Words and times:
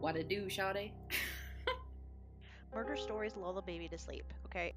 What 0.00 0.14
to 0.14 0.22
do, 0.24 0.46
Shawty? 0.46 0.92
Murder 2.74 2.96
stories 2.96 3.32
lull 3.36 3.52
the 3.52 3.62
baby 3.62 3.88
to 3.88 3.98
sleep. 3.98 4.24
Okay, 4.46 4.72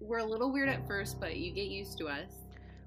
We're 0.00 0.18
a 0.18 0.24
little 0.24 0.50
weird 0.52 0.68
at 0.68 0.86
first, 0.86 1.20
but 1.20 1.36
you 1.36 1.52
get 1.52 1.68
used 1.68 1.98
to 1.98 2.08
us. 2.08 2.30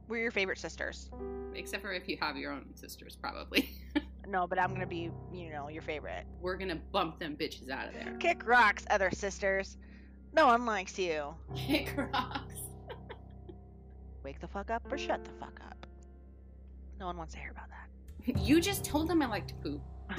we're 0.09 0.21
your 0.21 0.31
favorite 0.31 0.57
sisters. 0.59 1.09
Except 1.55 1.81
for 1.81 1.91
if 1.93 2.07
you 2.07 2.17
have 2.21 2.35
your 2.37 2.51
own 2.51 2.65
sisters, 2.75 3.15
probably. 3.15 3.69
No, 4.27 4.45
but 4.45 4.59
I'm 4.59 4.71
gonna 4.71 4.85
be, 4.85 5.09
you 5.33 5.49
know, 5.49 5.69
your 5.69 5.81
favorite. 5.81 6.23
We're 6.39 6.55
gonna 6.57 6.79
bump 6.91 7.17
them 7.17 7.35
bitches 7.35 7.71
out 7.71 7.87
of 7.87 7.95
there. 7.95 8.15
Kick 8.19 8.45
rocks, 8.45 8.85
other 8.91 9.09
sisters. 9.09 9.77
No 10.33 10.45
one 10.45 10.67
likes 10.67 10.99
you. 10.99 11.33
Kick 11.55 11.95
rocks. 11.97 12.53
Wake 14.23 14.39
the 14.39 14.47
fuck 14.47 14.69
up 14.69 14.83
or 14.91 14.99
shut 14.99 15.23
the 15.25 15.31
fuck 15.39 15.59
up. 15.67 15.87
No 16.99 17.07
one 17.07 17.17
wants 17.17 17.33
to 17.33 17.39
hear 17.39 17.49
about 17.49 17.69
that. 17.69 18.37
You 18.39 18.61
just 18.61 18.85
told 18.85 19.07
them 19.07 19.23
I 19.23 19.25
like 19.25 19.47
to 19.47 19.55
poop. 19.55 19.81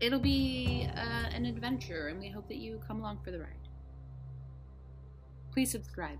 It'll 0.00 0.20
be 0.20 0.88
uh, 0.94 1.28
an 1.32 1.46
adventure, 1.46 2.08
and 2.08 2.20
we 2.20 2.28
hope 2.28 2.46
that 2.48 2.58
you 2.58 2.80
come 2.86 3.00
along 3.00 3.20
for 3.24 3.30
the 3.30 3.38
ride. 3.38 3.68
Please 5.52 5.70
subscribe. 5.70 6.18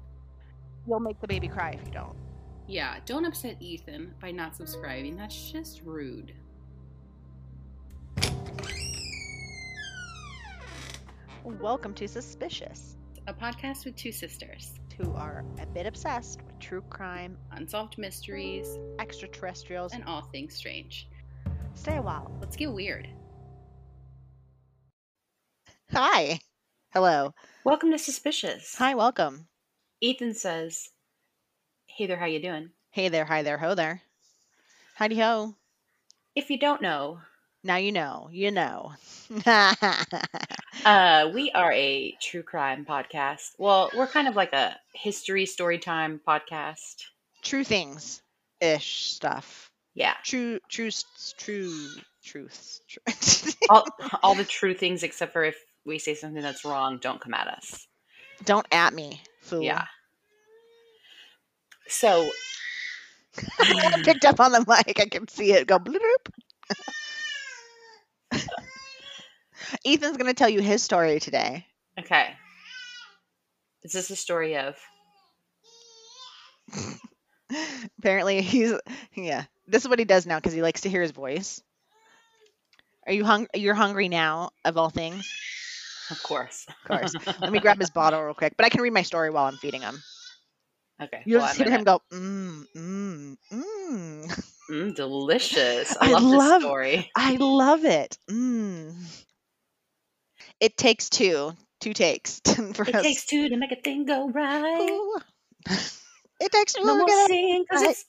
You'll 0.87 1.01
make 1.01 1.21
the 1.21 1.27
baby 1.27 1.49
cry 1.49 1.71
if 1.71 1.85
you 1.87 1.93
don't. 1.93 2.17
Yeah, 2.67 2.97
don't 3.05 3.27
upset 3.27 3.57
Ethan 3.61 4.15
by 4.21 4.31
not 4.31 4.57
subscribing. 4.57 5.17
That's 5.17 5.51
just 5.51 5.83
rude. 5.85 6.33
Welcome 11.43 11.93
to 11.95 12.05
SISpicious, 12.05 12.97
A 13.27 13.35
podcast 13.35 13.85
with 13.85 13.97
two 13.97 14.13
sisters, 14.13 14.81
who 14.97 15.13
are 15.15 15.45
a 15.61 15.67
bit 15.67 15.87
obsessed 15.87 16.43
with 16.43 16.59
true 16.59 16.83
crime, 16.91 17.37
unsolved 17.53 17.99
mysteries, 17.99 18.79
extraterrestrials, 18.99 19.93
and 19.93 20.05
all 20.05 20.23
things 20.23 20.55
strange. 20.55 21.09
stay 21.75 21.97
a 21.97 22.03
while. 22.03 22.31
Let's 22.41 22.57
get 22.57 22.73
weird. 22.73 23.09
Hi. 25.93 26.39
Hello. 26.93 27.35
Welcome 27.65 27.91
to 27.91 27.97
SISpicious. 27.99 28.77
Hi, 28.77 28.95
welcome. 28.95 29.49
Ethan 30.01 30.35
says, 30.35 30.91
"Hey 31.87 32.07
there, 32.07 32.17
how 32.17 32.27
you 32.27 32.41
doing?" 32.41 32.71
Hey 32.91 33.09
there, 33.09 33.25
hi 33.25 33.43
there, 33.43 33.59
ho 33.59 33.75
there. 33.75 34.03
Howdy 34.95 35.19
ho. 35.19 35.57
If 36.37 36.51
you 36.51 36.59
don't 36.59 36.83
know, 36.83 37.21
Now 37.65 37.77
you 37.77 37.93
know. 37.93 38.29
You 38.31 38.51
know. 38.51 38.93
uh, 40.85 41.31
we 41.33 41.51
are 41.53 41.73
a 41.73 42.15
true 42.21 42.43
crime 42.43 42.85
podcast. 42.85 43.53
Well, 43.57 43.91
we're 43.97 44.07
kind 44.07 44.29
of 44.29 44.37
like 44.37 44.53
a 44.53 44.77
history 44.93 45.47
story 45.47 45.79
time 45.79 46.21
podcast. 46.29 46.97
true 47.43 47.65
things 47.65 48.21
ish 48.61 49.07
stuff. 49.07 49.71
Yeah, 49.95 50.15
True, 50.25 50.59
true, 50.69 50.91
true, 51.39 51.89
truths. 52.23 52.81
Tru- 52.89 53.55
all, 53.71 53.87
all 54.23 54.35
the 54.35 54.45
true 54.45 54.75
things 54.75 55.03
except 55.03 55.33
for 55.33 55.45
if 55.45 55.57
we 55.87 55.99
say 55.99 56.15
something 56.15 56.43
that's 56.43 56.65
wrong, 56.65 56.99
don't 57.01 57.21
come 57.21 57.33
at 57.33 57.47
us. 57.47 57.87
Don't 58.45 58.67
at 58.73 58.93
me, 58.93 59.23
fool. 59.41 59.63
Yeah. 59.63 59.85
So, 61.87 62.29
I 63.59 64.03
picked 64.05 64.25
up 64.25 64.41
on 64.41 64.53
the 64.53 64.65
mic. 64.67 65.01
I 65.01 65.07
can 65.07 65.29
see 65.29 65.53
it 65.53 65.67
go 65.67 65.79
bloop. 65.79 66.29
Ethan's 69.87 70.17
going 70.17 70.27
to 70.27 70.35
tell 70.35 70.49
you 70.49 70.61
his 70.61 70.83
story 70.83 71.21
today. 71.21 71.67
okay. 71.99 72.35
Is 73.83 73.93
this 73.93 74.11
a 74.11 74.17
story 74.17 74.57
of? 74.57 74.77
Apparently, 77.99 78.41
he's 78.41 78.75
yeah. 79.15 79.45
This 79.67 79.83
is 79.83 79.89
what 79.89 79.99
he 79.99 80.05
does 80.05 80.27
now 80.27 80.39
because 80.39 80.55
he 80.55 80.63
likes 80.63 80.83
to 80.83 80.89
hear 80.89 81.03
his 81.03 81.11
voice. 81.11 81.63
Are 83.07 83.13
you 83.13 83.25
hung? 83.25 83.47
You're 83.55 83.75
hungry 83.75 84.09
now, 84.09 84.51
of 84.65 84.79
all 84.79 84.89
things. 84.89 85.31
Of 86.11 86.23
course. 86.23 86.67
Of 86.69 86.89
course. 86.89 87.15
Let 87.41 87.53
me 87.53 87.61
grab 87.61 87.79
his 87.79 87.91
bottle 87.95 88.23
real 88.23 88.35
quick. 88.35 88.55
But 88.57 88.67
I 88.67 88.69
can 88.71 88.81
read 88.81 88.93
my 88.93 89.03
story 89.03 89.31
while 89.31 89.45
I'm 89.45 89.57
feeding 89.57 89.83
him. 89.83 90.03
Okay. 91.03 91.23
You'll 91.25 91.41
well, 91.41 91.49
just 91.49 91.59
hear 91.59 91.71
him 91.71 91.85
go, 91.85 92.01
mmm, 92.13 92.65
mmm, 92.75 93.37
mmm. 93.53 94.51
Mm, 94.71 94.95
delicious. 94.95 95.97
I, 96.01 96.09
I 96.09 96.11
love, 96.13 96.23
love- 96.23 96.51
this 96.53 96.63
story. 96.63 97.11
I 97.17 97.37
love 97.37 97.85
it. 97.85 98.17
Mmm. 98.31 98.95
It 100.61 100.77
takes 100.77 101.09
two, 101.11 101.53
two 101.81 101.93
takes 101.93 102.41
for 102.75 102.89
It 102.89 102.95
us. 102.95 103.03
takes 103.03 103.27
two 103.27 103.49
to 103.49 103.57
make 103.57 103.73
a 103.73 103.77
thing 103.77 104.05
go 104.07 104.29
right. 104.29 104.91
Ooh. 104.91 105.19
it 106.41 106.53
takes 106.53 106.73
two. 106.75 106.85
No 106.85 106.95
to 106.95 106.99
more 106.99 107.27
singing 107.27 107.65
because 107.69 107.83
right. 107.83 107.91
it's. 107.91 108.05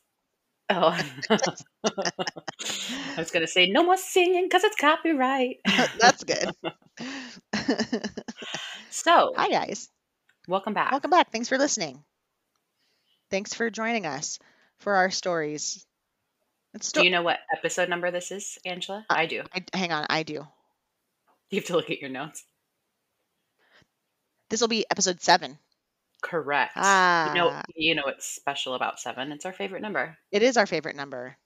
Oh, 0.67 0.97
I 1.85 3.19
was 3.19 3.29
gonna 3.29 3.45
say 3.47 3.69
no 3.69 3.83
more 3.83 3.97
singing 3.97 4.45
because 4.45 4.63
it's 4.63 4.75
copyright. 4.77 5.57
That's 5.99 6.23
good. 6.23 6.49
So, 8.89 9.33
Hi 9.35 9.49
guys. 9.49 9.89
welcome 10.47 10.73
back. 10.73 10.91
Welcome 10.91 11.11
back. 11.11 11.31
Thanks 11.31 11.49
for 11.49 11.57
listening. 11.57 12.03
Thanks 13.29 13.53
for 13.53 13.69
joining 13.69 14.05
us 14.05 14.39
for 14.79 14.95
our 14.95 15.11
stories. 15.11 15.85
It's 16.75 16.91
Do 16.91 17.03
you 17.05 17.09
know 17.09 17.23
what 17.23 17.39
episode 17.55 17.87
number 17.87 18.11
this 18.11 18.31
is, 18.31 18.57
Angela? 18.65 19.05
I 19.09 19.25
do. 19.25 19.43
I, 19.53 19.63
hang 19.73 19.93
on, 19.93 20.05
I 20.09 20.23
do. 20.23 20.45
You 21.49 21.59
have 21.59 21.65
to 21.67 21.73
look 21.73 21.89
at 21.89 22.01
your 22.01 22.09
notes. 22.09 22.43
This 24.49 24.59
will 24.59 24.67
be 24.67 24.85
episode 24.91 25.21
seven. 25.21 25.57
Correct. 26.21 26.73
Ah, 26.75 27.29
You 27.29 27.35
know, 27.35 27.61
you 27.75 27.95
know 27.95 28.01
what's 28.03 28.25
special 28.27 28.73
about 28.73 28.99
seven? 28.99 29.31
It's 29.31 29.45
our 29.45 29.53
favorite 29.53 29.81
number. 29.81 30.17
it 30.31 30.43
is 30.43 30.57
our 30.57 30.65
favorite 30.65 30.95
number. 30.97 31.37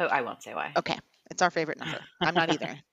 Oh, 0.00 0.06
I 0.06 0.22
won't 0.22 0.42
say 0.42 0.54
why. 0.54 0.72
Okay, 0.76 0.98
it's 1.30 1.42
our 1.42 1.50
favorite 1.50 1.78
number. 1.78 2.00
I'm 2.20 2.34
not 2.34 2.50
either. 2.50 2.78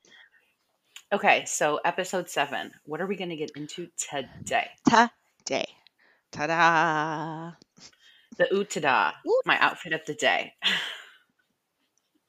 Okay, 1.14 1.44
so 1.44 1.78
episode 1.84 2.30
seven. 2.30 2.72
What 2.86 3.02
are 3.02 3.06
we 3.06 3.18
going 3.18 3.32
to 3.32 3.36
get 3.36 3.52
into 3.58 3.90
today? 3.98 4.70
Today, 5.44 5.66
ta-da! 6.32 7.52
The 8.38 8.46
Utada, 8.46 9.12
Oot. 9.28 9.46
my 9.46 9.60
outfit 9.60 9.92
of 9.92 10.00
the 10.08 10.14
day. 10.14 10.54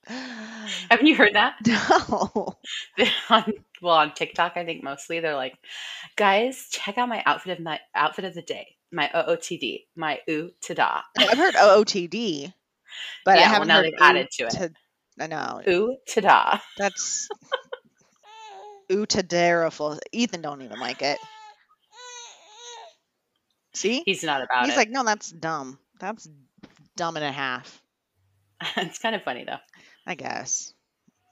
Haven't 0.90 1.06
you 1.06 1.14
heard 1.14 1.34
that? 1.34 1.54
no. 1.66 2.56
on, 3.30 3.52
well, 3.80 3.94
on 3.96 4.12
TikTok, 4.14 4.56
I 4.56 4.64
think 4.64 4.82
mostly 4.82 5.20
they're 5.20 5.36
like, 5.36 5.56
guys, 6.16 6.66
check 6.70 6.98
out 6.98 7.08
my 7.08 7.22
outfit 7.26 7.58
of 7.58 7.64
my 7.64 7.78
outfit 7.94 8.24
of 8.24 8.34
the 8.34 8.42
day, 8.42 8.76
my 8.90 9.08
OOTD, 9.14 9.84
my 9.96 10.20
Utada. 10.28 11.02
Oh, 11.18 11.26
I've 11.30 11.38
heard 11.38 11.54
OOTD, 11.54 12.52
but 13.24 13.36
I 13.38 13.40
Yeah, 13.40 13.44
well, 13.46 13.52
haven't 13.52 13.68
now 13.68 13.76
heard 13.76 13.84
they've 13.86 13.94
added 14.00 14.28
to 14.32 14.44
it. 14.44 14.50
to- 14.50 14.72
I 15.20 15.26
know 15.26 15.60
Utada. 15.66 16.60
that's 16.78 17.28
Utadaraful. 18.90 19.98
Ethan 20.10 20.42
don't 20.42 20.62
even 20.62 20.80
like 20.80 21.02
it. 21.02 21.18
See, 23.74 24.02
He's 24.04 24.22
not 24.24 24.42
about 24.42 24.64
he's 24.66 24.74
it. 24.74 24.76
like, 24.76 24.90
no, 24.90 25.02
that's 25.04 25.30
dumb. 25.30 25.78
That's 26.00 26.28
dumb 26.96 27.16
and 27.16 27.24
a 27.24 27.32
half. 27.32 27.80
it's 28.76 28.98
kind 28.98 29.14
of 29.14 29.22
funny 29.22 29.44
though. 29.44 29.56
I 30.06 30.14
guess. 30.14 30.72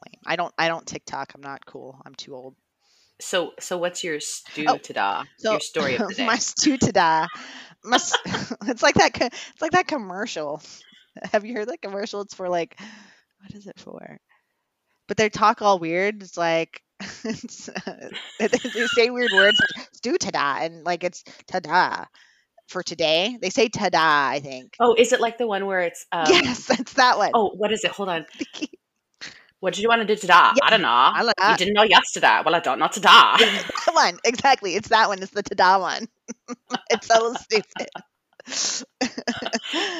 Lame. 0.06 0.20
I 0.26 0.36
don't. 0.36 0.54
I 0.58 0.68
don't 0.68 0.86
TikTok. 0.86 1.32
I'm 1.34 1.42
not 1.42 1.64
cool. 1.66 2.00
I'm 2.04 2.14
too 2.14 2.34
old. 2.34 2.54
So, 3.20 3.52
so 3.60 3.76
what's 3.76 4.02
your 4.02 4.18
stew 4.20 4.64
Oh, 4.66 4.78
tada? 4.78 5.26
So 5.38 5.52
your 5.52 5.60
story 5.60 5.96
of 5.96 6.08
the 6.08 6.14
day. 6.18 6.26
my 6.26 6.36
stew 6.36 6.78
to 6.78 6.92
die. 6.92 7.26
My, 7.84 7.96
it's 8.66 8.82
like 8.82 8.94
that. 8.94 9.10
It's 9.20 9.60
like 9.62 9.72
that 9.72 9.86
commercial. 9.86 10.62
Have 11.32 11.44
you 11.44 11.54
heard 11.54 11.68
that 11.68 11.82
commercial? 11.82 12.22
It's 12.22 12.34
for 12.34 12.48
like, 12.48 12.80
what 13.40 13.54
is 13.54 13.66
it 13.66 13.78
for? 13.78 14.18
But 15.06 15.16
they 15.18 15.28
talk 15.28 15.60
all 15.60 15.78
weird. 15.78 16.22
It's 16.22 16.36
like, 16.36 16.82
it's, 17.24 17.68
they 18.38 18.46
they 18.46 18.86
say 18.86 19.10
weird 19.10 19.32
words. 19.34 19.58
Like, 19.76 19.88
stew 19.92 20.16
to 20.16 20.30
die, 20.30 20.64
and 20.64 20.84
like 20.84 21.04
it's 21.04 21.22
ta-da 21.46 22.06
for 22.70 22.82
today. 22.82 23.36
They 23.40 23.50
say 23.50 23.68
ta-da. 23.68 24.28
I 24.28 24.40
think. 24.40 24.76
oh, 24.80 24.94
is 24.96 25.12
it 25.12 25.20
like 25.20 25.38
the 25.38 25.46
one 25.46 25.66
where 25.66 25.80
it's? 25.80 26.06
Um, 26.12 26.26
yes, 26.28 26.66
that's 26.66 26.94
that 26.94 27.18
one. 27.18 27.32
Oh, 27.34 27.50
what 27.50 27.72
is 27.72 27.84
it? 27.84 27.90
Hold 27.90 28.08
on. 28.08 28.26
What 29.60 29.74
did 29.74 29.82
you 29.82 29.88
want 29.90 30.00
to 30.00 30.06
do 30.06 30.16
today? 30.16 30.32
Yeah, 30.32 30.52
I 30.62 30.70
don't 30.70 30.80
know. 30.80 30.88
I 30.88 31.20
like 31.20 31.34
you 31.50 31.56
didn't 31.56 31.74
know 31.74 31.82
yesterday. 31.82 32.40
Well, 32.42 32.54
I 32.54 32.60
don't 32.60 32.78
know 32.78 32.88
today. 32.88 33.10
It's 33.40 33.84
that 33.84 33.94
one 33.94 34.18
exactly. 34.24 34.74
It's 34.74 34.88
that 34.88 35.08
one. 35.08 35.22
It's 35.22 35.32
the 35.32 35.42
ta-da 35.42 35.78
one. 35.78 36.08
it's 36.90 37.06
so 37.06 37.34
stupid. 37.34 37.88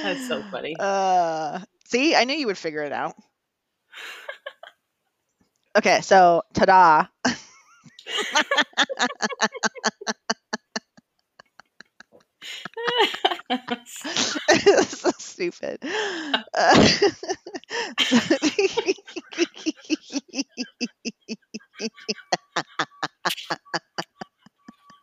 That's 0.02 0.26
so 0.26 0.42
funny. 0.50 0.76
Uh, 0.80 1.60
see, 1.86 2.14
I 2.14 2.24
knew 2.24 2.36
you 2.36 2.46
would 2.46 2.56
figure 2.56 2.82
it 2.82 2.92
out. 2.92 3.14
Okay, 5.76 6.00
so 6.00 6.42
ta-da. 6.54 7.06
So 14.84 15.10
stupid. 15.18 15.78
Uh, 15.82 16.98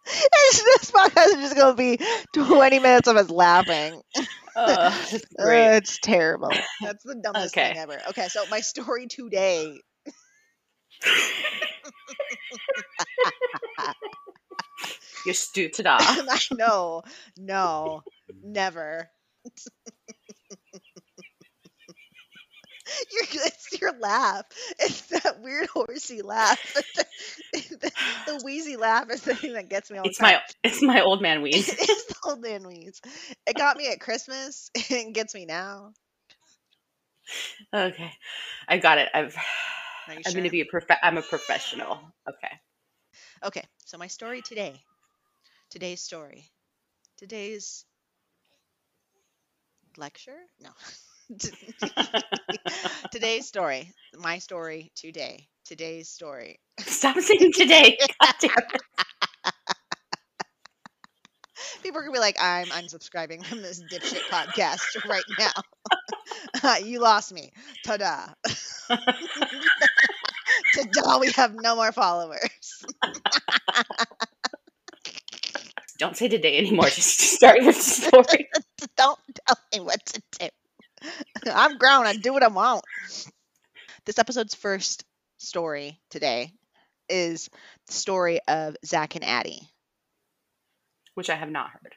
this, 0.06 0.64
this 0.64 0.92
podcast 0.92 1.28
is 1.28 1.36
just 1.36 1.56
gonna 1.56 1.76
be 1.76 2.00
20 2.34 2.80
minutes 2.80 3.08
of 3.08 3.18
us 3.18 3.30
laughing. 3.30 4.02
Oh, 4.56 4.78
that's 5.12 5.26
Uh, 5.40 5.78
it's 5.78 5.98
terrible. 6.00 6.68
That's 6.82 7.04
the 7.04 7.16
dumbest 7.16 7.58
thing 7.60 7.78
ever. 7.78 8.02
Okay, 8.10 8.28
so 8.30 8.46
my 8.48 8.62
story 8.62 9.08
today. 9.08 9.82
You're 15.28 15.34
stupid. 15.34 15.86
I 15.90 16.40
know, 16.54 17.04
no, 17.38 18.02
never. 18.42 19.10
You're, 23.12 23.24
it's 23.46 23.82
your 23.82 23.92
laugh. 24.00 24.46
It's 24.80 25.02
that 25.08 25.42
weird 25.42 25.68
horsey 25.68 26.22
laugh. 26.22 26.58
the, 27.54 27.92
the 28.26 28.42
wheezy 28.46 28.78
laugh 28.78 29.10
is 29.12 29.22
the 29.24 29.36
thing 29.36 29.52
that 29.54 29.70
gets 29.70 29.92
me 29.92 29.98
all 29.98 30.06
the 30.06 30.10
It's 30.12 30.20
time. 30.20 30.36
my 30.36 30.42
it's 30.64 30.82
my 30.82 31.02
old 31.02 31.22
man 31.22 31.42
wheeze. 31.44 31.68
It 31.68 31.90
is 31.90 32.06
the 32.06 32.16
old 32.26 32.42
man 32.42 32.66
wheeze. 32.66 33.02
It 33.46 33.58
got 33.58 33.76
me 33.76 33.92
at 33.92 34.00
Christmas. 34.00 34.72
It 34.76 35.14
gets 35.14 35.36
me 35.36 35.46
now. 35.46 35.92
Okay, 37.74 38.14
I 38.70 38.78
got 38.78 38.98
it. 38.98 39.10
I've. 39.14 39.36
I'm 40.08 40.22
sure? 40.24 40.34
gonna 40.36 40.50
be 40.50 40.62
a 40.62 40.66
prof. 40.66 40.86
I'm 41.04 41.18
a 41.18 41.22
professional. 41.22 42.00
Okay. 42.30 42.56
Okay, 43.44 43.64
so 43.86 43.98
my 43.98 44.08
story 44.08 44.42
today. 44.42 44.82
Today's 45.70 46.02
story. 46.02 46.52
Today's 47.18 47.86
lecture? 49.98 50.38
No. 50.62 50.70
Today's 53.12 53.48
story. 53.48 53.92
My 54.18 54.40
story 54.40 54.92
today. 54.96 55.48
Today's 55.66 56.10
story. 56.10 56.60
Stop 56.80 57.18
saying 57.20 57.52
today. 57.54 57.98
God 58.22 58.34
damn 58.40 58.52
it. 58.74 58.82
People 61.82 62.00
are 62.00 62.04
gonna 62.04 62.14
be 62.14 62.20
like, 62.20 62.38
I'm 62.40 62.68
unsubscribing 62.68 63.44
from 63.46 63.62
this 63.62 63.82
dipshit 63.92 64.22
podcast 64.32 64.82
right 65.10 65.24
now. 65.40 66.78
you 66.84 67.00
lost 67.00 67.34
me. 67.34 67.52
Ta-da. 67.86 68.28
Ta-da, 70.76 71.20
we 71.20 71.32
have 71.32 71.56
no 71.56 71.76
more 71.76 71.92
followers. 71.92 72.86
Don't 75.98 76.16
say 76.18 76.28
today 76.28 76.58
anymore. 76.58 76.86
Just 76.90 77.20
start 77.20 77.60
with 77.62 77.76
the 77.76 77.82
story. 77.82 78.48
Don't 78.98 79.20
tell 79.48 79.58
me 79.74 79.80
what 79.80 80.06
to 80.08 80.22
do. 80.40 80.48
I'm 81.54 81.78
grown. 81.78 82.06
I 82.06 82.16
do 82.16 82.34
what 82.34 82.44
I 82.44 82.48
want. 82.48 82.84
This 84.06 84.20
episode's 84.20 84.56
first 84.56 85.04
story 85.38 86.00
today 86.10 86.52
is 87.10 87.50
the 87.88 87.94
story 87.94 88.40
of 88.48 88.76
Zach 88.86 89.16
and 89.16 89.24
Addie, 89.24 89.62
Which 91.16 91.30
I 91.30 91.36
have 91.36 91.50
not 91.50 91.70
heard. 91.70 91.96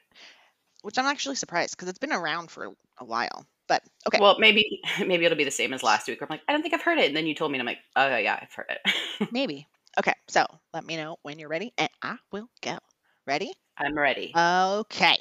which 0.83 0.97
I'm 0.97 1.05
actually 1.05 1.35
surprised 1.35 1.75
because 1.75 1.89
it's 1.89 1.99
been 1.99 2.11
around 2.13 2.51
for 2.51 2.73
a 2.99 3.05
while. 3.05 3.45
But 3.67 3.83
okay, 4.07 4.19
Well, 4.19 4.37
maybe 4.39 4.81
maybe 5.05 5.25
it'll 5.25 5.37
be 5.37 5.43
the 5.43 5.51
same 5.51 5.73
as 5.73 5.83
last 5.83 6.07
week. 6.07 6.21
I'm 6.21 6.27
like, 6.29 6.41
I 6.47 6.53
don't 6.53 6.61
think 6.61 6.73
I've 6.73 6.81
heard 6.81 6.97
it, 6.97 7.07
and 7.07 7.15
then 7.15 7.25
you 7.27 7.35
told 7.35 7.51
me, 7.51 7.59
and 7.59 7.67
I'm 7.67 7.73
like, 7.73 7.83
oh 7.95 8.17
yeah, 8.17 8.37
I've 8.41 8.53
heard 8.53 8.67
it. 8.69 9.29
maybe. 9.31 9.67
Okay, 9.99 10.13
so 10.27 10.45
let 10.73 10.85
me 10.85 10.95
know 10.97 11.17
when 11.23 11.39
you're 11.39 11.49
ready, 11.49 11.73
and 11.77 11.89
I 12.01 12.15
will 12.31 12.49
go. 12.61 12.77
Ready? 13.25 13.53
I'm 13.77 13.97
ready. 13.97 14.37
Okay. 14.37 15.17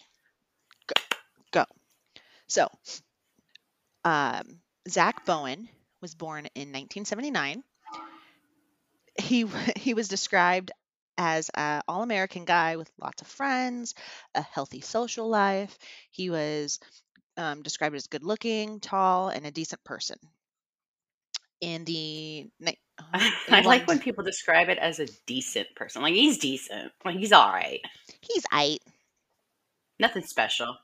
Go. 0.86 0.94
Go. 1.52 1.64
So, 2.48 2.68
um, 4.04 4.60
Zach 4.88 5.24
Bowen 5.24 5.68
was 6.00 6.14
born 6.14 6.46
in 6.54 6.72
1979. 6.72 7.62
He 9.20 9.46
he 9.76 9.94
was 9.94 10.08
described 10.08 10.72
as 11.18 11.50
an 11.54 11.82
all-American 11.88 12.44
guy 12.44 12.76
with 12.76 12.90
lots 12.98 13.22
of 13.22 13.28
friends, 13.28 13.94
a 14.34 14.42
healthy 14.42 14.80
social 14.80 15.28
life. 15.28 15.76
He 16.10 16.30
was 16.30 16.80
um, 17.36 17.62
described 17.62 17.96
as 17.96 18.06
good-looking, 18.08 18.80
tall, 18.80 19.28
and 19.28 19.46
a 19.46 19.50
decent 19.50 19.84
person. 19.84 20.18
In 21.60 21.84
the 21.84 22.50
ni- 23.14 23.20
oh, 23.22 23.30
I 23.50 23.60
like 23.62 23.86
when 23.86 23.98
people 23.98 24.24
describe 24.24 24.68
it 24.68 24.78
as 24.78 25.00
a 25.00 25.06
decent 25.26 25.68
person. 25.76 26.02
Like 26.02 26.14
he's 26.14 26.38
decent. 26.38 26.92
Like 27.04 27.16
he's 27.16 27.32
all 27.32 27.50
right. 27.50 27.80
he's 28.20 28.44
eight. 28.54 28.82
Nothing 29.98 30.22
special. 30.22 30.76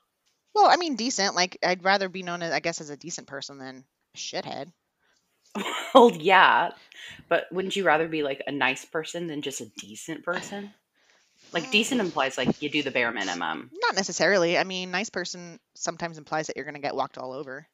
Well, 0.53 0.67
I 0.67 0.77
mean, 0.77 0.95
decent. 0.95 1.35
Like 1.35 1.57
I'd 1.63 1.83
rather 1.83 2.09
be 2.09 2.23
known 2.23 2.41
as, 2.41 2.51
I 2.51 2.59
guess, 2.59 2.81
as 2.81 2.89
a 2.89 2.97
decent 2.97 3.27
person 3.27 3.57
than 3.57 3.83
a 4.15 4.17
shithead. 4.17 4.71
Well, 5.95 6.11
yeah, 6.11 6.71
but 7.29 7.47
wouldn't 7.51 7.75
you 7.75 7.83
rather 7.83 8.07
be 8.07 8.21
like 8.21 8.43
a 8.45 8.51
nice 8.51 8.85
person 8.85 9.25
than 9.25 9.41
just 9.41 9.61
a 9.61 9.71
decent 9.79 10.23
person? 10.23 10.71
Like 11.53 11.71
decent 11.71 12.01
implies 12.01 12.37
like 12.37 12.61
you 12.61 12.69
do 12.69 12.83
the 12.83 12.91
bare 12.91 13.11
minimum. 13.11 13.71
Not 13.81 13.95
necessarily. 13.95 14.57
I 14.57 14.63
mean, 14.63 14.91
nice 14.91 15.09
person 15.09 15.59
sometimes 15.75 16.17
implies 16.19 16.47
that 16.47 16.55
you're 16.55 16.65
going 16.65 16.75
to 16.75 16.81
get 16.81 16.95
walked 16.95 17.17
all 17.17 17.31
over. 17.31 17.65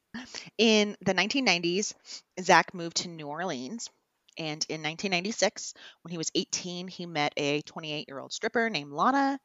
In 0.58 0.96
the 1.02 1.14
1990s, 1.14 1.94
Zach 2.40 2.74
moved 2.74 2.98
to 2.98 3.10
New 3.10 3.28
Orleans. 3.28 3.90
And 4.38 4.66
in 4.70 4.82
1996, 4.82 5.74
when 6.02 6.12
he 6.12 6.18
was 6.18 6.32
18, 6.34 6.88
he 6.88 7.06
met 7.06 7.34
a 7.38 7.62
28 7.62 8.08
year 8.08 8.20
old 8.20 8.34
stripper 8.34 8.70
named 8.70 8.92
Lana 8.92 9.40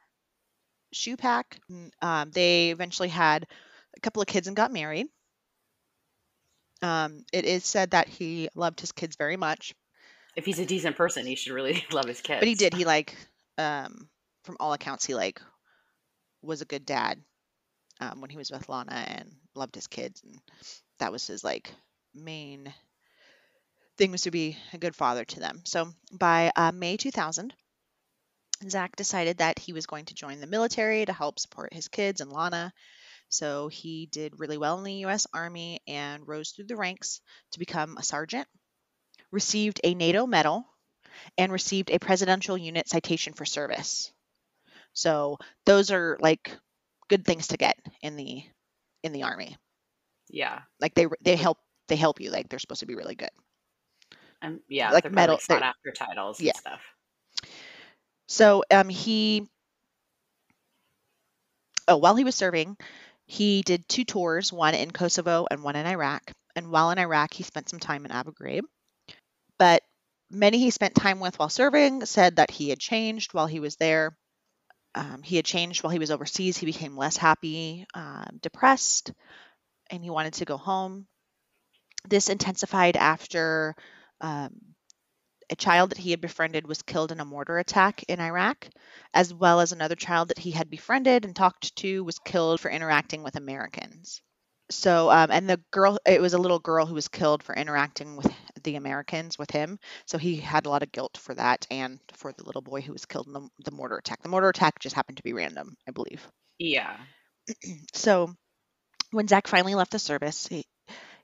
Shupak. 0.94 1.44
Um, 2.00 2.30
they 2.30 2.70
eventually 2.70 3.08
had 3.08 3.46
a 3.96 4.00
couple 4.00 4.22
of 4.22 4.28
kids 4.28 4.46
and 4.46 4.56
got 4.56 4.72
married. 4.72 5.06
Um, 6.80 7.24
it 7.32 7.44
is 7.44 7.64
said 7.64 7.90
that 7.90 8.08
he 8.08 8.48
loved 8.54 8.80
his 8.80 8.92
kids 8.92 9.16
very 9.16 9.36
much, 9.36 9.74
If 10.36 10.44
he's 10.44 10.60
a 10.60 10.66
decent 10.66 10.96
person, 10.96 11.26
he 11.26 11.34
should 11.34 11.52
really 11.52 11.84
love 11.92 12.06
his 12.06 12.20
kids. 12.20 12.40
but 12.40 12.48
he 12.48 12.54
did. 12.54 12.72
He 12.72 12.84
like, 12.84 13.16
um, 13.58 14.08
from 14.44 14.56
all 14.60 14.72
accounts, 14.72 15.04
he 15.04 15.14
like 15.14 15.40
was 16.40 16.62
a 16.62 16.66
good 16.66 16.86
dad 16.86 17.20
um, 18.00 18.20
when 18.20 18.30
he 18.30 18.36
was 18.36 18.50
with 18.50 18.68
Lana 18.68 18.92
and 18.92 19.34
loved 19.56 19.74
his 19.74 19.88
kids, 19.88 20.22
and 20.22 20.38
that 21.00 21.10
was 21.10 21.26
his 21.26 21.42
like 21.42 21.72
main 22.14 22.72
thing 23.98 24.12
was 24.12 24.22
to 24.22 24.30
be 24.30 24.56
a 24.72 24.78
good 24.78 24.96
father 24.96 25.24
to 25.24 25.40
them. 25.40 25.60
So 25.64 25.92
by 26.12 26.52
uh, 26.56 26.72
May 26.72 26.96
2000, 26.96 27.52
Zach 28.68 28.96
decided 28.96 29.38
that 29.38 29.58
he 29.58 29.72
was 29.72 29.86
going 29.86 30.06
to 30.06 30.14
join 30.14 30.40
the 30.40 30.46
military 30.46 31.04
to 31.04 31.12
help 31.12 31.38
support 31.38 31.74
his 31.74 31.88
kids 31.88 32.20
and 32.20 32.32
Lana. 32.32 32.72
So 33.28 33.68
he 33.68 34.06
did 34.06 34.38
really 34.40 34.56
well 34.56 34.78
in 34.78 34.84
the 34.84 34.94
U.S. 35.04 35.26
Army 35.34 35.80
and 35.86 36.26
rose 36.26 36.50
through 36.50 36.66
the 36.66 36.76
ranks 36.76 37.20
to 37.52 37.58
become 37.58 37.98
a 37.98 38.02
sergeant, 38.02 38.48
received 39.30 39.80
a 39.84 39.94
NATO 39.94 40.26
medal, 40.26 40.64
and 41.36 41.52
received 41.52 41.90
a 41.90 41.98
Presidential 41.98 42.56
Unit 42.56 42.88
Citation 42.88 43.34
for 43.34 43.44
Service. 43.44 44.12
So 44.92 45.38
those 45.66 45.90
are 45.90 46.16
like 46.20 46.56
good 47.08 47.24
things 47.24 47.48
to 47.48 47.56
get 47.56 47.76
in 48.02 48.16
the 48.16 48.42
in 49.02 49.12
the 49.12 49.24
army. 49.24 49.56
Yeah. 50.28 50.60
Like 50.80 50.94
they 50.94 51.06
they 51.20 51.36
help 51.36 51.58
they 51.88 51.96
help 51.96 52.20
you. 52.20 52.30
Like 52.30 52.48
they're 52.48 52.58
supposed 52.58 52.80
to 52.80 52.86
be 52.86 52.94
really 52.94 53.14
good. 53.14 53.30
Um, 54.42 54.60
yeah. 54.68 54.90
Like 54.90 55.10
Like 55.12 55.40
sought 55.40 55.62
after 55.62 55.92
titles 55.92 56.40
yeah. 56.40 56.50
and 56.50 56.56
stuff. 56.58 56.80
So 58.28 58.62
um 58.70 58.88
he 58.88 59.46
oh 61.86 61.96
while 61.96 62.16
he 62.16 62.24
was 62.24 62.34
serving, 62.34 62.76
he 63.26 63.62
did 63.62 63.88
two 63.88 64.04
tours, 64.04 64.52
one 64.52 64.74
in 64.74 64.90
Kosovo 64.90 65.46
and 65.50 65.62
one 65.62 65.76
in 65.76 65.86
Iraq. 65.86 66.32
And 66.56 66.70
while 66.70 66.90
in 66.90 66.98
Iraq, 66.98 67.32
he 67.32 67.42
spent 67.42 67.68
some 67.68 67.78
time 67.78 68.04
in 68.04 68.10
Abu 68.10 68.32
Ghraib. 68.32 68.62
But 69.58 69.82
many 70.30 70.58
he 70.58 70.70
spent 70.70 70.94
time 70.94 71.20
with 71.20 71.38
while 71.38 71.48
serving 71.48 72.04
said 72.06 72.36
that 72.36 72.50
he 72.50 72.68
had 72.70 72.78
changed 72.78 73.34
while 73.34 73.46
he 73.46 73.60
was 73.60 73.76
there. 73.76 74.16
Um, 74.94 75.22
he 75.22 75.36
had 75.36 75.44
changed 75.44 75.82
while 75.82 75.90
he 75.90 75.98
was 75.98 76.10
overseas. 76.10 76.56
He 76.56 76.66
became 76.66 76.96
less 76.96 77.16
happy, 77.16 77.86
um, 77.94 78.38
depressed, 78.40 79.12
and 79.90 80.02
he 80.02 80.10
wanted 80.10 80.34
to 80.34 80.44
go 80.44 80.56
home. 80.56 81.06
This 82.08 82.28
intensified 82.28 82.96
after 82.96 83.76
um, 84.20 84.52
a 85.50 85.56
child 85.56 85.90
that 85.90 85.98
he 85.98 86.10
had 86.10 86.20
befriended 86.20 86.66
was 86.66 86.82
killed 86.82 87.12
in 87.12 87.20
a 87.20 87.24
mortar 87.24 87.58
attack 87.58 88.02
in 88.04 88.20
Iraq, 88.20 88.68
as 89.14 89.32
well 89.32 89.60
as 89.60 89.72
another 89.72 89.94
child 89.94 90.28
that 90.28 90.38
he 90.38 90.50
had 90.50 90.70
befriended 90.70 91.24
and 91.24 91.34
talked 91.34 91.74
to 91.76 92.04
was 92.04 92.18
killed 92.18 92.60
for 92.60 92.70
interacting 92.70 93.22
with 93.22 93.36
Americans. 93.36 94.20
So, 94.70 95.10
um, 95.10 95.30
and 95.30 95.48
the 95.48 95.60
girl, 95.70 95.98
it 96.06 96.20
was 96.20 96.34
a 96.34 96.38
little 96.38 96.58
girl 96.58 96.84
who 96.84 96.94
was 96.94 97.08
killed 97.08 97.42
for 97.42 97.54
interacting 97.54 98.16
with 98.16 98.30
the 98.62 98.76
Americans 98.76 99.38
with 99.38 99.50
him. 99.50 99.78
So 100.04 100.18
he 100.18 100.36
had 100.36 100.66
a 100.66 100.68
lot 100.68 100.82
of 100.82 100.92
guilt 100.92 101.16
for 101.16 101.34
that 101.34 101.66
and 101.70 101.98
for 102.12 102.32
the 102.32 102.44
little 102.44 102.60
boy 102.60 102.82
who 102.82 102.92
was 102.92 103.06
killed 103.06 103.28
in 103.28 103.32
the, 103.32 103.48
the 103.64 103.70
mortar 103.70 103.96
attack. 103.96 104.22
The 104.22 104.28
mortar 104.28 104.50
attack 104.50 104.78
just 104.80 104.94
happened 104.94 105.16
to 105.16 105.22
be 105.22 105.32
random, 105.32 105.74
I 105.88 105.92
believe. 105.92 106.26
Yeah. 106.58 106.96
So 107.94 108.34
when 109.10 109.26
Zach 109.26 109.46
finally 109.46 109.74
left 109.74 109.92
the 109.92 109.98
service, 109.98 110.46
he, 110.46 110.66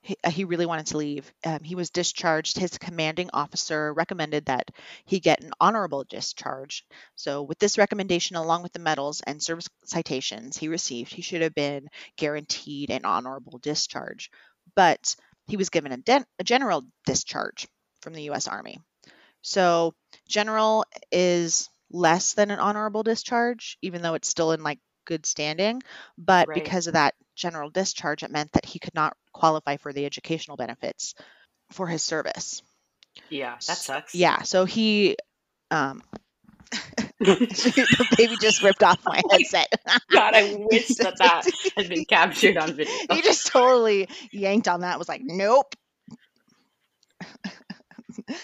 he, 0.04 0.16
uh, 0.24 0.30
he 0.30 0.44
really 0.44 0.66
wanted 0.66 0.86
to 0.88 0.98
leave. 0.98 1.32
Um, 1.44 1.64
he 1.64 1.74
was 1.74 1.90
discharged. 1.90 2.58
His 2.58 2.78
commanding 2.78 3.30
officer 3.32 3.92
recommended 3.94 4.46
that 4.46 4.70
he 5.06 5.20
get 5.20 5.42
an 5.42 5.52
honorable 5.60 6.04
discharge. 6.04 6.84
So, 7.16 7.42
with 7.42 7.58
this 7.58 7.78
recommendation, 7.78 8.36
along 8.36 8.62
with 8.62 8.72
the 8.72 8.78
medals 8.80 9.22
and 9.26 9.42
service 9.42 9.68
citations 9.84 10.56
he 10.56 10.68
received, 10.68 11.12
he 11.14 11.22
should 11.22 11.42
have 11.42 11.54
been 11.54 11.88
guaranteed 12.16 12.90
an 12.90 13.04
honorable 13.04 13.58
discharge. 13.58 14.30
But 14.76 15.16
he 15.48 15.56
was 15.56 15.70
given 15.70 15.92
a, 15.92 15.98
den- 15.98 16.26
a 16.38 16.44
general 16.44 16.84
discharge 17.06 17.66
from 18.02 18.14
the 18.14 18.24
U.S. 18.24 18.48
Army. 18.48 18.78
So, 19.42 19.94
general 20.28 20.84
is 21.12 21.68
less 21.90 22.34
than 22.34 22.50
an 22.50 22.58
honorable 22.60 23.02
discharge, 23.02 23.78
even 23.82 24.02
though 24.02 24.14
it's 24.14 24.28
still 24.28 24.52
in 24.52 24.62
like 24.62 24.80
good 25.06 25.26
standing. 25.26 25.82
But 26.18 26.48
Right. 26.48 26.54
because 26.54 26.86
of 26.88 26.94
that 26.94 27.14
general 27.34 27.70
discharge, 27.70 28.22
it 28.22 28.30
meant 28.30 28.52
that 28.52 28.64
he 28.64 28.78
could 28.78 28.94
not 28.94 29.16
qualify 29.32 29.76
for 29.76 29.92
the 29.92 30.06
educational 30.06 30.56
benefits 30.56 31.14
for 31.72 31.86
his 31.86 32.02
service. 32.02 32.62
Yeah, 33.30 33.52
that 33.52 33.76
sucks. 33.76 34.14
Yeah, 34.14 34.42
so 34.42 34.64
he 34.64 35.16
um 35.70 36.02
the 37.20 38.06
baby 38.16 38.36
just 38.40 38.62
ripped 38.62 38.82
off 38.82 39.00
my 39.04 39.22
headset. 39.30 39.68
God, 40.10 40.34
I 40.34 40.54
wish 40.70 40.88
that 40.96 41.18
that 41.18 41.46
had 41.76 41.88
been 41.88 42.04
captured 42.04 42.56
on 42.56 42.74
video. 42.74 42.92
he 43.10 43.22
just 43.22 43.46
totally 43.46 44.08
yanked 44.32 44.68
on 44.68 44.80
that. 44.80 44.98
Was 44.98 45.08
like, 45.08 45.22
nope. 45.24 45.74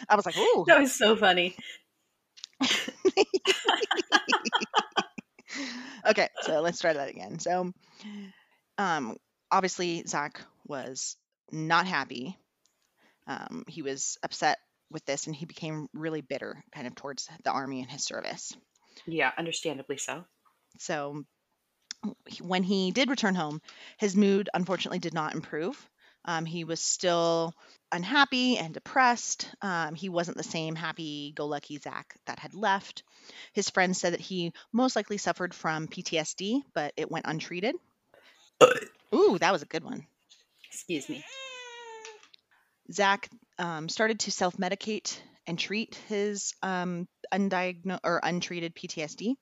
I 0.09 0.16
was 0.16 0.26
like, 0.26 0.37
ooh. 0.37 0.64
That 0.66 0.80
was 0.80 0.92
so 0.92 1.16
funny. 1.16 1.56
okay, 6.09 6.28
so 6.42 6.61
let's 6.61 6.80
try 6.80 6.92
that 6.92 7.09
again. 7.09 7.38
So, 7.38 7.73
um, 8.80 9.16
obviously 9.50 10.02
Zach 10.06 10.40
was 10.66 11.16
not 11.52 11.87
happy. 11.87 12.37
Um, 13.26 13.64
he 13.68 13.82
was 13.82 14.16
upset 14.22 14.58
with 14.90 15.04
this, 15.04 15.26
and 15.26 15.37
he 15.37 15.44
became 15.44 15.88
really 15.92 16.22
bitter, 16.22 16.64
kind 16.72 16.87
of 16.87 16.94
towards 16.94 17.28
the 17.44 17.50
army 17.50 17.82
and 17.82 17.90
his 17.90 18.04
service. 18.04 18.56
Yeah, 19.06 19.32
understandably 19.37 19.99
so. 19.99 20.25
So, 20.78 21.25
when 22.40 22.62
he 22.62 22.90
did 22.90 23.10
return 23.10 23.34
home, 23.34 23.60
his 23.99 24.16
mood 24.16 24.49
unfortunately 24.54 24.99
did 24.99 25.12
not 25.12 25.34
improve. 25.34 25.76
Um, 26.25 26.46
he 26.46 26.64
was 26.64 26.80
still 26.80 27.54
unhappy 27.92 28.56
and 28.56 28.72
depressed. 28.72 29.49
Um, 29.60 29.94
he 29.94 30.08
wasn't 30.08 30.38
the 30.38 30.42
same 30.42 30.75
happy 30.75 31.32
go 31.34 31.46
lucky 31.46 31.78
Zach 31.78 32.14
that 32.26 32.38
had 32.38 32.54
left. 32.54 33.02
His 33.52 33.68
friends 33.68 34.00
said 34.00 34.14
that 34.14 34.20
he 34.20 34.52
most 34.72 34.96
likely 34.96 35.18
suffered 35.18 35.54
from 35.54 35.88
PTSD, 35.88 36.62
but 36.75 36.94
it 36.96 37.10
went 37.10 37.26
untreated. 37.26 37.75
Ooh, 39.14 39.38
that 39.38 39.52
was 39.52 39.62
a 39.62 39.67
good 39.67 39.85
one. 39.85 40.07
Excuse 40.69 41.09
me. 41.09 41.25
Zach 42.93 43.29
um, 43.59 43.88
started 43.88 44.21
to 44.21 44.33
self 44.33 44.57
medicate 44.57 45.19
and 45.47 45.59
treat 45.59 45.97
his 46.09 46.55
um, 46.62 47.09
undiagnosed 47.33 48.00
or 48.05 48.21
untreated 48.23 48.75
PTSD 48.75 49.35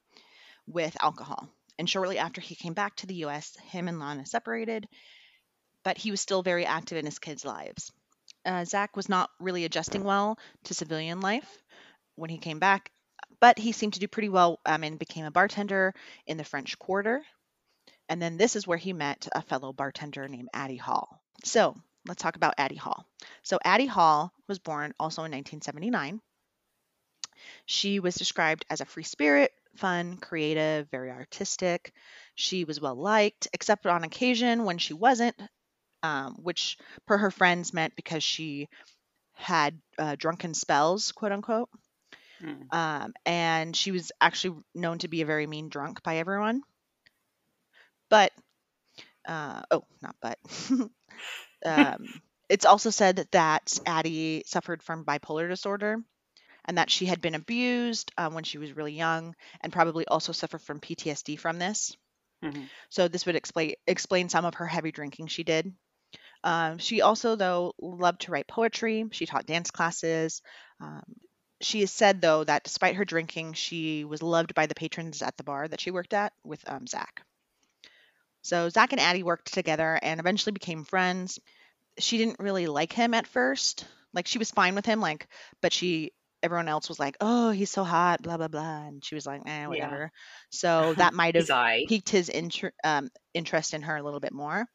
with 0.67 0.97
alcohol. 1.01 1.49
And 1.79 1.89
shortly 1.89 2.19
after 2.19 2.41
he 2.41 2.55
came 2.55 2.75
back 2.75 2.97
to 2.97 3.07
the 3.07 3.27
US, 3.27 3.57
him 3.71 3.89
and 3.89 4.01
Lana 4.01 4.27
separated, 4.27 4.89
but 5.85 5.97
he 5.97 6.11
was 6.11 6.21
still 6.21 6.43
very 6.43 6.67
active 6.67 6.99
in 6.99 7.05
his 7.05 7.19
kids' 7.19 7.45
lives. 7.45 7.93
Uh, 8.45 8.65
Zach 8.65 8.97
was 8.97 9.09
not 9.09 9.31
really 9.41 9.65
adjusting 9.65 10.05
well 10.05 10.39
to 10.65 10.75
civilian 10.75 11.21
life 11.21 11.63
when 12.17 12.31
he 12.31 12.39
came 12.39 12.59
back, 12.59 12.91
but 13.41 13.59
he 13.59 13.73
seemed 13.73 13.95
to 13.95 14.01
do 14.01 14.09
pretty 14.09 14.29
well 14.29 14.61
um, 14.67 14.85
and 14.85 14.99
became 14.99 15.25
a 15.25 15.31
bartender 15.31 15.95
in 16.27 16.37
the 16.37 16.45
French 16.45 16.79
Quarter. 16.79 17.23
And 18.09 18.21
then 18.21 18.37
this 18.37 18.57
is 18.57 18.67
where 18.67 18.79
he 18.79 18.93
met 18.93 19.29
a 19.33 19.43
fellow 19.43 19.73
bartender 19.73 20.29
named 20.29 20.49
Addie 20.55 20.77
Hall. 20.77 21.21
So 21.45 21.77
let's 22.07 22.23
talk 22.23 22.37
about 22.37 22.55
Addie 22.59 22.77
Hall. 22.77 23.07
So 23.43 23.59
Addie 23.65 23.87
Hall 23.87 24.33
was 24.47 24.59
born 24.59 24.95
also 24.99 25.23
in 25.23 25.33
1979. 25.33 26.21
She 27.67 28.01
was 28.01 28.15
described 28.17 28.65
as 28.71 28.81
a 28.81 28.87
free 28.87 29.05
spirit, 29.05 29.53
fun, 29.77 30.17
creative, 30.17 30.89
very 30.91 31.11
artistic. 31.11 31.93
She 32.35 32.65
was 32.65 32.81
well 32.81 32.97
liked, 32.97 33.49
except 33.53 33.87
on 33.87 34.05
occasion 34.05 34.65
when 34.65 34.79
she 34.79 34.95
wasn't, 34.95 35.37
um, 36.03 36.35
which 36.43 36.79
per 37.07 37.19
her 37.19 37.31
friends 37.31 37.73
meant 37.73 37.95
because 37.95 38.25
she 38.25 38.69
had 39.35 39.81
uh, 39.99 40.17
drunken 40.17 40.55
spells, 40.55 41.13
quote 41.13 41.33
unquote. 41.33 41.69
Hmm. 42.41 42.63
Um, 42.71 43.15
and 43.27 43.77
she 43.77 43.93
was 43.93 44.13
actually 44.21 44.61
known 44.75 44.99
to 44.99 45.09
be 45.09 45.23
a 45.23 45.27
very 45.27 45.47
mean 45.47 45.69
drunk 45.69 46.03
by 46.03 46.19
everyone. 46.19 46.63
But, 48.11 48.33
uh, 49.27 49.63
oh, 49.71 49.85
not 50.03 50.17
but. 50.21 50.39
um, 51.65 52.09
it's 52.49 52.65
also 52.65 52.91
said 52.91 53.27
that 53.33 53.79
Addie 53.87 54.45
suffered 54.47 54.83
from 54.83 55.05
bipolar 55.05 55.49
disorder 55.49 55.99
and 56.65 56.79
that 56.79 56.91
she 56.91 57.07
had 57.07 57.21
been 57.21 57.35
abused 57.35 58.13
um, 58.19 58.35
when 58.35 58.45
she 58.45 58.59
was 58.59 58.77
really 58.77 58.93
young 58.93 59.35
and 59.61 59.73
probably 59.73 60.07
also 60.07 60.33
suffered 60.33 60.63
from 60.63 60.81
PTSD 60.81 61.39
from 61.39 61.59
this. 61.59 61.97
Mhm. 62.45 62.69
So 62.91 63.09
this 63.09 63.27
would 63.27 63.37
explain 63.37 63.75
explain 63.87 64.29
some 64.29 64.45
of 64.45 64.55
her 64.55 64.67
heavy 64.67 64.93
drinking 64.93 65.27
she 65.29 65.45
did. 65.45 65.73
Um, 66.45 66.79
she 66.79 67.03
also, 67.03 67.37
though, 67.37 67.75
loved 67.81 68.23
to 68.23 68.31
write 68.33 68.47
poetry. 68.47 69.07
She 69.13 69.27
taught 69.27 69.47
dance 69.47 69.71
classes. 69.71 70.43
Um, 70.81 71.05
she 71.61 71.81
has 71.81 71.91
said, 71.93 72.21
though, 72.21 72.45
that 72.45 72.63
despite 72.65 72.97
her 72.97 73.05
drinking, 73.05 73.55
she 73.55 74.05
was 74.05 74.23
loved 74.23 74.55
by 74.55 74.67
the 74.67 74.75
patrons 74.75 75.23
at 75.23 75.37
the 75.37 75.45
bar 75.45 75.67
that 75.69 75.81
she 75.81 75.91
worked 75.91 76.15
at 76.15 76.33
with 76.45 76.63
um, 76.71 76.87
Zach. 76.87 77.23
So 78.49 78.71
Zach 78.71 78.93
and 78.93 79.01
Addie 79.01 79.23
worked 79.23 79.53
together 79.53 79.99
and 80.03 80.19
eventually 80.19 80.53
became 80.53 80.85
friends. 80.85 81.39
She 81.99 82.17
didn't 82.17 82.41
really 82.41 82.67
like 82.67 82.95
him 82.95 83.13
at 83.13 83.27
first. 83.27 83.87
Like 84.15 84.27
she 84.27 84.39
was 84.39 84.51
fine 84.51 84.75
with 84.75 84.87
him, 84.87 85.01
like, 85.03 85.29
but 85.61 85.71
she 85.75 86.13
everyone 86.43 86.69
else 86.69 86.89
was 86.89 86.99
like, 86.99 87.19
"Oh, 87.21 87.51
he's 87.51 87.71
so 87.71 87.85
hot," 87.85 88.23
blah 88.23 88.39
blah 88.39 88.49
blah, 88.49 88.87
and 88.87 89.05
she 89.05 89.15
was 89.15 89.27
like, 89.27 89.43
"Eh, 89.45 89.67
whatever." 89.67 90.11
So 90.51 90.95
that 90.97 91.13
might 91.13 91.37
have 91.37 91.51
piqued 91.87 92.09
his 92.09 92.31
inter- 92.31 92.73
um, 92.85 93.11
interest 93.35 93.75
in 93.75 93.83
her 93.83 93.97
a 93.99 94.03
little 94.03 94.21
bit 94.21 94.33
more. 94.33 94.67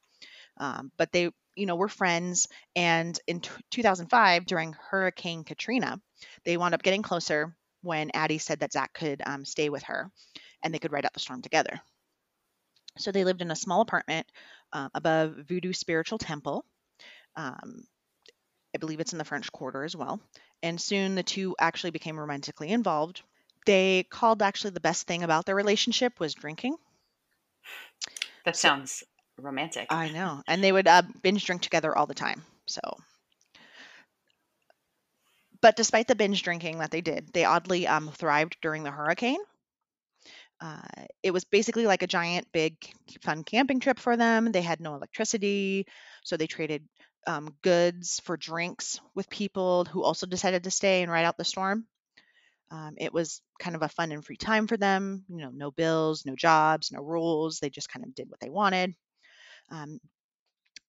Um, 0.58 0.92
but 0.98 1.12
they, 1.12 1.32
you 1.56 1.66
know, 1.66 1.76
were 1.76 1.90
friends. 1.90 2.48
And 2.76 3.20
in 3.28 3.42
t- 3.42 3.50
2005, 3.72 4.46
during 4.46 4.74
Hurricane 4.74 5.44
Katrina, 5.46 6.00
they 6.46 6.58
wound 6.58 6.76
up 6.76 6.84
getting 6.84 7.02
closer 7.02 7.56
when 7.82 8.12
Addie 8.14 8.38
said 8.38 8.60
that 8.60 8.74
Zach 8.74 8.94
could 8.94 9.24
um, 9.26 9.46
stay 9.46 9.70
with 9.70 9.84
her 9.84 10.12
and 10.64 10.74
they 10.74 10.80
could 10.80 10.92
ride 10.92 11.06
out 11.06 11.14
the 11.14 11.20
storm 11.20 11.42
together. 11.42 11.82
So 12.98 13.12
they 13.12 13.24
lived 13.24 13.42
in 13.42 13.52
a 13.52 13.56
small 13.56 13.82
apartment 13.82 14.28
um, 14.72 14.90
above 14.94 15.36
Voodoo 15.48 15.74
Spiritual 15.74 16.18
Temple. 16.18 16.66
Um, 17.36 17.86
I 18.76 18.78
believe 18.80 19.00
it's 19.00 19.14
in 19.14 19.20
the 19.20 19.26
French 19.26 19.52
Quarter 19.52 19.84
as 19.84 19.96
well. 19.96 20.20
And 20.62 20.80
soon 20.82 21.16
the 21.16 21.24
two 21.24 21.56
actually 21.60 21.92
became 21.92 22.20
romantically 22.20 22.70
involved. 22.70 23.22
They 23.66 24.04
called 24.04 24.42
actually 24.42 24.72
the 24.72 24.80
best 24.80 25.08
thing 25.08 25.24
about 25.24 25.46
their 25.46 25.56
relationship 25.56 26.20
was 26.20 26.34
drinking. 26.34 26.78
That 28.46 28.56
So- 28.56 28.70
sounds 28.70 29.04
romantic. 29.38 29.88
I 29.90 30.10
know. 30.10 30.44
And 30.48 30.64
they 30.64 30.72
would 30.72 30.88
uh, 30.88 31.04
binge 31.22 31.46
drink 31.46 31.62
together 31.62 31.96
all 31.98 32.06
the 32.08 32.14
time. 32.14 32.44
So, 32.68 32.80
but 35.62 35.76
despite 35.76 36.08
the 36.08 36.16
binge 36.16 36.44
drinking 36.44 36.78
that 36.80 36.92
they 36.92 37.02
did, 37.02 37.34
they 37.34 37.44
oddly 37.46 37.88
um, 37.88 38.12
thrived 38.12 38.58
during 38.62 38.84
the 38.84 38.92
hurricane. 38.92 39.40
Uh, 40.62 40.82
it 41.22 41.32
was 41.32 41.44
basically 41.44 41.86
like 41.86 42.04
a 42.04 42.08
giant, 42.08 42.48
big, 42.54 42.76
fun 43.22 43.44
camping 43.44 43.80
trip 43.80 44.00
for 44.00 44.16
them. 44.16 44.52
They 44.52 44.62
had 44.62 44.80
no 44.80 44.96
electricity, 44.96 45.86
so 46.24 46.38
they 46.38 46.48
traded 46.48 46.88
um, 47.28 47.56
goods 47.62 48.22
for 48.24 48.38
drinks 48.38 49.00
with 49.16 49.30
people 49.30 49.86
who 49.86 50.04
also 50.04 50.26
decided 50.26 50.64
to 50.64 50.72
stay 50.72 51.02
and 51.02 51.12
ride 51.12 51.26
out 51.26 51.38
the 51.38 51.44
storm. 51.44 51.86
Um, 52.72 52.96
it 52.98 53.14
was 53.14 53.42
kind 53.60 53.76
of 53.76 53.84
a 53.84 53.90
fun 53.90 54.12
and 54.12 54.26
free 54.26 54.38
time 54.38 54.68
for 54.68 54.78
them. 54.78 55.26
You 55.30 55.38
know, 55.38 55.52
no 55.54 55.72
bills, 55.72 56.26
no 56.26 56.36
jobs, 56.36 56.92
no 56.92 57.02
rules. 57.02 57.60
They 57.60 57.70
just 57.70 57.90
kind 57.90 58.06
of 58.06 58.16
did 58.16 58.30
what 58.30 58.40
they 58.40 58.50
wanted. 58.50 58.96
Um, 59.72 60.00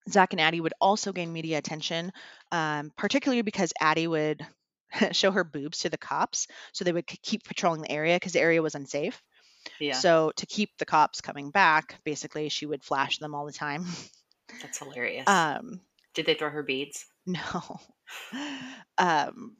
Zach 0.09 0.33
and 0.33 0.41
Addie 0.41 0.61
would 0.61 0.73
also 0.79 1.11
gain 1.13 1.33
media 1.33 1.57
attention, 1.57 2.11
um, 2.51 2.91
particularly 2.97 3.41
because 3.41 3.73
Addie 3.79 4.07
would 4.07 4.45
show 5.11 5.31
her 5.31 5.43
boobs 5.43 5.79
to 5.79 5.89
the 5.89 5.97
cops, 5.97 6.47
so 6.73 6.83
they 6.83 6.91
would 6.91 7.07
keep 7.07 7.43
patrolling 7.43 7.81
the 7.81 7.91
area 7.91 8.15
because 8.15 8.33
the 8.33 8.41
area 8.41 8.61
was 8.61 8.75
unsafe. 8.75 9.21
Yeah, 9.79 9.93
So 9.93 10.31
to 10.35 10.45
keep 10.45 10.77
the 10.77 10.85
cops 10.85 11.21
coming 11.21 11.49
back, 11.49 11.99
basically, 12.03 12.49
she 12.49 12.65
would 12.65 12.83
flash 12.83 13.17
them 13.17 13.35
all 13.35 13.45
the 13.45 13.53
time. 13.53 13.85
that's 14.61 14.79
hilarious. 14.79 15.27
Um, 15.27 15.81
Did 16.13 16.25
they 16.25 16.33
throw 16.35 16.49
her 16.49 16.63
beads? 16.63 17.05
no, 17.25 17.79
um, 18.97 19.57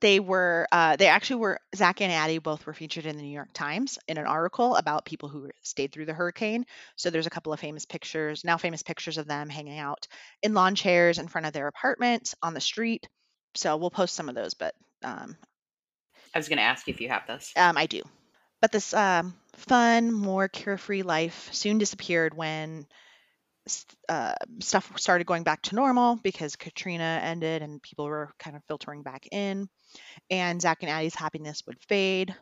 they 0.00 0.20
were. 0.20 0.66
Uh, 0.72 0.96
they 0.96 1.06
actually 1.06 1.40
were. 1.40 1.60
Zach 1.74 2.00
and 2.00 2.12
Addie 2.12 2.38
both 2.38 2.66
were 2.66 2.74
featured 2.74 3.06
in 3.06 3.16
the 3.16 3.22
New 3.22 3.34
York 3.34 3.52
Times 3.52 3.98
in 4.08 4.16
an 4.16 4.26
article 4.26 4.76
about 4.76 5.04
people 5.04 5.28
who 5.28 5.50
stayed 5.62 5.92
through 5.92 6.06
the 6.06 6.14
hurricane. 6.14 6.64
So 6.96 7.10
there's 7.10 7.26
a 7.26 7.30
couple 7.30 7.52
of 7.52 7.60
famous 7.60 7.84
pictures, 7.84 8.44
now 8.44 8.56
famous 8.56 8.82
pictures 8.82 9.18
of 9.18 9.26
them 9.26 9.48
hanging 9.48 9.78
out 9.78 10.06
in 10.42 10.54
lawn 10.54 10.74
chairs 10.74 11.18
in 11.18 11.28
front 11.28 11.46
of 11.46 11.52
their 11.52 11.66
apartment 11.66 12.34
on 12.42 12.54
the 12.54 12.60
street. 12.60 13.08
So 13.54 13.76
we'll 13.76 13.90
post 13.90 14.14
some 14.14 14.28
of 14.28 14.34
those, 14.34 14.54
but 14.54 14.74
um, 15.02 15.36
I 16.34 16.38
was 16.38 16.48
going 16.48 16.58
to 16.58 16.62
ask 16.62 16.86
you 16.86 16.94
if 16.94 17.00
you 17.00 17.08
have 17.08 17.26
those. 17.26 17.52
Um, 17.56 17.76
I 17.76 17.86
do. 17.86 18.02
But 18.60 18.72
this 18.72 18.92
um, 18.92 19.34
fun, 19.56 20.12
more 20.12 20.48
carefree 20.48 21.02
life 21.02 21.48
soon 21.52 21.78
disappeared 21.78 22.34
when 22.34 22.86
uh, 24.08 24.34
stuff 24.60 24.90
started 24.96 25.26
going 25.26 25.42
back 25.42 25.62
to 25.62 25.74
normal 25.74 26.16
because 26.16 26.56
Katrina 26.56 27.20
ended 27.22 27.62
and 27.62 27.82
people 27.82 28.06
were 28.06 28.32
kind 28.38 28.56
of 28.56 28.64
filtering 28.64 29.02
back 29.02 29.26
in. 29.30 29.68
And 30.30 30.60
Zach 30.60 30.78
and 30.82 30.90
Addie's 30.90 31.14
happiness 31.14 31.62
would 31.66 31.80
fade 31.88 32.34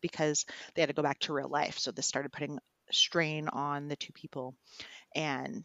because 0.00 0.44
they 0.74 0.82
had 0.82 0.88
to 0.88 0.94
go 0.94 1.02
back 1.02 1.20
to 1.20 1.32
real 1.32 1.48
life. 1.48 1.78
So 1.78 1.90
this 1.92 2.06
started 2.06 2.32
putting 2.32 2.58
strain 2.90 3.48
on 3.48 3.88
the 3.88 3.96
two 3.96 4.12
people. 4.12 4.54
And 5.14 5.64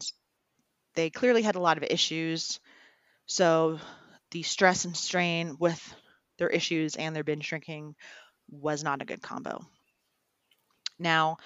they 0.94 1.10
clearly 1.10 1.42
had 1.42 1.56
a 1.56 1.60
lot 1.60 1.76
of 1.76 1.84
issues. 1.84 2.60
So 3.26 3.78
the 4.30 4.42
stress 4.42 4.84
and 4.84 4.96
strain 4.96 5.56
with 5.58 5.94
their 6.38 6.48
issues 6.48 6.96
and 6.96 7.14
their 7.14 7.24
binge 7.24 7.48
drinking 7.48 7.94
was 8.50 8.84
not 8.84 9.02
a 9.02 9.06
good 9.06 9.22
combo. 9.22 9.60
Now, 10.98 11.38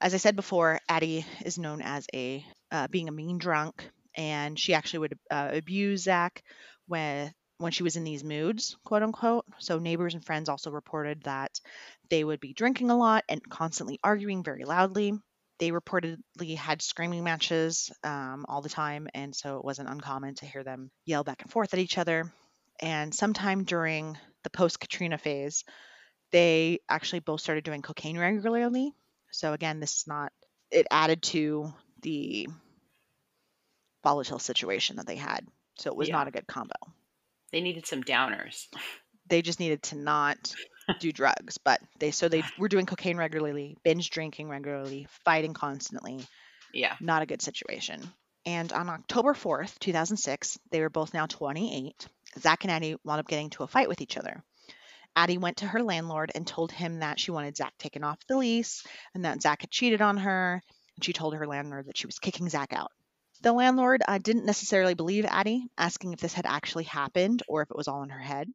As 0.00 0.14
I 0.14 0.18
said 0.18 0.36
before, 0.36 0.80
Addie 0.88 1.26
is 1.44 1.58
known 1.58 1.82
as 1.82 2.06
a 2.14 2.46
uh, 2.72 2.88
being 2.88 3.08
a 3.08 3.12
mean 3.12 3.38
drunk, 3.38 3.88
and 4.16 4.58
she 4.58 4.74
actually 4.74 5.00
would 5.00 5.18
uh, 5.30 5.50
abuse 5.54 6.04
Zach 6.04 6.44
when 6.86 7.32
when 7.58 7.72
she 7.72 7.82
was 7.84 7.96
in 7.96 8.04
these 8.04 8.24
moods, 8.24 8.76
quote 8.84 9.02
unquote. 9.02 9.46
So 9.60 9.78
neighbors 9.78 10.14
and 10.14 10.24
friends 10.24 10.48
also 10.48 10.70
reported 10.70 11.22
that 11.24 11.60
they 12.10 12.24
would 12.24 12.40
be 12.40 12.52
drinking 12.52 12.90
a 12.90 12.96
lot 12.96 13.24
and 13.28 13.42
constantly 13.48 13.98
arguing 14.02 14.42
very 14.42 14.64
loudly. 14.64 15.14
They 15.58 15.70
reportedly 15.70 16.56
had 16.56 16.82
screaming 16.82 17.24
matches 17.24 17.90
um, 18.02 18.44
all 18.48 18.62
the 18.62 18.68
time, 18.68 19.08
and 19.14 19.34
so 19.34 19.58
it 19.58 19.64
wasn't 19.64 19.88
uncommon 19.88 20.34
to 20.36 20.46
hear 20.46 20.64
them 20.64 20.90
yell 21.06 21.24
back 21.24 21.42
and 21.42 21.50
forth 21.50 21.72
at 21.72 21.80
each 21.80 21.98
other. 21.98 22.32
And 22.80 23.14
sometime 23.14 23.64
during 23.64 24.18
the 24.42 24.50
post 24.50 24.80
Katrina 24.80 25.18
phase, 25.18 25.64
they 26.34 26.80
actually 26.88 27.20
both 27.20 27.40
started 27.40 27.62
doing 27.62 27.80
cocaine 27.80 28.18
regularly. 28.18 28.92
So 29.30 29.52
again, 29.52 29.78
this 29.78 29.98
is 29.98 30.06
not 30.08 30.32
it 30.72 30.88
added 30.90 31.22
to 31.22 31.72
the 32.02 32.48
volatile 34.02 34.40
situation 34.40 34.96
that 34.96 35.06
they 35.06 35.14
had. 35.14 35.46
So 35.78 35.90
it 35.90 35.96
was 35.96 36.08
Yeah. 36.08 36.16
not 36.16 36.26
a 36.28 36.32
good 36.32 36.48
combo. 36.48 36.74
They 37.52 37.60
needed 37.60 37.86
some 37.86 38.02
downers. 38.02 38.66
They 39.26 39.40
just 39.40 39.58
needed 39.58 39.82
to 39.84 39.96
not 39.96 40.54
do 41.00 41.10
drugs, 41.10 41.56
but 41.56 41.80
they 41.98 42.10
so 42.10 42.28
they 42.28 42.42
were 42.58 42.68
doing 42.68 42.84
cocaine 42.84 43.16
regularly, 43.16 43.74
binge 43.82 44.10
drinking 44.10 44.50
regularly, 44.50 45.06
fighting 45.24 45.54
constantly. 45.54 46.20
Yeah. 46.74 46.94
Not 47.00 47.22
a 47.22 47.26
good 47.26 47.40
situation. 47.40 48.02
And 48.44 48.70
on 48.74 48.90
October 48.90 49.32
4th, 49.32 49.78
2006, 49.78 50.58
they 50.70 50.82
were 50.82 50.90
both 50.90 51.14
now 51.14 51.24
28. 51.24 52.06
Zach 52.38 52.64
and 52.64 52.70
Annie 52.70 52.96
wound 53.02 53.18
up 53.20 53.26
getting 53.26 53.48
to 53.50 53.62
a 53.62 53.66
fight 53.66 53.88
with 53.88 54.02
each 54.02 54.18
other. 54.18 54.44
Addie 55.16 55.38
went 55.38 55.58
to 55.58 55.66
her 55.66 55.82
landlord 55.82 56.32
and 56.34 56.46
told 56.46 56.72
him 56.72 57.00
that 57.00 57.20
she 57.20 57.30
wanted 57.30 57.56
Zach 57.56 57.76
taken 57.78 58.04
off 58.04 58.18
the 58.26 58.36
lease 58.36 58.84
and 59.14 59.24
that 59.24 59.42
Zach 59.42 59.62
had 59.62 59.70
cheated 59.70 60.02
on 60.02 60.16
her. 60.18 60.62
And 60.96 61.04
she 61.04 61.12
told 61.12 61.34
her 61.34 61.46
landlord 61.46 61.86
that 61.86 61.96
she 61.96 62.06
was 62.06 62.18
kicking 62.18 62.48
Zach 62.48 62.72
out. 62.72 62.90
The 63.42 63.52
landlord 63.52 64.02
uh, 64.06 64.18
didn't 64.18 64.46
necessarily 64.46 64.94
believe 64.94 65.26
Addie, 65.26 65.66
asking 65.76 66.12
if 66.12 66.20
this 66.20 66.32
had 66.32 66.46
actually 66.46 66.84
happened 66.84 67.42
or 67.48 67.62
if 67.62 67.70
it 67.70 67.76
was 67.76 67.88
all 67.88 68.02
in 68.02 68.10
her 68.10 68.20
head. 68.20 68.48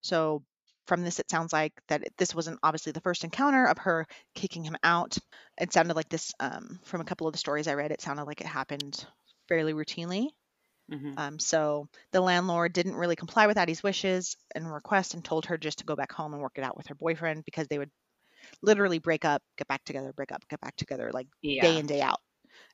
So 0.00 0.42
from 0.86 1.02
this, 1.02 1.18
it 1.20 1.30
sounds 1.30 1.52
like 1.52 1.72
that 1.88 2.02
this 2.16 2.34
wasn't 2.34 2.58
obviously 2.62 2.92
the 2.92 3.00
first 3.00 3.22
encounter 3.22 3.66
of 3.66 3.78
her 3.78 4.06
kicking 4.34 4.64
him 4.64 4.76
out. 4.82 5.18
It 5.60 5.72
sounded 5.72 5.94
like 5.94 6.08
this, 6.08 6.32
um, 6.40 6.80
from 6.84 7.00
a 7.00 7.04
couple 7.04 7.26
of 7.26 7.32
the 7.32 7.38
stories 7.38 7.68
I 7.68 7.74
read, 7.74 7.92
it 7.92 8.00
sounded 8.00 8.24
like 8.24 8.40
it 8.40 8.46
happened 8.46 9.04
fairly 9.46 9.72
routinely. 9.74 10.28
Hmm 10.90 11.16
Um, 11.16 11.38
so 11.38 11.88
the 12.12 12.20
landlord 12.20 12.72
didn't 12.72 12.96
really 12.96 13.16
comply 13.16 13.46
with 13.46 13.58
Addie's 13.58 13.82
wishes 13.82 14.36
and 14.54 14.72
request 14.72 15.14
and 15.14 15.24
told 15.24 15.46
her 15.46 15.58
just 15.58 15.78
to 15.80 15.84
go 15.84 15.96
back 15.96 16.12
home 16.12 16.32
and 16.32 16.42
work 16.42 16.54
it 16.56 16.64
out 16.64 16.76
with 16.76 16.86
her 16.88 16.94
boyfriend 16.94 17.44
because 17.44 17.68
they 17.68 17.78
would 17.78 17.90
literally 18.62 18.98
break 18.98 19.24
up, 19.24 19.42
get 19.58 19.68
back 19.68 19.84
together, 19.84 20.12
break 20.14 20.32
up, 20.32 20.42
get 20.48 20.60
back 20.60 20.76
together, 20.76 21.10
like 21.12 21.28
Yeah. 21.42 21.62
day 21.62 21.78
in, 21.78 21.86
day 21.86 22.02
out, 22.02 22.20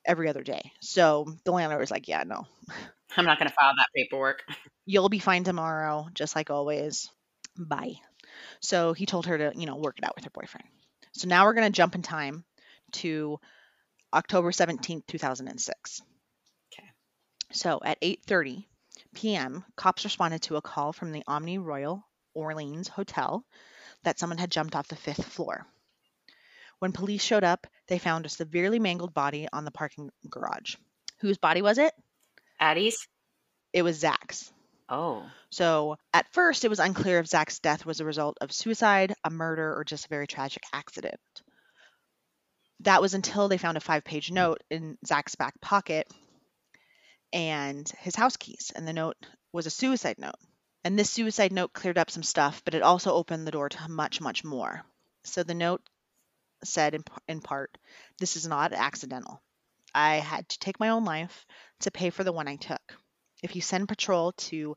every 0.05 0.29
other 0.29 0.43
day. 0.43 0.71
So 0.81 1.25
the 1.45 1.51
landlord 1.51 1.81
was 1.81 1.91
like, 1.91 2.07
Yeah, 2.07 2.23
no, 2.23 2.45
I'm 3.17 3.25
not 3.25 3.39
going 3.39 3.49
to 3.49 3.55
file 3.55 3.73
that 3.77 3.87
paperwork. 3.95 4.43
you'll 4.85 5.09
be 5.09 5.19
fine 5.19 5.43
tomorrow, 5.43 6.07
just 6.13 6.35
like 6.35 6.49
always. 6.49 7.09
Bye. 7.57 7.95
So 8.61 8.93
he 8.93 9.05
told 9.05 9.27
her 9.27 9.37
to, 9.37 9.53
you 9.55 9.65
know, 9.65 9.77
work 9.77 9.97
it 9.99 10.05
out 10.05 10.15
with 10.15 10.25
her 10.25 10.31
boyfriend. 10.31 10.67
So 11.13 11.27
now 11.27 11.45
we're 11.45 11.53
going 11.53 11.71
to 11.71 11.75
jump 11.77 11.95
in 11.95 12.01
time 12.03 12.45
to 12.93 13.39
October 14.13 14.51
17th, 14.51 15.05
2006. 15.07 16.01
So 17.51 17.79
at 17.83 18.01
8:30 18.01 18.65
p.m., 19.13 19.63
cops 19.75 20.03
responded 20.03 20.41
to 20.43 20.57
a 20.57 20.61
call 20.61 20.93
from 20.93 21.11
the 21.11 21.23
Omni 21.27 21.57
Royal 21.57 22.05
Orleans 22.33 22.87
Hotel 22.87 23.43
that 24.03 24.19
someone 24.19 24.37
had 24.37 24.51
jumped 24.51 24.75
off 24.75 24.87
the 24.87 24.95
5th 24.95 25.23
floor. 25.23 25.65
When 26.79 26.91
police 26.91 27.23
showed 27.23 27.43
up, 27.43 27.65
they 27.87 27.97
found 27.97 28.25
a 28.25 28.29
severely 28.29 28.79
mangled 28.79 29.13
body 29.13 29.47
on 29.51 29.65
the 29.65 29.71
parking 29.71 30.11
garage. 30.29 30.75
Whose 31.19 31.37
body 31.37 31.61
was 31.61 31.77
it? 31.77 31.93
Addie's? 32.59 33.07
It 33.73 33.81
was 33.81 33.97
Zach's. 33.97 34.51
Oh. 34.89 35.25
So 35.49 35.97
at 36.13 36.31
first, 36.33 36.63
it 36.63 36.69
was 36.69 36.79
unclear 36.79 37.19
if 37.19 37.27
Zach's 37.27 37.59
death 37.59 37.85
was 37.85 37.99
a 37.99 38.05
result 38.05 38.37
of 38.41 38.51
suicide, 38.51 39.13
a 39.23 39.29
murder, 39.29 39.75
or 39.75 39.83
just 39.83 40.05
a 40.05 40.09
very 40.09 40.27
tragic 40.27 40.63
accident. 40.71 41.19
That 42.81 43.01
was 43.01 43.15
until 43.15 43.47
they 43.47 43.57
found 43.57 43.77
a 43.77 43.81
five 43.81 44.03
page 44.03 44.31
note 44.31 44.61
in 44.69 44.97
Zach's 45.05 45.35
back 45.35 45.59
pocket 45.59 46.07
and 47.33 47.87
his 47.99 48.15
house 48.15 48.37
keys. 48.37 48.71
And 48.75 48.87
the 48.87 48.93
note 48.93 49.17
was 49.51 49.65
a 49.65 49.71
suicide 49.71 50.17
note. 50.19 50.35
And 50.83 50.97
this 50.97 51.09
suicide 51.09 51.51
note 51.51 51.73
cleared 51.73 51.97
up 51.97 52.09
some 52.09 52.23
stuff, 52.23 52.61
but 52.63 52.73
it 52.73 52.81
also 52.81 53.13
opened 53.13 53.45
the 53.45 53.51
door 53.51 53.69
to 53.69 53.89
much, 53.89 54.21
much 54.21 54.43
more. 54.43 54.83
So 55.23 55.43
the 55.43 55.53
note 55.53 55.81
said 56.63 56.95
in, 56.95 57.03
in 57.27 57.41
part, 57.41 57.77
This 58.19 58.35
is 58.35 58.47
not 58.47 58.73
accidental. 58.73 59.41
I 59.93 60.15
had 60.15 60.47
to 60.49 60.59
take 60.59 60.79
my 60.79 60.89
own 60.89 61.05
life 61.05 61.45
to 61.81 61.91
pay 61.91 62.09
for 62.09 62.23
the 62.23 62.31
one 62.31 62.47
I 62.47 62.55
took. 62.55 62.81
If 63.43 63.55
you 63.55 63.61
send 63.61 63.87
patrol 63.87 64.31
to 64.33 64.75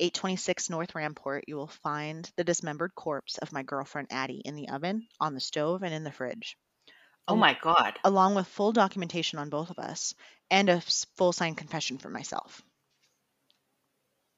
826 0.00 0.70
North 0.70 0.94
Rampart, 0.94 1.44
you 1.46 1.56
will 1.56 1.68
find 1.68 2.28
the 2.36 2.44
dismembered 2.44 2.94
corpse 2.94 3.38
of 3.38 3.52
my 3.52 3.62
girlfriend 3.62 4.08
Addie 4.10 4.42
in 4.44 4.56
the 4.56 4.68
oven, 4.70 5.06
on 5.20 5.34
the 5.34 5.40
stove, 5.40 5.82
and 5.82 5.94
in 5.94 6.02
the 6.04 6.10
fridge, 6.12 6.56
Oh 7.28 7.36
my 7.36 7.56
God. 7.60 7.98
along 8.04 8.34
with 8.34 8.48
full 8.48 8.72
documentation 8.72 9.38
on 9.38 9.48
both 9.50 9.70
of 9.70 9.78
us 9.78 10.14
and 10.52 10.68
a 10.68 10.80
full 10.80 11.32
signed 11.32 11.56
confession 11.58 11.98
for 11.98 12.10
myself. 12.10 12.62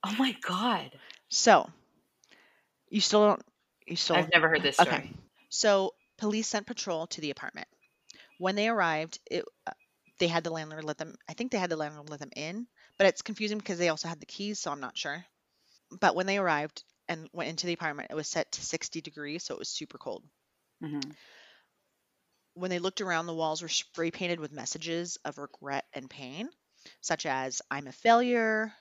Oh 0.05 0.15
my 0.17 0.31
God. 0.41 1.01
So, 1.29 1.71
you 2.89 3.01
still 3.01 3.27
don't, 3.27 3.43
you 3.87 3.97
still, 3.97 4.17
I've 4.17 4.31
never 4.33 4.49
heard 4.49 4.63
this 4.63 4.79
story. 4.79 4.97
Okay. 4.97 5.13
so 5.51 5.95
police 6.19 6.49
sent 6.49 6.67
patrol 6.67 7.07
to 7.09 7.21
the 7.21 7.31
apartment. 7.31 7.69
When 8.39 8.57
they 8.57 8.69
arrived, 8.69 9.21
it, 9.31 9.45
uh, 9.67 9.73
they 10.19 10.29
had 10.29 10.45
the 10.45 10.51
landlord 10.51 10.85
let 10.85 10.99
them, 10.99 11.17
I 11.29 11.35
think 11.35 11.53
they 11.53 11.59
had 11.59 11.71
the 11.71 11.77
landlord 11.77 12.11
let 12.11 12.21
them 12.21 12.31
in, 12.37 12.69
but 12.99 13.07
it's 13.09 13.23
confusing 13.23 13.59
because 13.59 13.79
they 13.79 13.91
also 13.91 14.09
had 14.09 14.21
the 14.21 14.27
keys, 14.27 14.61
so 14.61 14.73
I'm 14.73 14.81
not 14.81 14.99
sure. 14.99 15.25
But 16.01 16.17
when 16.17 16.27
they 16.27 16.39
arrived 16.39 16.85
and 17.09 17.29
went 17.33 17.51
into 17.51 17.67
the 17.67 17.75
apartment, 17.75 18.11
it 18.11 18.17
was 18.17 18.29
set 18.29 18.53
to 18.53 18.63
60 18.65 19.01
degrees, 19.03 19.45
so 19.45 19.55
it 19.55 19.61
was 19.61 19.71
super 19.71 19.99
cold. 19.99 20.25
hmm 20.81 21.17
When 22.55 22.71
they 22.71 22.79
looked 22.79 23.01
around, 23.01 23.27
the 23.27 23.35
walls 23.35 23.63
were 23.63 23.69
spray 23.69 24.11
painted 24.11 24.41
with 24.41 24.53
messages 24.53 25.19
of 25.25 25.39
regret 25.39 25.85
and 25.93 26.09
pain, 26.09 26.49
such 27.01 27.27
as 27.27 27.61
"I'm 27.71 27.87
a 27.87 27.93
failure." 27.93 28.73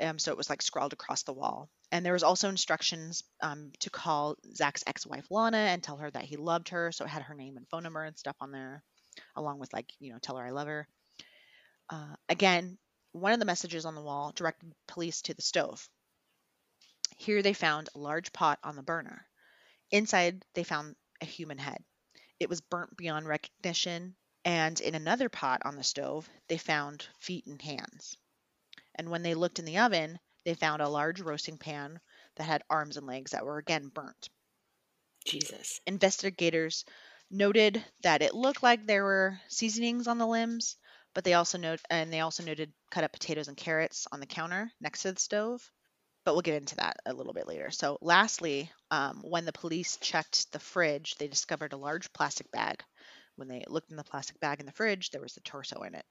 Um, 0.00 0.18
so 0.18 0.30
it 0.30 0.36
was 0.36 0.50
like 0.50 0.60
scrawled 0.62 0.92
across 0.92 1.22
the 1.22 1.32
wall. 1.32 1.70
And 1.90 2.04
there 2.04 2.12
was 2.12 2.22
also 2.22 2.48
instructions 2.48 3.22
um, 3.40 3.72
to 3.80 3.90
call 3.90 4.36
Zach's 4.54 4.84
ex-wife 4.86 5.30
Lana 5.30 5.56
and 5.56 5.82
tell 5.82 5.96
her 5.96 6.10
that 6.10 6.24
he 6.24 6.36
loved 6.36 6.68
her. 6.70 6.92
So 6.92 7.04
it 7.04 7.08
had 7.08 7.22
her 7.22 7.34
name 7.34 7.56
and 7.56 7.66
phone 7.68 7.84
number 7.84 8.04
and 8.04 8.18
stuff 8.18 8.36
on 8.40 8.50
there, 8.50 8.82
along 9.36 9.58
with 9.58 9.72
like 9.72 9.90
you 9.98 10.12
know 10.12 10.18
tell 10.20 10.36
her 10.36 10.46
I 10.46 10.50
love 10.50 10.68
her. 10.68 10.88
Uh, 11.88 12.16
again, 12.28 12.76
one 13.12 13.32
of 13.32 13.38
the 13.38 13.46
messages 13.46 13.86
on 13.86 13.94
the 13.94 14.02
wall 14.02 14.32
directed 14.34 14.72
police 14.88 15.22
to 15.22 15.34
the 15.34 15.42
stove. 15.42 15.88
Here 17.16 17.40
they 17.40 17.54
found 17.54 17.88
a 17.94 17.98
large 17.98 18.32
pot 18.32 18.58
on 18.62 18.76
the 18.76 18.82
burner. 18.82 19.26
Inside, 19.90 20.44
they 20.54 20.64
found 20.64 20.96
a 21.22 21.24
human 21.24 21.56
head. 21.58 21.82
It 22.38 22.48
was 22.48 22.60
burnt 22.60 22.96
beyond 22.96 23.26
recognition, 23.26 24.16
and 24.44 24.80
in 24.80 24.94
another 24.94 25.28
pot 25.28 25.62
on 25.64 25.76
the 25.76 25.82
stove, 25.82 26.28
they 26.48 26.58
found 26.58 27.08
feet 27.18 27.46
and 27.46 27.60
hands. 27.60 28.16
And 28.94 29.10
when 29.10 29.22
they 29.22 29.34
looked 29.34 29.58
in 29.58 29.64
the 29.64 29.78
oven, 29.78 30.18
they 30.44 30.54
found 30.54 30.82
a 30.82 30.88
large 30.88 31.20
roasting 31.20 31.58
pan 31.58 32.00
that 32.36 32.44
had 32.44 32.62
arms 32.70 32.96
and 32.96 33.06
legs 33.06 33.32
that 33.32 33.44
were 33.44 33.58
again 33.58 33.88
burnt. 33.88 34.28
Jesus. 35.24 35.80
Investigators 35.86 36.84
noted 37.30 37.84
that 38.02 38.22
it 38.22 38.34
looked 38.34 38.62
like 38.62 38.86
there 38.86 39.04
were 39.04 39.40
seasonings 39.48 40.06
on 40.06 40.18
the 40.18 40.26
limbs, 40.26 40.76
but 41.14 41.24
they 41.24 41.34
also 41.34 41.58
note 41.58 41.80
and 41.90 42.12
they 42.12 42.20
also 42.20 42.44
noted 42.44 42.72
cut 42.90 43.02
up 43.02 43.12
potatoes 43.12 43.48
and 43.48 43.56
carrots 43.56 44.06
on 44.12 44.20
the 44.20 44.26
counter 44.26 44.70
next 44.80 45.02
to 45.02 45.12
the 45.12 45.20
stove. 45.20 45.68
But 46.26 46.34
we'll 46.34 46.42
get 46.42 46.56
into 46.56 46.76
that 46.76 46.98
a 47.06 47.14
little 47.14 47.32
bit 47.32 47.48
later. 47.48 47.70
So, 47.70 47.98
lastly, 48.02 48.70
um, 48.90 49.22
when 49.22 49.46
the 49.46 49.52
police 49.54 49.96
checked 49.98 50.52
the 50.52 50.60
fridge, 50.60 51.16
they 51.16 51.28
discovered 51.28 51.72
a 51.72 51.78
large 51.78 52.12
plastic 52.12 52.52
bag. 52.52 52.84
When 53.36 53.48
they 53.48 53.64
looked 53.68 53.92
in 53.92 53.96
the 53.96 54.04
plastic 54.04 54.40
bag 54.40 54.60
in 54.60 54.66
the 54.66 54.72
fridge, 54.72 55.10
there 55.10 55.22
was 55.22 55.34
the 55.34 55.40
torso 55.42 55.84
in 55.84 55.94
it. 55.94 56.06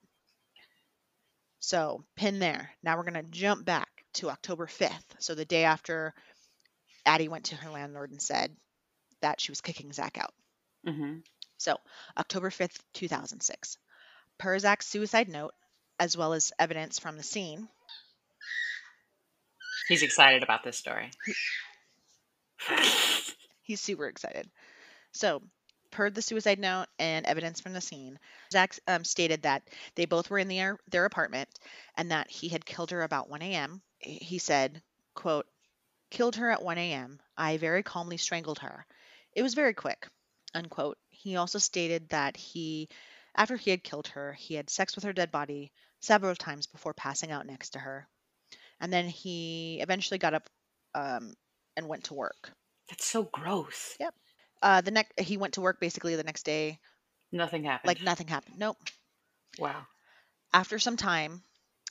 So, 1.60 2.06
pin 2.15 2.39
there. 2.39 2.73
Now 2.84 2.97
we're 2.97 3.04
going 3.04 3.25
to 3.25 3.32
jump 3.32 3.65
back 3.65 4.06
to 4.15 4.30
October 4.32 4.67
5th. 4.67 5.15
So, 5.19 5.36
the 5.36 5.45
day 5.45 5.65
after 5.65 6.15
Addie 7.06 7.30
went 7.30 7.45
to 7.47 7.56
her 7.58 7.71
landlord 7.71 8.12
and 8.12 8.21
said 8.21 8.58
that 9.21 9.41
she 9.41 9.51
was 9.51 9.62
kicking 9.62 9.93
Zach 9.93 10.17
out. 10.17 10.34
hmm 10.86 11.23
So, 11.58 11.78
October 12.17 12.49
5th, 12.49 12.82
2006. 12.93 13.78
Per 14.38 14.60
Zach's 14.60 14.88
suicide 14.88 15.30
note, 15.30 15.54
as 15.99 16.17
well 16.17 16.34
as 16.34 16.54
evidence 16.60 16.99
from 16.99 17.17
the 17.17 17.23
scene, 17.23 17.69
He's 19.87 20.03
excited 20.03 20.43
about 20.43 20.63
this 20.63 20.77
story. 20.77 21.11
he's 23.61 23.81
super 23.81 24.07
excited. 24.07 24.49
So, 25.11 25.41
per 25.91 26.09
the 26.09 26.21
suicide 26.21 26.59
note 26.59 26.87
and 26.99 27.25
evidence 27.25 27.61
from 27.61 27.73
the 27.73 27.81
scene, 27.81 28.19
Zach 28.51 28.77
um, 28.87 29.03
stated 29.03 29.43
that 29.43 29.63
they 29.95 30.05
both 30.05 30.29
were 30.29 30.39
in 30.39 30.47
their, 30.47 30.77
their 30.89 31.05
apartment 31.05 31.49
and 31.95 32.11
that 32.11 32.29
he 32.29 32.49
had 32.49 32.65
killed 32.65 32.91
her 32.91 33.03
about 33.03 33.29
1 33.29 33.41
a.m. 33.41 33.81
He 33.99 34.39
said, 34.39 34.81
quote, 35.13 35.47
killed 36.09 36.35
her 36.35 36.49
at 36.51 36.63
1 36.63 36.77
a.m. 36.77 37.19
I 37.37 37.57
very 37.57 37.83
calmly 37.83 38.17
strangled 38.17 38.59
her. 38.59 38.85
It 39.33 39.43
was 39.43 39.53
very 39.53 39.73
quick. 39.73 40.07
unquote. 40.53 40.97
He 41.09 41.35
also 41.35 41.59
stated 41.59 42.09
that 42.09 42.37
he, 42.37 42.89
after 43.35 43.55
he 43.55 43.71
had 43.71 43.83
killed 43.83 44.07
her, 44.09 44.33
he 44.33 44.55
had 44.55 44.69
sex 44.69 44.95
with 44.95 45.03
her 45.03 45.13
dead 45.13 45.31
body 45.31 45.71
several 45.99 46.35
times 46.35 46.67
before 46.67 46.93
passing 46.93 47.31
out 47.31 47.45
next 47.45 47.71
to 47.71 47.79
her. 47.79 48.07
And 48.81 48.91
then 48.91 49.07
he 49.07 49.79
eventually 49.81 50.17
got 50.17 50.33
up 50.33 50.47
um, 50.93 51.33
and 51.77 51.88
went 51.88 52.05
to 52.05 52.13
work. 52.13 52.51
That's 52.89 53.05
so 53.05 53.23
gross. 53.23 53.95
Yep. 53.99 54.13
Uh, 54.61 54.81
the 54.81 54.91
next 54.91 55.19
he 55.19 55.38
went 55.38 55.53
to 55.55 55.61
work 55.61 55.79
basically 55.79 56.15
the 56.15 56.23
next 56.23 56.43
day, 56.43 56.79
Nothing 57.31 57.63
happened. 57.63 57.88
like 57.88 58.01
nothing 58.01 58.27
happened. 58.27 58.55
Nope. 58.57 58.77
wow. 59.59 59.85
After 60.53 60.79
some 60.79 60.97
time, 60.97 61.41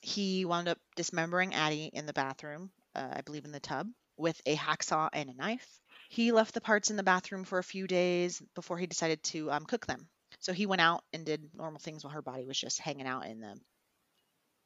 he 0.00 0.44
wound 0.44 0.68
up 0.68 0.78
dismembering 0.96 1.54
Addie 1.54 1.90
in 1.92 2.06
the 2.06 2.12
bathroom, 2.12 2.70
uh, 2.94 3.08
I 3.12 3.20
believe 3.22 3.44
in 3.44 3.52
the 3.52 3.60
tub, 3.60 3.88
with 4.16 4.40
a 4.46 4.56
hacksaw 4.56 5.08
and 5.12 5.28
a 5.30 5.34
knife. 5.34 5.66
He 6.08 6.32
left 6.32 6.54
the 6.54 6.60
parts 6.60 6.90
in 6.90 6.96
the 6.96 7.02
bathroom 7.02 7.44
for 7.44 7.58
a 7.58 7.64
few 7.64 7.86
days 7.86 8.42
before 8.54 8.78
he 8.78 8.86
decided 8.86 9.22
to 9.24 9.50
um, 9.50 9.64
cook 9.64 9.86
them. 9.86 10.08
So 10.40 10.52
he 10.52 10.66
went 10.66 10.80
out 10.82 11.02
and 11.12 11.24
did 11.24 11.50
normal 11.54 11.80
things 11.80 12.04
while 12.04 12.12
her 12.12 12.22
body 12.22 12.44
was 12.46 12.58
just 12.58 12.80
hanging 12.80 13.06
out 13.06 13.26
in 13.26 13.40
the 13.40 13.58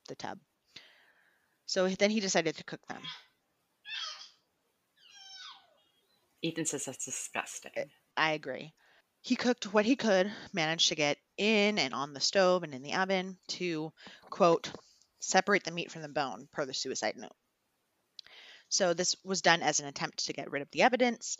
the 0.08 0.14
tub. 0.16 0.38
So 1.68 1.86
then 1.86 2.10
he 2.10 2.20
decided 2.20 2.56
to 2.56 2.64
cook 2.64 2.80
them. 2.88 3.02
Ethan 6.40 6.64
says 6.64 6.86
that's 6.86 7.04
disgusting. 7.04 7.90
I 8.16 8.32
agree. 8.32 8.72
He 9.20 9.36
cooked 9.36 9.74
what 9.74 9.84
he 9.84 9.94
could, 9.94 10.32
managed 10.54 10.88
to 10.88 10.94
get 10.94 11.18
in 11.36 11.78
and 11.78 11.92
on 11.92 12.14
the 12.14 12.20
stove 12.20 12.62
and 12.62 12.74
in 12.74 12.82
the 12.82 12.94
oven 12.94 13.36
to, 13.48 13.92
quote, 14.30 14.72
separate 15.20 15.64
the 15.64 15.70
meat 15.70 15.90
from 15.90 16.00
the 16.00 16.08
bone, 16.08 16.48
per 16.52 16.64
the 16.64 16.72
suicide 16.72 17.16
note. 17.18 17.36
So 18.70 18.94
this 18.94 19.14
was 19.22 19.42
done 19.42 19.60
as 19.60 19.78
an 19.80 19.86
attempt 19.86 20.24
to 20.24 20.32
get 20.32 20.50
rid 20.50 20.62
of 20.62 20.70
the 20.70 20.82
evidence. 20.82 21.36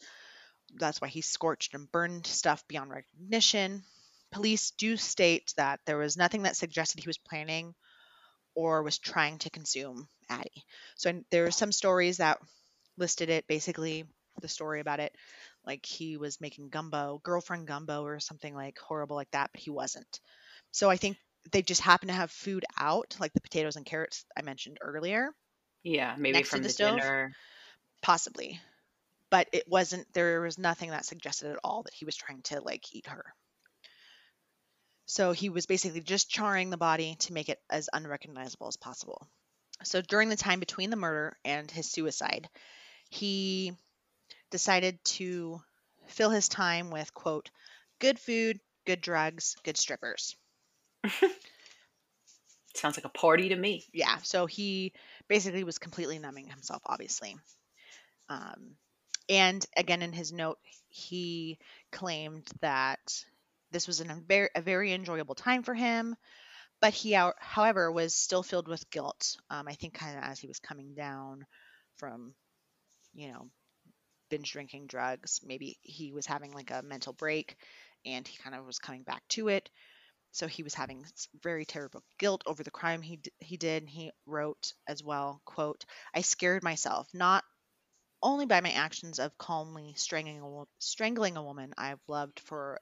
That's 0.75 1.01
why 1.01 1.09
he 1.09 1.23
scorched 1.23 1.73
and 1.73 1.91
burned 1.91 2.27
stuff 2.27 2.69
beyond 2.69 2.91
recognition. 2.91 3.83
Police 4.31 4.73
do 4.73 4.99
state 4.99 5.55
that 5.57 5.81
there 5.87 5.97
was 5.97 6.19
nothing 6.19 6.43
that 6.43 6.57
suggested 6.57 7.01
he 7.01 7.09
was 7.09 7.17
planning 7.17 7.75
or 8.59 8.83
was 8.83 8.99
trying 8.99 9.38
to 9.38 9.51
consume 9.51 10.09
Addie. 10.29 10.64
So 10.97 11.23
there 11.31 11.47
are 11.47 11.53
some 11.53 11.71
stories 11.71 12.16
that 12.16 12.40
listed 12.97 13.31
it 13.31 13.47
basically 13.47 14.05
the 14.40 14.49
story 14.49 14.81
about 14.81 15.01
it 15.01 15.14
like 15.64 15.87
he 15.87 16.16
was 16.16 16.40
making 16.40 16.68
gumbo, 16.71 17.21
girlfriend 17.23 17.68
gumbo 17.68 18.03
or 18.03 18.18
something 18.18 18.55
like 18.55 18.79
horrible 18.79 19.16
like 19.16 19.31
that, 19.31 19.51
but 19.53 19.61
he 19.61 19.71
wasn't. 19.71 20.21
So 20.73 20.90
I 20.90 20.97
think 20.97 21.18
they 21.53 21.62
just 21.62 21.81
happened 21.83 22.11
to 22.11 22.16
have 22.16 22.33
food 22.33 22.64
out, 22.79 23.16
like 23.21 23.33
the 23.33 23.40
potatoes 23.40 23.77
and 23.77 23.87
carrots 23.87 24.25
I 24.37 24.42
mentioned 24.42 24.79
earlier, 24.81 25.31
Yeah, 25.85 26.16
maybe 26.18 26.42
from 26.42 26.62
the 26.62 26.68
the, 26.68 26.73
stove? 26.73 26.97
dinner. 26.97 27.33
possibly. 28.03 28.61
But 29.31 29.49
it 29.53 29.68
wasn't 29.68 30.12
there 30.14 30.40
was 30.40 30.59
nothing 30.59 30.90
that 30.90 31.07
suggested 31.07 31.53
at 31.53 31.61
all 31.64 31.85
that 31.85 31.94
he 31.94 32.05
was 32.07 32.16
trying 32.16 32.42
to 32.44 32.61
like 32.61 32.94
eat 32.94 33.07
her. 33.09 33.25
So 35.11 35.33
he 35.33 35.49
was 35.49 35.64
basically 35.64 36.03
just 36.03 36.29
charring 36.29 36.68
the 36.68 36.77
body 36.77 37.16
to 37.21 37.33
make 37.33 37.49
it 37.49 37.59
as 37.71 37.88
unrecognizable 37.90 38.68
as 38.68 38.77
possible. 38.77 39.27
So 39.83 40.03
during 40.03 40.29
the 40.29 40.37
time 40.37 40.61
between 40.61 40.90
the 40.90 40.97
murder 40.97 41.35
and 41.47 41.71
his 41.71 41.90
suicide, 41.90 42.47
he 43.09 43.73
decided 44.51 45.03
to 45.05 45.62
fill 46.09 46.29
his 46.29 46.49
time 46.49 46.90
with 46.90 47.14
quote 47.14 47.51
good 48.01 48.18
food, 48.18 48.61
good 48.85 49.01
drugs, 49.01 49.57
good 49.64 49.79
strippers. 49.79 50.37
Sounds 52.75 52.99
like 52.99 53.07
a 53.07 53.09
party 53.09 53.49
to 53.49 53.57
me. 53.57 53.85
yeah 53.94 54.18
so 54.23 54.44
he 54.44 54.92
basically 55.27 55.64
was 55.64 55.79
completely 55.79 56.18
numbing 56.18 56.49
himself 56.49 56.83
obviously 56.85 57.35
um, 58.29 58.77
and 59.29 59.64
again 59.77 60.03
in 60.03 60.12
his 60.12 60.33
note 60.33 60.59
he 60.88 61.59
claimed 61.90 62.47
that 62.61 63.25
this 63.71 63.87
was 63.87 64.01
an, 64.01 64.11
a, 64.11 64.61
very, 64.63 64.93
enjoyable 64.93 65.35
time 65.35 65.63
for 65.63 65.75
him 65.75 66.17
but 66.81 66.95
he 66.95 67.13
however 67.39 67.91
was 67.91 68.15
still 68.15 68.43
filled 68.43 68.69
with 68.69 68.91
guilt 68.91 69.37
um, 69.51 69.67
i 69.69 69.75
think 69.75 69.95
kind 69.95 70.17
of 70.17 70.25
as 70.25 70.39
he 70.39 70.47
was 70.47 70.59
coming 70.59 70.95
down 70.95 71.45
from 71.97 72.35
you 73.15 73.33
know 73.33 73.49
binge 74.31 74.53
drinking 74.53 74.87
drugs 74.87 75.41
maybe 75.45 75.79
he 75.83 76.13
was 76.13 76.27
having 76.27 76.53
like 76.53 76.71
a 76.71 76.83
mental 76.83 77.13
break 77.13 77.57
and 78.05 78.27
he 78.27 78.37
kind 78.39 78.55
of 78.55 78.65
was 78.67 78.79
coming 78.79 79.03
back 79.03 79.23
to 79.29 79.49
it. 79.49 79.69
So 80.31 80.47
he 80.47 80.63
was 80.63 80.75
having 80.75 81.05
very 81.43 81.65
terrible 81.65 82.03
guilt 82.19 82.43
over 82.47 82.63
the 82.63 82.71
crime 82.71 83.03
he 83.03 83.17
d- 83.17 83.33
he 83.39 83.57
did 83.57 83.83
and 83.83 83.91
he 83.91 84.13
wrote 84.27 84.73
as 84.87 85.03
well 85.03 85.41
quote 85.45 85.85
i 86.15 86.21
scared 86.21 86.63
myself 86.63 87.09
not 87.15 87.45
only 88.23 88.47
by 88.47 88.61
my 88.61 88.71
actions 88.71 89.19
of 89.19 89.37
calmly 89.39 89.95
strangling 89.97 90.43
a, 90.43 90.65
strangling 90.79 91.37
a 91.37 91.43
woman 91.43 91.73
i've 91.79 92.01
loved 92.09 92.41
for 92.41 92.81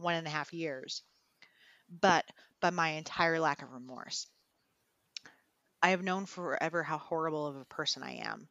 one 0.00 0.14
and 0.14 0.26
a 0.26 0.30
half 0.30 0.52
years 0.52 1.02
but 1.90 2.24
by 2.60 2.70
my 2.70 2.90
entire 2.90 3.40
lack 3.40 3.62
of 3.62 3.72
remorse. 3.72 4.26
I 5.82 5.90
have 5.90 6.02
known 6.02 6.26
forever 6.26 6.82
how 6.82 6.98
horrible 6.98 7.46
of 7.46 7.56
a 7.56 7.64
person 7.64 8.02
i 8.02 8.12
am. 8.16 8.48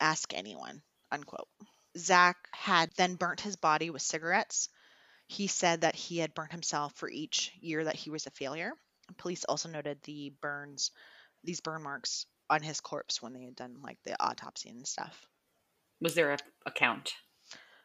Ask 0.00 0.34
anyone 0.34 0.82
unquote. 1.10 1.48
Zach 1.96 2.36
had 2.52 2.90
then 2.96 3.16
burnt 3.16 3.40
his 3.40 3.56
body 3.56 3.90
with 3.90 4.02
cigarettes. 4.02 4.68
He 5.28 5.46
said 5.46 5.82
that 5.82 5.94
he 5.94 6.18
had 6.18 6.34
burnt 6.34 6.52
himself 6.52 6.94
for 6.94 7.08
each 7.08 7.52
year 7.60 7.84
that 7.84 7.96
he 7.96 8.10
was 8.10 8.26
a 8.26 8.30
failure. 8.30 8.72
Police 9.18 9.44
also 9.44 9.68
noted 9.68 10.00
the 10.02 10.32
burns, 10.40 10.90
these 11.44 11.60
burn 11.60 11.82
marks 11.82 12.26
on 12.48 12.62
his 12.62 12.80
corpse 12.80 13.20
when 13.20 13.34
they 13.34 13.44
had 13.44 13.56
done 13.56 13.76
like 13.82 13.98
the 14.04 14.20
autopsy 14.22 14.70
and 14.70 14.86
stuff. 14.86 15.26
Was 16.00 16.14
there 16.14 16.32
a, 16.32 16.38
a 16.66 16.70
count 16.70 17.12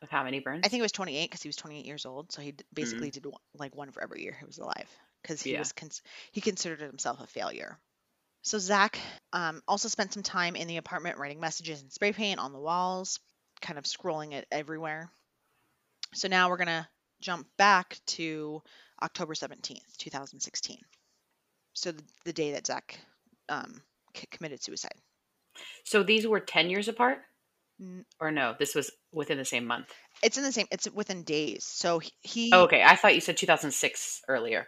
of 0.02 0.10
how 0.10 0.24
many 0.24 0.40
burns? 0.40 0.66
I 0.66 0.70
think 0.70 0.80
it 0.80 0.84
was 0.84 0.92
28 0.92 1.26
because 1.30 1.42
he 1.42 1.50
was 1.50 1.56
28 1.56 1.86
years 1.86 2.06
old, 2.06 2.32
so 2.32 2.42
he 2.42 2.52
d- 2.52 2.64
basically 2.74 3.12
did 3.12 3.26
one, 3.26 3.42
like 3.56 3.76
one 3.76 3.92
for 3.92 4.02
every 4.02 4.22
year 4.24 4.36
he 4.40 4.46
was 4.46 4.58
alive 4.58 4.90
because 5.22 5.42
he 5.42 5.54
Yeah. 5.54 5.60
was 5.60 5.72
cons- 5.74 6.02
he 6.32 6.42
considered 6.42 6.80
himself 6.82 7.20
a 7.20 7.28
failure. 7.28 7.80
So 8.44 8.60
Zach 8.60 9.00
um, 9.34 9.62
also 9.68 9.88
spent 9.90 10.14
some 10.14 10.24
time 10.24 10.56
in 10.56 10.68
the 10.68 10.78
apartment 10.78 11.18
writing 11.18 11.40
messages 11.40 11.82
and 11.82 11.92
spray 11.92 12.14
paint 12.14 12.40
on 12.40 12.54
the 12.54 12.60
walls, 12.60 13.20
kind 13.62 13.78
of 13.78 13.86
scrolling 13.86 14.34
it 14.34 14.48
everywhere. 14.52 15.12
So 16.14 16.28
now 16.28 16.50
we're 16.50 16.58
gonna 16.58 16.90
jump 17.22 17.48
back 17.58 18.00
to 18.08 18.62
October 19.02 19.36
17th, 19.36 19.98
2016. 19.98 20.82
So 21.74 21.92
the, 21.92 22.04
the 22.26 22.34
day 22.34 22.54
that 22.54 22.68
Zach 22.68 23.00
um, 23.50 23.82
c- 24.16 24.28
committed 24.32 24.62
suicide. 24.64 24.96
So 25.84 26.04
these 26.04 26.28
were 26.28 26.40
10 26.40 26.70
years 26.70 26.88
apart? 26.88 27.27
N- 27.80 28.06
Or 28.20 28.32
no, 28.32 28.56
this 28.58 28.74
was 28.76 28.92
within 29.12 29.38
the 29.38 29.46
same 29.46 29.66
month. 29.66 29.88
It's 30.24 30.38
in 30.38 30.44
the 30.44 30.52
same. 30.52 30.68
It's 30.72 30.90
within 30.90 31.24
days. 31.24 31.64
So 31.66 31.96
oh, 31.96 32.00
he. 32.00 32.12
he 32.24 32.52
Oh, 32.54 32.64
okay. 32.64 32.84
I 32.84 32.96
thought 32.96 33.16
you 33.16 33.22
said 33.22 33.38
2006 33.38 34.22
earlier. 34.28 34.68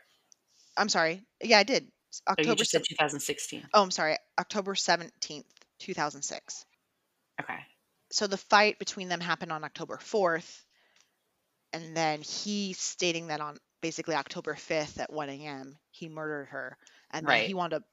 I'm 0.77 0.89
sorry. 0.89 1.23
Yeah, 1.43 1.57
I 1.59 1.63
did. 1.63 1.85
S- 2.11 2.21
Oh, 2.27 2.33
you 2.37 2.43
October. 2.43 2.55
just 2.59 2.71
said 2.71 2.81
2016. 2.87 3.67
oh, 3.73 3.83
I'm 3.83 3.91
sorry. 3.91 4.17
October 4.39 4.73
17th, 4.73 5.43
2006. 5.79 6.65
Okay. 7.41 7.57
So 8.11 8.25
the 8.27 8.37
fight 8.37 8.79
between 8.79 9.09
them 9.09 9.19
happened 9.19 9.51
on 9.51 9.63
October 9.63 9.97
4th, 9.97 10.63
and 11.73 11.95
then 11.95 12.21
he 12.21 12.73
stating 12.73 13.27
that 13.27 13.41
on 13.41 13.57
basically 13.81 14.15
October 14.15 14.55
5th 14.55 14.99
at 14.99 15.13
1 15.13 15.29
a.m. 15.29 15.77
he 15.91 16.09
murdered 16.09 16.47
her, 16.49 16.77
and 17.11 17.27
then 17.27 17.45
he 17.45 17.53
wound 17.53 17.73
up 17.73 17.83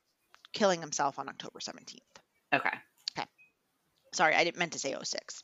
killing 0.54 0.80
himself 0.80 1.18
on 1.18 1.28
October 1.28 1.58
17th. 1.58 2.00
Okay. 2.54 2.70
Sorry, 4.16 4.34
I 4.34 4.44
didn't 4.44 4.58
meant 4.58 4.72
to 4.72 4.78
say 4.78 4.96
06. 5.00 5.42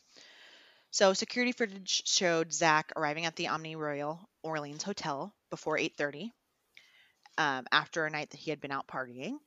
So 0.91 1.15
security 1.15 1.53
footage 1.53 2.03
showed 2.07 2.53
Zach 2.53 2.93
arriving 2.97 3.27
at 3.27 3.37
the 3.37 3.49
Omni 3.49 3.77
Royal 3.77 4.29
Orleans 4.43 4.83
Hotel 4.83 5.35
before 5.51 5.79
8:30, 5.79 6.33
um, 7.39 7.67
after 7.73 8.05
a 8.05 8.11
night 8.11 8.31
that 8.31 8.41
he 8.41 8.51
had 8.51 8.61
been 8.61 8.73
out 8.73 8.87
partying. 8.87 9.39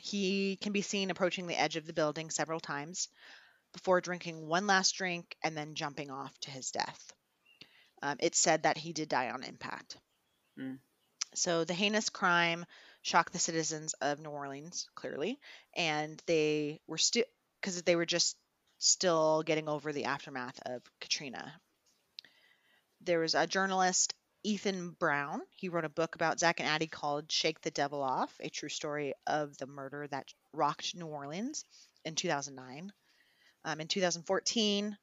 He 0.00 0.56
can 0.56 0.72
be 0.72 0.82
seen 0.82 1.10
approaching 1.10 1.46
the 1.46 1.58
edge 1.58 1.76
of 1.76 1.86
the 1.86 1.92
building 1.92 2.30
several 2.30 2.60
times 2.60 3.08
before 3.72 4.00
drinking 4.00 4.46
one 4.46 4.66
last 4.66 4.92
drink 4.92 5.36
and 5.42 5.56
then 5.56 5.74
jumping 5.74 6.10
off 6.10 6.36
to 6.40 6.50
his 6.50 6.70
death. 6.70 7.12
Um, 8.02 8.16
it's 8.20 8.38
said 8.38 8.62
that 8.62 8.78
he 8.78 8.92
did 8.92 9.08
die 9.08 9.30
on 9.30 9.42
impact. 9.42 9.96
Mm. 10.58 10.78
So 11.34 11.64
the 11.64 11.74
heinous 11.74 12.08
crime 12.08 12.64
shocked 13.02 13.32
the 13.32 13.38
citizens 13.38 13.94
of 13.94 14.20
New 14.20 14.30
Orleans, 14.30 14.88
clearly, 14.94 15.38
and 15.74 16.20
they 16.26 16.80
were 16.86 16.98
still 16.98 17.24
because 17.60 17.82
they 17.82 17.96
were 17.96 18.06
just 18.06 18.36
still 18.80 19.42
getting 19.42 19.68
over 19.68 19.92
the 19.92 20.06
aftermath 20.06 20.58
of 20.66 20.82
Katrina. 21.00 21.52
There 23.02 23.20
was 23.20 23.34
a 23.34 23.46
journalist, 23.46 24.14
Ethan 24.42 24.90
Brown. 24.98 25.42
He 25.50 25.68
wrote 25.68 25.84
a 25.84 25.90
book 25.90 26.14
about 26.14 26.40
Zach 26.40 26.60
and 26.60 26.68
Addie 26.68 26.86
called 26.86 27.30
Shake 27.30 27.60
the 27.60 27.70
Devil 27.70 28.02
Off, 28.02 28.34
a 28.40 28.48
true 28.48 28.70
story 28.70 29.12
of 29.26 29.56
the 29.58 29.66
murder 29.66 30.08
that 30.08 30.32
rocked 30.54 30.96
New 30.96 31.06
Orleans 31.06 31.64
in 32.04 32.14
2009. 32.14 32.90
Um, 33.66 33.80
in 33.80 33.86
2014, 33.86 34.96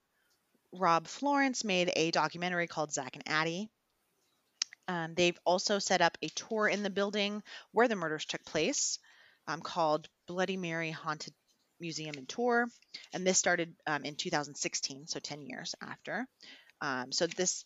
Rob 0.73 1.07
Florence 1.07 1.63
made 1.63 1.91
a 1.95 2.11
documentary 2.11 2.67
called 2.67 2.91
Zach 2.91 3.15
and 3.15 3.27
Addie. 3.27 3.69
Um, 4.87 5.13
they've 5.13 5.39
also 5.45 5.77
set 5.77 6.01
up 6.01 6.17
a 6.21 6.29
tour 6.29 6.67
in 6.67 6.81
the 6.81 6.89
building 6.89 7.43
where 7.73 7.87
the 7.87 7.95
murders 7.95 8.25
took 8.25 8.43
place 8.43 8.97
um, 9.47 9.61
called 9.61 10.09
Bloody 10.27 10.57
Mary 10.57 10.89
Haunted 10.91 11.33
Museum 11.79 12.15
and 12.17 12.27
Tour. 12.29 12.67
And 13.13 13.25
this 13.25 13.39
started 13.39 13.75
um, 13.87 14.05
in 14.05 14.15
2016, 14.15 15.07
so 15.07 15.19
10 15.19 15.41
years 15.41 15.75
after. 15.81 16.27
Um, 16.81 17.11
so 17.11 17.27
this 17.27 17.65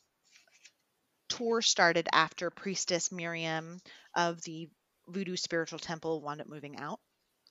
tour 1.29 1.61
started 1.61 2.07
after 2.11 2.49
priestess 2.49 3.11
Miriam 3.11 3.79
of 4.15 4.41
the 4.43 4.69
Voodoo 5.07 5.35
Spiritual 5.35 5.79
Temple 5.79 6.21
wound 6.21 6.41
up 6.41 6.47
moving 6.47 6.77
out. 6.77 6.99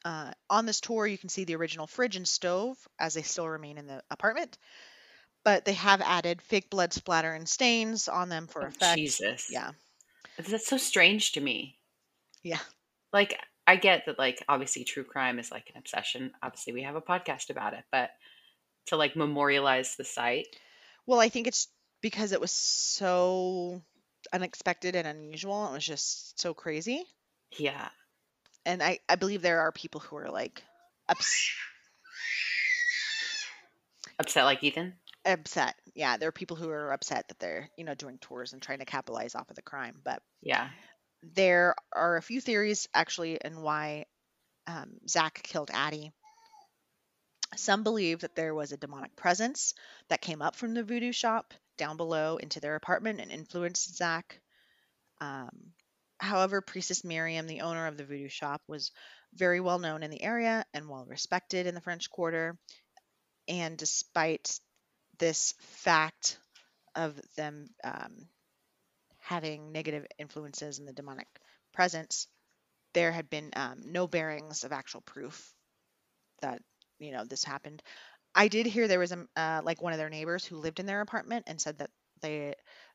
Uh, 0.04 0.32
on 0.50 0.66
this 0.66 0.80
tour, 0.80 1.06
you 1.06 1.18
can 1.18 1.28
see 1.28 1.44
the 1.44 1.56
original 1.56 1.86
fridge 1.86 2.16
and 2.16 2.28
stove 2.28 2.78
as 2.98 3.14
they 3.14 3.22
still 3.22 3.48
remain 3.48 3.78
in 3.78 3.86
the 3.86 4.02
apartment, 4.10 4.58
but 5.44 5.64
they 5.64 5.74
have 5.74 6.00
added 6.02 6.42
fake 6.42 6.70
blood 6.70 6.92
splatter 6.92 7.32
and 7.34 7.48
stains 7.48 8.08
on 8.08 8.28
them 8.28 8.46
for 8.48 8.62
Oh, 8.62 8.68
effect. 8.68 8.80
Jesus. 8.80 9.50
Yeah, 9.50 9.72
That's 10.36 10.66
so 10.66 10.76
strange 10.76 11.30
to 11.32 11.40
me. 11.40 11.78
yeah, 12.42 12.60
Like, 13.12 13.38
I 13.70 13.76
get 13.76 14.06
that, 14.06 14.18
like, 14.18 14.42
obviously 14.48 14.84
true 14.84 15.04
crime 15.04 15.38
is 15.38 15.50
like 15.50 15.70
an 15.72 15.78
obsession. 15.78 16.32
Obviously, 16.42 16.72
we 16.72 16.82
have 16.82 16.96
a 16.96 17.00
podcast 17.00 17.50
about 17.50 17.72
it, 17.74 17.84
but 17.92 18.10
to 18.86 18.96
like 18.96 19.14
memorialize 19.16 19.96
the 19.96 20.04
site, 20.04 20.48
Well, 21.06 21.20
I 21.20 21.28
think 21.28 21.46
it's 21.46 21.68
because 22.00 22.32
it 22.32 22.40
was 22.40 22.50
so 22.50 23.82
unexpected 24.32 24.96
and 24.96 25.06
unusual. 25.06 25.68
It 25.68 25.72
was 25.72 25.86
just 25.86 26.40
so 26.40 26.54
crazy. 26.54 27.04
yeah. 27.58 27.88
And 28.66 28.82
I, 28.82 28.98
I 29.08 29.14
believe 29.16 29.40
there 29.42 29.60
are 29.60 29.72
people 29.72 30.00
who 30.00 30.16
are 30.16 30.30
like 30.30 30.62
ups- 31.08 31.50
Upset 34.18 34.44
like 34.44 34.62
Ethan? 34.62 34.94
upset. 35.24 35.74
Yeah, 35.94 36.16
there 36.16 36.28
are 36.28 36.32
people 36.32 36.56
who 36.56 36.68
are 36.70 36.92
upset 36.92 37.28
that 37.28 37.38
they're, 37.38 37.70
you 37.76 37.84
know, 37.84 37.94
doing 37.94 38.18
tours 38.18 38.52
and 38.52 38.60
trying 38.62 38.78
to 38.80 38.84
capitalize 38.84 39.34
off 39.34 39.48
of 39.50 39.56
the 39.56 39.62
crime. 39.62 40.00
But 40.04 40.22
Yeah. 40.42 40.68
There 41.22 41.74
are 41.92 42.16
a 42.16 42.22
few 42.22 42.40
theories 42.40 42.88
actually 42.94 43.38
in 43.44 43.60
why 43.60 44.06
um, 44.66 44.92
Zach 45.08 45.40
killed 45.42 45.70
Addie. 45.72 46.12
Some 47.56 47.82
believe 47.82 48.20
that 48.20 48.36
there 48.36 48.54
was 48.54 48.72
a 48.72 48.76
demonic 48.76 49.16
presence 49.16 49.74
that 50.08 50.20
came 50.20 50.40
up 50.40 50.54
from 50.54 50.74
the 50.74 50.84
voodoo 50.84 51.12
shop 51.12 51.52
down 51.76 51.96
below 51.96 52.36
into 52.36 52.60
their 52.60 52.76
apartment 52.76 53.20
and 53.20 53.32
influenced 53.32 53.96
Zach. 53.96 54.40
Um, 55.20 55.72
however, 56.18 56.60
Priestess 56.60 57.04
Miriam, 57.04 57.46
the 57.46 57.62
owner 57.62 57.86
of 57.86 57.96
the 57.96 58.04
voodoo 58.04 58.28
shop, 58.28 58.62
was 58.68 58.92
very 59.34 59.60
well 59.60 59.78
known 59.78 60.02
in 60.02 60.10
the 60.10 60.22
area 60.22 60.64
and 60.72 60.88
well 60.88 61.04
respected 61.06 61.66
in 61.66 61.74
the 61.74 61.80
French 61.80 62.10
Quarter. 62.10 62.56
And 63.48 63.76
despite 63.76 64.60
this 65.18 65.54
fact 65.58 66.38
of 66.94 67.20
them 67.36 67.68
um, 67.82 68.28
having 69.30 69.72
negative 69.72 70.06
influences 70.18 70.80
in 70.80 70.86
the 70.86 70.92
demonic 70.94 71.28
presence, 71.72 72.28
there 72.94 73.12
had 73.12 73.30
been 73.30 73.50
um, 73.56 73.82
no 73.86 74.06
bearings 74.08 74.64
of 74.64 74.72
actual 74.72 75.02
proof 75.02 75.54
that 76.42 76.62
you 76.98 77.12
know 77.12 77.24
this 77.24 77.44
happened. 77.44 77.82
I 78.34 78.48
did 78.48 78.66
hear 78.66 78.88
there 78.88 79.00
was 79.00 79.12
a 79.12 79.26
uh, 79.36 79.62
like 79.64 79.82
one 79.82 79.92
of 79.94 79.98
their 79.98 80.10
neighbors 80.10 80.44
who 80.44 80.56
lived 80.58 80.80
in 80.80 80.86
their 80.86 81.00
apartment 81.02 81.44
and 81.48 81.60
said 81.60 81.78
that 81.78 81.90
they 82.22 82.54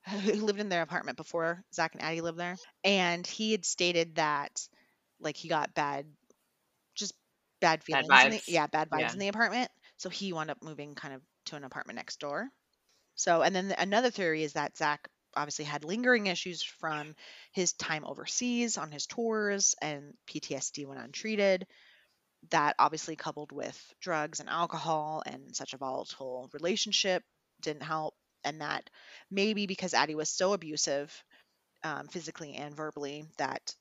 who 0.10 0.34
lived 0.46 0.60
in 0.62 0.70
their 0.70 0.84
apartment 0.84 1.18
before 1.18 1.64
Zach 1.74 1.96
and 1.96 2.04
Addie 2.04 2.22
lived 2.22 2.40
there, 2.40 2.60
and 2.84 3.28
he 3.28 3.52
had 3.54 3.66
stated 3.66 4.16
that 4.16 4.68
like 5.20 5.38
he 5.38 5.50
got 5.50 5.76
bad, 5.76 6.08
just 6.96 7.14
bad 7.62 7.84
feelings. 7.84 8.24
in 8.24 8.32
the, 8.32 8.44
yeah, 8.48 8.68
bad 8.68 8.90
vibes 8.90 9.00
Yeah. 9.00 9.14
in 9.14 9.20
the 9.20 9.28
apartment, 9.30 9.72
so 9.98 10.10
he 10.10 10.34
wound 10.34 10.52
up 10.52 10.64
moving 10.64 10.96
kind 10.96 11.14
of 11.16 11.22
to 11.48 11.56
an 11.58 11.64
apartment 11.66 11.98
next 11.98 12.20
door. 12.20 12.50
So, 13.16 13.44
and 13.44 13.56
then 13.56 13.70
the, 13.70 13.82
another 13.82 14.12
theory 14.12 14.44
is 14.44 14.54
that 14.54 14.78
Zach 14.78 15.08
obviously 15.36 15.66
had 15.66 15.84
lingering 15.84 16.28
issues 16.28 16.64
from 16.64 17.16
his 17.52 17.74
time 17.74 18.06
overseas 18.06 18.78
on 18.78 18.92
his 18.92 19.06
tours 19.08 19.76
and 19.82 20.16
PTSD 20.28 20.86
when 20.86 20.98
untreated. 20.98 21.68
That 22.52 22.76
obviously 22.80 23.16
coupled 23.16 23.52
with 23.52 23.94
drugs 24.00 24.40
and 24.40 24.50
alcohol 24.50 25.24
and 25.26 25.56
such 25.56 25.74
a 25.74 25.78
volatile 25.78 26.50
relationship 26.54 27.24
didn't 27.62 27.84
help. 27.84 28.16
And 28.44 28.62
that 28.62 28.90
maybe 29.32 29.66
because 29.66 29.94
Addie 29.96 30.16
was 30.16 30.30
so 30.30 30.54
abusive, 30.54 31.24
um, 31.84 32.08
physically 32.10 32.56
and 32.56 32.76
verbally, 32.76 33.26
that 33.38 33.76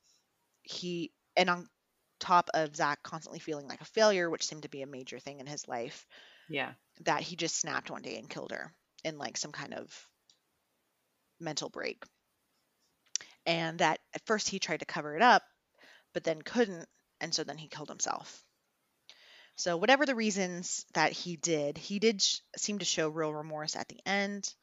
he, 0.63 1.13
and 1.37 1.49
on 1.49 1.69
top 2.19 2.49
of 2.53 2.75
Zach 2.75 3.03
constantly 3.03 3.39
feeling 3.39 3.67
like 3.67 3.81
a 3.81 3.85
failure, 3.85 4.29
which 4.29 4.45
seemed 4.45 4.63
to 4.63 4.69
be 4.69 4.83
a 4.83 4.87
major 4.87 5.19
thing 5.19 5.39
in 5.39 5.47
his 5.47 5.67
life, 5.67 6.05
Yeah. 6.47 6.75
that 7.01 7.21
he 7.21 7.35
just 7.35 7.57
snapped 7.57 7.91
one 7.91 8.01
day 8.01 8.17
and 8.17 8.29
killed 8.29 8.51
her 8.51 8.73
in 9.03 9.17
like 9.17 9.37
some 9.37 9.51
kind 9.51 9.73
of 9.73 10.09
mental 11.39 11.69
break. 11.69 12.03
And 13.45 13.79
that 13.79 13.99
at 14.13 14.25
first 14.25 14.49
he 14.49 14.59
tried 14.59 14.79
to 14.79 14.85
cover 14.85 15.15
it 15.15 15.21
up, 15.21 15.43
but 16.13 16.23
then 16.23 16.41
couldn't. 16.41 16.87
And 17.21 17.33
so 17.33 17.43
then 17.43 17.57
he 17.57 17.67
killed 17.67 17.89
himself. 17.89 18.43
So, 19.57 19.77
whatever 19.77 20.05
the 20.05 20.15
reasons 20.15 20.85
that 20.93 21.13
he 21.13 21.37
did, 21.37 21.77
he 21.77 21.99
did 21.99 22.21
sh- 22.21 22.39
seem 22.57 22.79
to 22.79 22.85
show 22.85 23.07
real 23.07 23.33
remorse 23.33 23.75
at 23.75 23.87
the 23.87 23.99
end. 24.05 24.53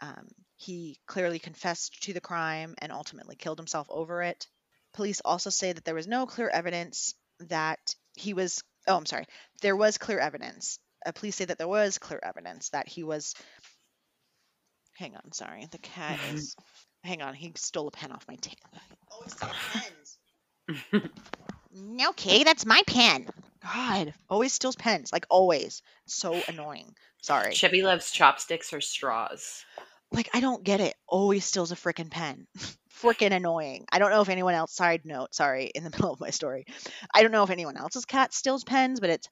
Um, 0.00 0.28
he 0.56 0.98
clearly 1.06 1.38
confessed 1.38 2.02
to 2.02 2.12
the 2.12 2.20
crime 2.20 2.74
and 2.78 2.90
ultimately 2.90 3.36
killed 3.36 3.58
himself 3.58 3.86
over 3.90 4.22
it. 4.22 4.48
Police 4.92 5.20
also 5.24 5.50
say 5.50 5.72
that 5.72 5.84
there 5.84 5.94
was 5.94 6.08
no 6.08 6.26
clear 6.26 6.48
evidence 6.48 7.14
that 7.40 7.94
he 8.14 8.34
was. 8.34 8.62
Oh, 8.88 8.96
I'm 8.96 9.06
sorry. 9.06 9.26
There 9.60 9.76
was 9.76 9.98
clear 9.98 10.18
evidence. 10.18 10.80
Uh, 11.06 11.12
police 11.12 11.36
say 11.36 11.44
that 11.44 11.58
there 11.58 11.68
was 11.68 11.98
clear 11.98 12.20
evidence 12.22 12.70
that 12.70 12.88
he 12.88 13.04
was. 13.04 13.34
Hang 14.98 15.14
on, 15.14 15.32
sorry. 15.32 15.66
The 15.70 15.78
cat 15.78 16.18
is. 16.34 16.56
Hang 17.04 17.22
on, 17.22 17.32
he 17.34 17.52
stole 17.54 17.88
a 17.88 17.90
pen 17.92 18.10
off 18.10 18.26
my 18.26 18.34
table. 18.36 18.58
Oh, 18.74 19.14
always 19.14 19.32
steal 19.32 19.50
pens. 19.72 21.10
Okay, 22.00 22.42
that's 22.44 22.66
my 22.66 22.82
pen. 22.86 23.28
God, 23.62 24.14
always 24.28 24.52
steals 24.52 24.74
pens, 24.74 25.12
like 25.12 25.26
always. 25.30 25.82
So 26.06 26.40
annoying. 26.48 26.94
Sorry. 27.20 27.54
Chevy 27.54 27.82
loves 27.82 28.10
chopsticks 28.10 28.72
or 28.72 28.80
straws. 28.80 29.64
Like 30.10 30.28
I 30.32 30.40
don't 30.40 30.64
get 30.64 30.80
it. 30.80 30.94
Always 31.06 31.44
steals 31.44 31.70
a 31.70 31.76
freaking 31.76 32.10
pen. 32.10 32.46
freaking 33.02 33.32
annoying. 33.32 33.84
I 33.92 33.98
don't 33.98 34.10
know 34.10 34.22
if 34.22 34.28
anyone 34.28 34.54
else. 34.54 34.74
Side 34.74 35.02
note, 35.04 35.34
sorry, 35.34 35.66
in 35.74 35.84
the 35.84 35.90
middle 35.90 36.12
of 36.12 36.20
my 36.20 36.30
story. 36.30 36.64
I 37.14 37.22
don't 37.22 37.32
know 37.32 37.44
if 37.44 37.50
anyone 37.50 37.76
else's 37.76 38.04
cat 38.04 38.32
steals 38.32 38.64
pens, 38.64 38.98
but 38.98 39.10
it's 39.10 39.28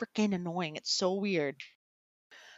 freaking 0.00 0.34
annoying. 0.34 0.76
It's 0.76 0.92
so 0.92 1.14
weird. 1.14 1.56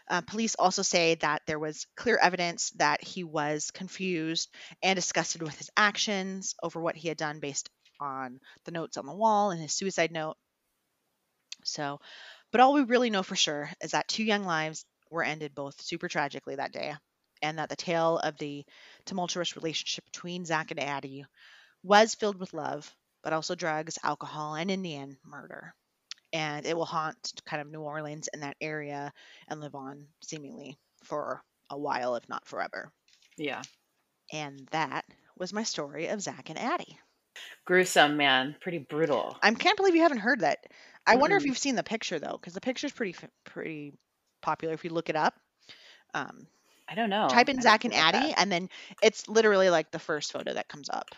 Uh, 0.08 0.20
police 0.20 0.54
also 0.56 0.82
say 0.82 1.14
that 1.16 1.42
there 1.46 1.58
was 1.58 1.86
clear 1.96 2.16
evidence 2.18 2.70
that 2.76 3.02
he 3.02 3.24
was 3.24 3.70
confused 3.70 4.48
and 4.82 4.96
disgusted 4.96 5.42
with 5.42 5.56
his 5.58 5.70
actions 5.76 6.54
over 6.62 6.80
what 6.80 6.96
he 6.96 7.08
had 7.08 7.16
done 7.16 7.40
based 7.40 7.68
on 8.00 8.40
the 8.64 8.72
notes 8.72 8.96
on 8.96 9.06
the 9.06 9.14
wall 9.14 9.50
and 9.50 9.60
his 9.60 9.72
suicide 9.72 10.12
note. 10.12 10.36
So, 11.64 12.00
but 12.50 12.60
all 12.60 12.72
we 12.72 12.82
really 12.82 13.10
know 13.10 13.22
for 13.22 13.36
sure 13.36 13.70
is 13.80 13.92
that 13.92 14.08
two 14.08 14.24
young 14.24 14.44
lives 14.44 14.84
were 15.10 15.24
ended 15.24 15.54
both 15.54 15.80
super 15.80 16.08
tragically 16.08 16.56
that 16.56 16.72
day, 16.72 16.94
and 17.42 17.58
that 17.58 17.68
the 17.68 17.76
tale 17.76 18.18
of 18.18 18.36
the 18.38 18.64
tumultuous 19.06 19.56
relationship 19.56 20.04
between 20.04 20.44
Zach 20.44 20.70
and 20.70 20.80
Addie 20.80 21.24
was 21.82 22.14
filled 22.14 22.38
with 22.38 22.54
love, 22.54 22.94
but 23.22 23.32
also 23.32 23.54
drugs, 23.54 23.98
alcohol, 24.02 24.54
and 24.56 24.70
in 24.70 24.82
the 24.82 24.96
end, 24.96 25.18
murder. 25.24 25.74
And 26.32 26.64
it 26.64 26.76
will 26.76 26.86
haunt 26.86 27.40
kind 27.44 27.60
of 27.60 27.70
New 27.70 27.82
Orleans 27.82 28.28
and 28.32 28.42
that 28.42 28.56
area 28.60 29.12
and 29.48 29.60
live 29.60 29.74
on 29.74 30.06
seemingly 30.22 30.78
for 31.04 31.42
a 31.70 31.78
while, 31.78 32.14
if 32.16 32.28
not 32.28 32.46
forever. 32.46 32.90
Yeah. 33.36 33.62
And 34.32 34.66
that 34.70 35.04
was 35.38 35.52
my 35.52 35.62
story 35.62 36.08
of 36.08 36.22
Zach 36.22 36.48
and 36.48 36.58
Addie. 36.58 36.98
Gruesome, 37.64 38.16
man. 38.16 38.56
Pretty 38.60 38.78
brutal. 38.78 39.36
I 39.42 39.52
can't 39.52 39.76
believe 39.76 39.94
you 39.94 40.02
haven't 40.02 40.18
heard 40.18 40.40
that. 40.40 40.58
I 41.06 41.16
wonder 41.16 41.36
if 41.36 41.44
you've 41.44 41.58
seen 41.58 41.74
the 41.74 41.82
picture 41.82 42.18
though, 42.18 42.38
because 42.40 42.54
the 42.54 42.60
picture's 42.60 42.92
pretty 42.92 43.16
pretty 43.44 43.94
popular. 44.40 44.74
If 44.74 44.84
you 44.84 44.90
look 44.90 45.08
it 45.08 45.16
up, 45.16 45.34
um, 46.14 46.46
I 46.88 46.94
don't 46.94 47.10
know. 47.10 47.28
type 47.28 47.48
in 47.48 47.60
Zach 47.60 47.84
and 47.84 47.94
Addie, 47.94 48.28
that. 48.28 48.40
and 48.40 48.52
then 48.52 48.68
it's 49.02 49.28
literally 49.28 49.70
like 49.70 49.90
the 49.90 49.98
first 49.98 50.32
photo 50.32 50.54
that 50.54 50.68
comes 50.68 50.88
up. 50.90 51.08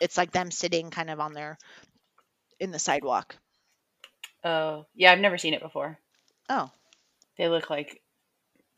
It's 0.00 0.16
like 0.16 0.32
them 0.32 0.50
sitting 0.50 0.90
kind 0.90 1.10
of 1.10 1.20
on 1.20 1.34
their 1.34 1.58
in 2.58 2.70
the 2.70 2.78
sidewalk. 2.78 3.36
Oh, 4.44 4.86
yeah. 4.94 5.12
I've 5.12 5.20
never 5.20 5.38
seen 5.38 5.54
it 5.54 5.62
before. 5.62 5.98
Oh, 6.48 6.70
They 7.36 7.48
look 7.48 7.70
like 7.70 8.02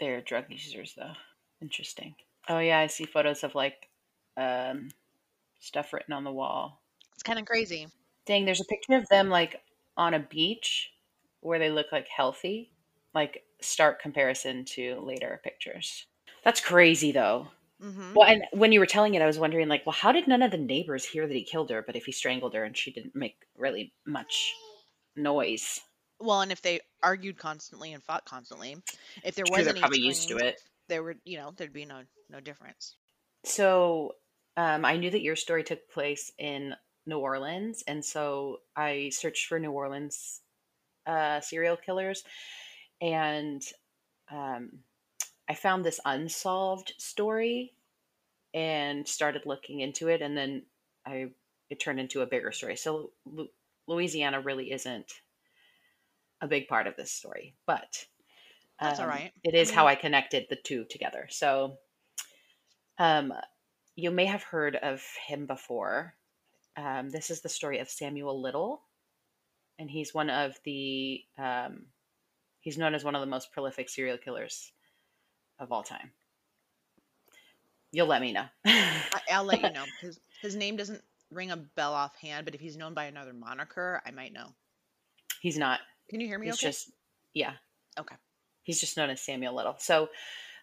they're 0.01 0.21
drug 0.21 0.47
users, 0.51 0.95
though. 0.97 1.15
Interesting. 1.61 2.15
Oh 2.49 2.59
yeah, 2.59 2.79
I 2.81 2.89
see 2.89 3.05
photos 3.07 3.45
of 3.45 3.55
like 3.55 3.89
um, 4.37 4.89
stuff 5.61 5.93
written 5.93 6.13
on 6.15 6.25
the 6.25 6.33
wall. 6.33 6.83
it's 7.15 7.23
kind 7.25 7.39
of 7.39 7.47
crazy. 7.47 7.89
Dang, 8.27 8.45
there's 8.45 8.61
a 8.61 8.65
picture 8.65 8.95
of 8.97 9.09
them 9.09 9.29
like 9.31 9.63
on 9.97 10.15
a 10.15 10.19
beach 10.21 10.93
where 11.41 11.59
they 11.59 11.71
look 11.71 11.93
like 11.93 12.09
healthy. 12.09 12.73
Like 13.15 13.45
stark 13.61 14.01
comparison 14.03 14.65
to 14.77 15.01
later 15.01 15.41
pictures. 15.45 16.07
That's 16.45 16.61
crazy 16.61 17.13
though. 17.13 17.49
hmm 17.81 18.15
Well, 18.15 18.29
and 18.29 18.45
when 18.53 18.73
you 18.73 18.81
were 18.81 18.87
telling 18.87 19.15
it, 19.15 19.23
I 19.23 19.27
was 19.27 19.39
wondering 19.39 19.69
like, 19.69 19.87
well, 19.87 19.95
how 19.95 20.13
did 20.13 20.29
none 20.29 20.43
of 20.43 20.51
the 20.51 20.59
neighbors 20.59 21.05
hear 21.05 21.27
that 21.27 21.35
he 21.37 21.45
killed 21.45 21.71
her? 21.71 21.83
But 21.83 21.97
if 21.97 22.07
he 22.07 22.13
strangled 22.13 22.55
her 22.55 22.65
and 22.65 22.77
she 22.77 22.91
didn't 22.93 23.15
make 23.17 23.37
really 23.57 23.93
much 24.07 24.55
noise, 25.17 25.81
Well, 26.21 26.41
and 26.41 26.53
if 26.53 26.63
they 26.63 26.81
argued 27.03 27.39
constantly 27.39 27.93
and 27.93 28.03
fought 28.03 28.25
constantly, 28.25 28.77
if 29.25 29.35
there 29.35 29.45
was 29.51 29.65
they're 29.65 29.71
any 29.71 29.81
probably 29.81 30.01
used 30.01 30.29
to 30.29 30.37
it. 30.37 30.61
there 30.89 31.03
would 31.03 31.19
you 31.25 31.39
know 31.39 31.53
there'd 31.57 31.73
be 31.73 31.85
no 31.85 32.03
no 32.31 32.41
difference. 32.41 32.97
So 33.45 34.13
um, 34.57 34.85
I 34.85 34.97
knew 34.97 35.11
that 35.11 35.23
your 35.23 35.37
story 35.37 35.65
took 35.65 35.91
place 35.91 36.33
in 36.39 36.75
New 37.07 37.19
Orleans, 37.19 37.83
and 37.87 38.05
so 38.05 38.59
I 38.77 39.11
searched 39.11 39.47
for 39.47 39.59
New 39.59 39.73
Orleans 39.73 40.41
uh, 41.07 41.41
serial 41.41 41.77
killers, 41.77 42.23
and 43.01 43.63
um, 44.31 44.79
I 45.49 45.55
found 45.55 45.85
this 45.85 46.01
unsolved 46.05 46.95
story 46.99 47.75
and 48.55 49.09
started 49.09 49.43
looking 49.47 49.81
into 49.81 50.09
it, 50.09 50.23
and 50.23 50.37
then 50.37 50.63
I 51.07 51.31
it 51.71 51.81
turned 51.81 51.99
into 52.01 52.21
a 52.21 52.27
bigger 52.27 52.53
story. 52.53 52.77
So 52.77 53.13
Lu- 53.25 53.49
Louisiana 53.87 54.41
really 54.41 54.73
isn't 54.73 55.13
a 56.41 56.49
big 56.49 56.69
part 56.69 56.87
of 56.87 56.97
this 56.97 57.13
story, 57.13 57.55
but 57.67 58.05
That's 58.81 58.99
all 58.99 59.07
um, 59.07 59.11
right. 59.11 59.33
it 59.45 59.55
I 59.55 59.59
is 59.59 59.71
how 59.71 59.87
I 59.87 59.95
connected 59.95 60.47
the 60.49 60.57
two 60.57 60.85
together. 60.85 61.29
So, 61.31 61.79
um, 62.99 63.33
you 63.95 64.11
may 64.11 64.27
have 64.27 64.43
heard 64.43 64.77
of 64.77 65.03
him 65.27 65.47
before. 65.47 66.15
Um, 66.77 67.11
this 67.11 67.31
is 67.31 67.43
the 67.43 67.49
story 67.49 67.79
of 67.79 67.91
Samuel 67.91 68.41
Little, 68.41 68.83
and 69.79 69.91
he's 69.91 70.15
one 70.15 70.31
of 70.31 70.57
the 70.65 71.23
um, 71.39 71.87
he's 72.61 72.79
known 72.79 72.95
as 72.95 73.05
one 73.05 73.15
of 73.15 73.21
the 73.21 73.27
most 73.27 73.53
prolific 73.53 73.89
serial 73.89 74.19
killers 74.19 74.73
of 75.59 75.71
all 75.71 75.83
time. 75.83 76.13
You'll 77.93 78.07
let 78.07 78.23
me 78.23 78.33
know. 78.33 78.47
I'll 79.31 79.45
let 79.45 79.63
you 79.63 79.71
know 79.75 79.85
because 80.01 80.19
his 80.41 80.57
name 80.57 80.77
doesn't 80.77 81.03
ring 81.33 81.51
a 81.51 81.57
bell 81.57 81.95
offhand. 81.95 82.45
But 82.45 82.55
if 82.55 82.61
he's 82.61 82.77
known 82.77 82.95
by 82.95 83.05
another 83.05 83.33
moniker, 83.33 84.03
I 84.07 84.11
might 84.11 84.33
know. 84.33 84.55
he's 85.41 85.59
not. 85.59 85.81
Can 86.09 86.21
you 86.21 86.27
hear 86.27 86.39
me? 86.39 86.47
He's 86.47 86.55
okay. 86.55 86.69
just 86.69 86.93
yeah. 87.35 87.55
Okay. 87.99 88.17
He's 88.63 88.81
just 88.81 88.97
known 88.97 89.11
as 89.11 89.21
Samuel 89.21 89.55
Little. 89.55 89.77
So 89.79 90.09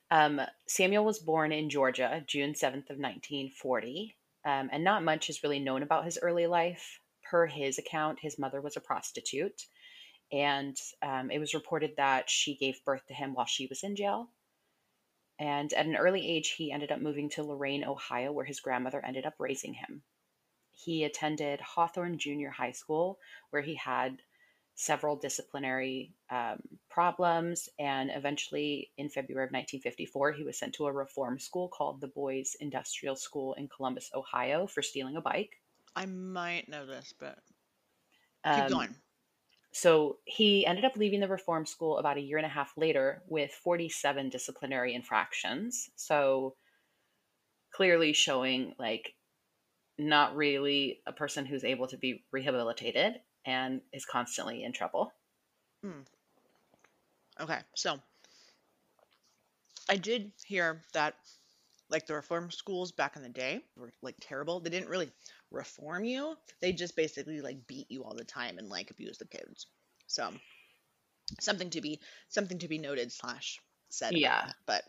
um, 0.09 0.41
Samuel 0.67 1.05
was 1.05 1.19
born 1.19 1.51
in 1.51 1.69
Georgia, 1.69 2.23
June 2.27 2.55
seventh 2.55 2.89
of 2.89 2.97
nineteen 2.97 3.51
forty, 3.51 4.15
um, 4.45 4.69
and 4.71 4.83
not 4.83 5.03
much 5.03 5.29
is 5.29 5.43
really 5.43 5.59
known 5.59 5.83
about 5.83 6.05
his 6.05 6.17
early 6.21 6.47
life. 6.47 6.99
Per 7.29 7.45
his 7.45 7.77
account, 7.77 8.17
his 8.19 8.39
mother 8.39 8.59
was 8.59 8.75
a 8.75 8.81
prostitute, 8.81 9.67
and 10.31 10.75
um, 11.03 11.29
it 11.29 11.37
was 11.37 11.53
reported 11.53 11.91
that 11.97 12.27
she 12.27 12.55
gave 12.55 12.83
birth 12.83 13.05
to 13.07 13.13
him 13.13 13.35
while 13.35 13.45
she 13.45 13.67
was 13.67 13.83
in 13.83 13.95
jail. 13.95 14.29
And 15.37 15.71
at 15.73 15.85
an 15.85 15.95
early 15.95 16.27
age, 16.27 16.55
he 16.57 16.71
ended 16.71 16.91
up 16.91 16.99
moving 16.99 17.29
to 17.31 17.43
Lorain, 17.43 17.85
Ohio, 17.85 18.31
where 18.31 18.45
his 18.45 18.59
grandmother 18.59 19.03
ended 19.05 19.25
up 19.25 19.35
raising 19.39 19.73
him. 19.73 20.01
He 20.83 21.03
attended 21.03 21.61
Hawthorne 21.61 22.17
Junior 22.17 22.51
High 22.51 22.71
School, 22.71 23.19
where 23.51 23.61
he 23.61 23.75
had 23.75 24.21
several 24.75 25.17
disciplinary 25.17 26.15
um, 26.29 26.61
problems. 26.89 27.67
And 27.79 28.09
eventually, 28.11 28.91
in 28.97 29.09
February 29.09 29.45
of 29.47 29.51
1954, 29.51 30.31
he 30.33 30.43
was 30.43 30.57
sent 30.57 30.73
to 30.75 30.87
a 30.87 30.93
reform 30.93 31.37
school 31.39 31.67
called 31.67 31.99
the 32.01 32.07
Boys 32.07 32.55
Industrial 32.59 33.15
School 33.15 33.53
in 33.55 33.67
Columbus, 33.67 34.09
Ohio, 34.13 34.67
for 34.67 34.81
stealing 34.81 35.17
a 35.17 35.21
bike. 35.21 35.61
I 35.95 36.05
might 36.07 36.67
know 36.69 36.85
this, 36.85 37.13
but 37.19 37.43
keep 38.51 38.65
Um, 38.65 38.69
going. 38.69 38.95
So 39.71 40.19
he 40.25 40.65
ended 40.65 40.85
up 40.85 40.95
leaving 40.95 41.19
the 41.19 41.27
reform 41.27 41.65
school 41.65 41.97
about 41.99 42.17
a 42.17 42.21
year 42.21 42.37
and 42.37 42.45
a 42.45 42.49
half 42.49 42.77
later 42.77 43.23
with 43.27 43.51
47 43.53 44.29
disciplinary 44.29 44.93
infractions. 44.95 45.89
So 45.95 46.57
clearly 47.71 48.13
showing 48.13 48.75
like 48.79 49.15
not 49.99 50.35
really 50.35 51.01
a 51.05 51.11
person 51.11 51.45
who's 51.45 51.63
able 51.63 51.87
to 51.87 51.97
be 51.97 52.23
rehabilitated 52.31 53.15
and 53.45 53.81
is 53.93 54.05
constantly 54.05 54.63
in 54.63 54.71
trouble. 54.71 55.11
Hmm. 55.83 56.01
Okay, 57.39 57.59
so 57.75 57.99
I 59.89 59.97
did 59.97 60.31
hear 60.45 60.81
that 60.93 61.15
like 61.89 62.05
the 62.05 62.13
reform 62.13 62.51
schools 62.51 62.91
back 62.91 63.15
in 63.15 63.23
the 63.23 63.29
day 63.29 63.61
were 63.75 63.91
like 64.01 64.15
terrible. 64.21 64.59
They 64.59 64.69
didn't 64.69 64.89
really 64.89 65.09
reform 65.51 66.03
you. 66.03 66.35
They 66.61 66.71
just 66.71 66.95
basically 66.95 67.41
like 67.41 67.65
beat 67.67 67.89
you 67.89 68.03
all 68.03 68.15
the 68.15 68.23
time 68.23 68.57
and 68.57 68.69
like 68.69 68.91
abuse 68.91 69.17
the 69.17 69.25
kids. 69.25 69.67
So 70.07 70.29
something 71.39 71.69
to 71.71 71.81
be 71.81 71.99
something 72.29 72.59
to 72.59 72.67
be 72.67 72.77
noted 72.77 73.11
slash 73.11 73.59
said. 73.89 74.13
Yeah. 74.13 74.45
that. 74.45 74.55
But 74.65 74.83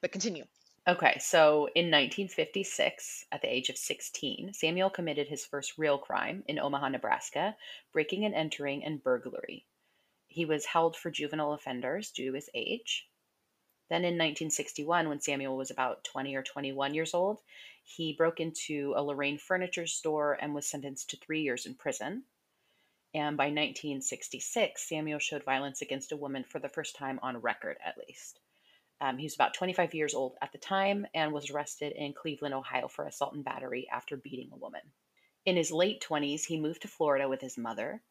but 0.00 0.12
continue. 0.12 0.44
Okay, 0.88 1.18
so 1.20 1.68
in 1.74 1.90
1956, 1.90 3.26
at 3.30 3.42
the 3.42 3.52
age 3.52 3.68
of 3.68 3.76
16, 3.76 4.54
Samuel 4.54 4.88
committed 4.88 5.28
his 5.28 5.44
first 5.44 5.76
real 5.76 5.98
crime 5.98 6.42
in 6.48 6.58
Omaha, 6.58 6.88
Nebraska, 6.88 7.54
breaking 7.92 8.24
and 8.24 8.34
entering 8.34 8.82
and 8.82 9.02
burglary. 9.02 9.66
He 10.28 10.46
was 10.46 10.64
held 10.64 10.96
for 10.96 11.10
juvenile 11.10 11.52
offenders 11.52 12.10
due 12.10 12.30
to 12.30 12.36
his 12.36 12.48
age. 12.54 13.06
Then 13.90 13.98
in 13.98 14.14
1961, 14.14 15.10
when 15.10 15.20
Samuel 15.20 15.58
was 15.58 15.70
about 15.70 16.04
20 16.04 16.34
or 16.34 16.42
21 16.42 16.94
years 16.94 17.12
old, 17.12 17.42
he 17.84 18.14
broke 18.14 18.40
into 18.40 18.94
a 18.96 19.02
Lorain 19.02 19.36
furniture 19.36 19.86
store 19.86 20.38
and 20.40 20.54
was 20.54 20.66
sentenced 20.66 21.10
to 21.10 21.18
three 21.18 21.42
years 21.42 21.66
in 21.66 21.74
prison. 21.74 22.22
And 23.12 23.36
by 23.36 23.48
1966, 23.48 24.88
Samuel 24.88 25.18
showed 25.18 25.44
violence 25.44 25.82
against 25.82 26.12
a 26.12 26.16
woman 26.16 26.44
for 26.44 26.60
the 26.60 26.70
first 26.70 26.96
time 26.96 27.20
on 27.22 27.42
record, 27.42 27.76
at 27.84 27.98
least. 27.98 28.40
Um, 29.00 29.18
he 29.18 29.24
was 29.24 29.34
about 29.34 29.54
25 29.54 29.94
years 29.94 30.14
old 30.14 30.36
at 30.42 30.52
the 30.52 30.58
time 30.58 31.06
and 31.14 31.32
was 31.32 31.50
arrested 31.50 31.92
in 31.96 32.14
Cleveland, 32.14 32.54
Ohio 32.54 32.88
for 32.88 33.06
assault 33.06 33.34
and 33.34 33.44
battery 33.44 33.86
after 33.92 34.16
beating 34.16 34.50
a 34.52 34.56
woman. 34.56 34.80
In 35.46 35.56
his 35.56 35.70
late 35.70 36.04
20s, 36.06 36.44
he 36.44 36.60
moved 36.60 36.82
to 36.82 36.88
Florida 36.88 37.28
with 37.28 37.40
his 37.40 37.56
mother 37.56 38.02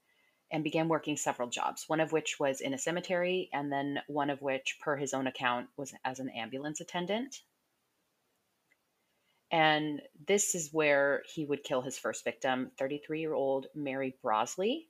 and 0.50 0.64
began 0.64 0.88
working 0.88 1.18
several 1.18 1.50
jobs, 1.50 1.84
one 1.88 2.00
of 2.00 2.14
which 2.14 2.40
was 2.40 2.62
in 2.62 2.74
a 2.74 2.78
cemetery, 2.78 3.50
and 3.52 3.72
then 3.72 4.00
one 4.08 4.30
of 4.30 4.42
which, 4.42 4.78
per 4.82 4.96
his 4.96 5.14
own 5.14 5.28
account, 5.28 5.68
was 5.76 5.94
as 6.06 6.20
an 6.20 6.30
ambulance 6.30 6.80
attendant. 6.80 7.42
And 9.52 10.02
this 10.28 10.56
is 10.56 10.74
where 10.74 11.24
he 11.34 11.46
would 11.46 11.64
kill 11.64 11.82
his 11.82 11.98
first 11.98 12.24
victim, 12.24 12.72
33 12.78 13.20
year 13.20 13.34
old 13.34 13.68
Mary 13.76 14.16
Brosley. 14.24 14.86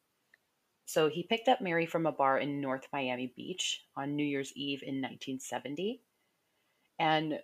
So 0.88 1.10
he 1.10 1.24
picked 1.24 1.50
up 1.50 1.60
Mary 1.60 1.86
from 1.86 2.06
a 2.06 2.14
bar 2.14 2.38
in 2.40 2.62
North 2.62 2.88
Miami 2.94 3.34
Beach 3.36 3.84
on 3.98 4.16
New 4.16 4.24
Year's 4.24 4.54
Eve 4.56 4.84
in 4.84 5.02
1970. 5.02 6.02
And, 6.98 7.40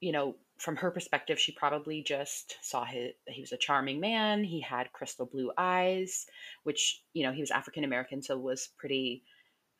you 0.00 0.10
know, 0.10 0.36
from 0.56 0.76
her 0.76 0.90
perspective, 0.90 1.38
she 1.38 1.52
probably 1.52 2.02
just 2.02 2.56
saw 2.62 2.86
his, 2.86 3.12
he 3.28 3.42
was 3.42 3.52
a 3.52 3.58
charming 3.58 4.00
man. 4.00 4.42
He 4.42 4.62
had 4.62 4.90
crystal 4.94 5.26
blue 5.26 5.52
eyes, 5.58 6.24
which, 6.62 7.02
you 7.12 7.24
know, 7.24 7.32
he 7.32 7.42
was 7.42 7.50
African 7.50 7.84
American, 7.84 8.22
so 8.22 8.38
was 8.38 8.70
pretty 8.78 9.22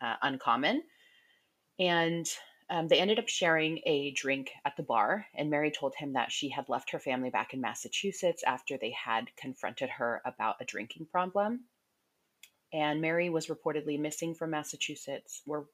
uh, 0.03 0.17
uncommon. 0.21 0.83
And 1.79 2.27
um, 2.69 2.89
they 2.89 3.01
ended 3.01 3.19
up 3.19 3.29
sharing 3.29 3.81
a 3.87 4.13
drink 4.13 4.51
at 4.67 4.77
the 4.77 4.83
bar. 4.83 5.25
And 5.35 5.49
Mary 5.49 5.71
told 5.71 5.95
him 5.97 6.13
that 6.13 6.31
she 6.31 6.51
had 6.51 6.69
left 6.69 6.91
her 6.91 7.01
family 7.01 7.31
back 7.31 7.55
in 7.55 7.61
Massachusetts 7.63 8.43
after 8.47 8.77
they 8.77 8.91
had 8.91 9.35
confronted 9.37 9.89
her 9.89 10.21
about 10.27 10.57
a 10.61 10.67
drinking 10.67 11.07
problem 11.11 11.65
and 12.73 13.01
Mary 13.01 13.29
was 13.29 13.49
reportedly 13.49 13.99
missing 13.99 14.35
from 14.35 14.51
Massachusetts. 14.51 15.43
Where 15.45 15.65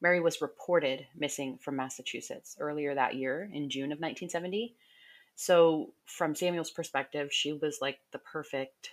Mary 0.00 0.20
was 0.20 0.42
reported 0.42 1.06
missing 1.16 1.58
from 1.58 1.76
Massachusetts 1.76 2.56
earlier 2.60 2.94
that 2.94 3.14
year 3.14 3.48
in 3.52 3.70
June 3.70 3.92
of 3.92 3.98
1970. 3.98 4.76
So, 5.36 5.92
from 6.06 6.34
Samuel's 6.34 6.70
perspective, 6.70 7.28
she 7.30 7.52
was 7.52 7.78
like 7.80 7.98
the 8.12 8.18
perfect 8.18 8.90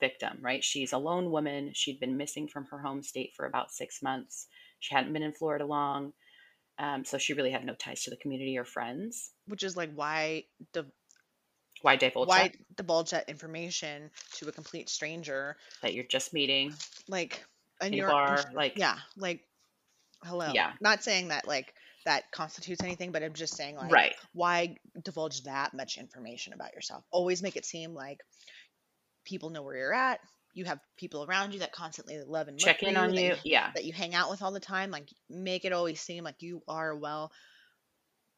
victim, 0.00 0.38
right? 0.40 0.62
She's 0.62 0.92
a 0.92 0.98
lone 0.98 1.30
woman. 1.30 1.72
She'd 1.74 2.00
been 2.00 2.16
missing 2.16 2.46
from 2.46 2.66
her 2.66 2.78
home 2.78 3.02
state 3.02 3.32
for 3.34 3.46
about 3.46 3.72
six 3.72 4.02
months. 4.02 4.46
She 4.80 4.94
hadn't 4.94 5.12
been 5.12 5.22
in 5.22 5.32
Florida 5.32 5.64
long. 5.64 6.12
Um, 6.78 7.04
so, 7.04 7.18
she 7.18 7.32
really 7.32 7.50
had 7.50 7.64
no 7.64 7.74
ties 7.74 8.04
to 8.04 8.10
the 8.10 8.16
community 8.16 8.56
or 8.58 8.64
friends. 8.64 9.32
Which 9.46 9.62
is 9.62 9.76
like 9.76 9.92
why 9.94 10.44
the 10.72 10.86
Why 11.82 11.96
divulge 11.96 12.28
why 12.28 12.48
that, 12.48 12.76
divulge 12.76 13.10
that 13.10 13.28
information 13.28 14.10
to 14.34 14.48
a 14.48 14.52
complete 14.52 14.88
stranger 14.88 15.56
that 15.82 15.94
you're 15.94 16.04
just 16.04 16.32
meeting 16.32 16.74
like 17.08 17.44
and 17.80 17.88
in 17.88 17.94
a 17.94 17.96
you're 17.96 18.10
bar? 18.10 18.44
Like, 18.54 18.76
yeah 18.76 18.96
like 19.16 19.40
hello 20.24 20.50
Yeah. 20.52 20.72
not 20.80 21.02
saying 21.04 21.28
that 21.28 21.46
like 21.46 21.74
that 22.04 22.30
constitutes 22.32 22.82
anything 22.82 23.12
but 23.12 23.22
i'm 23.22 23.34
just 23.34 23.56
saying 23.56 23.76
like 23.76 23.92
right. 23.92 24.14
why 24.32 24.76
divulge 25.04 25.42
that 25.44 25.74
much 25.74 25.98
information 25.98 26.52
about 26.52 26.72
yourself 26.72 27.04
always 27.10 27.42
make 27.42 27.56
it 27.56 27.64
seem 27.64 27.94
like 27.94 28.20
people 29.24 29.50
know 29.50 29.62
where 29.62 29.76
you're 29.76 29.94
at 29.94 30.20
you 30.54 30.64
have 30.64 30.80
people 30.96 31.24
around 31.24 31.52
you 31.52 31.60
that 31.60 31.72
constantly 31.72 32.18
love 32.26 32.48
and 32.48 32.58
Check 32.58 32.82
in 32.82 32.96
on 32.96 33.14
that 33.14 33.22
you. 33.22 33.34
Yeah. 33.44 33.70
that 33.74 33.84
you 33.84 33.92
hang 33.92 34.14
out 34.14 34.30
with 34.30 34.42
all 34.42 34.50
the 34.50 34.58
time 34.58 34.90
like 34.90 35.08
make 35.28 35.64
it 35.64 35.72
always 35.72 36.00
seem 36.00 36.24
like 36.24 36.40
you 36.40 36.62
are 36.66 36.90
a 36.90 36.96
well 36.96 37.30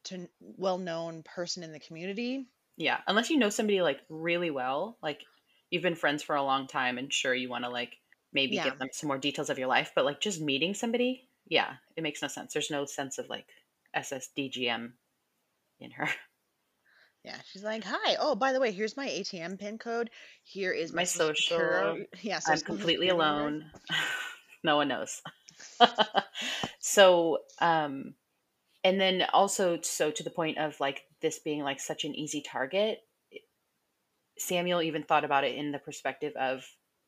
to 0.04 0.28
well 0.40 0.78
known 0.78 1.22
person 1.22 1.62
in 1.62 1.72
the 1.72 1.80
community 1.80 2.46
Yeah, 2.80 3.02
unless 3.06 3.28
you 3.28 3.36
know 3.36 3.50
somebody 3.50 3.82
like 3.82 4.00
really 4.08 4.50
well, 4.50 4.98
like 5.02 5.26
you've 5.70 5.82
been 5.82 5.94
friends 5.94 6.22
for 6.22 6.34
a 6.34 6.42
long 6.42 6.66
time 6.66 6.96
and 6.96 7.12
sure 7.12 7.34
you 7.34 7.50
want 7.50 7.64
to 7.64 7.70
like 7.70 7.98
maybe 8.32 8.56
Yeah. 8.56 8.64
give 8.64 8.78
them 8.78 8.88
some 8.92 9.08
more 9.08 9.18
details 9.18 9.50
of 9.50 9.58
your 9.58 9.68
life, 9.68 9.92
but 9.94 10.06
like 10.06 10.20
just 10.20 10.40
meeting 10.40 10.72
somebody, 10.72 11.28
yeah, 11.46 11.76
it 11.96 12.02
makes 12.02 12.22
no 12.22 12.28
sense. 12.28 12.54
There's 12.54 12.70
no 12.70 12.86
sense 12.86 13.18
of 13.18 13.28
like 13.28 13.46
SSDGM 13.94 14.94
in 15.80 15.90
her. 15.92 16.08
Yeah, 17.22 17.40
she's 17.44 17.62
like, 17.64 17.84
"Hi. 17.84 18.16
Oh, 18.18 18.34
by 18.34 18.52
the 18.52 18.60
way, 18.60 18.72
here's 18.72 18.96
my 18.96 19.06
ATM 19.08 19.58
pin 19.58 19.78
code. 19.78 20.10
Here 20.42 20.72
is 20.72 20.92
my, 20.92 21.02
My 21.02 21.04
social. 21.04 22.04
Yeah, 22.22 22.40
I'm 22.46 22.60
completely 22.62 23.08
alone. 23.08 23.70
no 24.64 24.76
one 24.76 24.88
knows. 24.88 25.22
so, 26.80 27.38
um, 27.60 28.14
and 28.84 29.00
then 29.00 29.24
also, 29.32 29.80
so 29.82 30.10
to 30.10 30.22
the 30.22 30.30
point 30.30 30.58
of 30.58 30.78
like 30.80 31.02
this 31.22 31.38
being 31.38 31.62
like 31.62 31.80
such 31.80 32.04
an 32.04 32.14
easy 32.14 32.42
target, 32.42 33.00
Samuel 34.38 34.82
even 34.82 35.02
thought 35.02 35.24
about 35.24 35.44
it 35.44 35.56
in 35.56 35.72
the 35.72 35.78
perspective 35.78 36.34
of 36.36 36.64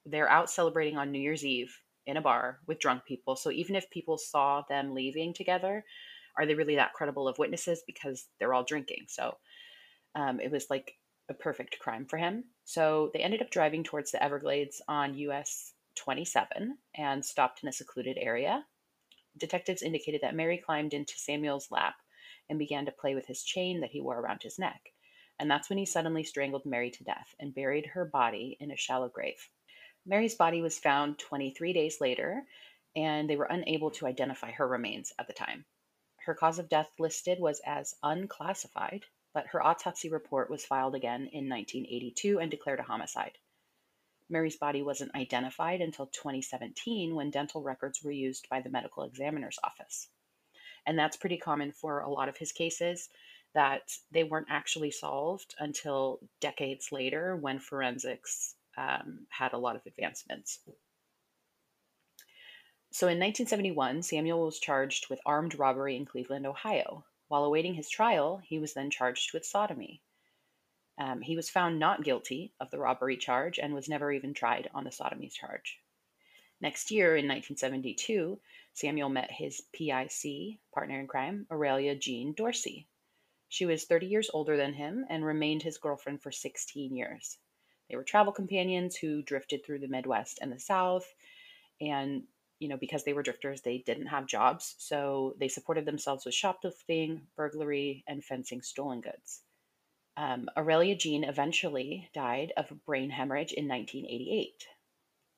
they're 0.06 0.28
out 0.28 0.50
celebrating 0.50 0.98
on 0.98 1.10
New 1.12 1.20
Year's 1.20 1.44
Eve 1.44 1.74
in 2.06 2.16
a 2.16 2.20
bar 2.22 2.60
with 2.66 2.80
drunk 2.80 3.04
people. 3.04 3.36
So 3.36 3.50
even 3.50 3.76
if 3.76 3.90
people 3.90 4.18
saw 4.18 4.62
them 4.68 4.94
leaving 4.94 5.32
together, 5.34 5.84
are 6.36 6.46
they 6.46 6.54
really 6.54 6.76
that 6.76 6.92
credible 6.94 7.28
of 7.28 7.38
witnesses 7.38 7.82
because 7.86 8.26
they're 8.38 8.54
all 8.54 8.64
drinking? 8.64 9.06
So 9.08 9.36
Um, 10.14 10.40
it 10.40 10.50
was 10.50 10.70
like 10.70 10.94
a 11.28 11.34
perfect 11.34 11.78
crime 11.78 12.06
for 12.06 12.18
him. 12.18 12.44
So 12.64 13.10
they 13.14 13.20
ended 13.20 13.42
up 13.42 13.50
driving 13.50 13.84
towards 13.84 14.10
the 14.12 14.22
Everglades 14.22 14.82
on 14.88 15.14
US 15.14 15.74
27 15.96 16.78
and 16.96 17.24
stopped 17.24 17.62
in 17.62 17.68
a 17.68 17.72
secluded 17.72 18.18
area. 18.18 18.66
Detectives 19.36 19.82
indicated 19.82 20.20
that 20.20 20.34
Mary 20.34 20.58
climbed 20.58 20.94
into 20.94 21.18
Samuel's 21.18 21.70
lap 21.70 21.96
and 22.48 22.58
began 22.58 22.84
to 22.86 22.92
play 22.92 23.14
with 23.14 23.26
his 23.26 23.42
chain 23.42 23.80
that 23.80 23.90
he 23.90 24.00
wore 24.00 24.20
around 24.20 24.42
his 24.42 24.58
neck. 24.58 24.92
And 25.38 25.50
that's 25.50 25.68
when 25.68 25.78
he 25.78 25.86
suddenly 25.86 26.22
strangled 26.22 26.66
Mary 26.66 26.90
to 26.90 27.04
death 27.04 27.34
and 27.40 27.54
buried 27.54 27.86
her 27.86 28.04
body 28.04 28.56
in 28.60 28.70
a 28.70 28.76
shallow 28.76 29.08
grave. 29.08 29.48
Mary's 30.04 30.34
body 30.34 30.60
was 30.60 30.78
found 30.78 31.18
23 31.18 31.72
days 31.72 32.00
later, 32.00 32.44
and 32.94 33.28
they 33.28 33.36
were 33.36 33.46
unable 33.46 33.90
to 33.92 34.06
identify 34.06 34.50
her 34.50 34.68
remains 34.68 35.12
at 35.18 35.26
the 35.26 35.32
time. 35.32 35.64
Her 36.26 36.34
cause 36.34 36.58
of 36.58 36.68
death 36.68 36.92
listed 36.98 37.40
was 37.40 37.60
as 37.66 37.96
unclassified, 38.02 39.06
but 39.32 39.46
her 39.48 39.64
autopsy 39.64 40.08
report 40.08 40.50
was 40.50 40.66
filed 40.66 40.94
again 40.94 41.28
in 41.32 41.48
1982 41.48 42.38
and 42.38 42.50
declared 42.50 42.80
a 42.80 42.84
homicide. 42.84 43.38
Mary's 44.28 44.56
body 44.56 44.82
wasn't 44.82 45.14
identified 45.14 45.80
until 45.80 46.06
2017 46.06 47.14
when 47.14 47.30
dental 47.30 47.62
records 47.62 48.02
were 48.02 48.10
used 48.10 48.48
by 48.48 48.60
the 48.60 48.70
medical 48.70 49.02
examiner's 49.04 49.58
office. 49.64 50.08
And 50.86 50.98
that's 50.98 51.16
pretty 51.16 51.36
common 51.36 51.72
for 51.72 52.00
a 52.00 52.10
lot 52.10 52.28
of 52.28 52.36
his 52.36 52.52
cases 52.52 53.08
that 53.54 53.92
they 54.10 54.24
weren't 54.24 54.48
actually 54.50 54.90
solved 54.90 55.54
until 55.58 56.20
decades 56.40 56.90
later 56.90 57.36
when 57.36 57.58
forensics 57.58 58.54
um, 58.76 59.26
had 59.28 59.52
a 59.52 59.58
lot 59.58 59.76
of 59.76 59.82
advancements. 59.86 60.60
So 62.90 63.06
in 63.06 63.18
1971, 63.18 64.02
Samuel 64.02 64.44
was 64.44 64.58
charged 64.58 65.08
with 65.08 65.20
armed 65.24 65.58
robbery 65.58 65.96
in 65.96 66.04
Cleveland, 66.04 66.46
Ohio. 66.46 67.04
While 67.28 67.44
awaiting 67.44 67.74
his 67.74 67.88
trial, 67.88 68.42
he 68.44 68.58
was 68.58 68.74
then 68.74 68.90
charged 68.90 69.32
with 69.32 69.46
sodomy. 69.46 70.02
Um, 70.98 71.20
he 71.20 71.36
was 71.36 71.50
found 71.50 71.78
not 71.78 72.04
guilty 72.04 72.52
of 72.60 72.70
the 72.70 72.78
robbery 72.78 73.16
charge 73.16 73.58
and 73.58 73.72
was 73.72 73.88
never 73.88 74.12
even 74.12 74.34
tried 74.34 74.68
on 74.74 74.84
the 74.84 74.92
sodomy 74.92 75.28
charge. 75.28 75.80
Next 76.60 76.90
year, 76.90 77.16
in 77.16 77.26
1972, 77.26 78.38
Samuel 78.72 79.08
met 79.08 79.30
his 79.30 79.62
PIC, 79.72 80.58
partner 80.72 81.00
in 81.00 81.08
crime, 81.08 81.46
Aurelia 81.50 81.96
Jean 81.96 82.34
Dorsey. 82.34 82.86
She 83.48 83.66
was 83.66 83.84
30 83.84 84.06
years 84.06 84.30
older 84.32 84.56
than 84.56 84.72
him 84.72 85.04
and 85.10 85.24
remained 85.24 85.62
his 85.62 85.76
girlfriend 85.76 86.22
for 86.22 86.30
16 86.30 86.94
years. 86.94 87.38
They 87.90 87.96
were 87.96 88.04
travel 88.04 88.32
companions 88.32 88.96
who 88.96 89.22
drifted 89.22 89.64
through 89.64 89.80
the 89.80 89.88
Midwest 89.88 90.38
and 90.40 90.52
the 90.52 90.58
South. 90.58 91.12
And, 91.80 92.22
you 92.60 92.68
know, 92.68 92.78
because 92.78 93.04
they 93.04 93.12
were 93.12 93.22
drifters, 93.22 93.60
they 93.60 93.78
didn't 93.78 94.06
have 94.06 94.26
jobs. 94.26 94.74
So 94.78 95.34
they 95.38 95.48
supported 95.48 95.84
themselves 95.84 96.24
with 96.24 96.34
shoplifting, 96.34 97.26
burglary, 97.36 98.04
and 98.06 98.24
fencing 98.24 98.62
stolen 98.62 99.00
goods. 99.00 99.42
Um, 100.16 100.48
Aurelia 100.56 100.94
Jean 100.94 101.24
eventually 101.24 102.08
died 102.12 102.52
of 102.56 102.70
a 102.70 102.74
brain 102.74 103.10
hemorrhage 103.10 103.52
in 103.52 103.66
1988. 103.66 104.66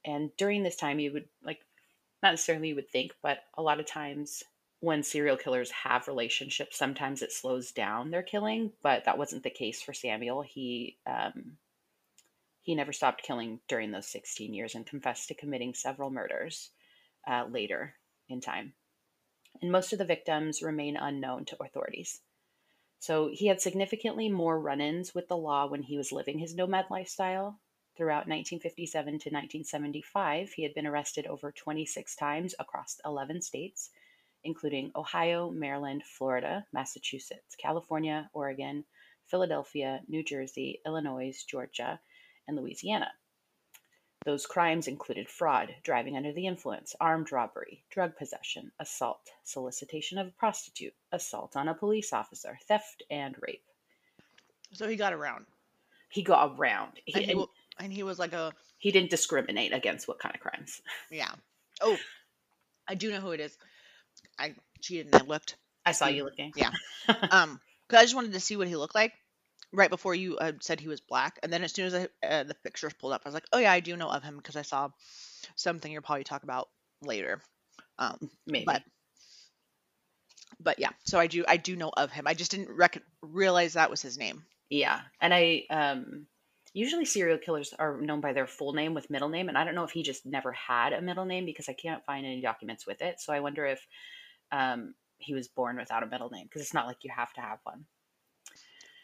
And 0.05 0.37
during 0.37 0.63
this 0.63 0.77
time, 0.77 0.99
you 0.99 1.13
would, 1.13 1.29
like, 1.43 1.61
not 2.23 2.33
necessarily 2.33 2.69
you 2.69 2.75
would 2.75 2.91
think, 2.91 3.15
but 3.23 3.39
a 3.55 3.63
lot 3.63 3.81
of 3.81 3.87
times 3.87 4.43
when 4.81 5.03
serial 5.03 5.37
killers 5.37 5.71
have 5.71 6.09
relationships, 6.09 6.77
sometimes 6.77 7.23
it 7.23 7.33
slows 7.33 7.73
down 7.73 8.11
their 8.11 8.23
killing, 8.23 8.71
but 8.83 9.05
that 9.05 9.17
wasn't 9.17 9.43
the 9.43 9.51
case 9.51 9.81
for 9.81 9.95
Samuel. 9.95 10.43
He 10.43 10.99
um, 11.07 11.57
he 12.61 12.75
never 12.75 12.93
stopped 12.93 13.23
killing 13.23 13.61
during 13.69 13.91
those 13.91 14.07
16 14.09 14.53
years 14.55 14.75
and 14.75 14.87
confessed 14.87 15.29
to 15.29 15.35
committing 15.35 15.75
several 15.75 16.11
murders 16.11 16.71
uh, 17.27 17.45
later 17.51 17.95
in 18.29 18.41
time. 18.41 18.73
And 19.61 19.71
most 19.71 19.93
of 19.93 19.99
the 19.99 20.05
victims 20.05 20.63
remain 20.63 20.97
unknown 20.97 21.45
to 21.47 21.63
authorities. 21.63 22.21
So 23.05 23.29
he 23.31 23.49
had 23.49 23.61
significantly 23.61 24.31
more 24.31 24.59
run 24.59 24.81
ins 24.81 25.15
with 25.15 25.29
the 25.29 25.37
law 25.37 25.67
when 25.67 25.83
he 25.83 25.99
was 25.99 26.11
living 26.11 26.39
his 26.39 26.55
nomad 26.55 26.87
lifestyle. 26.91 27.61
Throughout 27.99 28.27
1957 28.27 29.05
to 29.05 29.11
1975, 29.11 30.53
he 30.53 30.63
had 30.63 30.73
been 30.73 30.87
arrested 30.87 31.27
over 31.27 31.53
26 31.53 32.17
times 32.17 32.55
across 32.59 33.03
11 33.05 33.43
states, 33.43 33.91
including 34.43 34.91
Ohio, 34.97 35.51
Maryland, 35.51 36.03
Florida, 36.03 36.65
Massachusetts, 36.73 37.55
California, 37.57 38.31
Oregon, 38.33 38.87
Philadelphia, 39.27 40.01
New 40.09 40.25
Jersey, 40.25 40.81
Illinois, 40.87 41.45
Georgia, 41.47 42.01
and 42.49 42.57
Louisiana. 42.57 43.13
Those 44.25 44.47
crimes 44.47 44.89
included 44.89 45.29
fraud, 45.29 45.75
driving 45.83 46.17
under 46.17 46.33
the 46.33 46.47
influence, 46.47 46.97
armed 47.01 47.31
robbery, 47.31 47.85
drug 47.91 48.17
possession, 48.17 48.73
assault, 48.79 49.31
solicitation 49.45 50.19
of 50.19 50.29
a 50.29 50.33
prostitute, 50.33 50.95
assault 51.13 51.57
on 51.57 51.69
a 51.69 51.75
police 51.75 52.13
officer, 52.13 52.59
theft, 52.67 53.03
and 53.11 53.37
rape. 53.41 53.63
So 54.73 54.89
he 54.89 54.97
got 54.97 55.13
around. 55.13 55.47
He 56.09 56.23
got 56.23 56.55
around. 56.59 56.93
He, 57.05 57.15
And 57.15 57.25
he, 57.25 57.33
and 57.33 57.47
and 57.79 57.93
he 57.93 58.03
was 58.03 58.19
like 58.19 58.33
a 58.33 58.53
he 58.79 58.91
didn't 58.93 59.11
discriminate 59.11 59.73
against 59.73 60.09
what 60.09 60.19
kind 60.19 60.35
of 60.35 60.41
crimes. 60.41 60.81
yeah. 61.11 61.31
Oh, 61.81 61.97
I 62.89 62.95
do 62.95 63.11
know 63.11 63.21
who 63.21 63.33
it 63.33 63.41
is. 63.41 63.57
I 64.39 64.55
cheated 64.81 65.07
and 65.07 65.15
I 65.17 65.21
looked. 65.23 65.57
I 65.85 65.93
saw 65.93 66.07
Mm, 66.07 66.17
you 66.17 66.25
looking. 66.25 66.53
yeah. 66.57 66.71
Um, 67.31 67.61
because 67.87 68.01
I 68.01 68.05
just 68.05 68.15
wanted 68.15 68.33
to 68.33 68.41
see 68.41 68.57
what 68.57 68.69
he 68.69 68.77
looked 68.77 68.95
like 68.95 69.13
right 69.75 69.91
before 69.91 70.15
you 70.15 70.39
uh, 70.39 70.53
said 70.61 70.81
he 70.81 70.89
was 70.89 71.01
black, 71.01 71.39
and 71.43 71.53
then 71.53 71.63
as 71.65 71.73
soon 71.73 71.87
as 71.87 71.95
I, 71.95 72.09
uh, 72.27 72.45
the 72.45 72.55
pictures 72.55 72.95
pulled 72.95 73.13
up, 73.13 73.23
I 73.25 73.29
was 73.29 73.35
like, 73.35 73.47
oh 73.53 73.59
yeah, 73.59 73.73
I 73.73 73.81
do 73.81 73.97
know 73.97 74.09
of 74.09 74.23
him 74.23 74.37
because 74.37 74.57
I 74.57 74.63
saw 74.63 74.89
something 75.57 75.91
you'll 75.91 76.03
probably 76.03 76.25
talk 76.25 76.45
about 76.45 76.69
later. 77.03 77.43
Um, 77.99 78.31
Maybe. 78.47 78.67
but 78.67 78.83
but 80.61 80.79
yeah, 80.79 80.91
so 81.05 81.19
I 81.19 81.27
do 81.27 81.45
I 81.47 81.57
do 81.57 81.77
know 81.77 81.91
of 81.97 82.13
him. 82.13 82.27
I 82.27 82.35
just 82.35 82.51
didn't 82.51 82.71
rec- 82.71 83.03
realize 83.23 83.75
that 83.75 83.91
was 83.91 84.01
his 84.03 84.17
name. 84.17 84.45
Yeah, 84.71 85.01
and 85.21 85.35
I 85.35 85.65
um 85.71 86.27
usually 86.73 87.05
serial 87.05 87.39
killers 87.39 87.73
are 87.79 88.01
known 88.01 88.21
by 88.21 88.33
their 88.33 88.47
full 88.47 88.73
name 88.73 88.95
with 88.95 89.11
middle 89.11 89.29
name, 89.29 89.49
and 89.49 89.59
I 89.59 89.65
don't 89.65 89.75
know 89.75 89.85
if 89.85 89.91
he 89.91 90.03
just 90.03 90.27
never 90.27 90.53
had 90.53 90.93
a 90.93 91.03
middle 91.03 91.25
name 91.25 91.45
because 91.45 91.69
I 91.69 91.75
can't 91.75 92.05
find 92.05 92.25
any 92.25 92.41
documents 92.41 92.87
with 92.87 93.03
it. 93.03 93.21
So 93.21 93.33
I 93.33 93.41
wonder 93.41 93.67
if 93.67 93.87
um 94.53 94.95
he 95.19 95.35
was 95.35 95.49
born 95.49 95.77
without 95.77 96.03
a 96.03 96.07
middle 96.07 96.31
name 96.31 96.47
because 96.47 96.63
it's 96.63 96.75
not 96.75 96.87
like 96.87 96.99
you 97.03 97.11
have 97.15 97.33
to 97.35 97.41
have 97.41 97.59
one. 97.65 97.87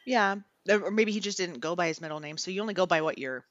Yeah, 0.04 0.36
or 0.68 0.90
maybe 0.90 1.12
he 1.12 1.20
just 1.20 1.38
didn't 1.38 1.60
go 1.60 1.74
by 1.76 1.86
his 1.88 2.00
middle 2.00 2.20
name. 2.20 2.36
So 2.36 2.50
you 2.50 2.60
only 2.60 2.74
go 2.74 2.86
by 2.86 3.00
what 3.00 3.18
you're. 3.18 3.44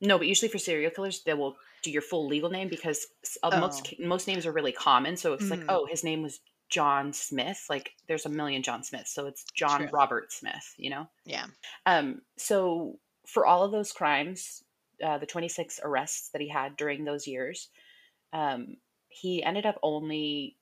No, 0.00 0.18
but 0.18 0.26
usually 0.26 0.48
for 0.50 0.58
serial 0.58 0.90
killers, 0.90 1.22
they 1.24 1.34
will 1.34 1.56
do 1.82 1.90
your 1.90 2.02
full 2.02 2.26
legal 2.26 2.50
name 2.50 2.68
because 2.68 3.06
uh, 3.42 3.58
most 3.60 3.94
Oh. 4.00 4.06
most 4.06 4.26
names 4.26 4.46
are 4.46 4.52
really 4.52 4.72
common. 4.72 5.16
So 5.16 5.32
it's 5.32 5.48
like, 5.50 5.60
Mm. 5.60 5.66
oh, 5.68 5.86
his 5.86 6.02
name 6.04 6.22
was 6.22 6.40
John 6.68 7.12
Smith. 7.12 7.66
Like 7.68 7.92
there's 8.08 8.26
a 8.26 8.28
million 8.30 8.62
John 8.62 8.82
Smiths, 8.82 9.12
so 9.14 9.26
it's 9.26 9.44
John 9.54 9.80
True. 9.82 9.90
Robert 9.92 10.32
Smith. 10.32 10.74
You 10.76 10.90
know. 10.90 11.06
Yeah. 11.24 11.46
Um, 11.86 12.22
so 12.36 12.98
for 13.26 13.46
all 13.46 13.62
of 13.64 13.70
those 13.72 13.92
crimes, 13.92 14.64
uh, 15.04 15.18
the 15.18 15.26
26 15.26 15.80
arrests 15.84 16.30
that 16.30 16.40
he 16.42 16.48
had 16.48 16.76
during 16.76 17.04
those 17.04 17.26
years, 17.28 17.68
um, 18.32 18.76
he 19.08 19.42
ended 19.44 19.66
up 19.66 19.78
only 19.82 20.56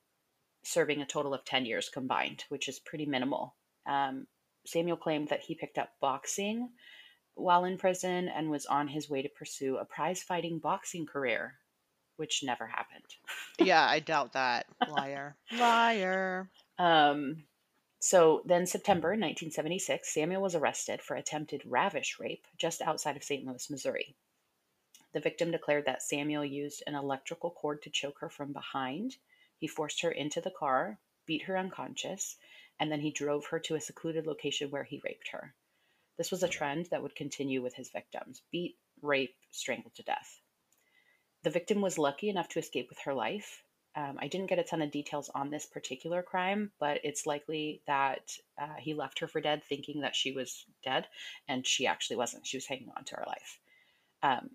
serving 0.63 1.01
a 1.01 1.05
total 1.07 1.33
of 1.33 1.43
10 1.45 1.65
years 1.65 1.89
combined, 1.89 2.43
which 2.49 2.67
is 2.69 2.79
pretty 2.79 3.05
minimal. 3.07 3.55
Um, 3.87 4.27
Samuel 4.65 4.97
claimed 4.97 5.29
that 5.29 5.41
he 5.41 5.55
picked 5.55 5.77
up 5.77 5.89
boxing 5.99 6.69
while 7.35 7.65
in 7.65 7.77
prison 7.77 8.27
and 8.27 8.49
was 8.49 8.65
on 8.65 8.87
his 8.87 9.09
way 9.09 9.21
to 9.21 9.29
pursue 9.29 9.77
a 9.77 9.85
prize 9.85 10.21
fighting 10.21 10.59
boxing 10.59 11.05
career, 11.05 11.55
which 12.17 12.43
never 12.43 12.67
happened. 12.67 13.05
Yeah, 13.59 13.85
I 13.87 13.99
doubt 14.13 14.33
that. 14.33 14.67
Liar. 14.87 15.35
Liar. 15.51 16.49
Um, 16.77 17.43
so 17.99 18.41
then, 18.45 18.65
September 18.65 19.09
1976, 19.09 20.11
Samuel 20.11 20.41
was 20.41 20.55
arrested 20.55 21.01
for 21.01 21.15
attempted 21.15 21.61
ravish 21.65 22.17
rape 22.19 22.45
just 22.57 22.81
outside 22.81 23.15
of 23.15 23.23
St. 23.23 23.45
Louis, 23.45 23.69
Missouri. 23.69 24.15
The 25.13 25.19
victim 25.19 25.51
declared 25.51 25.85
that 25.85 26.01
Samuel 26.01 26.45
used 26.45 26.83
an 26.87 26.95
electrical 26.95 27.51
cord 27.51 27.81
to 27.83 27.89
choke 27.89 28.19
her 28.19 28.29
from 28.29 28.53
behind. 28.53 29.17
He 29.57 29.67
forced 29.67 30.01
her 30.01 30.11
into 30.11 30.41
the 30.41 30.51
car, 30.51 30.99
beat 31.25 31.43
her 31.43 31.57
unconscious, 31.57 32.37
and 32.81 32.91
then 32.91 32.99
he 32.99 33.11
drove 33.11 33.45
her 33.45 33.59
to 33.59 33.75
a 33.75 33.79
secluded 33.79 34.25
location 34.25 34.71
where 34.71 34.83
he 34.83 34.99
raped 35.05 35.29
her. 35.31 35.53
This 36.17 36.31
was 36.31 36.41
a 36.41 36.49
trend 36.49 36.87
that 36.89 37.03
would 37.03 37.15
continue 37.15 37.61
with 37.61 37.75
his 37.75 37.91
victims 37.91 38.41
beat, 38.51 38.75
rape, 39.03 39.35
strangled 39.51 39.93
to 39.95 40.03
death. 40.03 40.41
The 41.43 41.51
victim 41.51 41.81
was 41.81 41.99
lucky 41.99 42.27
enough 42.27 42.49
to 42.49 42.59
escape 42.59 42.89
with 42.89 42.97
her 43.05 43.13
life. 43.13 43.63
Um, 43.95 44.17
I 44.19 44.27
didn't 44.27 44.47
get 44.47 44.57
a 44.57 44.63
ton 44.63 44.81
of 44.81 44.89
details 44.89 45.29
on 45.35 45.51
this 45.51 45.67
particular 45.67 46.23
crime, 46.23 46.71
but 46.79 46.99
it's 47.03 47.27
likely 47.27 47.83
that 47.85 48.35
uh, 48.59 48.75
he 48.79 48.95
left 48.95 49.19
her 49.19 49.27
for 49.27 49.41
dead, 49.41 49.63
thinking 49.63 50.01
that 50.01 50.15
she 50.15 50.31
was 50.31 50.65
dead, 50.83 51.07
and 51.47 51.67
she 51.67 51.85
actually 51.85 52.15
wasn't. 52.15 52.47
She 52.47 52.57
was 52.57 52.65
hanging 52.65 52.91
on 52.97 53.03
to 53.05 53.15
her 53.17 53.25
life. 53.27 53.59
Um, 54.23 54.49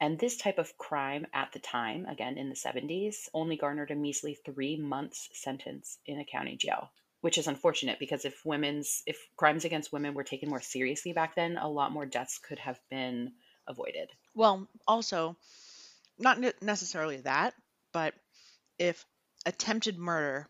and 0.00 0.18
this 0.18 0.36
type 0.36 0.58
of 0.58 0.78
crime 0.78 1.26
at 1.34 1.50
the 1.52 1.58
time, 1.58 2.06
again 2.06 2.38
in 2.38 2.48
the 2.48 2.54
70s, 2.54 3.28
only 3.34 3.56
garnered 3.56 3.90
a 3.90 3.96
measly 3.96 4.34
three 4.34 4.76
months 4.76 5.28
sentence 5.32 5.98
in 6.06 6.20
a 6.20 6.24
county 6.24 6.56
jail, 6.56 6.92
which 7.20 7.38
is 7.38 7.46
unfortunate 7.46 7.98
because 7.98 8.24
if 8.24 8.44
women's 8.44 9.02
if 9.06 9.18
crimes 9.36 9.64
against 9.64 9.92
women 9.92 10.14
were 10.14 10.24
taken 10.24 10.48
more 10.48 10.60
seriously 10.60 11.12
back 11.12 11.34
then, 11.34 11.56
a 11.58 11.68
lot 11.68 11.92
more 11.92 12.06
deaths 12.06 12.38
could 12.38 12.58
have 12.58 12.78
been 12.90 13.32
avoided. 13.68 14.10
Well, 14.34 14.66
also, 14.86 15.36
not 16.18 16.38
necessarily 16.62 17.18
that, 17.18 17.54
but 17.92 18.14
if 18.78 19.04
attempted 19.46 19.98
murder 19.98 20.48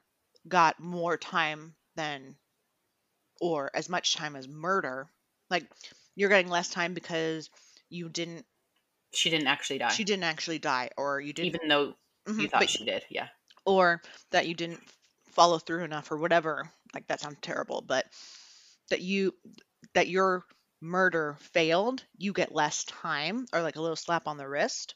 got 0.49 0.81
more 0.81 1.16
time 1.16 1.75
than 1.97 2.37
or 3.41 3.71
as 3.75 3.89
much 3.89 4.14
time 4.14 4.37
as 4.37 4.47
murder. 4.49 5.09
Like 5.51 5.64
you're 6.14 6.29
getting 6.29 6.51
less 6.51 6.68
time 6.68 6.95
because 6.95 7.51
you 7.89 8.09
didn't 8.09 8.45
She 9.12 9.31
didn't 9.31 9.49
actually 9.49 9.79
die, 9.79 9.89
she 9.89 10.05
didn't 10.05 10.25
actually 10.25 10.59
die 10.59 10.91
or 10.97 11.21
you 11.21 11.33
didn't 11.33 11.55
even 11.55 11.68
though 11.68 11.95
Mhm, 12.29 12.43
you 12.43 12.49
thought 12.49 12.61
but- 12.61 12.71
she 12.71 12.85
did. 12.85 13.05
Yeah. 13.09 13.29
or 13.64 14.03
that 14.31 14.47
you 14.47 14.55
didn't 14.55 14.81
follow 15.33 15.59
through 15.59 15.85
enough 15.85 16.11
or 16.12 16.18
whatever. 16.18 16.70
Like 16.95 17.07
that 17.09 17.20
sounds 17.20 17.39
terrible, 17.43 17.83
but 17.83 18.07
that 18.91 19.01
you 19.03 19.35
that 19.95 20.09
your 20.09 20.47
murder 20.81 21.37
failed, 21.41 22.07
you 22.16 22.33
get 22.33 22.55
less 22.55 22.85
time 22.85 23.47
or 23.53 23.62
like 23.62 23.76
a 23.76 23.83
little 23.83 23.97
slap 23.97 24.26
on 24.26 24.37
the 24.39 24.49
wrist 24.49 24.95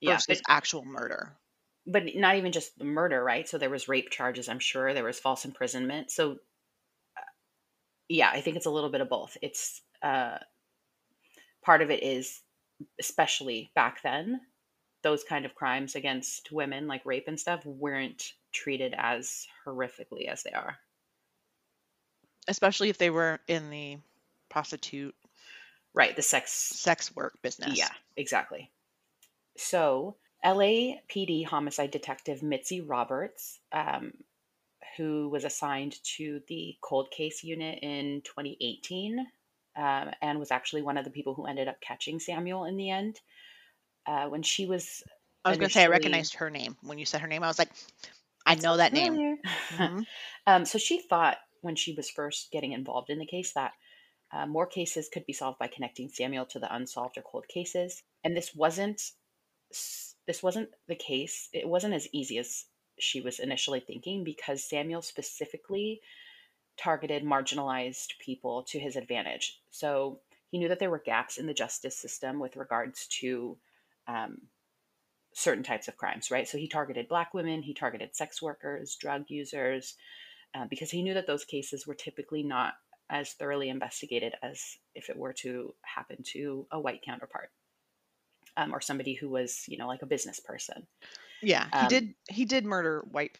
Yeah. 0.00 0.22
versus 0.24 0.24
But, 0.28 0.46
actual 0.48 0.84
murder. 0.84 1.38
but 1.86 2.02
not 2.16 2.36
even 2.36 2.52
just 2.52 2.78
the 2.78 2.84
murder, 2.84 3.22
right? 3.22 3.48
So 3.48 3.58
there 3.58 3.70
was 3.70 3.88
rape 3.88 4.10
charges, 4.10 4.48
I'm 4.48 4.58
sure. 4.58 4.92
There 4.92 5.04
was 5.04 5.20
false 5.20 5.44
imprisonment. 5.44 6.10
So, 6.10 6.32
uh, 6.32 6.36
yeah, 8.08 8.30
I 8.30 8.40
think 8.42 8.56
it's 8.56 8.66
a 8.66 8.70
little 8.70 8.90
bit 8.90 9.00
of 9.02 9.08
both. 9.08 9.36
It's 9.42 9.82
uh, 10.02 10.38
part 11.62 11.82
of 11.82 11.90
it 11.90 12.02
is, 12.02 12.42
especially 13.00 13.72
back 13.74 14.02
then, 14.02 14.40
those 15.02 15.24
kind 15.24 15.46
of 15.46 15.54
crimes 15.54 15.94
against 15.94 16.52
women, 16.52 16.86
like 16.86 17.04
rape 17.06 17.28
and 17.28 17.38
stuff, 17.40 17.64
weren't 17.66 18.32
treated 18.56 18.94
as 18.96 19.46
horrifically 19.64 20.28
as 20.28 20.42
they 20.42 20.52
are. 20.52 20.76
Especially 22.48 22.88
if 22.88 22.98
they 22.98 23.10
were 23.10 23.40
in 23.48 23.70
the 23.70 23.98
prostitute 24.48 25.14
Right. 25.96 26.14
The 26.14 26.22
sex 26.22 26.52
sex 26.52 27.16
work 27.16 27.40
business. 27.40 27.78
Yeah, 27.78 27.88
exactly. 28.18 28.70
So, 29.56 30.16
LAPD 30.44 31.46
homicide 31.46 31.90
detective 31.90 32.42
Mitzi 32.42 32.82
Roberts, 32.82 33.58
um, 33.72 34.12
who 34.98 35.30
was 35.30 35.44
assigned 35.44 35.96
to 36.16 36.42
the 36.48 36.76
cold 36.82 37.10
case 37.10 37.42
unit 37.42 37.78
in 37.82 38.20
2018 38.24 39.26
um, 39.76 40.10
and 40.20 40.38
was 40.38 40.50
actually 40.50 40.82
one 40.82 40.98
of 40.98 41.04
the 41.04 41.10
people 41.10 41.32
who 41.32 41.46
ended 41.46 41.66
up 41.66 41.80
catching 41.80 42.20
Samuel 42.20 42.66
in 42.66 42.76
the 42.76 42.90
end. 42.90 43.18
Uh, 44.06 44.26
when 44.26 44.42
she 44.42 44.66
was 44.66 45.02
I 45.46 45.48
was 45.48 45.58
going 45.58 45.68
to 45.68 45.74
say 45.74 45.84
I 45.84 45.88
recognized 45.88 46.34
her 46.34 46.50
name 46.50 46.76
when 46.82 46.98
you 46.98 47.06
said 47.06 47.22
her 47.22 47.26
name. 47.26 47.42
I 47.42 47.48
was 47.48 47.58
like, 47.58 47.70
I 48.46 48.54
know 48.54 48.76
that 48.76 48.92
name. 48.92 49.38
Mhm. 49.72 50.06
Um, 50.48 50.64
so 50.64 50.78
she 50.78 51.00
thought 51.00 51.38
when 51.62 51.74
she 51.74 51.92
was 51.94 52.08
first 52.08 52.52
getting 52.52 52.70
involved 52.70 53.10
in 53.10 53.18
the 53.18 53.26
case 53.26 53.52
that 53.54 53.72
uh, 54.32 54.46
more 54.46 54.66
cases 54.66 55.08
could 55.12 55.26
be 55.26 55.32
solved 55.32 55.58
by 55.58 55.66
connecting 55.66 56.08
Samuel 56.08 56.46
to 56.46 56.60
the 56.60 56.72
unsolved 56.72 57.18
or 57.18 57.22
cold 57.22 57.48
cases, 57.48 58.04
and 58.22 58.36
this 58.36 58.54
wasn't 58.54 59.02
this 60.26 60.42
wasn't 60.42 60.70
the 60.86 60.94
case. 60.94 61.48
It 61.52 61.68
wasn't 61.68 61.94
as 61.94 62.08
easy 62.12 62.38
as 62.38 62.66
she 62.98 63.20
was 63.20 63.40
initially 63.40 63.80
thinking 63.80 64.24
because 64.24 64.68
Samuel 64.68 65.02
specifically 65.02 66.00
targeted 66.76 67.24
marginalized 67.24 68.18
people 68.18 68.62
to 68.64 68.78
his 68.78 68.96
advantage. 68.96 69.60
So 69.70 70.20
he 70.50 70.58
knew 70.58 70.68
that 70.68 70.78
there 70.78 70.90
were 70.90 71.02
gaps 71.04 71.38
in 71.38 71.46
the 71.46 71.54
justice 71.54 71.96
system 71.96 72.38
with 72.38 72.56
regards 72.56 73.06
to 73.20 73.58
um, 74.06 74.42
certain 75.38 75.62
types 75.62 75.86
of 75.86 75.98
crimes, 75.98 76.30
right? 76.30 76.48
So 76.48 76.56
he 76.56 76.66
targeted 76.66 77.08
black 77.08 77.34
women, 77.34 77.62
he 77.62 77.74
targeted 77.74 78.16
sex 78.16 78.40
workers, 78.40 78.96
drug 78.96 79.24
users, 79.28 79.94
uh, 80.54 80.64
because 80.70 80.90
he 80.90 81.02
knew 81.02 81.12
that 81.12 81.26
those 81.26 81.44
cases 81.44 81.86
were 81.86 81.94
typically 81.94 82.42
not 82.42 82.72
as 83.10 83.32
thoroughly 83.34 83.68
investigated 83.68 84.32
as 84.42 84.78
if 84.94 85.10
it 85.10 85.16
were 85.16 85.34
to 85.34 85.74
happen 85.82 86.16
to 86.32 86.66
a 86.70 86.80
white 86.80 87.02
counterpart 87.04 87.50
um, 88.56 88.72
or 88.74 88.80
somebody 88.80 89.12
who 89.12 89.28
was, 89.28 89.62
you 89.68 89.76
know, 89.76 89.86
like 89.86 90.00
a 90.00 90.06
business 90.06 90.40
person. 90.40 90.86
Yeah, 91.42 91.66
he 91.70 91.78
Um, 91.80 91.88
did. 91.88 92.14
He 92.30 92.44
did 92.46 92.64
murder 92.64 93.04
white 93.10 93.38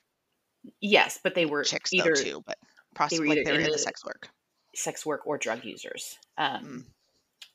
Yes, 0.80 1.18
but 1.22 1.34
they 1.34 1.46
were 1.46 1.64
chicks 1.64 1.92
either 1.94 2.12
too, 2.14 2.42
but 2.46 2.58
possibly 2.94 3.28
either 3.30 3.36
like 3.40 3.46
they 3.46 3.52
were 3.52 3.58
in 3.58 3.64
into 3.64 3.72
the- 3.72 3.78
sex 3.78 4.04
work. 4.04 4.28
sex 4.74 5.06
work 5.06 5.26
or 5.26 5.38
drug 5.38 5.64
users. 5.64 6.18
Um, 6.36 6.64
Mm. 6.66 6.84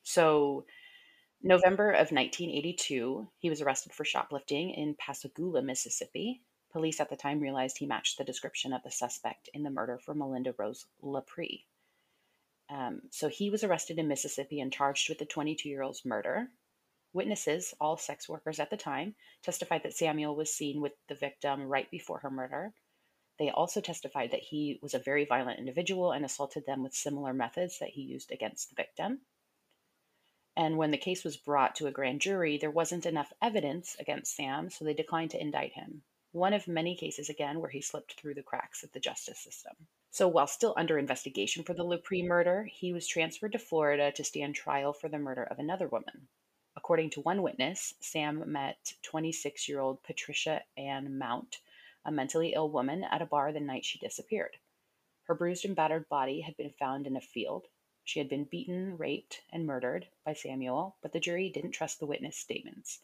So, 0.04 0.66
November 1.44 1.90
of 1.90 2.12
1982, 2.12 3.28
he 3.40 3.50
was 3.50 3.62
arrested 3.62 3.94
for 3.94 4.06
shoplifting 4.06 4.70
in 4.70 4.96
Pascagoula, 4.96 5.64
Mississippi. 5.64 6.44
Police 6.72 7.00
at 7.00 7.10
the 7.10 7.16
time 7.16 7.40
realized 7.40 7.78
he 7.78 7.88
matched 7.88 8.20
the 8.20 8.24
description 8.24 8.74
of 8.74 8.84
the 8.84 8.92
suspect 8.92 9.50
in 9.54 9.64
the 9.64 9.72
murder 9.72 9.98
for 9.98 10.14
Melinda 10.14 10.54
Rose 10.58 10.86
LaPree. 11.04 11.66
Um, 12.70 13.02
so, 13.10 13.28
he 13.28 13.50
was 13.50 13.64
arrested 13.64 13.98
in 13.98 14.08
Mississippi 14.08 14.62
and 14.62 14.72
charged 14.72 15.10
with 15.10 15.18
the 15.18 15.26
22 15.26 15.68
year 15.68 15.82
old's 15.82 16.06
murder. 16.06 16.50
Witnesses, 17.12 17.74
all 17.82 17.98
sex 17.98 18.30
workers 18.30 18.60
at 18.60 18.70
the 18.70 18.78
time, 18.78 19.16
testified 19.44 19.82
that 19.84 19.96
Samuel 19.96 20.36
was 20.36 20.54
seen 20.54 20.80
with 20.80 20.94
the 21.10 21.16
victim 21.16 21.64
right 21.64 21.90
before 21.90 22.20
her 22.20 22.30
murder. 22.30 22.74
They 23.40 23.50
also 23.50 23.82
testified 23.82 24.30
that 24.32 24.44
he 24.44 24.80
was 24.84 24.94
a 24.94 25.00
very 25.00 25.26
violent 25.26 25.58
individual 25.58 26.12
and 26.12 26.24
assaulted 26.24 26.68
them 26.68 26.84
with 26.84 26.94
similar 26.94 27.34
methods 27.34 27.80
that 27.80 27.90
he 27.90 28.02
used 28.02 28.32
against 28.32 28.70
the 28.70 28.76
victim. 28.76 29.22
And 30.56 30.78
when 30.78 30.92
the 30.92 30.98
case 30.98 31.24
was 31.24 31.38
brought 31.38 31.76
to 31.76 31.88
a 31.88 31.92
grand 31.92 32.22
jury, 32.22 32.58
there 32.58 32.72
wasn't 32.72 33.06
enough 33.06 33.32
evidence 33.42 33.96
against 34.00 34.36
Sam, 34.36 34.70
so 34.70 34.84
they 34.84 34.94
declined 34.94 35.32
to 35.32 35.42
indict 35.42 35.74
him. 35.74 36.04
One 36.34 36.54
of 36.54 36.68
many 36.68 36.96
cases, 36.96 37.30
again, 37.30 37.60
where 37.60 37.70
he 37.70 37.82
slipped 37.82 38.14
through 38.14 38.36
the 38.36 38.44
cracks 38.44 38.84
of 38.84 38.92
the 38.92 39.00
justice 39.00 39.40
system. 39.40 39.76
So 40.10 40.28
while 40.28 40.48
still 40.48 40.74
under 40.76 40.98
investigation 40.98 41.64
for 41.64 41.74
the 41.74 41.86
LaPree 41.86 42.26
murder, 42.26 42.66
he 42.66 42.92
was 42.92 43.08
transferred 43.08 43.54
to 43.54 43.60
Florida 43.60 44.12
to 44.12 44.24
stand 44.24 44.56
trial 44.56 44.92
for 44.92 45.08
the 45.08 45.18
murder 45.18 45.44
of 45.44 45.58
another 45.58 45.88
woman. 45.88 46.28
According 46.76 47.12
to 47.12 47.22
one 47.22 47.42
witness, 47.42 47.94
Sam 48.00 48.50
met 48.52 48.94
26 49.04 49.68
year 49.68 49.80
old 49.80 50.04
Patricia 50.04 50.64
Ann 50.78 51.18
Mount, 51.18 51.60
a 52.06 52.12
mentally 52.12 52.54
ill 52.54 52.70
woman, 52.70 53.04
at 53.04 53.22
a 53.22 53.26
bar 53.26 53.52
the 53.52 53.60
night 53.60 53.86
she 53.86 54.00
disappeared. 54.00 54.58
Her 55.24 55.36
bruised 55.36 55.66
and 55.66 55.76
battered 55.76 56.10
body 56.10 56.42
had 56.42 56.58
been 56.58 56.72
found 56.72 57.08
in 57.08 57.16
a 57.16 57.22
field. 57.22 57.68
She 58.12 58.20
had 58.20 58.28
been 58.28 58.44
beaten, 58.44 58.98
raped, 58.98 59.42
and 59.52 59.66
murdered 59.66 60.10
by 60.26 60.34
Samuel, 60.34 60.98
but 61.02 61.14
the 61.14 61.20
jury 61.22 61.50
didn't 61.50 61.72
trust 61.72 62.02
the 62.02 62.06
witness 62.06 62.36
statements. 62.36 63.00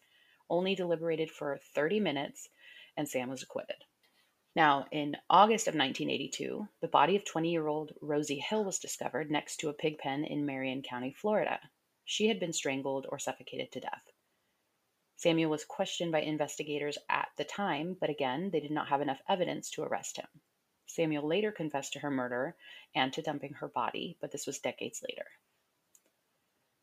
Only 0.49 0.75
deliberated 0.75 1.31
for 1.31 1.57
30 1.57 2.01
minutes, 2.01 2.49
and 2.97 3.07
Sam 3.07 3.29
was 3.29 3.41
acquitted. 3.41 3.85
Now, 4.53 4.85
in 4.91 5.15
August 5.29 5.65
of 5.65 5.75
1982, 5.75 6.67
the 6.81 6.89
body 6.89 7.15
of 7.15 7.23
20 7.23 7.49
year 7.49 7.67
old 7.67 7.93
Rosie 8.01 8.39
Hill 8.39 8.65
was 8.65 8.79
discovered 8.79 9.31
next 9.31 9.61
to 9.61 9.69
a 9.69 9.73
pig 9.73 9.97
pen 9.97 10.25
in 10.25 10.45
Marion 10.45 10.81
County, 10.81 11.13
Florida. 11.13 11.69
She 12.03 12.27
had 12.27 12.37
been 12.37 12.51
strangled 12.51 13.07
or 13.07 13.17
suffocated 13.17 13.71
to 13.71 13.79
death. 13.79 14.11
Samuel 15.15 15.51
was 15.51 15.63
questioned 15.63 16.11
by 16.11 16.19
investigators 16.19 16.97
at 17.07 17.29
the 17.37 17.45
time, 17.45 17.95
but 17.97 18.09
again, 18.09 18.49
they 18.49 18.59
did 18.59 18.71
not 18.71 18.89
have 18.89 18.99
enough 18.99 19.21
evidence 19.29 19.69
to 19.71 19.83
arrest 19.83 20.17
him. 20.17 20.27
Samuel 20.87 21.27
later 21.27 21.51
confessed 21.51 21.93
to 21.93 21.99
her 21.99 22.09
murder 22.09 22.55
and 22.95 23.13
to 23.13 23.21
dumping 23.21 23.53
her 23.53 23.67
body, 23.67 24.17
but 24.19 24.31
this 24.31 24.47
was 24.47 24.59
decades 24.59 25.03
later. 25.07 25.27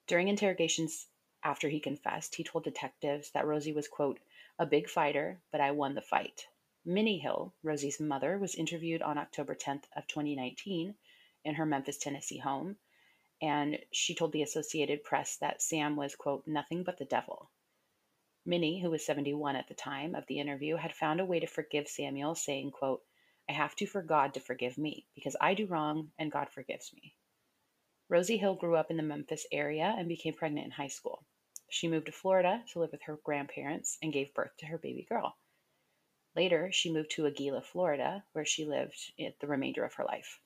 During 0.07 0.28
interrogations 0.28 1.09
after 1.42 1.68
he 1.68 1.80
confessed, 1.80 2.34
he 2.34 2.44
told 2.44 2.64
detectives 2.64 3.30
that 3.30 3.46
Rosie 3.46 3.72
was, 3.72 3.88
quote, 3.88 4.20
a 4.59 4.66
big 4.66 4.88
fighter, 4.88 5.40
but 5.50 5.61
I 5.61 5.72
won 5.72 5.94
the 5.94 6.02
fight. 6.02 6.46
Minnie 6.84 7.18
Hill, 7.18 7.55
Rosie's 7.62 7.98
mother, 7.98 8.38
was 8.38 8.55
interviewed 8.55 9.02
on 9.02 9.18
October 9.18 9.55
10th 9.55 9.84
of 9.96 10.07
2019 10.07 10.94
in 11.44 11.55
her 11.55 11.66
Memphis, 11.66 11.96
Tennessee 11.96 12.38
home, 12.38 12.76
and 13.40 13.78
she 13.90 14.14
told 14.14 14.32
the 14.32 14.42
Associated 14.42 15.02
Press 15.02 15.36
that 15.38 15.61
Sam 15.61 15.96
was, 15.96 16.14
quote, 16.14 16.46
nothing 16.46 16.82
but 16.82 16.98
the 16.98 17.05
devil. 17.05 17.50
Minnie, 18.46 18.80
who 18.80 18.90
was 18.90 19.05
71 19.05 19.57
at 19.57 19.68
the 19.68 19.74
time 19.74 20.14
of 20.14 20.26
the 20.26 20.38
interview, 20.38 20.76
had 20.76 20.94
found 20.94 21.20
a 21.20 21.24
way 21.24 21.40
to 21.40 21.46
forgive 21.46 21.88
Samuel, 21.88 22.34
saying, 22.34 22.70
quote, 22.70 23.02
I 23.49 23.53
have 23.53 23.76
to 23.76 23.86
for 23.86 24.03
God 24.03 24.34
to 24.34 24.40
forgive 24.40 24.78
me, 24.78 25.07
because 25.14 25.36
I 25.40 25.55
do 25.55 25.66
wrong 25.66 26.11
and 26.18 26.32
God 26.32 26.49
forgives 26.51 26.92
me. 26.95 27.14
Rosie 28.09 28.36
Hill 28.36 28.55
grew 28.55 28.76
up 28.76 28.90
in 28.90 28.97
the 28.97 29.03
Memphis 29.03 29.47
area 29.53 29.95
and 29.97 30.09
became 30.09 30.34
pregnant 30.34 30.66
in 30.66 30.70
high 30.70 30.88
school. 30.88 31.24
She 31.70 31.88
moved 31.88 32.07
to 32.07 32.12
Florida 32.12 32.62
to 32.72 32.80
live 32.80 32.92
with 32.92 33.03
her 33.03 33.18
grandparents 33.24 33.99
and 34.03 34.12
gave 34.12 34.34
birth 34.34 34.57
to 34.59 34.66
her 34.66 34.78
baby 34.78 35.07
girl. 35.09 35.36
Later, 36.36 36.70
she 36.72 36.92
moved 36.92 37.11
to 37.12 37.22
Ocala, 37.24 37.64
Florida, 37.64 38.24
where 38.32 38.45
she 38.45 38.64
lived 38.64 39.12
the 39.18 39.47
remainder 39.47 39.84
of 39.84 39.95
her 39.95 40.05
life. 40.05 40.40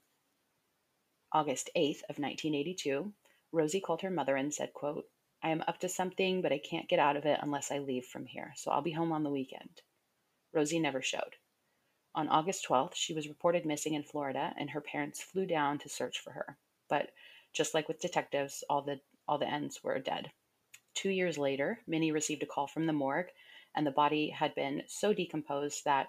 August 1.33 1.71
8th 1.77 2.03
of 2.09 2.19
1982, 2.19 3.13
Rosie 3.53 3.81
called 3.81 4.03
her 4.03 4.11
mother 4.11 4.37
and 4.37 4.53
said, 4.53 4.73
quote, 4.73 5.07
I 5.43 5.51
am 5.51 5.63
up 5.67 5.79
to 5.81 5.89
something, 5.89 6.43
but 6.43 6.53
I 6.53 6.59
can't 6.59 6.89
get 6.89 6.99
out 6.99 7.17
of 7.17 7.27
it 7.27 7.39
unless 7.43 7.71
I 7.71 7.79
leave 7.79 8.07
from 8.07 8.27
here, 8.27 8.53
so 8.57 8.71
I'll 8.71 8.83
be 8.83 8.93
home 8.93 9.13
on 9.13 9.23
the 9.23 9.31
weekend. 9.31 9.83
Rosie 10.53 10.81
never 10.81 11.03
showed. 11.03 11.37
On 12.15 12.29
August 12.29 12.67
12th, 12.67 12.95
she 12.95 13.15
was 13.15 13.29
reported 13.29 13.67
missing 13.67 13.95
in 13.95 14.03
Florida, 14.03 14.55
and 14.57 14.71
her 14.71 14.81
parents 14.81 15.23
flew 15.23 15.47
down 15.47 15.79
to 15.79 15.89
search 15.89 16.19
for 16.19 16.33
her. 16.33 16.59
But 16.89 17.13
just 17.53 17.75
like 17.75 17.89
with 17.89 18.01
detectives, 18.01 18.65
all 18.69 18.83
the 18.83 19.01
all 19.27 19.39
the 19.39 19.49
ends 19.49 19.85
were 19.85 19.99
dead. 19.99 20.33
Two 20.95 21.11
years 21.11 21.37
later, 21.37 21.81
Minnie 21.87 22.13
received 22.13 22.43
a 22.43 22.47
call 22.47 22.67
from 22.67 22.87
the 22.87 22.93
morgue, 22.93 23.31
and 23.75 23.87
the 23.87 23.91
body 23.91 24.31
had 24.31 24.55
been 24.55 24.83
so 24.89 25.13
decomposed 25.13 25.85
that 25.85 26.09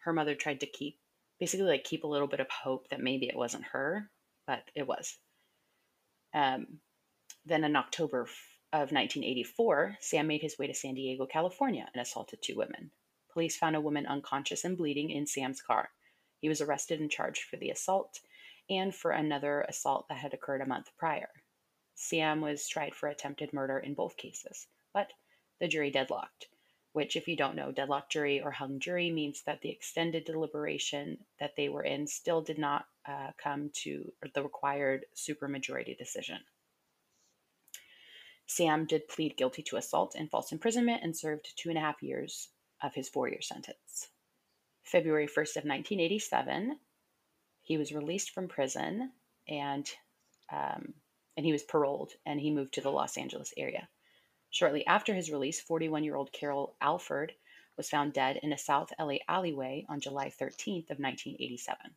her 0.00 0.12
mother 0.12 0.34
tried 0.34 0.60
to 0.60 0.66
keep, 0.66 0.98
basically, 1.38 1.66
like 1.66 1.84
keep 1.84 2.04
a 2.04 2.08
little 2.08 2.26
bit 2.26 2.40
of 2.40 2.50
hope 2.50 2.88
that 2.88 3.00
maybe 3.00 3.26
it 3.28 3.36
wasn't 3.36 3.64
her, 3.64 4.10
but 4.46 4.70
it 4.74 4.86
was. 4.86 5.18
Um, 6.34 6.80
then 7.46 7.64
in 7.64 7.76
October 7.76 8.22
of 8.72 8.90
1984, 8.90 9.98
Sam 10.00 10.26
made 10.26 10.42
his 10.42 10.58
way 10.58 10.66
to 10.66 10.74
San 10.74 10.94
Diego, 10.94 11.26
California, 11.26 11.88
and 11.94 12.02
assaulted 12.02 12.40
two 12.42 12.56
women. 12.56 12.90
Police 13.32 13.56
found 13.56 13.76
a 13.76 13.80
woman 13.80 14.06
unconscious 14.06 14.64
and 14.64 14.76
bleeding 14.76 15.10
in 15.10 15.26
Sam's 15.26 15.62
car. 15.62 15.90
He 16.40 16.48
was 16.48 16.60
arrested 16.60 17.00
and 17.00 17.10
charged 17.10 17.44
for 17.44 17.56
the 17.56 17.70
assault, 17.70 18.20
and 18.68 18.94
for 18.94 19.10
another 19.10 19.62
assault 19.62 20.08
that 20.08 20.18
had 20.18 20.34
occurred 20.34 20.60
a 20.60 20.66
month 20.66 20.90
prior. 20.98 21.30
Sam 21.94 22.40
was 22.40 22.68
tried 22.68 22.94
for 22.94 23.08
attempted 23.08 23.52
murder 23.52 23.78
in 23.78 23.94
both 23.94 24.16
cases, 24.16 24.66
but 24.92 25.12
the 25.60 25.68
jury 25.68 25.90
deadlocked, 25.90 26.48
which, 26.92 27.16
if 27.16 27.28
you 27.28 27.36
don't 27.36 27.56
know, 27.56 27.72
deadlocked 27.72 28.12
jury 28.12 28.40
or 28.40 28.50
hung 28.50 28.80
jury 28.80 29.10
means 29.10 29.42
that 29.44 29.60
the 29.60 29.70
extended 29.70 30.24
deliberation 30.24 31.24
that 31.38 31.54
they 31.56 31.68
were 31.68 31.84
in 31.84 32.06
still 32.06 32.42
did 32.42 32.58
not 32.58 32.86
uh, 33.06 33.30
come 33.38 33.70
to 33.74 34.12
the 34.34 34.42
required 34.42 35.06
supermajority 35.14 35.96
decision. 35.96 36.38
Sam 38.46 38.84
did 38.84 39.08
plead 39.08 39.36
guilty 39.36 39.62
to 39.62 39.76
assault 39.76 40.14
and 40.16 40.30
false 40.30 40.52
imprisonment 40.52 41.02
and 41.02 41.16
served 41.16 41.56
two 41.56 41.68
and 41.68 41.78
a 41.78 41.80
half 41.80 42.02
years 42.02 42.48
of 42.82 42.94
his 42.94 43.08
four 43.08 43.28
year 43.28 43.40
sentence. 43.40 44.08
February 44.82 45.26
1st 45.26 45.56
of 45.56 45.64
1987, 45.64 46.78
he 47.62 47.78
was 47.78 47.92
released 47.92 48.30
from 48.30 48.48
prison 48.48 49.12
and 49.48 49.88
um, 50.52 50.94
and 51.36 51.46
he 51.46 51.52
was 51.52 51.62
paroled 51.62 52.12
and 52.26 52.40
he 52.40 52.50
moved 52.50 52.74
to 52.74 52.80
the 52.80 52.90
Los 52.90 53.16
Angeles 53.16 53.54
area. 53.56 53.88
Shortly 54.50 54.86
after 54.86 55.14
his 55.14 55.30
release, 55.30 55.60
41 55.60 56.04
year 56.04 56.16
old 56.16 56.32
Carol 56.32 56.76
Alford 56.80 57.32
was 57.76 57.88
found 57.88 58.12
dead 58.12 58.38
in 58.42 58.52
a 58.52 58.58
South 58.58 58.92
LA 58.98 59.16
alleyway 59.26 59.86
on 59.88 60.00
July 60.00 60.26
13th 60.28 60.90
of 60.90 60.98
1987. 60.98 61.94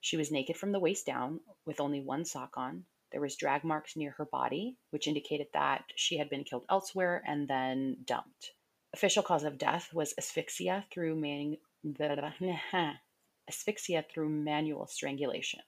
She 0.00 0.16
was 0.16 0.32
naked 0.32 0.56
from 0.56 0.72
the 0.72 0.80
waist 0.80 1.06
down 1.06 1.40
with 1.64 1.80
only 1.80 2.00
one 2.00 2.24
sock 2.24 2.56
on. 2.56 2.84
There 3.12 3.20
was 3.20 3.36
drag 3.36 3.62
marks 3.62 3.96
near 3.96 4.10
her 4.12 4.24
body, 4.24 4.76
which 4.90 5.06
indicated 5.06 5.46
that 5.52 5.84
she 5.94 6.16
had 6.18 6.28
been 6.28 6.42
killed 6.42 6.64
elsewhere 6.68 7.22
and 7.26 7.46
then 7.46 7.98
dumped. 8.04 8.52
Official 8.96 9.22
cause 9.22 9.44
of 9.44 9.58
death 9.58 9.92
was 9.92 10.14
asphyxia 10.16 10.86
through 10.90 11.16
man- 11.16 11.58
asphyxia 13.46 14.02
through 14.08 14.30
manual 14.30 14.86
strangulation. 14.86 15.60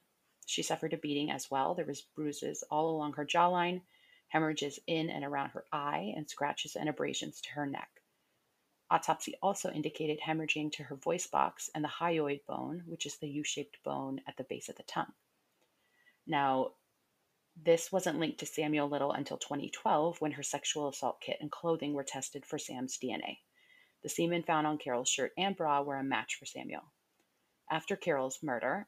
She 0.47 0.63
suffered 0.63 0.95
a 0.95 0.97
beating 0.97 1.31
as 1.31 1.51
well. 1.51 1.75
There 1.75 1.85
was 1.85 2.01
bruises 2.01 2.65
all 2.71 2.89
along 2.89 3.13
her 3.13 3.27
jawline, 3.27 3.83
hemorrhages 4.29 4.81
in 4.87 5.11
and 5.11 5.27
around 5.27 5.51
her 5.51 5.67
eye, 5.71 6.15
and 6.17 6.27
scratches 6.27 6.75
and 6.75 6.89
abrasions 6.89 7.43
to 7.43 7.51
her 7.51 7.67
neck. 7.67 7.91
Autopsy 8.91 9.35
also 9.43 9.71
indicated 9.73 10.21
hemorrhaging 10.21 10.73
to 10.73 10.85
her 10.85 10.97
voice 10.97 11.27
box 11.27 11.69
and 11.75 11.85
the 11.85 11.89
hyoid 12.01 12.47
bone, 12.47 12.83
which 12.87 13.05
is 13.05 13.19
the 13.19 13.29
U 13.29 13.45
shaped 13.45 13.77
bone 13.85 14.23
at 14.27 14.39
the 14.39 14.45
base 14.45 14.71
of 14.71 14.77
the 14.77 14.85
tongue. 14.85 15.13
Now, 16.27 16.73
this 17.65 17.91
wasn't 17.91 18.19
linked 18.19 18.39
to 18.41 18.47
Samuel 18.47 18.89
Little 18.89 19.13
until 19.13 19.37
2012 19.37 20.21
when 20.21 20.33
her 20.33 20.43
sexual 20.43 20.89
assault 20.89 21.21
kit 21.21 21.39
and 21.41 21.51
clothing 21.51 21.93
were 21.93 22.05
tested 22.05 22.47
for 22.47 22.59
Sam's 22.59 22.99
DNA. 22.99 23.39
The 24.03 24.09
semen 24.09 24.45
found 24.45 24.67
on 24.67 24.79
Carol's 24.79 25.09
shirt 25.09 25.33
and 25.37 25.57
bra 25.57 25.83
were 25.83 25.97
a 25.97 26.05
match 26.05 26.37
for 26.37 26.47
Samuel. 26.47 26.85
After 27.71 27.97
Carol's 27.97 28.43
murder, 28.43 28.87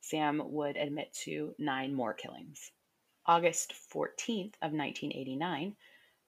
Sam 0.00 0.40
would 0.52 0.76
admit 0.76 1.12
to 1.24 1.54
nine 1.58 1.92
more 1.92 2.14
killings. 2.14 2.70
August 3.26 3.74
14th 3.92 4.54
of 4.62 4.72
1989, 4.72 5.76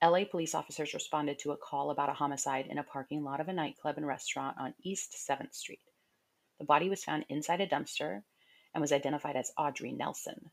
LA 0.02 0.24
police 0.24 0.54
officers 0.54 0.92
responded 0.92 1.38
to 1.38 1.52
a 1.52 1.56
call 1.56 1.90
about 1.90 2.10
a 2.10 2.14
homicide 2.14 2.66
in 2.66 2.78
a 2.78 2.84
parking 2.84 3.22
lot 3.22 3.40
of 3.40 3.48
a 3.48 3.52
nightclub 3.52 3.96
and 3.96 4.06
restaurant 4.06 4.56
on 4.58 4.74
East 4.82 5.12
7th 5.28 5.54
Street. 5.54 5.80
The 6.58 6.64
body 6.64 6.88
was 6.88 7.04
found 7.04 7.24
inside 7.28 7.60
a 7.60 7.66
dumpster 7.66 8.22
and 8.74 8.80
was 8.80 8.92
identified 8.92 9.36
as 9.36 9.52
Audrey 9.56 9.92
Nelson. 9.92 10.50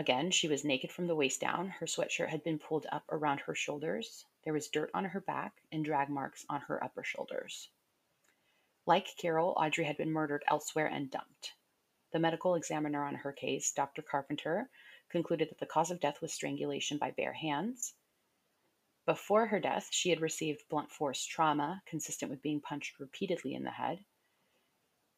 Again, 0.00 0.30
she 0.30 0.48
was 0.48 0.64
naked 0.64 0.90
from 0.90 1.08
the 1.08 1.14
waist 1.14 1.42
down. 1.42 1.68
Her 1.68 1.84
sweatshirt 1.84 2.30
had 2.30 2.42
been 2.42 2.58
pulled 2.58 2.86
up 2.90 3.04
around 3.10 3.40
her 3.40 3.54
shoulders. 3.54 4.24
There 4.44 4.54
was 4.54 4.66
dirt 4.66 4.90
on 4.94 5.04
her 5.04 5.20
back 5.20 5.60
and 5.70 5.84
drag 5.84 6.08
marks 6.08 6.46
on 6.48 6.62
her 6.62 6.82
upper 6.82 7.04
shoulders. 7.04 7.68
Like 8.86 9.14
Carol, 9.18 9.52
Audrey 9.58 9.84
had 9.84 9.98
been 9.98 10.10
murdered 10.10 10.42
elsewhere 10.48 10.86
and 10.86 11.10
dumped. 11.10 11.52
The 12.12 12.18
medical 12.18 12.54
examiner 12.54 13.04
on 13.04 13.16
her 13.16 13.30
case, 13.30 13.72
Dr. 13.72 14.00
Carpenter, 14.00 14.70
concluded 15.10 15.50
that 15.50 15.58
the 15.58 15.66
cause 15.66 15.90
of 15.90 16.00
death 16.00 16.22
was 16.22 16.32
strangulation 16.32 16.96
by 16.96 17.10
bare 17.10 17.34
hands. 17.34 17.92
Before 19.04 19.48
her 19.48 19.60
death, 19.60 19.88
she 19.90 20.08
had 20.08 20.22
received 20.22 20.66
blunt 20.70 20.90
force 20.90 21.26
trauma 21.26 21.82
consistent 21.84 22.30
with 22.30 22.40
being 22.40 22.62
punched 22.62 22.98
repeatedly 22.98 23.52
in 23.52 23.64
the 23.64 23.72
head. 23.72 24.06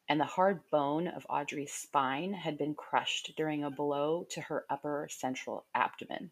And 0.09 0.19
the 0.19 0.25
hard 0.25 0.61
bone 0.69 1.07
of 1.07 1.25
Audrey's 1.29 1.73
spine 1.73 2.33
had 2.33 2.57
been 2.57 2.75
crushed 2.75 3.33
during 3.37 3.63
a 3.63 3.71
blow 3.71 4.25
to 4.31 4.41
her 4.41 4.65
upper 4.69 5.07
central 5.09 5.65
abdomen. 5.73 6.31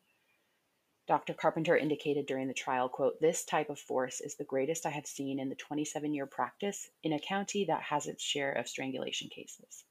Dr. 1.08 1.34
Carpenter 1.34 1.76
indicated 1.76 2.26
during 2.26 2.48
the 2.48 2.54
trial, 2.54 2.90
quote, 2.90 3.20
this 3.20 3.44
type 3.44 3.70
of 3.70 3.80
force 3.80 4.22
is 4.22 4.36
the 4.36 4.44
greatest 4.44 4.86
I 4.86 4.92
have 4.92 5.08
seen 5.08 5.40
in 5.40 5.50
the 5.50 5.56
27 5.56 6.14
year 6.14 6.26
practice 6.26 6.90
in 7.04 7.14
a 7.14 7.20
county 7.20 7.66
that 7.66 7.82
has 7.82 8.08
its 8.08 8.24
share 8.24 8.52
of 8.54 8.68
strangulation 8.68 9.30
cases 9.30 9.84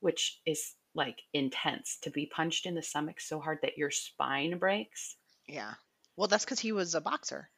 which 0.00 0.40
is 0.46 0.74
like 0.94 1.22
intense 1.32 1.98
to 2.02 2.10
be 2.10 2.26
punched 2.26 2.66
in 2.66 2.74
the 2.74 2.82
stomach 2.82 3.20
so 3.20 3.40
hard 3.40 3.58
that 3.62 3.76
your 3.76 3.90
spine 3.90 4.58
breaks. 4.58 5.16
Yeah. 5.46 5.74
Well, 6.16 6.28
that's 6.28 6.44
because 6.44 6.60
he 6.60 6.72
was 6.72 6.94
a 6.94 7.00
boxer. 7.00 7.50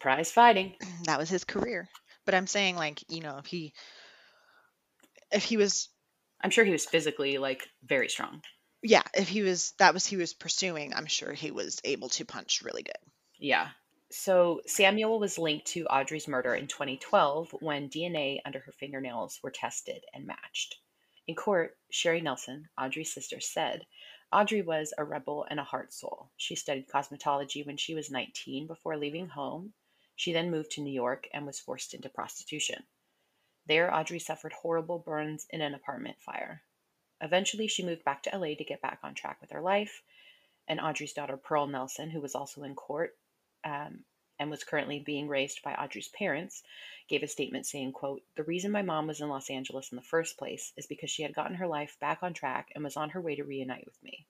Prize 0.00 0.30
fighting. 0.30 0.74
That 1.04 1.18
was 1.18 1.28
his 1.28 1.44
career. 1.44 1.88
But 2.24 2.34
I'm 2.34 2.46
saying, 2.46 2.76
like, 2.76 3.02
you 3.10 3.20
know, 3.20 3.38
if 3.38 3.46
he, 3.46 3.72
if 5.32 5.44
he 5.44 5.56
was, 5.56 5.88
I'm 6.40 6.50
sure 6.50 6.64
he 6.64 6.72
was 6.72 6.86
physically 6.86 7.38
like 7.38 7.68
very 7.84 8.08
strong. 8.08 8.42
Yeah, 8.82 9.02
if 9.14 9.28
he 9.28 9.42
was, 9.42 9.72
that 9.78 9.94
was 9.94 10.06
he 10.06 10.16
was 10.16 10.34
pursuing. 10.34 10.94
I'm 10.94 11.06
sure 11.06 11.32
he 11.32 11.50
was 11.50 11.80
able 11.84 12.08
to 12.10 12.24
punch 12.24 12.62
really 12.62 12.82
good. 12.82 13.10
Yeah. 13.38 13.68
So 14.10 14.62
Samuel 14.66 15.18
was 15.18 15.38
linked 15.38 15.66
to 15.68 15.86
Audrey's 15.86 16.28
murder 16.28 16.54
in 16.54 16.66
2012 16.66 17.54
when 17.60 17.90
DNA 17.90 18.38
under 18.46 18.60
her 18.60 18.72
fingernails 18.72 19.38
were 19.42 19.50
tested 19.50 20.04
and 20.14 20.26
matched. 20.26 20.76
In 21.26 21.34
court, 21.34 21.76
Sherry 21.90 22.22
Nelson, 22.22 22.68
Audrey's 22.80 23.12
sister, 23.12 23.38
said 23.40 23.84
Audrey 24.32 24.62
was 24.62 24.94
a 24.96 25.04
rebel 25.04 25.46
and 25.50 25.60
a 25.60 25.64
heart 25.64 25.92
soul. 25.92 26.30
She 26.36 26.54
studied 26.54 26.88
cosmetology 26.88 27.66
when 27.66 27.76
she 27.76 27.94
was 27.94 28.10
19 28.10 28.66
before 28.66 28.96
leaving 28.96 29.28
home. 29.28 29.74
She 30.16 30.32
then 30.32 30.50
moved 30.50 30.70
to 30.72 30.80
New 30.80 30.92
York 30.92 31.28
and 31.32 31.46
was 31.46 31.60
forced 31.60 31.94
into 31.94 32.08
prostitution. 32.08 32.82
There, 33.68 33.94
Audrey 33.94 34.18
suffered 34.18 34.54
horrible 34.54 34.98
burns 34.98 35.46
in 35.50 35.60
an 35.60 35.74
apartment 35.74 36.18
fire. 36.18 36.62
Eventually, 37.20 37.68
she 37.68 37.84
moved 37.84 38.02
back 38.02 38.22
to 38.22 38.36
LA 38.36 38.54
to 38.54 38.64
get 38.64 38.80
back 38.80 39.00
on 39.02 39.14
track 39.14 39.42
with 39.42 39.50
her 39.50 39.60
life. 39.60 40.02
And 40.66 40.80
Audrey's 40.80 41.12
daughter, 41.12 41.36
Pearl 41.36 41.66
Nelson, 41.66 42.08
who 42.08 42.20
was 42.20 42.34
also 42.34 42.62
in 42.62 42.74
court, 42.74 43.18
um, 43.64 44.04
and 44.38 44.50
was 44.50 44.64
currently 44.64 45.00
being 45.00 45.28
raised 45.28 45.62
by 45.62 45.74
Audrey's 45.74 46.08
parents, 46.08 46.62
gave 47.08 47.22
a 47.22 47.28
statement 47.28 47.66
saying, 47.66 47.92
quote, 47.92 48.22
"The 48.36 48.44
reason 48.44 48.70
my 48.70 48.82
mom 48.82 49.06
was 49.06 49.20
in 49.20 49.28
Los 49.28 49.50
Angeles 49.50 49.92
in 49.92 49.96
the 49.96 50.02
first 50.02 50.38
place 50.38 50.72
is 50.76 50.86
because 50.86 51.10
she 51.10 51.22
had 51.22 51.34
gotten 51.34 51.56
her 51.56 51.66
life 51.66 51.98
back 52.00 52.22
on 52.22 52.32
track 52.32 52.72
and 52.74 52.82
was 52.82 52.96
on 52.96 53.10
her 53.10 53.20
way 53.20 53.34
to 53.34 53.44
reunite 53.44 53.84
with 53.84 54.02
me." 54.02 54.26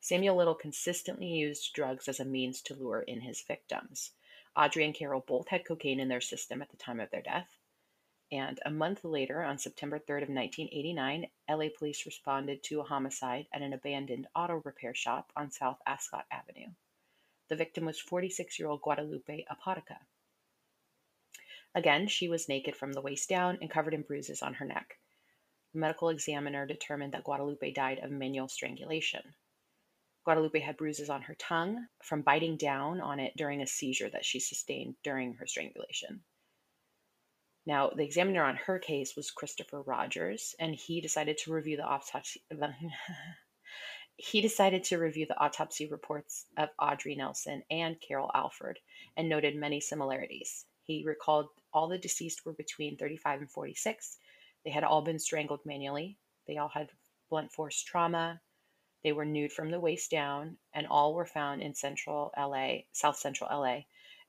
Samuel 0.00 0.36
Little 0.36 0.54
consistently 0.54 1.28
used 1.28 1.72
drugs 1.72 2.08
as 2.08 2.20
a 2.20 2.26
means 2.26 2.60
to 2.62 2.74
lure 2.74 3.00
in 3.00 3.22
his 3.22 3.40
victims. 3.40 4.12
Audrey 4.54 4.84
and 4.84 4.94
Carol 4.94 5.20
both 5.20 5.48
had 5.48 5.64
cocaine 5.64 5.98
in 5.98 6.08
their 6.08 6.20
system 6.20 6.60
at 6.60 6.70
the 6.70 6.76
time 6.76 7.00
of 7.00 7.10
their 7.10 7.22
death. 7.22 7.56
And 8.32 8.58
a 8.66 8.70
month 8.70 9.04
later, 9.04 9.42
on 9.42 9.58
September 9.58 9.98
3rd 9.98 10.24
of 10.24 10.28
1989, 10.30 11.28
LA 11.48 11.66
police 11.78 12.04
responded 12.04 12.62
to 12.64 12.80
a 12.80 12.84
homicide 12.84 13.46
at 13.52 13.62
an 13.62 13.72
abandoned 13.72 14.26
auto 14.34 14.60
repair 14.64 14.94
shop 14.94 15.30
on 15.36 15.52
South 15.52 15.78
Ascot 15.86 16.26
Avenue. 16.30 16.70
The 17.48 17.54
victim 17.54 17.84
was 17.84 18.00
46 18.00 18.58
year 18.58 18.68
old 18.68 18.82
Guadalupe 18.82 19.44
Apodaca. 19.48 20.00
Again, 21.72 22.08
she 22.08 22.28
was 22.28 22.48
naked 22.48 22.74
from 22.74 22.94
the 22.94 23.00
waist 23.00 23.28
down 23.28 23.58
and 23.60 23.70
covered 23.70 23.94
in 23.94 24.02
bruises 24.02 24.42
on 24.42 24.54
her 24.54 24.64
neck. 24.64 24.98
The 25.72 25.78
medical 25.78 26.08
examiner 26.08 26.66
determined 26.66 27.12
that 27.12 27.22
Guadalupe 27.22 27.70
died 27.72 28.00
of 28.00 28.10
manual 28.10 28.48
strangulation. 28.48 29.34
Guadalupe 30.24 30.58
had 30.58 30.76
bruises 30.76 31.10
on 31.10 31.22
her 31.22 31.36
tongue 31.36 31.86
from 32.02 32.22
biting 32.22 32.56
down 32.56 33.00
on 33.00 33.20
it 33.20 33.36
during 33.36 33.62
a 33.62 33.66
seizure 33.68 34.10
that 34.10 34.24
she 34.24 34.40
sustained 34.40 34.96
during 35.04 35.34
her 35.34 35.46
strangulation. 35.46 36.24
Now, 37.66 37.90
the 37.90 38.04
examiner 38.04 38.44
on 38.44 38.56
her 38.56 38.78
case 38.78 39.16
was 39.16 39.32
Christopher 39.32 39.82
Rogers, 39.82 40.54
and 40.60 40.74
he 40.74 41.00
decided 41.00 41.36
to 41.38 41.52
review 41.52 41.76
the 41.76 41.84
autopsy. 41.84 42.42
He 44.18 44.40
decided 44.40 44.82
to 44.84 44.96
review 44.96 45.26
the 45.26 45.38
autopsy 45.38 45.86
reports 45.86 46.46
of 46.56 46.70
Audrey 46.78 47.14
Nelson 47.14 47.62
and 47.70 48.00
Carol 48.00 48.30
Alford 48.34 48.78
and 49.14 49.28
noted 49.28 49.54
many 49.54 49.78
similarities. 49.78 50.64
He 50.84 51.04
recalled 51.04 51.48
all 51.74 51.86
the 51.86 51.98
deceased 51.98 52.46
were 52.46 52.54
between 52.54 52.96
35 52.96 53.40
and 53.40 53.50
46. 53.50 54.16
They 54.64 54.70
had 54.70 54.84
all 54.84 55.02
been 55.02 55.18
strangled 55.18 55.60
manually. 55.66 56.16
They 56.46 56.56
all 56.56 56.70
had 56.70 56.88
blunt 57.28 57.52
force 57.52 57.82
trauma. 57.82 58.40
They 59.04 59.12
were 59.12 59.26
nude 59.26 59.52
from 59.52 59.70
the 59.70 59.80
waist 59.80 60.10
down, 60.10 60.56
and 60.72 60.86
all 60.86 61.12
were 61.12 61.26
found 61.26 61.60
in 61.60 61.74
central 61.74 62.32
LA, 62.38 62.78
south 62.92 63.16
central 63.18 63.50
LA, 63.50 63.80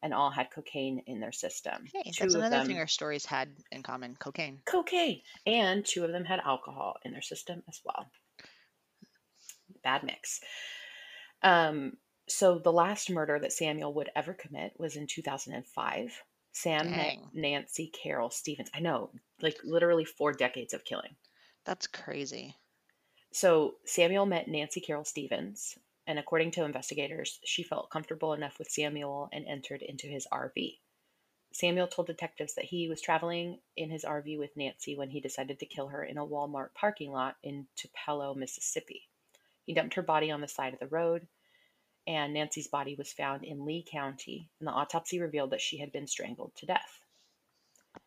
and 0.04 0.14
all 0.14 0.30
had 0.30 0.52
cocaine 0.52 1.02
in 1.08 1.20
their 1.20 1.32
system. 1.32 1.86
Hey, 1.94 2.12
two 2.12 2.24
that's 2.24 2.36
another 2.36 2.58
them, 2.58 2.68
thing 2.68 2.78
our 2.78 2.88
stories 2.88 3.26
had 3.26 3.50
in 3.72 3.84
common 3.84 4.16
cocaine. 4.20 4.60
Cocaine. 4.66 5.22
And 5.46 5.86
two 5.86 6.04
of 6.04 6.12
them 6.12 6.26
had 6.26 6.40
alcohol 6.40 6.98
in 7.04 7.12
their 7.12 7.22
system 7.22 7.64
as 7.68 7.82
well 7.84 8.06
bad 9.84 10.04
mix. 10.04 10.42
Um, 11.44 11.94
so 12.28 12.60
the 12.60 12.74
last 12.74 13.10
murder 13.10 13.40
that 13.40 13.54
Samuel 13.54 13.94
would 13.94 14.10
ever 14.16 14.34
commit 14.34 14.74
was 14.78 14.96
in 14.96 15.08
2005. 15.08 16.24
Sam 16.52 16.90
met 16.90 17.18
Nancy 17.34 17.92
Carol 18.04 18.32
Stevens. 18.32 18.70
I 18.74 18.80
know, 18.80 19.12
like 19.42 19.58
literally 19.64 20.06
four 20.06 20.34
decades 20.34 20.74
of 20.74 20.84
killing. 20.84 21.16
That's 21.66 21.88
crazy. 21.88 22.56
So 23.32 23.76
Samuel 23.86 24.26
met 24.26 24.48
Nancy 24.48 24.82
Carol 24.82 25.06
Stevens, 25.06 25.78
and 26.08 26.18
according 26.18 26.52
to 26.52 26.64
investigators, 26.64 27.40
she 27.44 27.64
felt 27.64 27.90
comfortable 27.90 28.34
enough 28.34 28.58
with 28.58 28.72
Samuel 28.72 29.30
and 29.34 29.46
entered 29.46 29.82
into 29.82 30.08
his 30.08 30.26
RV. 30.32 30.80
Samuel 31.52 31.88
told 31.88 32.08
detectives 32.08 32.56
that 32.56 32.66
he 32.66 32.88
was 32.88 33.02
traveling 33.02 33.60
in 33.76 33.90
his 33.90 34.06
RV 34.06 34.38
with 34.40 34.56
Nancy 34.56 34.96
when 34.96 35.10
he 35.10 35.20
decided 35.20 35.60
to 35.60 35.66
kill 35.66 35.88
her 35.88 36.04
in 36.04 36.18
a 36.18 36.26
Walmart 36.26 36.74
parking 36.74 37.12
lot 37.12 37.36
in 37.44 37.68
Tupelo, 37.76 38.34
Mississippi. 38.34 39.10
He 39.66 39.74
dumped 39.74 39.96
her 39.96 40.02
body 40.02 40.32
on 40.32 40.40
the 40.40 40.48
side 40.48 40.74
of 40.74 40.80
the 40.80 40.88
road, 40.88 41.28
and 42.08 42.34
Nancy's 42.34 42.68
body 42.70 42.96
was 42.96 43.12
found 43.12 43.44
in 43.44 43.66
Lee 43.66 43.86
County, 43.90 44.50
and 44.60 44.68
the 44.68 44.72
autopsy 44.72 45.20
revealed 45.20 45.50
that 45.50 45.62
she 45.62 45.78
had 45.78 45.92
been 45.92 46.08
strangled 46.08 46.54
to 46.58 46.66
death. 46.66 47.02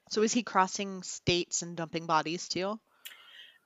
So 0.09 0.23
is 0.23 0.33
he 0.33 0.43
crossing 0.43 1.03
states 1.03 1.61
and 1.61 1.77
dumping 1.77 2.07
bodies 2.07 2.49
too? 2.49 2.81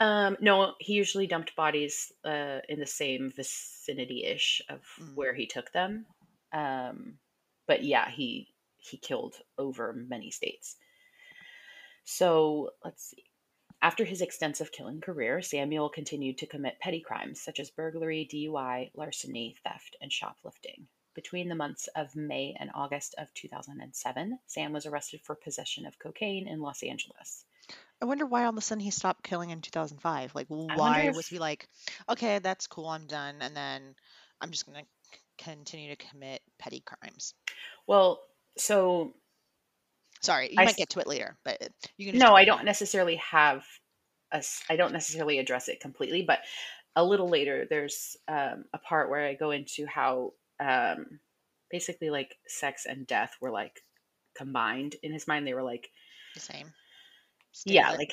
Um, 0.00 0.36
no, 0.40 0.74
he 0.80 0.94
usually 0.94 1.26
dumped 1.26 1.54
bodies 1.56 2.12
uh, 2.24 2.58
in 2.68 2.80
the 2.80 2.86
same 2.86 3.30
vicinity 3.30 4.24
ish 4.24 4.60
of 4.68 4.80
Mm. 5.00 5.14
where 5.14 5.34
he 5.34 5.46
took 5.46 5.72
them. 5.72 6.06
Um, 6.52 7.18
but 7.66 7.84
yeah, 7.84 8.10
he 8.10 8.48
he 8.78 8.96
killed 8.98 9.36
over 9.56 9.92
many 9.92 10.30
states. 10.30 10.76
So 12.04 12.70
let's 12.84 13.02
see. 13.10 13.24
After 13.82 14.04
his 14.04 14.20
extensive 14.22 14.72
killing 14.72 15.00
career, 15.00 15.42
Samuel 15.42 15.88
continued 15.88 16.38
to 16.38 16.46
commit 16.46 16.80
petty 16.80 17.00
crimes 17.00 17.40
such 17.40 17.60
as 17.60 17.70
burglary, 17.70 18.28
DUI, 18.30 18.90
larceny, 18.94 19.56
theft, 19.62 19.96
and 20.00 20.12
shoplifting. 20.12 20.86
Between 21.14 21.48
the 21.48 21.54
months 21.54 21.86
of 21.94 22.16
May 22.16 22.56
and 22.58 22.70
August 22.74 23.14
of 23.18 23.32
2007, 23.34 24.38
Sam 24.46 24.72
was 24.72 24.86
arrested 24.86 25.20
for 25.22 25.34
possession 25.34 25.86
of 25.86 25.98
cocaine 25.98 26.48
in 26.48 26.60
Los 26.60 26.82
Angeles. 26.82 27.44
I 28.02 28.06
wonder 28.06 28.26
why 28.26 28.44
all 28.44 28.50
of 28.50 28.56
a 28.56 28.60
sudden 28.60 28.80
he 28.84 28.90
stopped 28.90 29.24
killing 29.24 29.50
in 29.50 29.60
2005. 29.60 30.34
Like, 30.34 30.46
why 30.48 31.02
if- 31.02 31.16
was 31.16 31.26
he 31.28 31.38
like, 31.38 31.68
okay, 32.08 32.38
that's 32.38 32.66
cool, 32.66 32.88
I'm 32.88 33.06
done, 33.06 33.36
and 33.40 33.56
then 33.56 33.94
I'm 34.40 34.50
just 34.50 34.66
gonna 34.66 34.82
c- 35.12 35.18
continue 35.38 35.94
to 35.94 36.04
commit 36.04 36.42
petty 36.58 36.80
crimes. 36.80 37.34
Well, 37.86 38.20
so 38.58 39.14
Sorry, 40.22 40.50
you 40.50 40.58
I 40.58 40.64
might 40.64 40.70
s- 40.70 40.76
get 40.76 40.90
to 40.90 41.00
it 41.00 41.06
later, 41.06 41.36
but 41.44 41.60
you 41.96 42.06
can. 42.06 42.14
Just 42.14 42.26
no, 42.26 42.34
I 42.34 42.44
don't 42.44 42.64
necessarily 42.64 43.16
have 43.16 43.64
a 44.32 44.36
s- 44.36 44.62
I 44.68 44.76
don't 44.76 44.92
necessarily 44.92 45.38
address 45.38 45.68
it 45.68 45.80
completely, 45.80 46.22
but 46.22 46.40
a 46.96 47.04
little 47.04 47.28
later 47.28 47.66
there's 47.68 48.16
um, 48.28 48.64
a 48.72 48.78
part 48.78 49.10
where 49.10 49.26
I 49.26 49.34
go 49.34 49.50
into 49.50 49.86
how 49.86 50.32
um, 50.60 51.20
basically 51.70 52.10
like 52.10 52.36
sex 52.46 52.86
and 52.86 53.06
death 53.06 53.36
were 53.40 53.50
like 53.50 53.82
combined 54.34 54.96
in 55.02 55.12
his 55.12 55.26
mind. 55.26 55.46
They 55.46 55.54
were 55.54 55.62
like 55.62 55.90
the 56.34 56.40
same. 56.40 56.72
Yeah, 57.64 57.92
like 57.92 58.12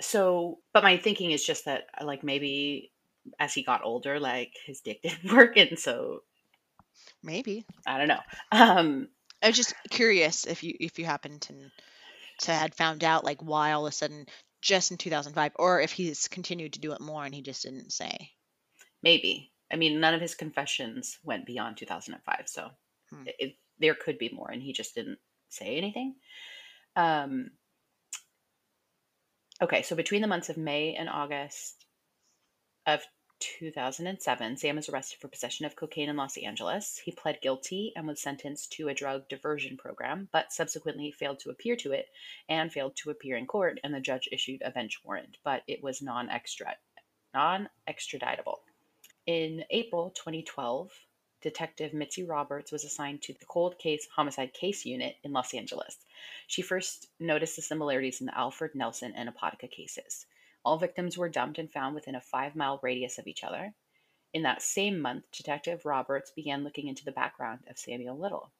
so. 0.00 0.58
But 0.72 0.82
my 0.82 0.96
thinking 0.96 1.30
is 1.30 1.44
just 1.44 1.64
that 1.66 1.84
like 2.02 2.24
maybe 2.24 2.92
as 3.38 3.52
he 3.54 3.62
got 3.62 3.84
older, 3.84 4.18
like 4.20 4.52
his 4.66 4.80
dick 4.80 5.02
didn't 5.02 5.32
work, 5.32 5.56
and 5.56 5.78
so 5.78 6.20
maybe. 7.22 7.64
I 7.86 7.98
don't 7.98 8.08
know. 8.08 8.20
Um, 8.52 9.08
I 9.42 9.48
was 9.48 9.56
just 9.56 9.74
curious 9.90 10.46
if 10.46 10.62
you 10.62 10.74
if 10.80 10.98
you 10.98 11.04
happened 11.04 11.42
to 11.42 11.54
to 12.40 12.52
had 12.52 12.74
found 12.74 13.04
out 13.04 13.24
like 13.24 13.40
why 13.42 13.72
all 13.72 13.86
of 13.86 13.90
a 13.90 13.94
sudden 13.94 14.26
just 14.62 14.90
in 14.90 14.98
2005, 14.98 15.52
or 15.56 15.80
if 15.80 15.92
he's 15.92 16.28
continued 16.28 16.74
to 16.74 16.80
do 16.80 16.92
it 16.92 17.00
more 17.00 17.24
and 17.24 17.34
he 17.34 17.42
just 17.42 17.62
didn't 17.62 17.92
say. 17.92 18.30
maybe. 19.02 19.52
I 19.72 19.76
mean, 19.76 20.00
none 20.00 20.14
of 20.14 20.20
his 20.20 20.34
confessions 20.34 21.18
went 21.22 21.46
beyond 21.46 21.76
2005, 21.76 22.48
so 22.48 22.70
Hmm. 23.10 23.26
it, 23.26 23.36
it- 23.38 23.56
there 23.78 23.94
could 23.94 24.18
be 24.18 24.28
more, 24.28 24.50
and 24.50 24.60
he 24.62 24.74
just 24.74 24.94
didn't 24.94 25.18
say 25.48 25.76
anything. 25.78 26.16
Um, 26.96 27.50
okay, 29.62 29.82
so 29.82 29.94
between 29.94 30.22
the 30.22 30.28
months 30.28 30.48
of 30.48 30.56
May 30.56 30.94
and 30.94 31.08
August 31.08 31.86
of 32.86 33.02
2007, 33.40 34.56
Sam 34.56 34.76
was 34.76 34.88
arrested 34.88 35.18
for 35.18 35.28
possession 35.28 35.64
of 35.64 35.76
cocaine 35.76 36.08
in 36.08 36.16
Los 36.16 36.36
Angeles. 36.36 37.00
He 37.02 37.12
pled 37.12 37.40
guilty 37.40 37.92
and 37.96 38.06
was 38.06 38.20
sentenced 38.20 38.72
to 38.72 38.88
a 38.88 38.94
drug 38.94 39.28
diversion 39.28 39.76
program, 39.76 40.28
but 40.32 40.52
subsequently 40.52 41.10
failed 41.10 41.40
to 41.40 41.50
appear 41.50 41.76
to 41.76 41.92
it 41.92 42.06
and 42.48 42.72
failed 42.72 42.96
to 42.96 43.10
appear 43.10 43.36
in 43.36 43.46
court, 43.46 43.80
and 43.82 43.94
the 43.94 44.00
judge 44.00 44.28
issued 44.30 44.62
a 44.62 44.70
bench 44.70 45.00
warrant, 45.04 45.38
but 45.44 45.62
it 45.66 45.82
was 45.82 46.02
non-extra 46.02 46.76
non-extraditable. 47.32 48.58
In 49.26 49.64
April 49.70 50.10
2012, 50.10 50.90
Detective 51.40 51.94
Mitzi 51.94 52.22
Roberts 52.22 52.70
was 52.70 52.84
assigned 52.84 53.22
to 53.22 53.32
the 53.32 53.46
Cold 53.46 53.78
Case 53.78 54.06
Homicide 54.14 54.52
Case 54.52 54.84
Unit 54.84 55.16
in 55.24 55.32
Los 55.32 55.54
Angeles. 55.54 55.96
She 56.46 56.60
first 56.60 57.08
noticed 57.18 57.56
the 57.56 57.62
similarities 57.62 58.20
in 58.20 58.26
the 58.26 58.36
Alford 58.36 58.74
Nelson 58.74 59.14
and 59.16 59.28
Apodaca 59.28 59.68
cases. 59.68 60.26
All 60.64 60.76
victims 60.76 61.16
were 61.16 61.30
dumped 61.30 61.58
and 61.58 61.72
found 61.72 61.94
within 61.94 62.14
a 62.14 62.20
five 62.20 62.54
mile 62.54 62.78
radius 62.82 63.18
of 63.18 63.26
each 63.26 63.42
other. 63.42 63.72
In 64.32 64.42
that 64.42 64.62
same 64.62 65.00
month, 65.00 65.24
Detective 65.32 65.86
Roberts 65.86 66.30
began 66.30 66.62
looking 66.62 66.88
into 66.88 67.04
the 67.04 67.12
background 67.12 67.60
of 67.68 67.78
Samuel 67.78 68.18
Little. 68.18 68.52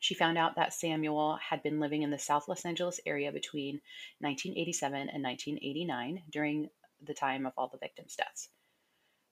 She 0.00 0.14
found 0.14 0.36
out 0.36 0.56
that 0.56 0.74
Samuel 0.74 1.36
had 1.36 1.62
been 1.62 1.80
living 1.80 2.02
in 2.02 2.10
the 2.10 2.18
South 2.18 2.48
Los 2.48 2.66
Angeles 2.66 3.00
area 3.06 3.32
between 3.32 3.80
1987 4.18 5.08
and 5.08 5.22
1989 5.22 6.24
during 6.28 6.68
the 7.00 7.14
time 7.14 7.46
of 7.46 7.54
all 7.56 7.68
the 7.68 7.78
victims' 7.78 8.16
deaths. 8.16 8.50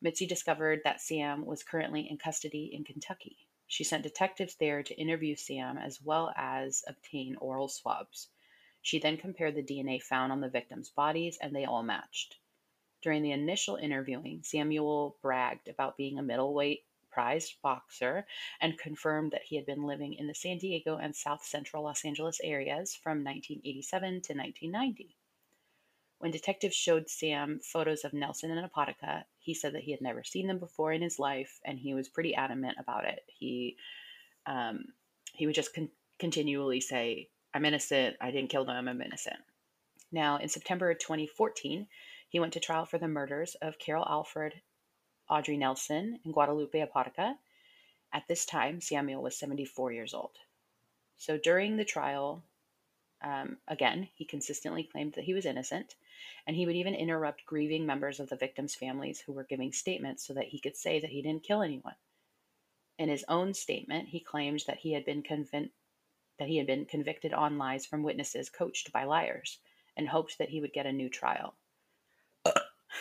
Mitzi 0.03 0.26
discovered 0.26 0.80
that 0.82 1.00
Sam 1.00 1.46
was 1.46 1.62
currently 1.62 2.11
in 2.11 2.18
custody 2.18 2.70
in 2.72 2.82
Kentucky. 2.82 3.46
She 3.68 3.84
sent 3.84 4.03
detectives 4.03 4.57
there 4.57 4.82
to 4.82 5.00
interview 5.00 5.36
Sam 5.36 5.78
as 5.78 6.03
well 6.03 6.32
as 6.36 6.82
obtain 6.88 7.36
oral 7.36 7.68
swabs. 7.68 8.28
She 8.80 8.98
then 8.98 9.16
compared 9.16 9.55
the 9.55 9.62
DNA 9.62 10.03
found 10.03 10.32
on 10.32 10.40
the 10.40 10.48
victims' 10.48 10.90
bodies 10.90 11.38
and 11.40 11.55
they 11.55 11.64
all 11.64 11.84
matched. 11.84 12.36
During 13.00 13.22
the 13.22 13.30
initial 13.30 13.76
interviewing, 13.76 14.42
Samuel 14.42 15.18
bragged 15.22 15.68
about 15.68 15.96
being 15.96 16.18
a 16.18 16.22
middleweight 16.22 16.84
prized 17.12 17.62
boxer 17.62 18.26
and 18.61 18.76
confirmed 18.76 19.30
that 19.30 19.44
he 19.44 19.55
had 19.55 19.66
been 19.66 19.84
living 19.84 20.14
in 20.14 20.26
the 20.26 20.34
San 20.34 20.59
Diego 20.59 20.96
and 20.96 21.14
South 21.14 21.44
Central 21.44 21.84
Los 21.84 22.05
Angeles 22.05 22.40
areas 22.42 22.96
from 22.96 23.22
1987 23.22 24.22
to 24.22 24.34
1990. 24.34 25.16
When 26.23 26.31
detectives 26.31 26.77
showed 26.77 27.11
Sam 27.11 27.59
photos 27.64 28.05
of 28.05 28.12
Nelson 28.12 28.53
and 28.53 28.64
Apodaca, 28.64 29.25
he 29.41 29.55
said 29.55 29.75
that 29.75 29.83
he 29.83 29.91
had 29.91 30.01
never 30.01 30.23
seen 30.23 30.47
them 30.47 30.61
before 30.61 30.93
in 30.93 31.03
his 31.03 31.18
life, 31.18 31.59
and 31.64 31.77
he 31.77 31.95
was 31.95 32.09
pretty 32.09 32.33
adamant 32.33 32.77
about 32.79 33.07
it. 33.07 33.25
He 33.27 33.77
um, 34.47 34.85
he 35.33 35.47
would 35.47 35.57
just 35.57 35.75
con- 35.75 35.91
continually 36.20 36.81
say, 36.81 37.29
"I'm 37.53 37.64
innocent. 37.64 38.18
I 38.20 38.31
didn't 38.31 38.51
kill 38.51 38.64
them. 38.64 38.87
I'm 38.87 39.03
innocent." 39.03 39.41
Now, 40.12 40.37
in 40.37 40.49
September 40.49 40.93
of 40.93 41.01
2014, 41.01 41.89
he 42.29 42.39
went 42.39 42.53
to 42.53 42.61
trial 42.61 42.87
for 42.87 42.99
the 42.99 43.09
murders 43.09 43.57
of 43.57 43.81
Carol 43.81 44.07
Alford, 44.09 44.62
Audrey 45.29 45.57
Nelson, 45.57 46.20
and 46.25 46.33
Guadalupe 46.33 46.79
Apodaca. 46.79 47.37
At 48.12 48.29
this 48.29 48.47
time, 48.47 48.81
Samuel 48.81 49.25
was 49.25 49.37
74 49.37 49.91
years 49.91 50.14
old. 50.14 50.39
So 51.16 51.37
during 51.37 51.77
the 51.79 51.85
trial, 51.85 52.45
um, 53.23 53.57
again, 53.66 54.09
he 54.14 54.25
consistently 54.25 54.85
claimed 54.85 55.14
that 55.14 55.25
he 55.25 55.35
was 55.35 55.47
innocent, 55.47 55.97
and 56.47 56.57
he 56.57 56.66
would 56.66 56.77
even 56.77 56.95
interrupt 56.95 57.47
grieving 57.47 57.87
members 57.87 58.20
of 58.20 58.29
the 58.29 58.37
victims' 58.37 58.75
families 58.75 59.20
who 59.20 59.33
were 59.33 59.45
giving 59.45 59.73
statements 59.73 60.27
so 60.27 60.35
that 60.35 60.49
he 60.49 60.61
could 60.61 60.77
say 60.77 61.01
that 61.01 61.11
he 61.11 61.23
didn't 61.23 61.45
kill 61.45 61.62
anyone. 61.62 61.97
In 62.97 63.11
his 63.11 63.25
own 63.29 63.53
statement, 63.53 64.09
he 64.09 64.20
claimed 64.20 64.61
that 64.66 64.79
he 64.79 64.93
had 64.93 65.05
been 65.05 65.23
convinced 65.23 65.75
that 66.39 66.49
he 66.49 66.59
had 66.59 66.66
been 66.66 66.87
convicted 66.87 67.33
on 67.35 67.59
lies 67.59 67.87
from 67.87 68.03
witnesses 68.03 68.51
coached 68.51 68.93
by 68.93 69.05
liars, 69.05 69.61
and 69.97 70.09
hoped 70.09 70.39
that 70.39 70.51
he 70.51 70.61
would 70.61 70.73
get 70.73 70.87
a 70.87 70.93
new 70.93 71.09
trial. 71.11 71.57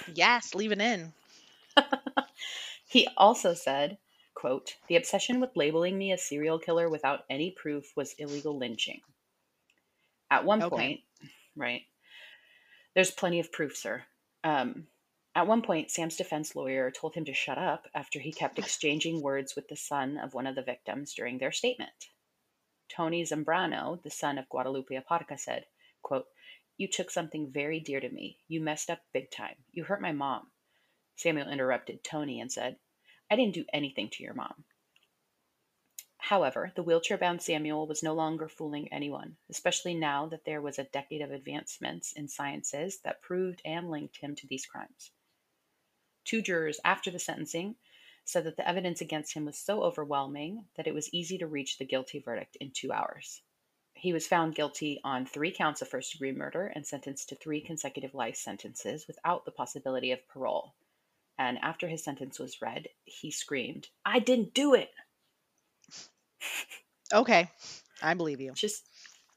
Yes, 0.06 0.54
leave 0.54 0.72
it 0.72 0.80
in. 0.82 1.14
He 2.88 3.08
also 3.18 3.54
said, 3.54 3.98
quote, 4.34 4.78
"The 4.88 4.96
obsession 4.96 5.40
with 5.42 5.56
labeling 5.58 5.98
me 5.98 6.12
a 6.12 6.18
serial 6.18 6.60
killer 6.60 6.90
without 6.90 7.26
any 7.30 7.52
proof 7.52 7.96
was 7.98 8.14
illegal 8.14 8.58
lynching." 8.58 9.02
At 10.32 10.46
one 10.46 10.62
Okay. 10.62 10.64
point, 10.64 11.04
right? 11.56 11.86
There's 12.96 13.12
plenty 13.12 13.40
of 13.40 13.52
proof, 13.52 13.78
sir. 13.78 14.04
Um, 14.44 14.88
at 15.34 15.48
one 15.48 15.62
point, 15.62 15.92
Sam's 15.92 16.18
defense 16.18 16.56
lawyer 16.56 16.92
told 16.92 17.16
him 17.16 17.24
to 17.26 17.34
shut 17.34 17.58
up 17.58 17.88
after 17.96 18.20
he 18.20 18.34
kept 18.34 18.60
exchanging 18.60 19.22
words 19.22 19.56
with 19.56 19.68
the 19.68 19.78
son 19.78 20.18
of 20.18 20.34
one 20.34 20.48
of 20.48 20.56
the 20.56 20.62
victims 20.62 21.14
during 21.14 21.38
their 21.38 21.52
statement. 21.52 22.10
Tony 22.90 23.24
Zambrano, 23.24 24.02
the 24.04 24.10
son 24.10 24.38
of 24.38 24.50
Guadalupe 24.50 24.94
Apodaca, 24.94 25.38
said, 25.38 25.66
quote, 26.02 26.26
You 26.78 26.90
took 26.90 27.10
something 27.10 27.50
very 27.50 27.80
dear 27.80 28.02
to 28.02 28.10
me. 28.10 28.40
You 28.50 28.60
messed 28.60 28.90
up 28.90 29.00
big 29.14 29.32
time. 29.32 29.56
You 29.72 29.86
hurt 29.86 30.02
my 30.02 30.12
mom. 30.12 30.52
Samuel 31.16 31.50
interrupted 31.50 32.04
Tony 32.04 32.42
and 32.42 32.52
said, 32.52 32.76
I 33.30 33.38
didn't 33.38 33.54
do 33.54 33.66
anything 33.72 34.10
to 34.10 34.24
your 34.24 34.34
mom. 34.34 34.66
However, 36.26 36.72
the 36.76 36.84
wheelchair 36.84 37.18
bound 37.18 37.42
Samuel 37.42 37.88
was 37.88 38.04
no 38.04 38.14
longer 38.14 38.48
fooling 38.48 38.88
anyone, 38.94 39.38
especially 39.50 39.96
now 39.96 40.28
that 40.28 40.46
there 40.46 40.62
was 40.62 40.78
a 40.78 40.84
decade 40.84 41.22
of 41.22 41.32
advancements 41.32 42.12
in 42.12 42.28
sciences 42.28 43.00
that 43.00 43.24
proved 43.24 43.60
and 43.66 43.90
linked 43.90 44.18
him 44.18 44.36
to 44.36 44.48
these 44.48 44.68
crimes. 44.68 45.10
Two 46.24 46.44
jurors 46.44 46.80
after 46.86 47.10
the 47.10 47.18
sentencing 47.18 47.76
said 48.24 48.44
that 48.44 48.56
the 48.56 48.68
evidence 48.68 49.02
against 49.02 49.34
him 49.34 49.46
was 49.46 49.58
so 49.58 49.82
overwhelming 49.82 50.68
that 50.76 50.86
it 50.86 50.94
was 50.94 51.12
easy 51.12 51.40
to 51.40 51.48
reach 51.48 51.80
the 51.80 51.86
guilty 51.86 52.20
verdict 52.20 52.56
in 52.58 52.70
two 52.70 52.92
hours. 52.92 53.42
He 53.96 54.14
was 54.14 54.28
found 54.28 54.54
guilty 54.54 55.02
on 55.04 55.26
three 55.26 55.52
counts 55.52 55.82
of 55.82 55.90
first 55.90 56.12
degree 56.12 56.34
murder 56.34 56.68
and 56.68 56.86
sentenced 56.86 57.30
to 57.30 57.36
three 57.36 57.62
consecutive 57.62 58.14
life 58.14 58.36
sentences 58.36 59.08
without 59.08 59.44
the 59.44 59.52
possibility 59.52 60.12
of 60.12 60.28
parole. 60.28 60.76
And 61.40 61.58
after 61.64 61.88
his 61.88 62.04
sentence 62.04 62.38
was 62.38 62.62
read, 62.62 62.90
he 63.06 63.32
screamed, 63.32 63.90
I 64.06 64.20
didn't 64.20 64.54
do 64.54 64.76
it. 64.76 64.92
Okay, 67.14 67.50
I 68.02 68.14
believe 68.14 68.40
you. 68.42 68.54
Just 68.54 68.84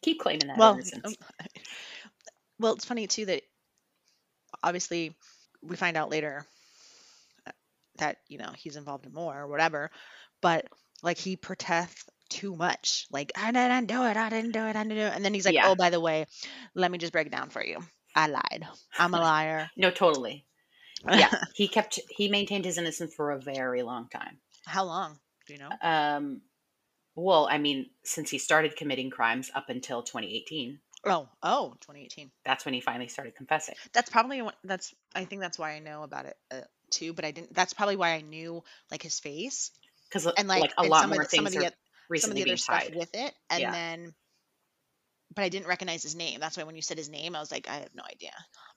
keep 0.02 0.20
claiming 0.20 0.48
that 0.48 0.58
Well, 0.58 0.74
innocence. 0.74 1.04
um, 1.08 1.14
well, 2.58 2.74
it's 2.74 2.84
funny 2.84 3.06
too 3.06 3.26
that 3.26 3.42
obviously 4.62 5.14
we 5.62 5.76
find 5.76 5.96
out 5.96 6.10
later 6.10 6.46
uh, 7.46 7.52
that 7.98 8.18
you 8.28 8.38
know 8.38 8.52
he's 8.56 8.76
involved 8.76 9.06
in 9.06 9.12
more 9.12 9.38
or 9.38 9.46
whatever, 9.48 9.90
but 10.40 10.66
like 11.02 11.18
he 11.18 11.36
protests 11.36 12.04
too 12.28 12.54
much. 12.56 13.06
Like 13.10 13.32
I 13.36 13.52
didn't 13.52 13.86
do 13.86 14.04
it, 14.04 14.16
I 14.16 14.28
didn't 14.30 14.52
do 14.52 14.60
it, 14.60 14.76
I 14.76 14.82
didn't 14.84 14.96
do 14.96 15.02
it, 15.02 15.12
and 15.14 15.24
then 15.24 15.34
he's 15.34 15.46
like, 15.46 15.54
Yeah. 15.54 15.62
oh 15.62 15.74
by 15.74 15.90
the 15.90 16.00
way, 16.00 16.26
let 16.74 16.90
me 16.90 16.98
just 16.98 17.12
break 17.12 17.26
it 17.26 17.32
down 17.32 17.50
for 17.50 17.64
you. 17.64 17.78
I 18.14 18.28
lied. 18.28 18.66
I'm 18.98 19.14
a 19.14 19.20
liar. 19.20 19.70
no, 19.76 19.90
totally. 19.90 20.46
Yeah, 21.12 21.30
he 21.54 21.68
kept 21.68 22.00
he 22.08 22.28
maintained 22.28 22.64
his 22.64 22.78
innocence 22.78 23.14
for 23.14 23.30
a 23.30 23.40
very 23.40 23.82
long 23.82 24.08
time. 24.08 24.38
How 24.66 24.84
long? 24.84 25.18
Do 25.46 25.52
you 25.52 25.58
know? 25.58 25.70
Um, 25.82 26.42
well, 27.16 27.48
I 27.50 27.58
mean, 27.58 27.90
since 28.04 28.30
he 28.30 28.38
started 28.38 28.76
committing 28.76 29.10
crimes 29.10 29.50
up 29.54 29.68
until 29.68 30.02
2018, 30.02 30.78
Oh, 31.06 31.28
oh, 31.42 31.74
2018. 31.80 32.30
that's 32.44 32.64
when 32.64 32.74
he 32.74 32.80
finally 32.80 33.08
started 33.08 33.36
confessing. 33.36 33.74
That's 33.92 34.08
probably 34.10 34.40
what 34.42 34.56
that's 34.64 34.94
I 35.14 35.24
think 35.24 35.40
that's 35.42 35.58
why 35.58 35.72
I 35.72 35.78
know 35.78 36.02
about 36.02 36.26
it 36.26 36.36
uh, 36.50 36.60
too, 36.90 37.12
but 37.12 37.24
I 37.24 37.30
didn't 37.30 37.54
that's 37.54 37.74
probably 37.74 37.96
why 37.96 38.12
I 38.14 38.20
knew 38.22 38.62
like 38.90 39.02
his 39.02 39.20
face 39.20 39.70
Because 40.08 40.26
and 40.36 40.48
like, 40.48 40.62
like, 40.62 40.72
a 40.78 40.82
and 40.82 40.90
lot 40.90 41.08
more 41.08 41.22
of 41.22 41.30
the, 41.30 41.36
some 41.36 41.46
of 41.46 41.52
things 41.52 41.64
the 41.64 41.72
some 42.20 42.30
of 42.30 42.36
the 42.36 42.42
other 42.42 42.56
stuff 42.56 42.84
tied. 42.84 42.96
with 42.96 43.10
it 43.14 43.34
and 43.50 43.62
Yeah. 43.62 43.72
then 43.72 44.14
but 45.34 45.42
I 45.44 45.48
didn't 45.48 45.66
recognize 45.66 46.02
his 46.02 46.14
name. 46.14 46.38
That's 46.40 46.56
why 46.56 46.62
when 46.62 46.76
you 46.76 46.82
said 46.82 46.96
his 46.96 47.08
name 47.08 47.34
I 47.36 47.40
was 47.40 47.50
like 47.50 47.68
I 47.68 47.76
have 47.76 47.94
no 47.94 48.04
idea. 48.10 48.32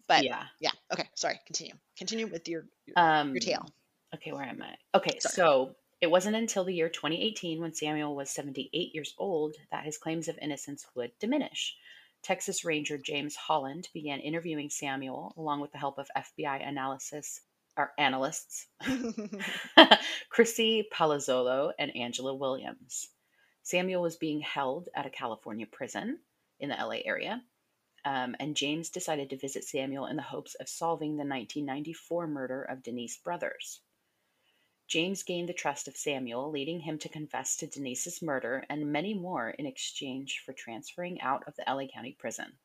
But 0.07 0.23
yeah, 0.23 0.43
yeah. 0.59 0.71
okay, 0.91 1.07
sorry, 1.15 1.39
continue. 1.45 1.73
Continue 1.97 2.27
with 2.27 2.47
your 2.47 2.65
your, 2.85 2.95
Um, 2.97 3.33
your 3.33 3.39
tale. 3.39 3.65
Okay, 4.15 4.31
where 4.31 4.43
am 4.43 4.61
I? 4.61 4.75
Okay, 4.97 5.19
Sorry. 5.19 5.33
so 5.33 5.75
it 5.99 6.11
wasn't 6.11 6.35
until 6.35 6.63
the 6.63 6.75
year 6.75 6.89
2018, 6.89 7.59
when 7.59 7.73
Samuel 7.73 8.15
was 8.15 8.29
78 8.29 8.93
years 8.93 9.15
old, 9.17 9.55
that 9.71 9.85
his 9.85 9.97
claims 9.97 10.27
of 10.27 10.37
innocence 10.39 10.85
would 10.95 11.11
diminish. 11.19 11.75
Texas 12.21 12.63
Ranger 12.65 12.97
James 12.97 13.35
Holland 13.35 13.89
began 13.93 14.19
interviewing 14.19 14.69
Samuel 14.69 15.33
along 15.37 15.61
with 15.61 15.71
the 15.71 15.77
help 15.77 15.97
of 15.97 16.09
FBI 16.15 16.67
analysis 16.67 17.41
or 17.77 17.93
analysts 17.97 18.67
Chrissy 20.29 20.87
Palazzolo 20.93 21.73
and 21.79 21.95
Angela 21.95 22.35
Williams. 22.35 23.09
Samuel 23.63 24.01
was 24.01 24.17
being 24.17 24.41
held 24.41 24.89
at 24.95 25.05
a 25.05 25.11
California 25.11 25.65
prison 25.65 26.19
in 26.59 26.69
the 26.69 26.75
LA 26.75 26.97
area, 27.05 27.43
um, 28.05 28.35
and 28.39 28.55
James 28.55 28.89
decided 28.89 29.29
to 29.29 29.37
visit 29.37 29.63
Samuel 29.63 30.05
in 30.05 30.15
the 30.15 30.21
hopes 30.21 30.55
of 30.55 30.69
solving 30.69 31.11
the 31.11 31.25
1994 31.25 32.27
murder 32.27 32.63
of 32.63 32.83
Denise 32.83 33.17
Brothers. 33.17 33.81
James 34.87 35.21
gained 35.21 35.49
the 35.49 35.53
trust 35.53 35.89
of 35.89 35.97
Samuel, 35.97 36.49
leading 36.49 36.79
him 36.79 36.97
to 36.99 37.09
confess 37.09 37.57
to 37.57 37.67
Denise's 37.67 38.21
murder 38.21 38.63
and 38.69 38.89
many 38.89 39.13
more 39.13 39.49
in 39.49 39.65
exchange 39.65 40.41
for 40.45 40.53
transferring 40.53 41.19
out 41.19 41.43
of 41.45 41.55
the 41.57 41.65
LA 41.67 41.87
County 41.87 42.13
prison. 42.17 42.57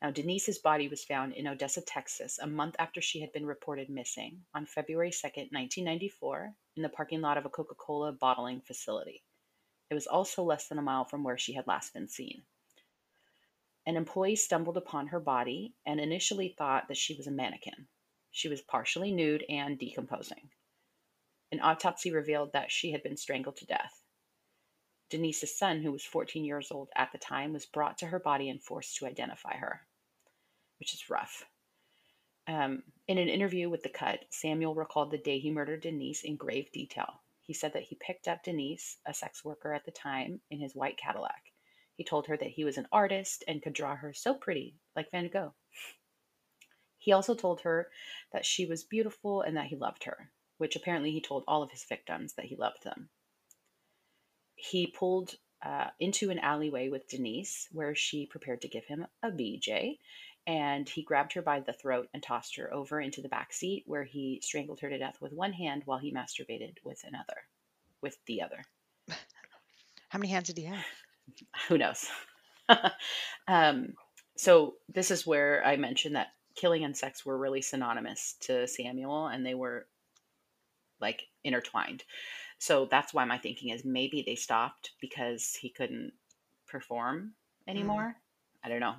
Now, 0.00 0.10
Denise's 0.10 0.58
body 0.58 0.88
was 0.88 1.04
found 1.04 1.34
in 1.34 1.46
Odessa, 1.46 1.82
Texas, 1.82 2.38
a 2.38 2.46
month 2.46 2.76
after 2.78 3.02
she 3.02 3.20
had 3.20 3.32
been 3.32 3.44
reported 3.44 3.90
missing 3.90 4.46
on 4.54 4.64
February 4.64 5.10
2nd, 5.10 5.52
1994, 5.52 6.54
in 6.76 6.82
the 6.82 6.88
parking 6.88 7.20
lot 7.20 7.36
of 7.36 7.44
a 7.44 7.50
Coca 7.50 7.74
Cola 7.74 8.10
bottling 8.10 8.62
facility. 8.62 9.22
It 9.90 9.94
was 9.94 10.06
also 10.06 10.42
less 10.42 10.68
than 10.68 10.78
a 10.78 10.82
mile 10.82 11.04
from 11.04 11.22
where 11.22 11.36
she 11.36 11.52
had 11.52 11.66
last 11.66 11.92
been 11.92 12.08
seen. 12.08 12.44
An 13.86 13.96
employee 13.96 14.36
stumbled 14.36 14.78
upon 14.78 15.08
her 15.08 15.20
body 15.20 15.74
and 15.84 16.00
initially 16.00 16.48
thought 16.56 16.88
that 16.88 16.96
she 16.96 17.14
was 17.14 17.26
a 17.26 17.30
mannequin. 17.30 17.88
She 18.30 18.48
was 18.48 18.62
partially 18.62 19.12
nude 19.12 19.44
and 19.50 19.78
decomposing. 19.78 20.50
An 21.54 21.60
autopsy 21.60 22.10
revealed 22.10 22.52
that 22.52 22.72
she 22.72 22.90
had 22.90 23.04
been 23.04 23.16
strangled 23.16 23.54
to 23.58 23.64
death. 23.64 24.02
Denise's 25.08 25.56
son, 25.56 25.82
who 25.82 25.92
was 25.92 26.04
14 26.04 26.44
years 26.44 26.72
old 26.72 26.88
at 26.96 27.12
the 27.12 27.18
time, 27.18 27.52
was 27.52 27.64
brought 27.64 27.96
to 27.98 28.06
her 28.06 28.18
body 28.18 28.50
and 28.50 28.60
forced 28.60 28.96
to 28.96 29.06
identify 29.06 29.54
her, 29.54 29.86
which 30.80 30.94
is 30.94 31.08
rough. 31.08 31.44
Um, 32.48 32.82
in 33.06 33.18
an 33.18 33.28
interview 33.28 33.70
with 33.70 33.84
The 33.84 33.88
Cut, 33.88 34.24
Samuel 34.30 34.74
recalled 34.74 35.12
the 35.12 35.18
day 35.18 35.38
he 35.38 35.52
murdered 35.52 35.82
Denise 35.82 36.24
in 36.24 36.34
grave 36.34 36.72
detail. 36.72 37.22
He 37.40 37.54
said 37.54 37.72
that 37.74 37.84
he 37.84 37.94
picked 38.00 38.26
up 38.26 38.42
Denise, 38.42 38.98
a 39.06 39.14
sex 39.14 39.44
worker 39.44 39.72
at 39.72 39.84
the 39.84 39.92
time, 39.92 40.40
in 40.50 40.58
his 40.58 40.74
white 40.74 40.96
Cadillac. 40.96 41.52
He 41.94 42.02
told 42.02 42.26
her 42.26 42.36
that 42.36 42.50
he 42.50 42.64
was 42.64 42.78
an 42.78 42.88
artist 42.90 43.44
and 43.46 43.62
could 43.62 43.74
draw 43.74 43.94
her 43.94 44.12
so 44.12 44.34
pretty, 44.34 44.74
like 44.96 45.12
Van 45.12 45.28
Gogh. 45.28 45.54
He 46.98 47.12
also 47.12 47.36
told 47.36 47.60
her 47.60 47.92
that 48.32 48.44
she 48.44 48.66
was 48.66 48.82
beautiful 48.82 49.42
and 49.42 49.56
that 49.56 49.66
he 49.66 49.76
loved 49.76 50.02
her, 50.02 50.32
which 50.58 50.76
apparently 50.76 51.10
he 51.10 51.20
told 51.20 51.44
all 51.46 51.62
of 51.62 51.70
his 51.70 51.84
victims 51.84 52.34
that 52.34 52.46
he 52.46 52.56
loved 52.56 52.84
them. 52.84 53.08
He 54.54 54.86
pulled 54.86 55.34
uh, 55.64 55.88
into 55.98 56.30
an 56.30 56.38
alleyway 56.38 56.88
with 56.88 57.08
Denise, 57.08 57.68
where 57.72 57.94
she 57.94 58.26
prepared 58.26 58.60
to 58.62 58.68
give 58.68 58.84
him 58.84 59.06
a 59.22 59.30
BJ, 59.30 59.98
and 60.46 60.88
he 60.88 61.02
grabbed 61.02 61.32
her 61.32 61.42
by 61.42 61.60
the 61.60 61.72
throat 61.72 62.08
and 62.12 62.22
tossed 62.22 62.56
her 62.56 62.72
over 62.72 63.00
into 63.00 63.22
the 63.22 63.28
back 63.28 63.52
seat, 63.52 63.84
where 63.86 64.04
he 64.04 64.40
strangled 64.42 64.80
her 64.80 64.90
to 64.90 64.98
death 64.98 65.16
with 65.20 65.32
one 65.32 65.52
hand 65.52 65.82
while 65.86 65.98
he 65.98 66.12
masturbated 66.12 66.76
with 66.84 67.02
another, 67.04 67.46
with 68.02 68.18
the 68.26 68.42
other. 68.42 68.64
How 70.10 70.18
many 70.18 70.30
hands 70.30 70.48
did 70.48 70.58
he 70.58 70.64
have? 70.64 70.84
Who 71.68 71.78
knows? 71.78 72.06
um, 73.48 73.94
so 74.36 74.74
this 74.92 75.10
is 75.10 75.26
where 75.26 75.64
I 75.64 75.76
mentioned 75.76 76.16
that 76.16 76.28
killing 76.56 76.84
and 76.84 76.96
sex 76.96 77.24
were 77.24 77.38
really 77.38 77.62
synonymous 77.62 78.34
to 78.42 78.68
Samuel, 78.68 79.28
and 79.28 79.44
they 79.44 79.54
were 79.54 79.86
like 81.00 81.28
intertwined. 81.44 82.04
So 82.58 82.86
that's 82.86 83.12
why 83.12 83.24
my 83.24 83.38
thinking 83.38 83.70
is 83.70 83.84
maybe 83.84 84.22
they 84.22 84.36
stopped 84.36 84.92
because 85.00 85.54
he 85.54 85.70
couldn't 85.70 86.12
perform 86.66 87.34
anymore. 87.66 88.16
I 88.62 88.68
don't 88.68 88.80
know. 88.80 88.96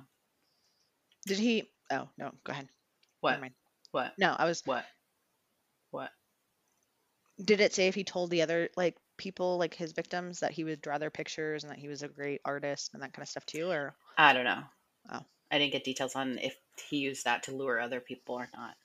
Did 1.26 1.38
he 1.38 1.70
Oh, 1.90 2.08
no, 2.16 2.32
go 2.42 2.52
ahead. 2.52 2.68
What? 3.20 3.40
What? 3.92 4.14
No, 4.18 4.34
I 4.38 4.44
was 4.44 4.62
What? 4.66 4.86
What? 5.90 6.12
did 7.42 7.60
it 7.60 7.72
say 7.74 7.86
if 7.88 7.94
he 7.94 8.04
told 8.04 8.30
the 8.30 8.42
other 8.42 8.68
like 8.76 8.96
people 9.16 9.56
like 9.58 9.74
his 9.74 9.92
victims 9.92 10.40
that 10.40 10.52
he 10.52 10.64
would 10.64 10.80
draw 10.80 10.98
their 10.98 11.10
pictures 11.10 11.64
and 11.64 11.70
that 11.70 11.78
he 11.78 11.88
was 11.88 12.02
a 12.02 12.08
great 12.08 12.40
artist 12.44 12.92
and 12.92 13.02
that 13.02 13.12
kind 13.12 13.22
of 13.22 13.28
stuff 13.28 13.46
too 13.46 13.70
or 13.70 13.94
I 14.18 14.32
don't 14.34 14.44
know. 14.44 14.62
Oh. 15.10 15.24
I 15.50 15.58
didn't 15.58 15.72
get 15.72 15.84
details 15.84 16.14
on 16.14 16.38
if 16.38 16.56
he 16.88 16.98
used 16.98 17.24
that 17.24 17.44
to 17.44 17.54
lure 17.56 17.80
other 17.80 18.00
people 18.00 18.36
or 18.36 18.48
not. 18.54 18.76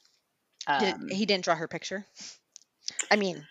did, 0.78 0.95
Um, 0.95 1.09
he 1.09 1.26
didn't 1.26 1.43
draw 1.43 1.55
her 1.55 1.68
picture? 1.68 2.05
I 3.12 3.18
mean, 3.18 3.45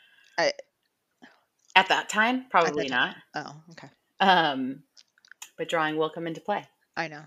at 1.77 1.89
that 1.89 2.09
time, 2.09 2.47
probably 2.51 2.89
time. 2.89 3.15
not. 3.35 3.47
oh, 3.47 3.63
okay. 3.73 3.89
Um, 4.19 4.83
but 5.57 5.69
drawing 5.69 5.97
will 5.97 6.11
come 6.11 6.27
into 6.27 6.41
play. 6.41 6.65
I 6.97 7.09
know. 7.09 7.23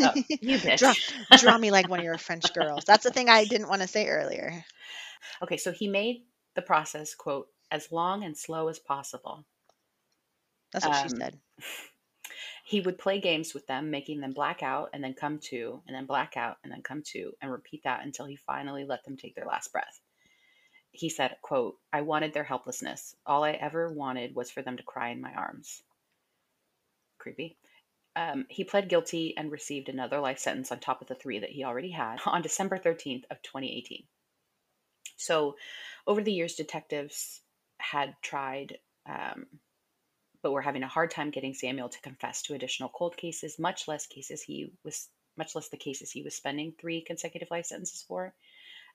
Oh, 0.00 0.12
you 0.28 0.58
bitch. 0.58 0.78
draw, 0.78 0.94
draw 1.38 1.58
me 1.58 1.70
like 1.70 1.88
one 1.88 1.98
of 2.00 2.04
your 2.06 2.18
French 2.18 2.52
girls. 2.54 2.84
That's 2.84 3.04
the 3.04 3.10
thing 3.10 3.28
I 3.28 3.44
didn't 3.44 3.68
want 3.68 3.82
to 3.82 3.88
say 3.88 4.08
earlier. 4.08 4.64
Okay, 5.42 5.56
so 5.58 5.70
he 5.72 5.86
made 5.88 6.24
the 6.54 6.62
process, 6.62 7.14
quote, 7.14 7.48
as 7.70 7.92
long 7.92 8.24
and 8.24 8.36
slow 8.36 8.68
as 8.68 8.78
possible. 8.78 9.44
That's 10.72 10.86
what 10.86 10.96
she 10.96 11.14
Um, 11.14 11.20
said. 11.20 11.38
He 12.64 12.80
would 12.80 12.98
play 12.98 13.20
games 13.20 13.54
with 13.54 13.66
them, 13.68 13.90
making 13.90 14.20
them 14.20 14.32
black 14.32 14.62
out 14.62 14.90
and 14.92 15.04
then 15.04 15.14
come 15.14 15.38
to, 15.50 15.82
and 15.86 15.94
then 15.94 16.06
black 16.06 16.36
out 16.36 16.56
and 16.64 16.72
then 16.72 16.82
come 16.82 17.02
to, 17.12 17.32
and 17.40 17.52
repeat 17.52 17.84
that 17.84 18.04
until 18.04 18.26
he 18.26 18.36
finally 18.36 18.84
let 18.84 19.04
them 19.04 19.16
take 19.16 19.34
their 19.36 19.44
last 19.46 19.70
breath. 19.72 20.00
He 20.96 21.10
said, 21.10 21.36
quote, 21.42 21.76
I 21.92 22.00
wanted 22.00 22.32
their 22.32 22.44
helplessness. 22.44 23.14
All 23.26 23.44
I 23.44 23.52
ever 23.52 23.92
wanted 23.92 24.34
was 24.34 24.50
for 24.50 24.62
them 24.62 24.78
to 24.78 24.82
cry 24.82 25.10
in 25.10 25.20
my 25.20 25.32
arms. 25.32 25.82
Creepy. 27.18 27.58
Um, 28.16 28.46
he 28.48 28.64
pled 28.64 28.88
guilty 28.88 29.36
and 29.36 29.52
received 29.52 29.90
another 29.90 30.20
life 30.20 30.38
sentence 30.38 30.72
on 30.72 30.80
top 30.80 31.02
of 31.02 31.08
the 31.08 31.14
three 31.14 31.38
that 31.40 31.50
he 31.50 31.64
already 31.64 31.90
had 31.90 32.18
on 32.26 32.40
December 32.40 32.78
13th 32.78 33.24
of 33.30 33.42
2018. 33.42 34.04
So, 35.18 35.56
over 36.06 36.22
the 36.22 36.32
years, 36.32 36.54
detectives 36.54 37.42
had 37.78 38.14
tried, 38.22 38.78
um, 39.06 39.46
but 40.42 40.52
were 40.52 40.62
having 40.62 40.82
a 40.82 40.88
hard 40.88 41.10
time 41.10 41.30
getting 41.30 41.52
Samuel 41.52 41.90
to 41.90 42.00
confess 42.00 42.40
to 42.42 42.54
additional 42.54 42.88
cold 42.88 43.18
cases, 43.18 43.58
much 43.58 43.86
less 43.86 44.06
cases 44.06 44.40
he 44.40 44.72
was, 44.82 45.08
much 45.36 45.54
less 45.54 45.68
the 45.68 45.76
cases 45.76 46.10
he 46.10 46.22
was 46.22 46.34
spending 46.34 46.72
three 46.72 47.02
consecutive 47.02 47.50
life 47.50 47.66
sentences 47.66 48.02
for. 48.02 48.34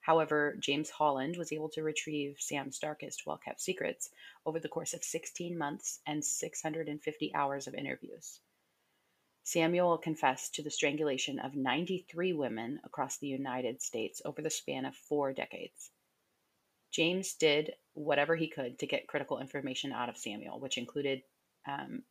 However, 0.02 0.56
James 0.60 0.90
Holland 0.90 1.38
was 1.38 1.52
able 1.52 1.70
to 1.70 1.84
retrieve 1.84 2.38
Sam's 2.40 2.80
darkest, 2.80 3.26
well 3.26 3.38
kept 3.38 3.62
secrets 3.62 4.10
over 4.46 4.60
the 4.60 4.70
course 4.70 4.94
of 4.94 5.04
16 5.04 5.58
months 5.58 6.00
and 6.06 6.26
650 6.26 7.36
hours 7.36 7.68
of 7.68 7.76
interviews. 7.76 8.40
Samuel 9.44 9.98
confessed 9.98 10.56
to 10.56 10.64
the 10.64 10.70
strangulation 10.70 11.40
of 11.40 11.56
93 11.56 12.34
women 12.34 12.80
across 12.84 13.18
the 13.18 13.28
United 13.28 13.82
States 13.82 14.22
over 14.26 14.42
the 14.42 14.50
span 14.50 14.86
of 14.86 14.96
four 14.96 15.34
decades. 15.34 15.92
James 16.92 17.34
did 17.34 17.76
whatever 17.94 18.36
he 18.36 18.48
could 18.48 18.78
to 18.80 18.88
get 18.88 19.08
critical 19.08 19.40
information 19.40 19.92
out 19.92 20.10
of 20.10 20.18
Samuel, 20.18 20.60
which 20.60 20.78
included 20.78 21.24
um, 21.66 22.04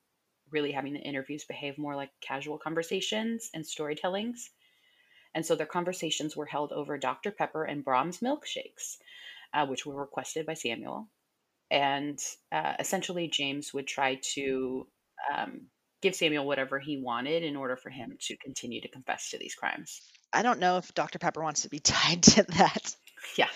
really 0.50 0.72
having 0.72 0.92
the 0.92 1.00
interviews 1.00 1.44
behave 1.44 1.78
more 1.78 1.94
like 1.94 2.10
casual 2.20 2.58
conversations 2.58 3.50
and 3.54 3.64
storytellings. 3.64 4.50
And 5.34 5.46
so 5.46 5.54
their 5.54 5.66
conversations 5.66 6.36
were 6.36 6.46
held 6.46 6.72
over 6.72 6.98
Dr. 6.98 7.30
Pepper 7.30 7.64
and 7.64 7.84
Braum's 7.84 8.18
milkshakes, 8.18 8.96
uh, 9.54 9.66
which 9.66 9.86
were 9.86 9.94
requested 9.94 10.46
by 10.46 10.54
Samuel. 10.54 11.08
And 11.70 12.18
uh, 12.50 12.74
essentially, 12.80 13.28
James 13.28 13.72
would 13.72 13.86
try 13.86 14.20
to 14.34 14.88
um, 15.32 15.68
give 16.02 16.14
Samuel 16.14 16.46
whatever 16.46 16.78
he 16.78 17.00
wanted 17.00 17.42
in 17.44 17.56
order 17.56 17.76
for 17.76 17.90
him 17.90 18.16
to 18.22 18.36
continue 18.38 18.80
to 18.80 18.88
confess 18.88 19.30
to 19.30 19.38
these 19.38 19.54
crimes. 19.54 20.00
I 20.32 20.42
don't 20.42 20.60
know 20.60 20.78
if 20.78 20.94
Dr. 20.94 21.18
Pepper 21.18 21.42
wants 21.42 21.62
to 21.62 21.68
be 21.68 21.78
tied 21.80 22.22
to 22.24 22.42
that. 22.44 22.96
Yeah. 23.36 23.48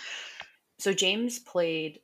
So 0.78 0.92
James 0.92 1.38
played 1.38 2.00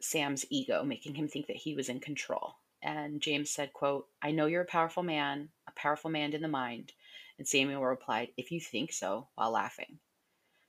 Sam's 0.00 0.44
ego, 0.50 0.84
making 0.84 1.14
him 1.14 1.28
think 1.28 1.46
that 1.46 1.56
he 1.56 1.74
was 1.74 1.88
in 1.88 2.00
control. 2.00 2.54
And 2.82 3.20
James 3.20 3.50
said, 3.50 3.72
quote, 3.72 4.06
I 4.22 4.30
know 4.30 4.46
you're 4.46 4.62
a 4.62 4.66
powerful 4.66 5.02
man, 5.02 5.48
a 5.68 5.72
powerful 5.72 6.10
man 6.10 6.32
in 6.32 6.42
the 6.42 6.48
mind. 6.48 6.92
And 7.38 7.46
Samuel 7.46 7.84
replied, 7.84 8.32
If 8.36 8.50
you 8.50 8.60
think 8.60 8.92
so, 8.92 9.28
while 9.36 9.52
laughing. 9.52 10.00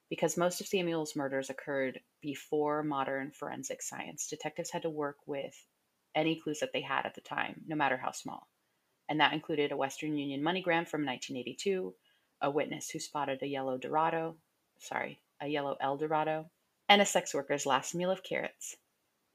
Because 0.09 0.37
most 0.37 0.61
of 0.61 0.67
Samuel's 0.67 1.15
murders 1.15 1.49
occurred 1.49 1.99
before 2.21 2.83
modern 2.83 3.31
forensic 3.31 3.81
science, 3.81 4.27
detectives 4.27 4.71
had 4.71 4.83
to 4.83 4.89
work 4.89 5.17
with 5.25 5.55
any 6.15 6.39
clues 6.39 6.59
that 6.59 6.73
they 6.73 6.81
had 6.81 7.05
at 7.05 7.15
the 7.15 7.21
time, 7.21 7.61
no 7.67 7.75
matter 7.75 7.97
how 7.97 8.11
small. 8.11 8.47
And 9.07 9.19
that 9.19 9.33
included 9.33 9.71
a 9.71 9.77
Western 9.77 10.15
Union 10.15 10.41
MoneyGram 10.41 10.87
from 10.87 11.05
1982, 11.05 11.95
a 12.41 12.51
witness 12.51 12.89
who 12.89 12.99
spotted 12.99 13.41
a 13.41 13.47
yellow 13.47 13.77
Dorado, 13.77 14.37
sorry, 14.77 15.19
a 15.41 15.47
yellow 15.47 15.75
El 15.79 15.97
Dorado, 15.97 16.49
and 16.87 17.01
a 17.01 17.05
sex 17.05 17.33
worker's 17.33 17.65
last 17.65 17.95
meal 17.95 18.11
of 18.11 18.23
carrots. 18.23 18.77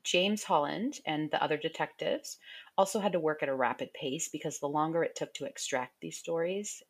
James 0.05 0.45
Holland 0.45 1.01
and 1.07 1.31
the 1.31 1.43
other 1.43 1.57
detectives 1.57 2.39
also 2.77 3.01
had 3.01 3.13
to 3.13 3.21
work 3.21 3.43
at 3.43 3.49
a 3.49 3.55
rapid 3.55 3.93
pace 3.95 4.29
because 4.29 4.59
the 4.59 4.69
longer 4.69 5.03
it 5.03 5.17
took 5.17 5.33
to 5.35 5.47
extract 5.47 6.01
these 6.01 6.19
stories 6.19 6.83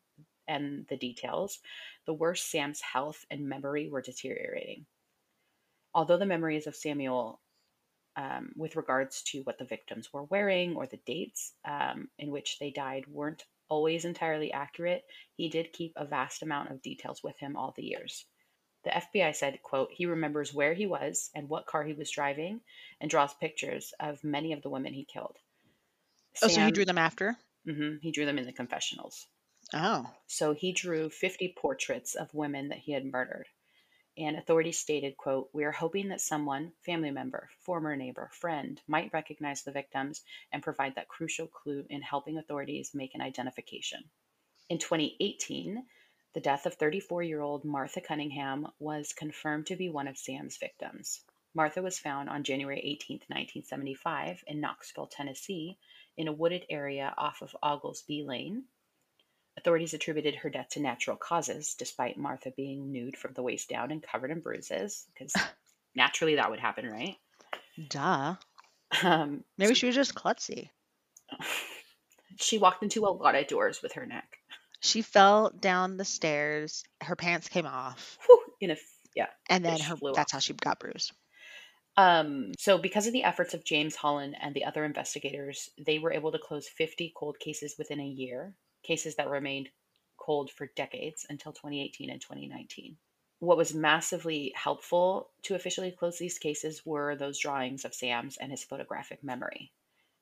and 0.47 0.86
the 0.88 0.97
details, 0.97 1.59
the 2.07 2.12
worse 2.12 2.42
Sam's 2.42 2.80
health 2.80 3.24
and 3.30 3.49
memory 3.49 3.88
were 3.88 4.03
deteriorating. 4.03 4.86
Although 5.95 6.18
the 6.18 6.26
memories 6.26 6.66
of 6.66 6.76
Samuel, 6.76 7.40
um, 8.16 8.53
with 8.57 8.76
regards 8.76 9.22
to 9.24 9.40
what 9.42 9.59
the 9.59 9.64
victims 9.64 10.12
were 10.12 10.24
wearing 10.24 10.76
or 10.76 10.86
the 10.86 11.01
dates 11.07 11.53
um, 11.64 12.09
in 12.18 12.30
which 12.30 12.59
they 12.59 12.70
died, 12.70 13.07
weren't 13.07 13.45
always 13.68 14.05
entirely 14.05 14.53
accurate, 14.53 15.05
he 15.36 15.49
did 15.49 15.72
keep 15.72 15.92
a 15.97 16.05
vast 16.05 16.42
amount 16.42 16.70
of 16.70 16.82
details 16.82 17.22
with 17.22 17.38
him 17.38 17.57
all 17.57 17.72
the 17.76 17.84
years. 17.84 18.26
The 18.84 18.90
FBI 18.90 19.34
said, 19.34 19.62
quote, 19.62 19.90
he 19.92 20.05
remembers 20.05 20.53
where 20.53 20.74
he 20.74 20.86
was 20.86 21.30
and 21.34 21.49
what 21.49 21.66
car 21.66 21.84
he 21.84 21.95
was 21.95 22.11
driving 22.11 22.61
and 23.01 23.11
draws 23.11 23.32
pictures 23.34 23.95
of 23.99 24.22
many 24.22 24.53
of 24.53 24.62
the 24.62 24.68
women 24.68 24.92
he 24.92 25.07
killed. 25.07 25.36
oh, 26.42 26.49
so 26.49 26.61
he 26.61 26.70
drew 26.70 26.84
them 26.84 26.99
after? 26.99 27.36
Mm-hmm, 27.66 27.97
he 28.03 28.12
drew 28.12 28.26
them 28.26 28.38
in 28.38 28.45
the 28.45 28.53
confessionals. 28.53 29.26
Oh. 29.76 30.08
So 30.28 30.52
he 30.52 30.72
drew 30.72 31.10
50 31.10 31.54
portraits 31.58 32.14
of 32.14 32.32
women 32.32 32.68
that 32.68 32.78
he 32.78 32.92
had 32.92 33.04
murdered. 33.04 33.48
And 34.16 34.36
authorities 34.36 34.78
stated, 34.78 35.16
quote, 35.16 35.50
We 35.52 35.64
are 35.64 35.72
hoping 35.72 36.10
that 36.10 36.20
someone, 36.20 36.74
family 36.86 37.10
member, 37.10 37.50
former 37.58 37.96
neighbor, 37.96 38.30
friend, 38.32 38.80
might 38.86 39.12
recognize 39.12 39.64
the 39.64 39.72
victims 39.72 40.22
and 40.52 40.62
provide 40.62 40.94
that 40.94 41.08
crucial 41.08 41.48
clue 41.48 41.84
in 41.90 42.02
helping 42.02 42.38
authorities 42.38 42.94
make 42.94 43.16
an 43.16 43.20
identification. 43.20 44.04
In 44.68 44.78
2018, 44.78 45.84
the 46.34 46.40
death 46.40 46.66
of 46.66 46.74
34 46.74 47.24
year 47.24 47.40
old 47.40 47.64
Martha 47.64 48.00
Cunningham 48.00 48.68
was 48.78 49.12
confirmed 49.12 49.66
to 49.66 49.76
be 49.76 49.88
one 49.88 50.06
of 50.06 50.16
Sam's 50.16 50.56
victims. 50.56 51.24
Martha 51.52 51.82
was 51.82 51.98
found 51.98 52.28
on 52.28 52.44
January 52.44 52.78
18, 52.78 53.16
1975, 53.26 54.44
in 54.46 54.60
Knoxville, 54.60 55.08
Tennessee, 55.08 55.78
in 56.16 56.28
a 56.28 56.32
wooded 56.32 56.64
area 56.70 57.12
off 57.18 57.42
of 57.42 57.56
Oglesby 57.62 58.22
Lane. 58.22 58.64
Authorities 59.57 59.94
attributed 59.94 60.34
her 60.36 60.50
death 60.50 60.70
to 60.70 60.80
natural 60.80 61.16
causes, 61.16 61.74
despite 61.78 62.18
Martha 62.18 62.52
being 62.57 62.90
nude 62.90 63.16
from 63.16 63.34
the 63.34 63.42
waist 63.42 63.68
down 63.68 63.90
and 63.90 64.02
covered 64.02 64.30
in 64.30 64.40
bruises, 64.40 65.07
because 65.12 65.32
naturally 65.94 66.36
that 66.36 66.50
would 66.50 66.61
happen, 66.61 66.90
right? 66.90 67.16
Duh. 67.88 68.34
Um, 69.02 69.44
Maybe 69.59 69.74
she 69.74 69.86
was 69.86 69.94
just 69.94 70.14
klutzy. 70.14 70.70
she 72.36 72.59
walked 72.59 72.82
into 72.82 73.07
a 73.07 73.09
lot 73.09 73.34
of 73.34 73.46
doors 73.46 73.80
with 73.82 73.92
her 73.92 74.07
neck. 74.07 74.38
She 74.80 75.02
fell 75.02 75.50
down 75.50 75.96
the 75.96 76.05
stairs. 76.05 76.84
Her 77.00 77.16
pants 77.16 77.48
came 77.48 77.66
off, 77.66 78.18
Whew, 78.26 78.40
in 78.61 78.70
a 78.70 78.76
yeah. 79.14 79.28
and 79.48 79.64
then 79.64 79.80
her 79.80 79.96
that's 80.14 80.32
how 80.32 80.40
she 80.40 80.52
got 80.52 80.78
bruised. 80.78 81.12
Um, 81.96 82.52
so, 82.59 82.76
because 82.76 83.07
of 83.07 83.12
the 83.12 83.22
efforts 83.22 83.55
of 83.55 83.64
James 83.64 83.94
Holland 83.94 84.36
and 84.40 84.55
the 84.55 84.64
other 84.64 84.84
investigators, 84.84 85.70
they 85.78 85.98
were 85.98 86.12
able 86.12 86.32
to 86.32 86.38
close 86.38 86.68
50 86.68 87.12
cold 87.16 87.38
cases 87.38 87.76
within 87.78 88.00
a 88.00 88.07
year, 88.07 88.55
cases 88.85 89.16
that 89.16 89.28
remained 89.28 89.70
cold 90.16 90.51
for 90.51 90.66
decades 90.76 91.26
until 91.28 91.53
2018 91.53 92.11
and 92.11 92.20
2019. 92.20 92.97
What 93.41 93.57
was 93.57 93.74
massively 93.74 94.53
helpful 94.55 95.30
to 95.43 95.55
officially 95.55 95.91
close 95.91 96.18
these 96.18 96.39
cases 96.39 96.87
were 96.87 97.16
those 97.16 97.39
drawings 97.39 97.85
of 97.85 97.95
Sam's 97.95 98.37
and 98.37 98.51
his 98.51 98.64
photographic 98.64 99.22
memory. 99.22 99.72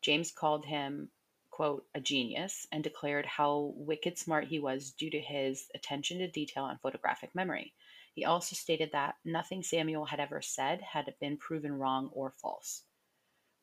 James 0.01 0.33
called 0.33 0.65
him, 0.65 1.11
quote, 1.51 1.87
a 1.95 2.01
genius 2.01 2.67
and 2.73 2.83
declared 2.83 3.27
how 3.27 3.75
wicked 3.77 4.19
smart 4.19 4.47
he 4.47 4.59
was 4.59 4.91
due 4.91 5.11
to 5.11 5.21
his 5.21 5.69
attention 5.75 6.19
to 6.19 6.29
detail 6.29 6.67
and 6.67 6.81
photographic 6.81 7.35
memory. 7.35 7.75
He 8.15 8.25
also 8.25 8.57
stated 8.57 8.91
that 8.93 9.17
nothing 9.25 9.63
Samuel 9.63 10.07
had 10.07 10.19
ever 10.19 10.43
said 10.43 10.81
had 10.81 11.15
been 11.21 11.37
proven 11.37 11.79
wrong 11.79 12.11
or 12.13 12.31
false. 12.31 12.83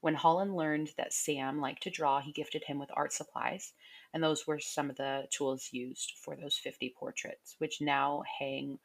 When 0.02 0.16
Holland 0.16 0.56
learned 0.56 0.93
that 0.97 1.14
Sam 1.14 1.60
liked 1.60 1.84
to 1.84 1.89
draw, 1.89 2.22
he 2.22 2.32
gifted 2.32 2.64
him 2.64 2.80
with 2.80 2.89
art 2.93 3.12
supplies, 3.12 3.74
and 4.14 4.24
those 4.24 4.47
were 4.47 4.60
some 4.60 4.89
of 4.89 4.95
the 4.95 5.28
tools 5.30 5.70
used 5.72 6.14
for 6.24 6.36
those 6.36 6.58
50 6.58 6.95
portraits, 6.97 7.56
which 7.58 7.82
now 7.82 8.24
hang 8.39 8.80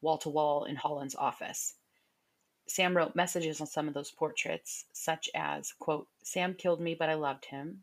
wall 0.00 0.18
to 0.18 0.28
wall 0.28 0.64
in 0.64 0.76
Holland's 0.76 1.16
office. 1.16 1.74
Sam 2.68 2.96
wrote 2.96 3.16
messages 3.16 3.60
on 3.60 3.66
some 3.66 3.88
of 3.88 3.94
those 3.94 4.12
portraits, 4.12 4.84
such 4.92 5.28
as, 5.34 5.72
quote, 5.72 6.08
Sam 6.22 6.54
killed 6.54 6.80
me, 6.80 6.94
but 6.94 7.08
I 7.08 7.14
loved 7.14 7.46
him, 7.46 7.82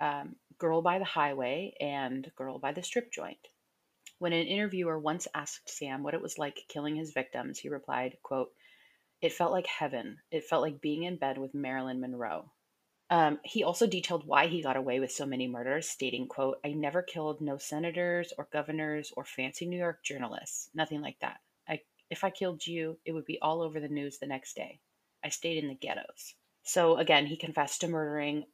um, 0.00 0.36
Girl 0.56 0.80
by 0.80 0.98
the 0.98 1.04
Highway, 1.04 1.74
and 1.80 2.30
Girl 2.34 2.58
by 2.58 2.72
the 2.72 2.82
Strip 2.82 3.12
Joint. 3.12 3.48
When 4.18 4.32
an 4.32 4.46
interviewer 4.46 4.98
once 4.98 5.28
asked 5.34 5.68
Sam 5.68 6.02
what 6.02 6.14
it 6.14 6.22
was 6.22 6.38
like 6.38 6.64
killing 6.68 6.96
his 6.96 7.12
victims, 7.12 7.58
he 7.58 7.68
replied, 7.68 8.16
quote, 8.22 8.54
It 9.24 9.32
felt 9.32 9.52
like 9.52 9.66
heaven. 9.66 10.18
It 10.30 10.44
felt 10.44 10.60
like 10.60 10.82
being 10.82 11.04
in 11.04 11.16
bed 11.16 11.38
with 11.38 11.54
Marilyn 11.54 11.98
Monroe. 11.98 12.52
Um, 13.08 13.40
he 13.42 13.64
also 13.64 13.86
detailed 13.86 14.26
why 14.26 14.48
he 14.48 14.60
got 14.62 14.76
away 14.76 15.00
with 15.00 15.12
so 15.12 15.24
many 15.24 15.48
murders, 15.48 15.88
stating, 15.88 16.28
quote, 16.28 16.58
I 16.62 16.72
never 16.72 17.00
killed 17.00 17.40
no 17.40 17.56
senators 17.56 18.34
or 18.36 18.50
governors 18.52 19.14
or 19.16 19.24
fancy 19.24 19.64
New 19.64 19.78
York 19.78 20.04
journalists. 20.04 20.68
Nothing 20.74 21.00
like 21.00 21.16
that. 21.22 21.38
I, 21.66 21.80
if 22.10 22.22
I 22.22 22.28
killed 22.28 22.66
you, 22.66 22.98
it 23.06 23.12
would 23.12 23.24
be 23.24 23.38
all 23.40 23.62
over 23.62 23.80
the 23.80 23.88
news 23.88 24.18
the 24.18 24.26
next 24.26 24.56
day. 24.56 24.78
I 25.24 25.30
stayed 25.30 25.56
in 25.56 25.68
the 25.68 25.74
ghettos. 25.74 26.34
So 26.62 26.98
again, 26.98 27.24
he 27.24 27.38
confessed 27.38 27.80
to 27.80 27.88
murdering 27.88 28.44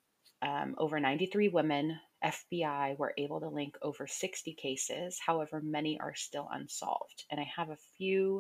um, 0.41 0.77
over 0.79 1.01
93 1.01 1.49
women. 1.49 1.99
FBI 2.25 2.97
were 2.97 3.13
able 3.19 3.41
to 3.41 3.49
link 3.49 3.75
over 3.83 4.07
60 4.07 4.55
cases. 4.55 5.19
However, 5.19 5.61
many 5.61 5.99
are 5.99 6.15
still 6.15 6.49
unsolved. 6.49 7.25
And 7.29 7.41
I 7.41 7.51
have 7.57 7.71
a 7.71 7.79
few 7.99 8.39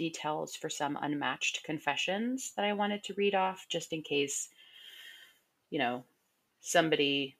details 0.00 0.56
for 0.56 0.70
some 0.70 0.96
unmatched 1.02 1.62
confessions 1.62 2.52
that 2.56 2.64
I 2.64 2.72
wanted 2.72 3.04
to 3.04 3.14
read 3.18 3.34
off 3.34 3.66
just 3.68 3.92
in 3.92 4.00
case, 4.00 4.48
you 5.68 5.78
know, 5.78 6.04
somebody 6.62 7.36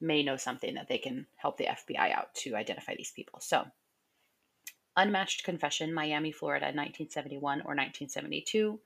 may 0.00 0.22
know 0.22 0.38
something 0.38 0.72
that 0.76 0.88
they 0.88 0.96
can 0.96 1.26
help 1.36 1.58
the 1.58 1.66
FBI 1.66 2.10
out 2.10 2.34
to 2.36 2.56
identify 2.56 2.94
these 2.96 3.12
people. 3.14 3.40
So, 3.40 3.66
unmatched 4.96 5.44
confession, 5.44 5.92
Miami, 5.92 6.32
Florida, 6.32 6.64
1971 6.64 7.58
or 7.60 7.76
1972. 7.76 8.80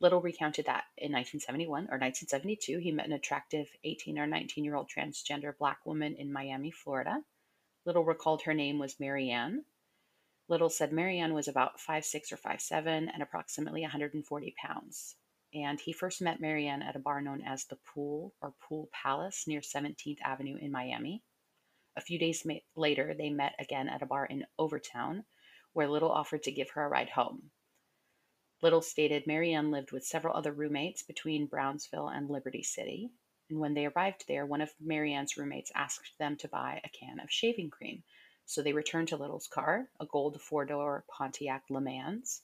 Little 0.00 0.20
recounted 0.20 0.66
that 0.66 0.86
in 0.98 1.12
1971 1.12 1.84
or 1.84 2.02
1972, 2.02 2.78
he 2.78 2.90
met 2.90 3.06
an 3.06 3.12
attractive 3.12 3.68
18 3.84 4.18
or 4.18 4.26
19 4.26 4.64
year 4.64 4.74
old 4.74 4.90
transgender 4.90 5.56
black 5.56 5.86
woman 5.86 6.16
in 6.16 6.32
Miami, 6.32 6.72
Florida. 6.72 7.22
Little 7.84 8.04
recalled 8.04 8.42
her 8.42 8.54
name 8.54 8.80
was 8.80 8.98
Marianne. 8.98 9.64
Little 10.46 10.68
said 10.68 10.92
Marianne 10.92 11.32
was 11.32 11.48
about 11.48 11.78
5'6 11.78 12.32
or 12.32 12.36
5'7 12.36 12.86
and 12.86 13.22
approximately 13.22 13.80
140 13.80 14.54
pounds. 14.62 15.16
And 15.54 15.80
he 15.80 15.92
first 15.92 16.20
met 16.20 16.40
Marianne 16.40 16.82
at 16.82 16.96
a 16.96 16.98
bar 16.98 17.22
known 17.22 17.40
as 17.42 17.64
the 17.64 17.78
Pool 17.94 18.34
or 18.42 18.54
Pool 18.68 18.90
Palace 18.92 19.44
near 19.46 19.60
17th 19.60 20.20
Avenue 20.22 20.56
in 20.60 20.70
Miami. 20.70 21.22
A 21.96 22.00
few 22.00 22.18
days 22.18 22.44
ma- 22.44 22.54
later, 22.74 23.14
they 23.16 23.30
met 23.30 23.54
again 23.58 23.88
at 23.88 24.02
a 24.02 24.06
bar 24.06 24.26
in 24.26 24.44
Overtown, 24.58 25.24
where 25.72 25.88
Little 25.88 26.10
offered 26.10 26.42
to 26.42 26.52
give 26.52 26.70
her 26.70 26.84
a 26.84 26.88
ride 26.88 27.10
home. 27.10 27.50
Little 28.62 28.82
stated 28.82 29.26
Marianne 29.26 29.70
lived 29.70 29.92
with 29.92 30.04
several 30.04 30.36
other 30.36 30.52
roommates 30.52 31.02
between 31.02 31.46
Brownsville 31.46 32.08
and 32.08 32.28
Liberty 32.28 32.62
City. 32.62 33.10
And 33.48 33.60
when 33.60 33.74
they 33.74 33.86
arrived 33.86 34.24
there, 34.26 34.44
one 34.44 34.60
of 34.60 34.74
Marianne's 34.80 35.36
roommates 35.36 35.70
asked 35.74 36.18
them 36.18 36.36
to 36.38 36.48
buy 36.48 36.80
a 36.82 36.88
can 36.88 37.20
of 37.20 37.30
shaving 37.30 37.70
cream. 37.70 38.02
So 38.46 38.62
they 38.62 38.72
returned 38.72 39.08
to 39.08 39.16
Little's 39.16 39.48
car, 39.48 39.88
a 40.00 40.06
gold 40.06 40.40
four 40.40 40.64
door 40.64 41.04
Pontiac 41.08 41.64
Le 41.70 41.80
Mans. 41.80 42.42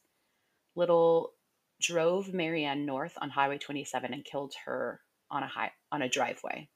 Little 0.75 1.35
drove 1.81 2.33
Marianne 2.33 2.87
north 2.87 3.15
on 3.21 3.31
Highway 3.31 3.59
27 3.59 4.13
and 4.13 4.25
killed 4.25 4.55
her 4.65 5.01
on 5.31 5.43
a 5.43 5.49
high, 5.49 5.73
on 5.93 6.03
a 6.03 6.09
driveway. 6.09 6.69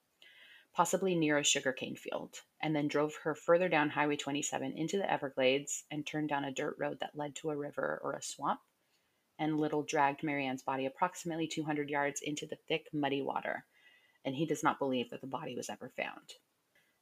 possibly 0.74 1.14
near 1.14 1.38
a 1.38 1.44
sugarcane 1.44 1.94
field, 1.96 2.34
and 2.60 2.74
then 2.74 2.88
drove 2.88 3.14
her 3.22 3.34
further 3.34 3.68
down 3.68 3.88
Highway 3.88 4.16
27 4.16 4.72
into 4.76 4.98
the 4.98 5.10
Everglades 5.10 5.84
and 5.90 6.04
turned 6.04 6.28
down 6.28 6.44
a 6.44 6.52
dirt 6.52 6.76
road 6.78 6.98
that 7.00 7.16
led 7.16 7.36
to 7.36 7.50
a 7.50 7.56
river 7.56 8.00
or 8.02 8.12
a 8.14 8.22
swamp. 8.22 8.60
And 9.38 9.58
Little 9.58 9.82
dragged 9.84 10.22
Marianne's 10.22 10.62
body 10.62 10.86
approximately 10.86 11.46
200 11.46 11.90
yards 11.90 12.20
into 12.22 12.46
the 12.46 12.58
thick, 12.68 12.86
muddy 12.92 13.22
water, 13.22 13.64
and 14.24 14.34
he 14.34 14.46
does 14.46 14.62
not 14.62 14.78
believe 14.78 15.10
that 15.10 15.20
the 15.20 15.26
body 15.26 15.56
was 15.56 15.70
ever 15.70 15.92
found. 15.96 16.34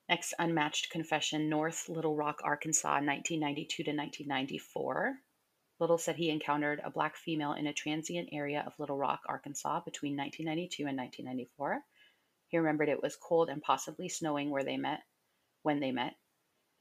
Next, 0.09 0.35
unmatched 0.39 0.91
confession 0.91 1.49
North 1.49 1.89
Little 1.89 2.17
Rock, 2.17 2.41
Arkansas, 2.45 2.89
1992 2.89 3.85
to 3.85 3.91
1994. 3.91 5.19
Little 5.79 5.99
said 5.99 6.17
he 6.17 6.31
encountered 6.31 6.81
a 6.85 6.91
black 6.91 7.17
female 7.17 7.53
in 7.53 7.67
a 7.67 7.73
transient 7.73 8.29
area 8.33 8.63
of 8.67 8.79
Little 8.79 8.99
Rock, 8.99 9.23
Arkansas 9.27 9.81
between 9.81 10.17
1992 10.17 10.87
and 10.87 10.97
1994. 10.97 11.83
He 12.49 12.59
remembered 12.59 12.89
it 12.89 13.03
was 13.03 13.17
cold 13.17 13.49
and 13.49 13.63
possibly 13.63 14.09
snowing 14.09 14.51
where 14.51 14.65
they 14.65 14.77
met 14.77 15.03
when 15.63 15.81
they 15.81 15.93
met. 15.93 16.15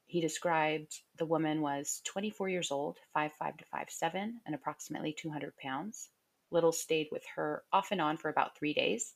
He 0.06 0.20
described 0.20 1.00
the 1.16 1.24
woman 1.24 1.62
was 1.62 2.02
24 2.04 2.48
years 2.48 2.70
old, 2.70 2.98
5'5 3.16 3.58
to 3.58 3.64
5'7, 3.74 4.40
and 4.44 4.54
approximately 4.54 5.14
200 5.14 5.56
pounds. 5.56 6.10
Little 6.50 6.72
stayed 6.72 7.08
with 7.10 7.24
her 7.34 7.64
off 7.72 7.92
and 7.92 8.00
on 8.00 8.18
for 8.18 8.28
about 8.28 8.58
three 8.58 8.74
days. 8.74 9.14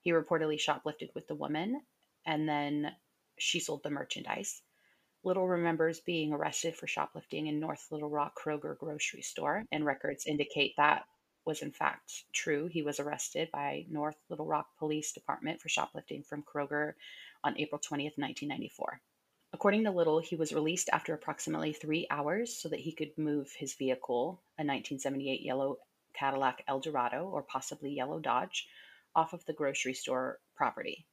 He 0.00 0.10
reportedly 0.10 0.58
shoplifted 0.58 1.14
with 1.14 1.28
the 1.28 1.36
woman, 1.36 1.80
and 2.26 2.48
then 2.48 2.96
she 3.38 3.60
sold 3.60 3.82
the 3.82 3.90
merchandise. 3.90 4.62
Little 5.22 5.48
remembers 5.48 6.00
being 6.00 6.32
arrested 6.32 6.76
for 6.76 6.86
shoplifting 6.86 7.46
in 7.46 7.58
North 7.58 7.86
Little 7.90 8.10
Rock 8.10 8.38
Kroger 8.38 8.76
grocery 8.76 9.22
store, 9.22 9.64
and 9.72 9.84
records 9.84 10.26
indicate 10.26 10.74
that 10.76 11.04
was 11.44 11.62
in 11.62 11.72
fact 11.72 12.24
true. 12.32 12.66
He 12.66 12.82
was 12.82 13.00
arrested 13.00 13.50
by 13.52 13.86
North 13.88 14.16
Little 14.28 14.46
Rock 14.46 14.66
Police 14.78 15.12
Department 15.12 15.60
for 15.60 15.68
shoplifting 15.68 16.22
from 16.22 16.42
Kroger 16.42 16.94
on 17.42 17.58
April 17.58 17.80
20th, 17.80 18.16
1994. 18.16 19.00
According 19.52 19.84
to 19.84 19.90
Little, 19.90 20.18
he 20.18 20.36
was 20.36 20.52
released 20.52 20.88
after 20.92 21.14
approximately 21.14 21.72
three 21.72 22.06
hours 22.10 22.56
so 22.56 22.68
that 22.68 22.80
he 22.80 22.92
could 22.92 23.16
move 23.16 23.52
his 23.52 23.74
vehicle, 23.74 24.42
a 24.58 24.64
1978 24.64 25.42
yellow 25.42 25.78
Cadillac 26.12 26.64
Eldorado 26.66 27.28
or 27.28 27.42
possibly 27.42 27.92
yellow 27.92 28.18
Dodge, 28.18 28.66
off 29.14 29.32
of 29.32 29.44
the 29.44 29.52
grocery 29.52 29.94
store 29.94 30.40
property. 30.56 31.06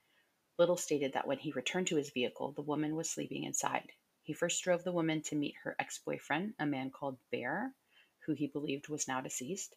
Little 0.62 0.78
stated 0.78 1.14
that 1.14 1.26
when 1.26 1.40
he 1.40 1.52
returned 1.52 1.88
to 1.88 1.96
his 1.96 2.12
vehicle, 2.12 2.52
the 2.52 2.62
woman 2.62 2.96
was 2.96 3.10
sleeping 3.10 3.46
inside. 3.46 3.94
He 4.22 4.32
first 4.32 4.64
drove 4.64 4.84
the 4.84 4.92
woman 4.92 5.24
to 5.24 5.36
meet 5.36 5.56
her 5.64 5.76
ex 5.80 5.98
boyfriend, 5.98 6.54
a 6.60 6.68
man 6.68 6.92
called 6.92 7.18
Bear, 7.32 7.74
who 8.20 8.34
he 8.34 8.46
believed 8.46 8.88
was 8.88 9.08
now 9.08 9.22
deceased 9.22 9.76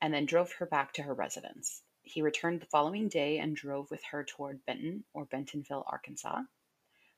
and 0.00 0.14
then 0.14 0.24
drove 0.24 0.50
her 0.52 0.64
back 0.64 0.94
to 0.94 1.02
her 1.02 1.12
residence. 1.12 1.82
He 2.00 2.22
returned 2.22 2.62
the 2.62 2.72
following 2.72 3.10
day 3.10 3.36
and 3.36 3.54
drove 3.54 3.90
with 3.90 4.02
her 4.04 4.24
toward 4.24 4.64
Benton 4.64 5.04
or 5.12 5.26
Bentonville, 5.26 5.84
Arkansas. 5.86 6.40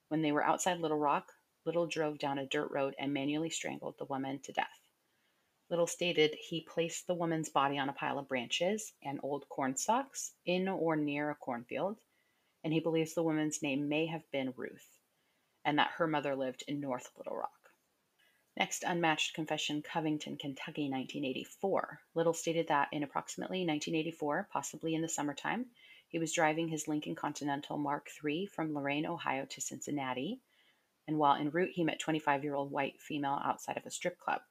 When 0.08 0.22
they 0.22 0.32
were 0.32 0.42
outside 0.42 0.80
Little 0.80 0.98
Rock, 0.98 1.32
Little 1.64 1.86
drove 1.86 2.18
down 2.18 2.40
a 2.40 2.46
dirt 2.46 2.72
road 2.72 2.96
and 2.98 3.14
manually 3.14 3.50
strangled 3.50 3.98
the 3.98 4.04
woman 4.06 4.40
to 4.40 4.52
death. 4.52 4.80
Little 5.68 5.86
stated 5.86 6.34
he 6.34 6.62
placed 6.62 7.06
the 7.06 7.14
woman's 7.14 7.50
body 7.50 7.78
on 7.78 7.88
a 7.88 7.92
pile 7.92 8.18
of 8.18 8.26
branches 8.26 8.92
and 9.00 9.20
old 9.22 9.48
corn 9.48 9.76
stalks 9.76 10.32
in 10.44 10.66
or 10.66 10.96
near 10.96 11.30
a 11.30 11.36
cornfield, 11.36 12.00
and 12.62 12.72
he 12.72 12.80
believes 12.80 13.14
the 13.14 13.22
woman's 13.22 13.62
name 13.62 13.88
may 13.88 14.06
have 14.06 14.30
been 14.30 14.54
Ruth, 14.56 14.98
and 15.64 15.78
that 15.78 15.92
her 15.96 16.06
mother 16.06 16.34
lived 16.34 16.64
in 16.66 16.80
North 16.80 17.10
Little 17.16 17.36
Rock. 17.36 17.70
Next, 18.56 18.82
Unmatched 18.82 19.34
Confession, 19.34 19.80
Covington, 19.80 20.36
Kentucky, 20.36 20.90
1984. 20.90 22.00
Little 22.14 22.34
stated 22.34 22.68
that 22.68 22.88
in 22.92 23.02
approximately 23.02 23.60
1984, 23.60 24.48
possibly 24.52 24.94
in 24.94 25.02
the 25.02 25.08
summertime, 25.08 25.66
he 26.08 26.18
was 26.18 26.32
driving 26.32 26.68
his 26.68 26.88
Lincoln 26.88 27.14
Continental 27.14 27.78
Mark 27.78 28.08
III 28.22 28.46
from 28.46 28.74
Lorain, 28.74 29.06
Ohio 29.06 29.46
to 29.46 29.60
Cincinnati, 29.60 30.40
and 31.06 31.18
while 31.18 31.36
en 31.36 31.50
route, 31.50 31.72
he 31.72 31.84
met 31.84 32.00
25 32.00 32.44
year 32.44 32.54
old 32.54 32.70
white 32.70 33.00
female 33.00 33.40
outside 33.44 33.76
of 33.76 33.86
a 33.86 33.90
strip 33.90 34.18
club. 34.18 34.42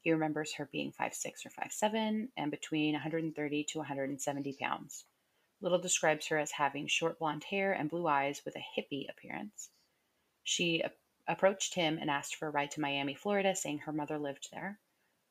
He 0.00 0.10
remembers 0.10 0.54
her 0.54 0.68
being 0.72 0.92
5'6 0.92 1.46
or 1.46 1.50
5'7 1.50 2.28
and 2.36 2.50
between 2.50 2.94
130 2.94 3.64
to 3.64 3.78
170 3.78 4.56
pounds. 4.60 5.04
Little 5.62 5.78
describes 5.78 6.26
her 6.26 6.38
as 6.38 6.50
having 6.50 6.88
short 6.88 7.20
blonde 7.20 7.44
hair 7.44 7.72
and 7.72 7.88
blue 7.88 8.08
eyes 8.08 8.44
with 8.44 8.56
a 8.56 8.66
hippie 8.76 9.08
appearance. 9.08 9.70
She 10.42 10.82
approached 11.28 11.74
him 11.74 11.98
and 11.98 12.10
asked 12.10 12.34
for 12.34 12.48
a 12.48 12.50
ride 12.50 12.72
to 12.72 12.80
Miami, 12.80 13.14
Florida, 13.14 13.54
saying 13.54 13.78
her 13.78 13.92
mother 13.92 14.18
lived 14.18 14.48
there. 14.50 14.80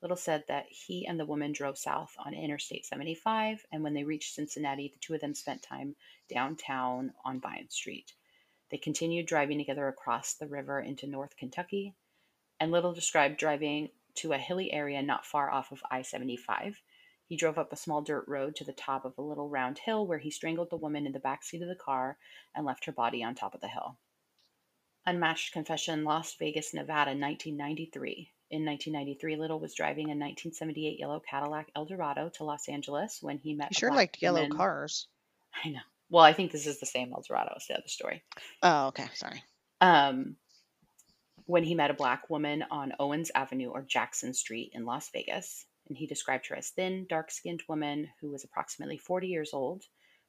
Little 0.02 0.16
said 0.16 0.46
that 0.48 0.68
he 0.70 1.06
and 1.06 1.20
the 1.20 1.26
woman 1.26 1.52
drove 1.52 1.78
south 1.78 2.16
on 2.18 2.34
Interstate 2.34 2.86
75, 2.86 3.66
and 3.74 3.84
when 3.84 3.94
they 3.94 4.06
reached 4.06 4.34
Cincinnati, 4.34 4.88
the 4.88 5.00
two 5.00 5.14
of 5.14 5.20
them 5.20 5.36
spent 5.36 5.62
time 5.62 5.98
downtown 6.30 7.14
on 7.26 7.42
Vine 7.42 7.70
Street. 7.70 8.14
They 8.70 8.78
continued 8.78 9.26
driving 9.26 9.58
together 9.58 9.90
across 9.90 10.34
the 10.34 10.48
river 10.48 10.80
into 10.80 11.08
North 11.08 11.36
Kentucky, 11.36 11.94
and 12.58 12.72
Little 12.72 12.94
described 12.94 13.38
driving 13.38 13.90
to 14.16 14.32
a 14.32 14.38
hilly 14.38 14.72
area 14.72 15.02
not 15.02 15.26
far 15.26 15.52
off 15.52 15.74
of 15.74 15.84
I 15.92 16.04
75. 16.04 16.82
He 17.32 17.38
drove 17.38 17.58
up 17.58 17.72
a 17.72 17.78
small 17.78 18.02
dirt 18.02 18.26
road 18.28 18.58
to 18.58 18.66
the 18.66 18.74
top 18.74 19.06
of 19.06 19.18
a 19.18 19.22
little 19.22 19.48
round 19.48 19.78
hill 19.78 20.06
where 20.06 20.18
he 20.18 20.30
strangled 20.30 20.70
the 20.70 20.76
woman 20.76 21.06
in 21.06 21.14
the 21.14 21.20
back 21.22 21.46
seat 21.46 21.62
of 21.62 21.70
the 21.70 21.76
car 21.76 22.18
and 22.54 22.66
left 22.66 22.84
her 22.84 22.92
body 22.92 23.24
on 23.24 23.36
top 23.36 23.56
of 23.56 23.62
the 23.62 23.70
hill. 23.70 23.98
Unmatched 25.06 25.54
Confession, 25.54 26.04
Las 26.04 26.36
Vegas, 26.36 26.74
Nevada, 26.74 27.12
1993. 27.12 28.34
In 28.50 28.66
1993, 28.66 29.38
Little 29.38 29.62
was 29.62 29.74
driving 29.74 30.08
a 30.08 30.12
1978 30.12 31.00
yellow 31.00 31.22
Cadillac 31.22 31.72
Eldorado 31.74 32.28
to 32.36 32.44
Los 32.44 32.68
Angeles 32.68 33.20
when 33.22 33.38
he 33.38 33.54
met. 33.54 33.72
You 33.72 33.80
sure 33.80 33.94
liked 33.94 34.22
yellow 34.22 34.42
woman. 34.42 34.58
cars. 34.58 35.08
I 35.64 35.70
know. 35.70 35.80
Well, 36.10 36.26
I 36.26 36.34
think 36.34 36.52
this 36.52 36.68
is 36.68 36.82
the 36.82 36.86
same 36.86 37.14
Eldorado 37.14 37.54
as 37.56 37.66
the 37.66 37.76
other 37.76 37.88
story. 37.88 38.26
Oh, 38.62 38.88
okay. 38.88 39.08
Sorry. 39.14 39.42
Um, 39.80 40.36
when 41.46 41.64
he 41.64 41.76
met 41.76 41.92
a 41.92 41.94
black 41.94 42.30
woman 42.30 42.66
on 42.70 42.92
Owens 43.00 43.32
Avenue 43.34 43.70
or 43.70 43.84
Jackson 43.84 44.34
Street 44.34 44.72
in 44.74 44.84
Las 44.84 45.10
Vegas, 45.14 45.66
and 45.92 45.98
he 45.98 46.08
described 46.08 46.48
her 46.48 46.56
as 46.56 46.70
thin, 46.70 47.06
dark-skinned 47.10 47.64
woman 47.68 48.08
who 48.22 48.30
was 48.30 48.46
approximately 48.46 48.98
40 48.98 49.28
years 49.28 49.54
old, 49.54 49.84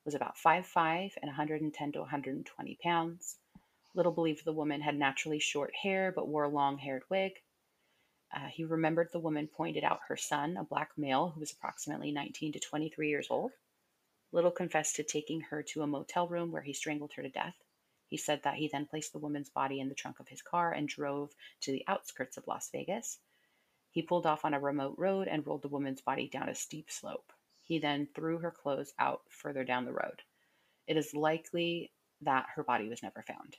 was 0.05 0.13
about 0.13 0.35
5'5 0.37 1.13
and 1.23 1.29
110 1.29 1.93
to 1.93 2.01
120 2.01 2.79
pounds. 2.83 3.37
Little 3.95 4.11
believed 4.11 4.45
the 4.45 4.53
woman 4.53 4.81
had 4.81 4.97
naturally 4.97 5.39
short 5.39 5.73
hair 5.81 6.11
but 6.11 6.27
wore 6.27 6.43
a 6.43 6.49
long 6.49 6.79
haired 6.79 7.05
wig. 7.09 7.35
Uh, 8.35 8.49
he 8.49 8.65
remembered 8.65 9.11
the 9.13 9.21
woman 9.21 9.47
pointed 9.47 9.85
out 9.85 10.01
her 10.09 10.17
son, 10.17 10.57
a 10.57 10.65
black 10.65 10.91
male 10.97 11.29
who 11.29 11.39
was 11.39 11.53
approximately 11.53 12.11
19 12.11 12.55
to 12.55 12.59
23 12.59 13.09
years 13.09 13.29
old. 13.31 13.53
Little 14.33 14.51
confessed 14.51 14.97
to 14.97 15.05
taking 15.05 15.43
her 15.43 15.63
to 15.63 15.83
a 15.83 15.87
motel 15.87 16.27
room 16.27 16.51
where 16.51 16.63
he 16.63 16.73
strangled 16.73 17.13
her 17.13 17.23
to 17.23 17.29
death. 17.29 17.55
He 18.09 18.17
said 18.17 18.43
that 18.43 18.57
he 18.57 18.67
then 18.67 18.87
placed 18.87 19.13
the 19.13 19.21
woman's 19.21 19.51
body 19.51 19.79
in 19.79 19.89
the 19.89 19.95
trunk 19.95 20.19
of 20.19 20.27
his 20.27 20.43
car 20.43 20.73
and 20.73 20.89
drove 20.89 21.37
to 21.61 21.71
the 21.71 21.85
outskirts 21.87 22.37
of 22.37 22.49
Las 22.49 22.69
Vegas. 22.73 23.21
He 23.93 24.03
pulled 24.03 24.27
off 24.27 24.45
on 24.45 24.55
a 24.55 24.59
remote 24.59 24.95
road 24.97 25.29
and 25.29 25.47
rolled 25.47 25.63
the 25.63 25.69
woman's 25.69 26.01
body 26.01 26.27
down 26.27 26.49
a 26.49 26.55
steep 26.55 26.91
slope. 26.91 27.33
He 27.63 27.79
then 27.79 28.09
threw 28.15 28.39
her 28.39 28.51
clothes 28.51 28.93
out 28.99 29.23
further 29.29 29.65
down 29.65 29.85
the 29.85 29.93
road. 29.93 30.23
It 30.87 30.97
is 30.97 31.15
likely 31.15 31.93
that 32.23 32.47
her 32.55 32.65
body 32.65 32.89
was 32.89 33.03
never 33.03 33.23
found. 33.23 33.57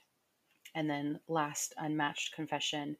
And 0.74 0.90
then 0.90 1.20
last 1.28 1.72
unmatched 1.78 2.34
confession, 2.34 2.96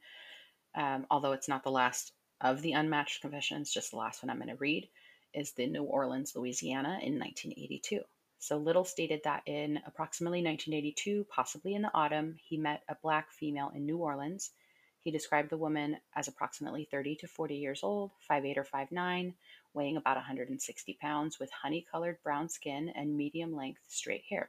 um, 0.77 1.07
although 1.11 1.33
it's 1.33 1.49
not 1.49 1.65
the 1.65 1.71
last 1.71 2.13
of 2.41 2.63
the 2.63 2.73
unmatched 2.73 3.21
confessions, 3.21 3.73
just 3.73 3.91
the 3.91 3.97
last 3.97 4.23
one 4.23 4.31
I'm 4.31 4.39
going 4.39 4.49
to 4.49 4.57
read, 4.57 4.89
is 5.33 5.53
the 5.53 5.67
New 5.67 5.83
Orleans, 5.83 6.37
Louisiana 6.37 7.01
in 7.03 7.19
1982. 7.19 8.01
So 8.39 8.59
Little 8.59 8.85
stated 8.85 9.23
that 9.25 9.43
in 9.47 9.81
approximately 9.87 10.43
1982, 10.43 11.27
possibly 11.31 11.75
in 11.75 11.83
the 11.83 11.95
autumn, 11.95 12.37
he 12.45 12.59
met 12.59 12.85
a 12.89 12.97
black 13.03 13.33
female 13.33 13.73
in 13.75 13.87
New 13.87 13.99
Orleans. 13.99 14.53
He 15.05 15.11
described 15.11 15.51
the 15.51 15.59
woman 15.59 15.99
as 16.17 16.29
approximately 16.29 16.89
30 16.91 17.17
to 17.17 17.29
40 17.29 17.57
years 17.57 17.83
old, 17.83 18.13
5'8 18.29 18.57
or 18.57 18.65
5'9, 18.65 19.35
weighing 19.75 19.99
about 19.99 20.17
160 20.17 20.95
pounds, 20.95 21.39
with 21.39 21.51
honey 21.51 21.87
colored 21.93 22.23
brown 22.23 22.49
skin 22.49 22.89
and 22.89 23.15
medium 23.15 23.55
length 23.55 23.83
straight 23.87 24.25
hair. 24.31 24.49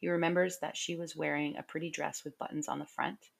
He 0.00 0.08
remembers 0.08 0.60
that 0.60 0.76
she 0.76 0.94
was 0.94 1.16
wearing 1.16 1.56
a 1.56 1.64
pretty 1.64 1.90
dress 1.90 2.22
with 2.22 2.38
buttons 2.38 2.68
on 2.68 2.78
the 2.78 2.86
front. 2.86 3.30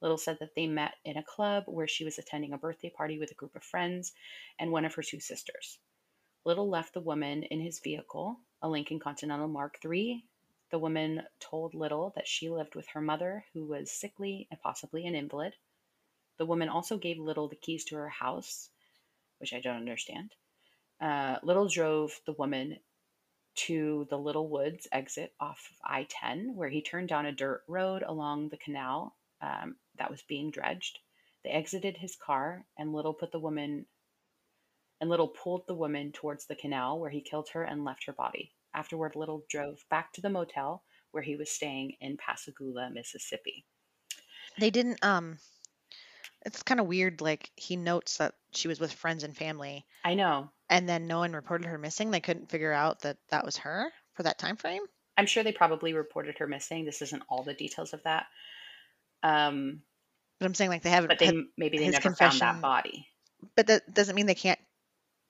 Little 0.00 0.18
said 0.18 0.38
that 0.40 0.56
they 0.56 0.66
met 0.66 0.96
in 1.04 1.16
a 1.16 1.22
club 1.22 1.64
where 1.68 1.86
she 1.86 2.04
was 2.04 2.18
attending 2.18 2.52
a 2.52 2.58
birthday 2.58 2.90
party 2.90 3.20
with 3.20 3.30
a 3.30 3.34
group 3.34 3.54
of 3.54 3.62
friends 3.62 4.12
and 4.58 4.72
one 4.72 4.84
of 4.84 4.94
her 4.94 5.02
two 5.02 5.20
sisters. 5.20 5.78
Little 6.44 6.68
left 6.68 6.94
the 6.94 7.00
woman 7.00 7.44
in 7.44 7.60
his 7.60 7.78
vehicle, 7.78 8.40
a 8.60 8.68
Lincoln 8.68 8.98
Continental 8.98 9.46
Mark 9.46 9.78
III. 9.84 10.24
The 10.70 10.80
woman 10.80 11.22
told 11.38 11.74
Little 11.74 12.12
that 12.16 12.26
she 12.26 12.50
lived 12.50 12.74
with 12.74 12.88
her 12.88 13.00
mother, 13.00 13.44
who 13.52 13.64
was 13.64 13.92
sickly 13.92 14.48
and 14.50 14.60
possibly 14.60 15.06
an 15.06 15.14
invalid. 15.14 15.54
The 16.38 16.46
woman 16.46 16.68
also 16.68 16.98
gave 16.98 17.18
Little 17.18 17.48
the 17.48 17.56
keys 17.56 17.84
to 17.86 17.96
her 17.96 18.08
house, 18.08 18.70
which 19.38 19.52
I 19.52 19.60
don't 19.60 19.76
understand. 19.76 20.32
Uh, 21.00 21.38
Little 21.42 21.68
drove 21.68 22.20
the 22.26 22.32
woman 22.32 22.78
to 23.56 24.06
the 24.10 24.18
Little 24.18 24.48
Woods 24.48 24.86
exit 24.92 25.34
off 25.40 25.68
of 25.70 25.78
I 25.84 26.06
10, 26.08 26.54
where 26.54 26.68
he 26.68 26.82
turned 26.82 27.08
down 27.08 27.26
a 27.26 27.32
dirt 27.32 27.64
road 27.66 28.02
along 28.02 28.48
the 28.48 28.58
canal 28.58 29.16
um, 29.40 29.76
that 29.98 30.10
was 30.10 30.22
being 30.22 30.50
dredged. 30.50 30.98
They 31.42 31.50
exited 31.50 31.96
his 31.96 32.16
car, 32.16 32.66
and 32.76 32.92
Little 32.92 33.14
put 33.14 33.32
the 33.32 33.38
woman 33.38 33.86
and 35.00 35.10
Little 35.10 35.28
pulled 35.28 35.66
the 35.66 35.74
woman 35.74 36.10
towards 36.12 36.46
the 36.46 36.56
canal 36.56 36.98
where 36.98 37.10
he 37.10 37.20
killed 37.20 37.50
her 37.50 37.62
and 37.62 37.84
left 37.84 38.04
her 38.06 38.12
body. 38.12 38.52
Afterward, 38.74 39.14
Little 39.14 39.44
drove 39.48 39.84
back 39.90 40.12
to 40.14 40.20
the 40.20 40.30
motel 40.30 40.82
where 41.10 41.22
he 41.22 41.36
was 41.36 41.50
staying 41.50 41.96
in 42.00 42.16
Pascagoula, 42.16 42.90
Mississippi. 42.90 43.64
They 44.58 44.70
didn't 44.70 45.04
um 45.04 45.38
it's 46.46 46.62
kind 46.62 46.80
of 46.80 46.86
weird 46.86 47.20
like 47.20 47.50
he 47.56 47.76
notes 47.76 48.16
that 48.18 48.34
she 48.52 48.68
was 48.68 48.80
with 48.80 48.92
friends 48.92 49.22
and 49.24 49.36
family 49.36 49.84
I 50.04 50.14
know. 50.14 50.48
and 50.70 50.88
then 50.88 51.06
no 51.06 51.18
one 51.18 51.32
reported 51.34 51.66
her 51.66 51.76
missing. 51.76 52.10
They 52.10 52.20
couldn't 52.20 52.48
figure 52.50 52.72
out 52.72 53.00
that 53.00 53.18
that 53.30 53.44
was 53.44 53.56
her 53.58 53.90
for 54.14 54.22
that 54.22 54.38
time 54.38 54.56
frame. 54.56 54.82
I'm 55.18 55.26
sure 55.26 55.42
they 55.42 55.52
probably 55.52 55.92
reported 55.92 56.38
her 56.38 56.46
missing. 56.46 56.84
This 56.84 57.02
isn't 57.02 57.22
all 57.28 57.42
the 57.42 57.52
details 57.54 57.92
of 57.92 58.02
that. 58.04 58.26
Um, 59.22 59.82
But 60.38 60.46
I'm 60.46 60.54
saying 60.54 60.70
like 60.70 60.82
they 60.82 60.90
haven't 60.90 61.08
but 61.08 61.18
they 61.18 61.26
had- 61.26 61.44
maybe 61.56 61.78
they 61.78 61.84
his 61.84 61.92
never 61.94 62.14
found 62.14 62.16
that 62.16 62.30
confession- 62.38 62.60
body. 62.60 63.08
but 63.56 63.66
that 63.66 63.92
doesn't 63.92 64.14
mean 64.14 64.26
they 64.26 64.34
can't 64.34 64.60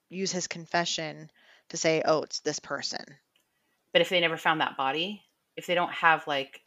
use 0.09 0.31
his 0.31 0.47
confession 0.47 1.29
to 1.69 1.77
say, 1.77 2.01
"Oh, 2.05 2.21
it's 2.23 2.39
this 2.41 2.59
person." 2.59 3.03
But 3.91 4.01
if 4.01 4.09
they 4.09 4.19
never 4.21 4.37
found 4.37 4.61
that 4.61 4.77
body, 4.77 5.25
if 5.55 5.65
they 5.65 5.75
don't 5.75 5.91
have 5.93 6.27
like 6.27 6.63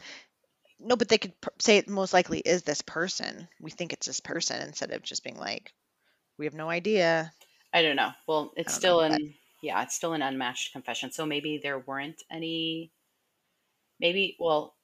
No, 0.82 0.96
but 0.96 1.08
they 1.08 1.18
could 1.18 1.38
pr- 1.40 1.50
say 1.58 1.76
it 1.76 1.88
most 1.88 2.12
likely 2.14 2.38
is 2.40 2.62
this 2.62 2.82
person. 2.82 3.48
We 3.60 3.70
think 3.70 3.92
it's 3.92 4.06
this 4.06 4.20
person 4.20 4.60
instead 4.62 4.90
of 4.92 5.02
just 5.02 5.22
being 5.22 5.36
like, 5.36 5.72
"We 6.38 6.46
have 6.46 6.54
no 6.54 6.70
idea." 6.70 7.32
I 7.72 7.82
don't 7.82 7.96
know. 7.96 8.12
Well, 8.26 8.52
it's 8.56 8.74
still 8.74 9.00
an 9.00 9.12
but- 9.12 9.20
yeah, 9.62 9.82
it's 9.82 9.94
still 9.94 10.14
an 10.14 10.22
unmatched 10.22 10.72
confession. 10.72 11.12
So 11.12 11.26
maybe 11.26 11.60
there 11.62 11.78
weren't 11.78 12.22
any. 12.30 12.92
Maybe 14.00 14.36
well, 14.40 14.74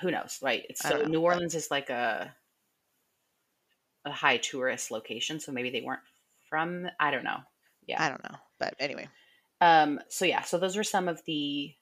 who 0.00 0.10
knows, 0.10 0.38
right? 0.42 0.64
It's 0.70 0.80
so 0.80 0.96
know, 0.96 1.04
New 1.04 1.20
but- 1.20 1.24
Orleans 1.24 1.54
is 1.54 1.70
like 1.70 1.90
a 1.90 2.34
a 4.06 4.10
high 4.10 4.38
tourist 4.38 4.90
location, 4.90 5.38
so 5.40 5.52
maybe 5.52 5.68
they 5.70 5.82
weren't 5.82 6.00
from. 6.48 6.88
I 6.98 7.10
don't 7.10 7.24
know. 7.24 7.40
Yeah. 7.86 8.02
I 8.02 8.08
don't 8.08 8.24
know, 8.24 8.36
but 8.58 8.74
anyway, 8.78 9.08
Um, 9.60 10.00
so 10.08 10.24
yeah, 10.24 10.42
so 10.42 10.56
those 10.58 10.76
are 10.78 10.84
some 10.84 11.08
of 11.08 11.22
the 11.26 11.74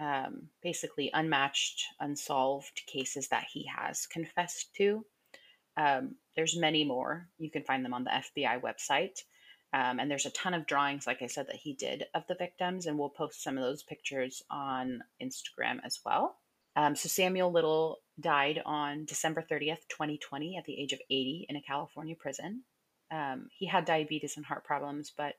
um, 0.00 0.48
basically 0.62 1.10
unmatched, 1.12 1.84
unsolved 2.00 2.82
cases 2.86 3.28
that 3.28 3.46
he 3.52 3.66
has 3.66 4.06
confessed 4.06 4.74
to. 4.76 5.04
Um, 5.76 6.16
there's 6.34 6.56
many 6.56 6.84
more. 6.84 7.28
You 7.38 7.50
can 7.50 7.62
find 7.62 7.84
them 7.84 7.94
on 7.94 8.04
the 8.04 8.10
FBI 8.10 8.60
website. 8.60 9.22
Um, 9.72 10.00
and 10.00 10.10
there's 10.10 10.26
a 10.26 10.30
ton 10.30 10.54
of 10.54 10.66
drawings, 10.66 11.06
like 11.06 11.22
I 11.22 11.26
said, 11.26 11.46
that 11.46 11.56
he 11.56 11.74
did 11.74 12.04
of 12.14 12.26
the 12.26 12.34
victims, 12.34 12.86
and 12.86 12.98
we'll 12.98 13.08
post 13.08 13.42
some 13.42 13.56
of 13.56 13.62
those 13.62 13.84
pictures 13.84 14.42
on 14.50 15.02
Instagram 15.22 15.78
as 15.84 16.00
well. 16.04 16.36
Um, 16.74 16.96
so 16.96 17.08
Samuel 17.08 17.52
Little 17.52 17.98
died 18.18 18.62
on 18.66 19.04
December 19.04 19.44
30th, 19.48 19.86
2020, 19.88 20.56
at 20.56 20.64
the 20.64 20.80
age 20.80 20.92
of 20.92 21.00
80 21.08 21.46
in 21.48 21.56
a 21.56 21.62
California 21.62 22.16
prison. 22.16 22.64
Um, 23.12 23.48
he 23.56 23.66
had 23.66 23.84
diabetes 23.84 24.36
and 24.36 24.46
heart 24.46 24.64
problems, 24.64 25.12
but 25.16 25.34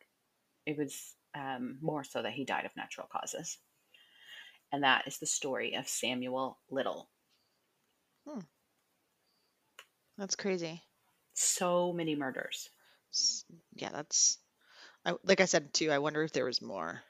it 0.66 0.78
was 0.78 1.14
um, 1.36 1.78
more 1.82 2.04
so 2.04 2.22
that 2.22 2.34
he 2.34 2.46
died 2.46 2.66
of 2.66 2.76
natural 2.76 3.08
causes. 3.12 3.58
And 4.72 4.84
that 4.84 5.08
is 5.08 5.18
the 5.18 5.26
story 5.26 5.76
of 5.76 5.88
Samuel 5.88 6.58
Little. 6.70 7.10
Hmm. 8.28 8.40
that's 10.18 10.36
crazy. 10.36 10.82
So 11.34 11.92
many 11.92 12.16
murders. 12.16 12.70
Yeah, 13.76 13.90
that's 13.92 14.38
I, 15.06 15.14
like 15.24 15.42
I 15.42 15.46
said 15.46 15.74
too. 15.74 15.92
I 15.92 16.00
wonder 16.00 16.24
if 16.24 16.32
there 16.32 16.46
was 16.46 16.62
more. 16.62 17.02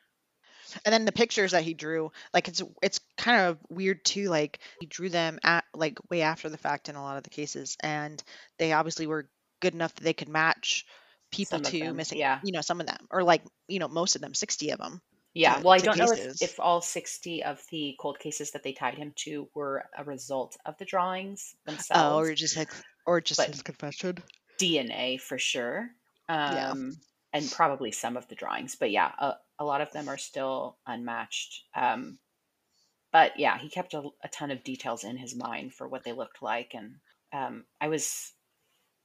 And 0.86 0.94
then 0.94 1.04
the 1.04 1.12
pictures 1.12 1.52
that 1.52 1.64
he 1.64 1.74
drew, 1.74 2.12
like 2.34 2.48
it's 2.48 2.62
it's 2.82 3.00
kind 3.18 3.42
of 3.42 3.58
weird 3.70 4.06
too. 4.06 4.30
Like 4.30 4.60
he 4.80 4.86
drew 4.86 5.10
them 5.10 5.40
at 5.44 5.66
like 5.74 6.00
way 6.10 6.22
after 6.22 6.50
the 6.50 6.58
fact 6.58 6.88
in 6.88 6.96
a 6.96 7.04
lot 7.04 7.18
of 7.18 7.24
the 7.24 7.30
cases, 7.30 7.76
and 7.82 8.24
they 8.58 8.72
obviously 8.72 9.06
were 9.06 9.30
good 9.60 9.74
enough 9.74 9.94
that 9.96 10.04
they 10.04 10.14
could 10.14 10.30
match 10.30 10.86
people 11.32 11.58
Some 11.58 11.72
to 11.72 11.94
missing. 11.94 12.20
yeah. 12.20 12.40
You 12.44 12.54
know, 12.54 12.62
some 12.62 12.80
of 12.80 12.88
them, 12.88 13.08
or 13.10 13.24
like 13.24 13.44
you 13.68 13.80
know, 13.80 13.90
most 13.90 14.16
of 14.16 14.22
them, 14.22 14.34
sixty 14.34 14.72
of 14.72 14.80
them. 14.80 15.02
Yeah, 15.34 15.60
well, 15.62 15.72
I 15.74 15.78
don't 15.78 15.98
know 15.98 16.12
if, 16.12 16.42
if 16.42 16.60
all 16.60 16.82
60 16.82 17.44
of 17.44 17.62
the 17.72 17.96
cold 18.00 18.20
cases 18.20 18.52
that 18.52 18.64
they 18.64 18.74
tied 18.74 18.96
him 18.96 19.14
to 19.24 19.48
were 19.56 19.86
a 19.98 20.04
result 20.04 20.58
of 20.66 20.78
the 20.78 20.84
drawings 20.86 21.56
Oh, 21.68 21.72
themselves. 21.72 22.30
or 22.30 22.34
just 22.36 22.56
his, 22.56 22.68
or 23.06 23.22
just 23.22 23.40
but- 23.40 23.48
his 23.48 23.62
confession. 23.62 24.18
DNA 24.60 25.20
for 25.20 25.38
sure. 25.40 25.90
Um, 26.30 26.54
Yeah. 26.56 26.74
And 27.34 27.50
probably 27.50 27.92
some 27.92 28.18
of 28.18 28.28
the 28.28 28.36
drawings. 28.36 28.76
But 28.76 28.92
yeah, 28.92 29.10
a, 29.18 29.36
a 29.58 29.64
lot 29.64 29.80
of 29.80 29.90
them 29.94 30.10
are 30.10 30.18
still 30.18 30.78
unmatched. 30.86 31.64
Um, 31.74 32.20
but 33.14 33.40
yeah, 33.40 33.58
he 33.58 33.70
kept 33.70 33.94
a, 33.94 34.04
a 34.22 34.28
ton 34.28 34.52
of 34.52 34.66
details 34.66 35.06
in 35.06 35.16
his 35.16 35.34
mind 35.34 35.74
for 35.74 35.88
what 35.88 36.04
they 36.04 36.12
looked 36.12 36.42
like. 36.44 36.74
And 36.76 36.96
um, 37.32 37.64
I 37.80 37.88
was, 37.88 38.34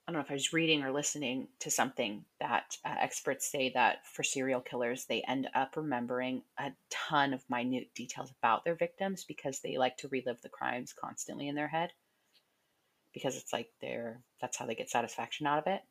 I 0.07 0.11
don't 0.13 0.19
know 0.21 0.25
if 0.25 0.31
I 0.31 0.35
was 0.35 0.53
reading 0.53 0.83
or 0.83 0.91
listening 0.93 1.49
to 1.59 1.69
something 1.69 2.23
that 2.39 2.77
uh, 2.85 2.95
experts 2.97 3.51
say 3.51 3.71
that 3.73 4.07
for 4.07 4.23
serial 4.23 4.61
killers, 4.61 5.05
they 5.05 5.21
end 5.23 5.49
up 5.53 5.75
remembering 5.75 6.43
a 6.57 6.71
ton 6.89 7.33
of 7.33 7.43
minute 7.49 7.93
details 7.93 8.31
about 8.39 8.63
their 8.63 8.75
victims 8.75 9.25
because 9.25 9.59
they 9.59 9.77
like 9.77 9.97
to 9.97 10.07
relive 10.07 10.41
the 10.41 10.47
crimes 10.49 10.93
constantly 10.93 11.49
in 11.49 11.55
their 11.55 11.67
head 11.67 11.91
because 13.13 13.35
it's 13.35 13.51
like 13.51 13.69
they're 13.81 14.21
that's 14.39 14.55
how 14.57 14.65
they 14.65 14.75
get 14.75 14.89
satisfaction 14.89 15.45
out 15.45 15.59
of 15.59 15.67
it. 15.67 15.81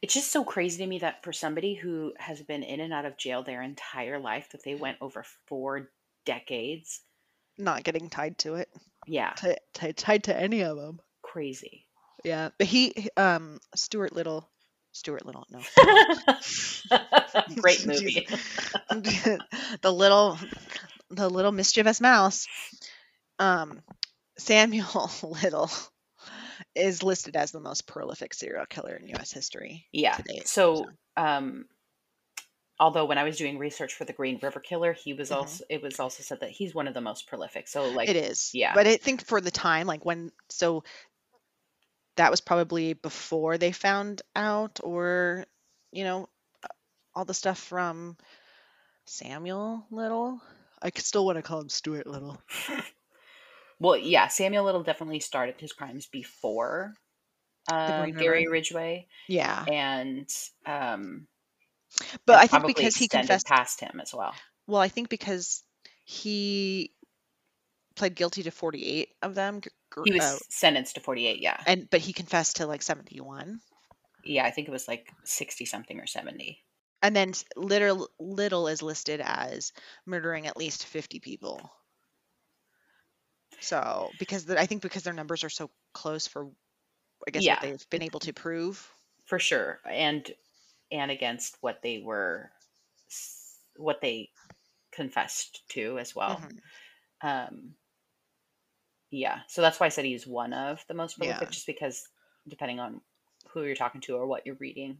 It's 0.00 0.14
just 0.14 0.32
so 0.32 0.42
crazy 0.42 0.82
to 0.82 0.88
me 0.88 0.98
that 1.00 1.22
for 1.22 1.32
somebody 1.32 1.74
who 1.74 2.14
has 2.18 2.40
been 2.42 2.62
in 2.62 2.80
and 2.80 2.92
out 2.92 3.04
of 3.04 3.16
jail 3.18 3.42
their 3.42 3.62
entire 3.62 4.18
life, 4.18 4.48
that 4.52 4.64
they 4.64 4.74
went 4.74 4.98
over 5.00 5.24
four 5.46 5.90
decades. 6.24 7.02
Not 7.58 7.84
getting 7.84 8.08
tied 8.08 8.38
to 8.38 8.54
it, 8.54 8.70
Yeah, 9.06 9.34
Ti- 9.34 9.56
ti- 9.74 9.92
tied 9.92 10.24
to 10.24 10.36
any 10.36 10.62
of 10.62 10.76
them. 10.78 11.00
crazy. 11.22 11.87
Yeah, 12.28 12.50
but 12.58 12.66
he, 12.66 13.08
um, 13.16 13.58
Stuart 13.74 14.12
Little, 14.12 14.46
Stuart 14.92 15.24
Little, 15.24 15.46
no, 15.50 15.60
Great 17.56 17.86
movie. 17.86 18.28
the 18.90 19.90
little, 19.90 20.38
the 21.08 21.30
little 21.30 21.52
mischievous 21.52 22.02
mouse. 22.02 22.46
Um, 23.38 23.80
Samuel 24.36 25.10
Little 25.22 25.70
is 26.74 27.02
listed 27.02 27.34
as 27.34 27.50
the 27.50 27.60
most 27.60 27.86
prolific 27.86 28.34
serial 28.34 28.66
killer 28.66 28.94
in 28.96 29.08
U.S. 29.08 29.32
history. 29.32 29.86
Yeah. 29.90 30.18
date, 30.26 30.46
So, 30.46 30.84
um, 31.16 31.64
although 32.78 33.06
when 33.06 33.16
I 33.16 33.24
was 33.24 33.38
doing 33.38 33.56
research 33.56 33.94
for 33.94 34.04
the 34.04 34.12
Green 34.12 34.38
River 34.42 34.60
Killer, 34.60 34.92
he 34.92 35.14
was 35.14 35.30
Mhm. 35.30 35.36
also 35.36 35.64
it 35.70 35.80
was 35.80 35.98
also 35.98 36.22
said 36.22 36.40
that 36.40 36.50
he's 36.50 36.74
one 36.74 36.88
of 36.88 36.92
the 36.94 37.00
most 37.00 37.26
prolific. 37.26 37.68
So, 37.68 37.84
like, 37.84 38.10
it 38.10 38.16
is. 38.16 38.50
yeah. 38.54 38.74
But 38.74 38.86
I 38.86 38.98
think 38.98 39.24
for 39.24 39.40
the 39.40 39.50
time, 39.50 39.86
like 39.86 40.04
when, 40.04 40.30
so 40.50 40.84
that 42.18 42.30
was 42.30 42.40
probably 42.40 42.92
before 42.92 43.58
they 43.58 43.72
found 43.72 44.22
out, 44.36 44.80
or 44.82 45.46
you 45.92 46.04
know, 46.04 46.28
all 47.14 47.24
the 47.24 47.34
stuff 47.34 47.58
from 47.58 48.16
Samuel 49.06 49.86
Little. 49.90 50.40
I 50.82 50.90
could 50.90 51.04
still 51.04 51.24
want 51.24 51.36
to 51.38 51.42
call 51.42 51.60
him 51.60 51.68
Stuart 51.68 52.06
Little. 52.06 52.40
well, 53.80 53.96
yeah, 53.96 54.28
Samuel 54.28 54.64
Little 54.64 54.82
definitely 54.82 55.20
started 55.20 55.56
his 55.58 55.72
crimes 55.72 56.06
before 56.06 56.94
uh, 57.70 58.06
Gary 58.06 58.46
Ridgway, 58.48 59.06
Yeah, 59.28 59.64
and 59.66 60.28
um, 60.66 61.26
but 62.26 62.36
I 62.36 62.46
think 62.46 62.66
because 62.66 62.96
he 62.96 63.08
confessed. 63.08 63.46
past 63.46 63.80
him 63.80 64.00
as 64.00 64.12
well. 64.12 64.34
Well, 64.66 64.80
I 64.80 64.88
think 64.88 65.08
because 65.08 65.62
he 66.04 66.92
pled 67.98 68.14
guilty 68.16 68.42
to 68.44 68.50
48 68.50 69.10
of 69.22 69.34
them, 69.34 69.60
gr- 69.90 70.02
He 70.02 70.10
was 70.12 70.24
uh, 70.24 70.38
sentenced 70.50 70.96
to 70.96 71.00
forty 71.00 71.26
eight. 71.28 71.38
Yeah, 71.40 71.62
and 71.64 71.88
but 71.88 72.00
he 72.00 72.12
confessed 72.12 72.56
to 72.56 72.66
like 72.66 72.82
71. 72.82 73.60
yeah, 74.22 74.44
I 74.44 74.50
think 74.50 74.68
it 74.68 74.72
was 74.72 74.88
like 74.88 75.14
sixty 75.24 75.64
something 75.64 76.00
or 76.00 76.06
seventy. 76.06 76.64
And 77.02 77.16
then 77.16 77.30
s- 77.30 77.44
little 77.56 78.08
little 78.20 78.68
is 78.68 78.82
listed 78.82 79.20
as 79.20 79.72
murdering 80.06 80.46
at 80.46 80.56
least 80.56 80.86
50 80.86 81.18
people. 81.18 81.72
So, 83.60 84.14
because 84.18 84.44
the, 84.46 84.58
I 84.60 84.66
think 84.66 84.82
because 84.82 85.02
their 85.04 85.12
numbers 85.12 85.42
are 85.44 85.48
so 85.50 85.70
close 85.94 86.26
for 86.26 86.50
I 87.28 87.32
guess 87.32 87.48
Yeah. 87.48 87.50
what 87.50 87.60
they've 87.60 87.88
been 87.90 88.02
able 88.02 88.20
to 88.22 88.32
prove. 88.34 88.94
for 89.24 89.38
sure 89.38 89.80
and 89.84 90.32
and 90.90 91.10
against 91.10 91.56
what 91.60 91.82
they 91.82 91.98
were 91.98 92.50
s- 93.10 93.58
what 93.76 94.00
they 94.00 94.30
confessed 94.92 95.68
to 95.70 95.98
as 95.98 96.14
well 96.14 96.42
Mhm. 96.42 96.60
um 97.22 97.74
yeah 99.10 99.40
so 99.48 99.62
that's 99.62 99.80
why 99.80 99.86
i 99.86 99.88
said 99.90 100.04
he's 100.04 100.26
one 100.26 100.52
of 100.52 100.84
the 100.88 100.94
most 100.94 101.18
prolific 101.18 101.48
Yeah. 101.48 101.50
just 101.50 101.66
because 101.66 102.08
depending 102.46 102.80
on 102.80 103.00
who 103.50 103.62
you're 103.62 103.74
talking 103.74 104.00
to 104.02 104.16
or 104.16 104.26
what 104.26 104.44
you're 104.46 104.56
reading 104.56 104.98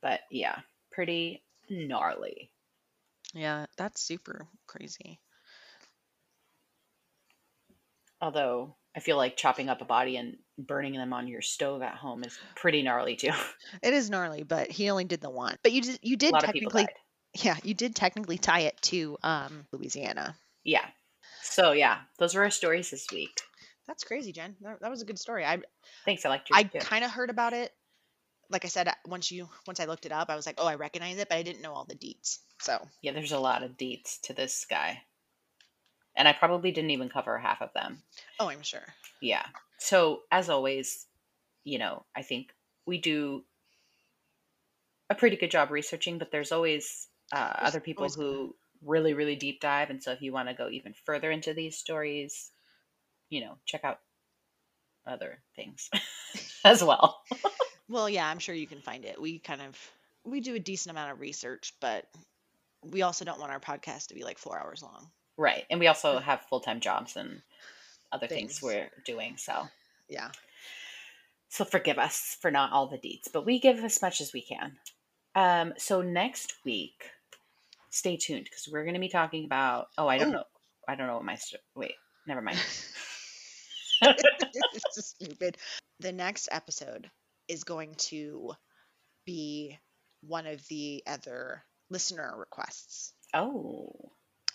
but 0.00 0.20
yeah 0.30 0.60
pretty 0.90 1.42
gnarly 1.68 2.50
Yeah, 3.34 3.66
that's 3.76 4.00
super 4.00 4.46
crazy. 4.66 5.20
although 8.20 8.74
i 8.96 9.00
feel 9.00 9.16
like 9.16 9.36
chopping 9.36 9.68
up 9.68 9.80
a 9.80 9.84
body 9.84 10.16
and 10.16 10.36
burning 10.58 10.94
them 10.94 11.12
on 11.12 11.28
your 11.28 11.42
stove 11.42 11.82
at 11.82 11.96
home 11.96 12.22
is 12.24 12.38
pretty 12.54 12.82
gnarly 12.82 13.16
too 13.16 13.30
It 13.82 13.92
is 13.94 14.10
gnarly, 14.10 14.42
but 14.42 14.70
he 14.70 14.90
only 14.90 15.04
did 15.04 15.20
the 15.20 15.30
one. 15.30 15.56
But 15.62 15.72
you 15.72 15.80
did 15.80 15.98
you 16.02 16.16
did 16.16 16.32
lot 16.32 16.44
of 16.44 16.52
people 16.52 16.70
technically 16.70 16.88
yeah, 17.34 17.56
you 17.64 17.74
did 17.74 17.96
technically 17.96 18.38
tie 18.38 18.60
it 18.60 18.80
to 18.82 19.16
um 19.22 19.66
Louisiana. 19.72 20.36
yeah 20.62 20.86
so 21.44 21.72
yeah 21.72 21.98
those 22.18 22.34
were 22.34 22.42
our 22.42 22.50
stories 22.50 22.90
this 22.90 23.06
week 23.12 23.40
That's 23.86 24.02
crazy, 24.04 24.32
Jen. 24.32 24.56
That, 24.62 24.80
that 24.80 24.90
was 24.90 25.02
a 25.02 25.04
good 25.04 25.18
story. 25.18 25.44
I 25.44 25.58
thanks 26.06 26.24
i 26.24 26.28
liked 26.30 26.48
yours 26.48 26.58
I 26.58 26.62
too. 26.64 26.78
kind 26.80 27.04
of 27.04 27.10
heard 27.10 27.28
about 27.30 27.52
it. 27.52 27.70
Like 28.50 28.64
I 28.64 28.68
said, 28.68 28.88
once 29.06 29.30
you 29.30 29.48
once 29.66 29.78
I 29.80 29.84
looked 29.84 30.06
it 30.06 30.12
up, 30.12 30.30
I 30.30 30.36
was 30.36 30.46
like, 30.46 30.56
oh, 30.58 30.66
I 30.66 30.76
recognize 30.76 31.18
it, 31.18 31.28
but 31.28 31.36
I 31.36 31.42
didn't 31.42 31.60
know 31.62 31.72
all 31.74 31.84
the 31.84 31.94
deets. 31.94 32.38
So 32.60 32.78
Yeah, 33.02 33.12
there's 33.12 33.32
a 33.32 33.38
lot 33.38 33.62
of 33.62 33.76
deets 33.76 34.20
to 34.22 34.32
this 34.32 34.64
guy. 34.68 35.02
And 36.16 36.26
I 36.28 36.32
probably 36.32 36.70
didn't 36.72 36.92
even 36.92 37.08
cover 37.10 37.36
half 37.38 37.60
of 37.60 37.72
them. 37.74 38.02
Oh, 38.40 38.48
I'm 38.48 38.62
sure. 38.62 38.86
Yeah. 39.20 39.44
So, 39.78 40.20
as 40.30 40.48
always, 40.48 41.06
you 41.64 41.78
know, 41.78 42.04
I 42.16 42.22
think 42.22 42.54
we 42.86 42.98
do 42.98 43.44
a 45.10 45.14
pretty 45.14 45.36
good 45.36 45.50
job 45.50 45.70
researching, 45.70 46.18
but 46.18 46.30
there's 46.30 46.52
always 46.52 47.08
uh, 47.32 47.52
There's 47.58 47.68
other 47.68 47.80
people 47.80 48.04
always- 48.04 48.14
who 48.14 48.54
really, 48.84 49.14
really 49.14 49.36
deep 49.36 49.60
dive. 49.60 49.90
And 49.90 50.02
so, 50.02 50.12
if 50.12 50.22
you 50.22 50.32
want 50.32 50.48
to 50.48 50.54
go 50.54 50.68
even 50.68 50.94
further 51.04 51.30
into 51.30 51.54
these 51.54 51.76
stories, 51.78 52.50
you 53.30 53.40
know, 53.40 53.56
check 53.66 53.82
out 53.84 53.98
other 55.06 55.38
things 55.56 55.90
as 56.64 56.82
well. 56.82 57.22
Well, 57.88 58.08
yeah, 58.08 58.26
I'm 58.28 58.38
sure 58.38 58.54
you 58.54 58.66
can 58.66 58.80
find 58.80 59.04
it. 59.04 59.20
We 59.20 59.38
kind 59.38 59.60
of 59.62 59.78
we 60.24 60.40
do 60.40 60.54
a 60.54 60.58
decent 60.60 60.92
amount 60.92 61.12
of 61.12 61.20
research, 61.20 61.74
but 61.80 62.06
we 62.82 63.02
also 63.02 63.24
don't 63.24 63.40
want 63.40 63.52
our 63.52 63.60
podcast 63.60 64.08
to 64.08 64.14
be 64.14 64.24
like 64.24 64.38
four 64.38 64.58
hours 64.58 64.82
long. 64.82 65.10
Right. 65.36 65.64
And 65.70 65.80
we 65.80 65.86
also 65.86 66.18
have 66.18 66.42
full 66.48 66.60
time 66.60 66.80
jobs 66.80 67.16
and 67.16 67.42
other 68.12 68.26
things. 68.26 68.58
Things. 68.58 68.62
we're 68.62 68.90
doing. 69.04 69.36
So, 69.36 69.66
Yeah. 70.08 70.30
so 71.48 71.64
forgive 71.64 71.98
us 71.98 72.36
for 72.40 72.50
not 72.50 72.72
all 72.72 72.86
the 72.86 72.98
deets, 72.98 73.30
but 73.32 73.44
we 73.44 73.58
give 73.58 73.78
as 73.84 74.00
much 74.00 74.20
as 74.20 74.32
we 74.32 74.42
can. 74.42 74.76
Um, 75.34 75.74
so 75.76 76.00
next 76.00 76.54
week, 76.64 77.10
stay 77.94 78.16
tuned 78.16 78.44
because 78.44 78.68
we're 78.70 78.82
going 78.84 78.94
to 78.94 79.00
be 79.00 79.08
talking 79.08 79.44
about. 79.44 79.86
Oh, 79.96 80.06
I 80.08 80.18
don't 80.18 80.28
Oh. 80.28 80.38
know. 80.38 80.44
I 80.88 80.94
don't 80.96 81.06
know 81.06 81.14
what 81.14 81.24
my 81.24 81.38
wait. 81.74 81.94
Never 82.26 82.42
mind. 82.42 82.58
it's 84.02 84.94
just 84.94 85.16
stupid. 85.16 85.56
The 86.00 86.12
next 86.12 86.48
episode 86.50 87.10
is 87.48 87.64
going 87.64 87.94
to 88.10 88.52
be 89.24 89.78
one 90.20 90.46
of 90.46 90.66
the 90.68 91.02
other 91.06 91.62
listener 91.90 92.34
requests 92.36 93.12
Oh, 93.32 93.92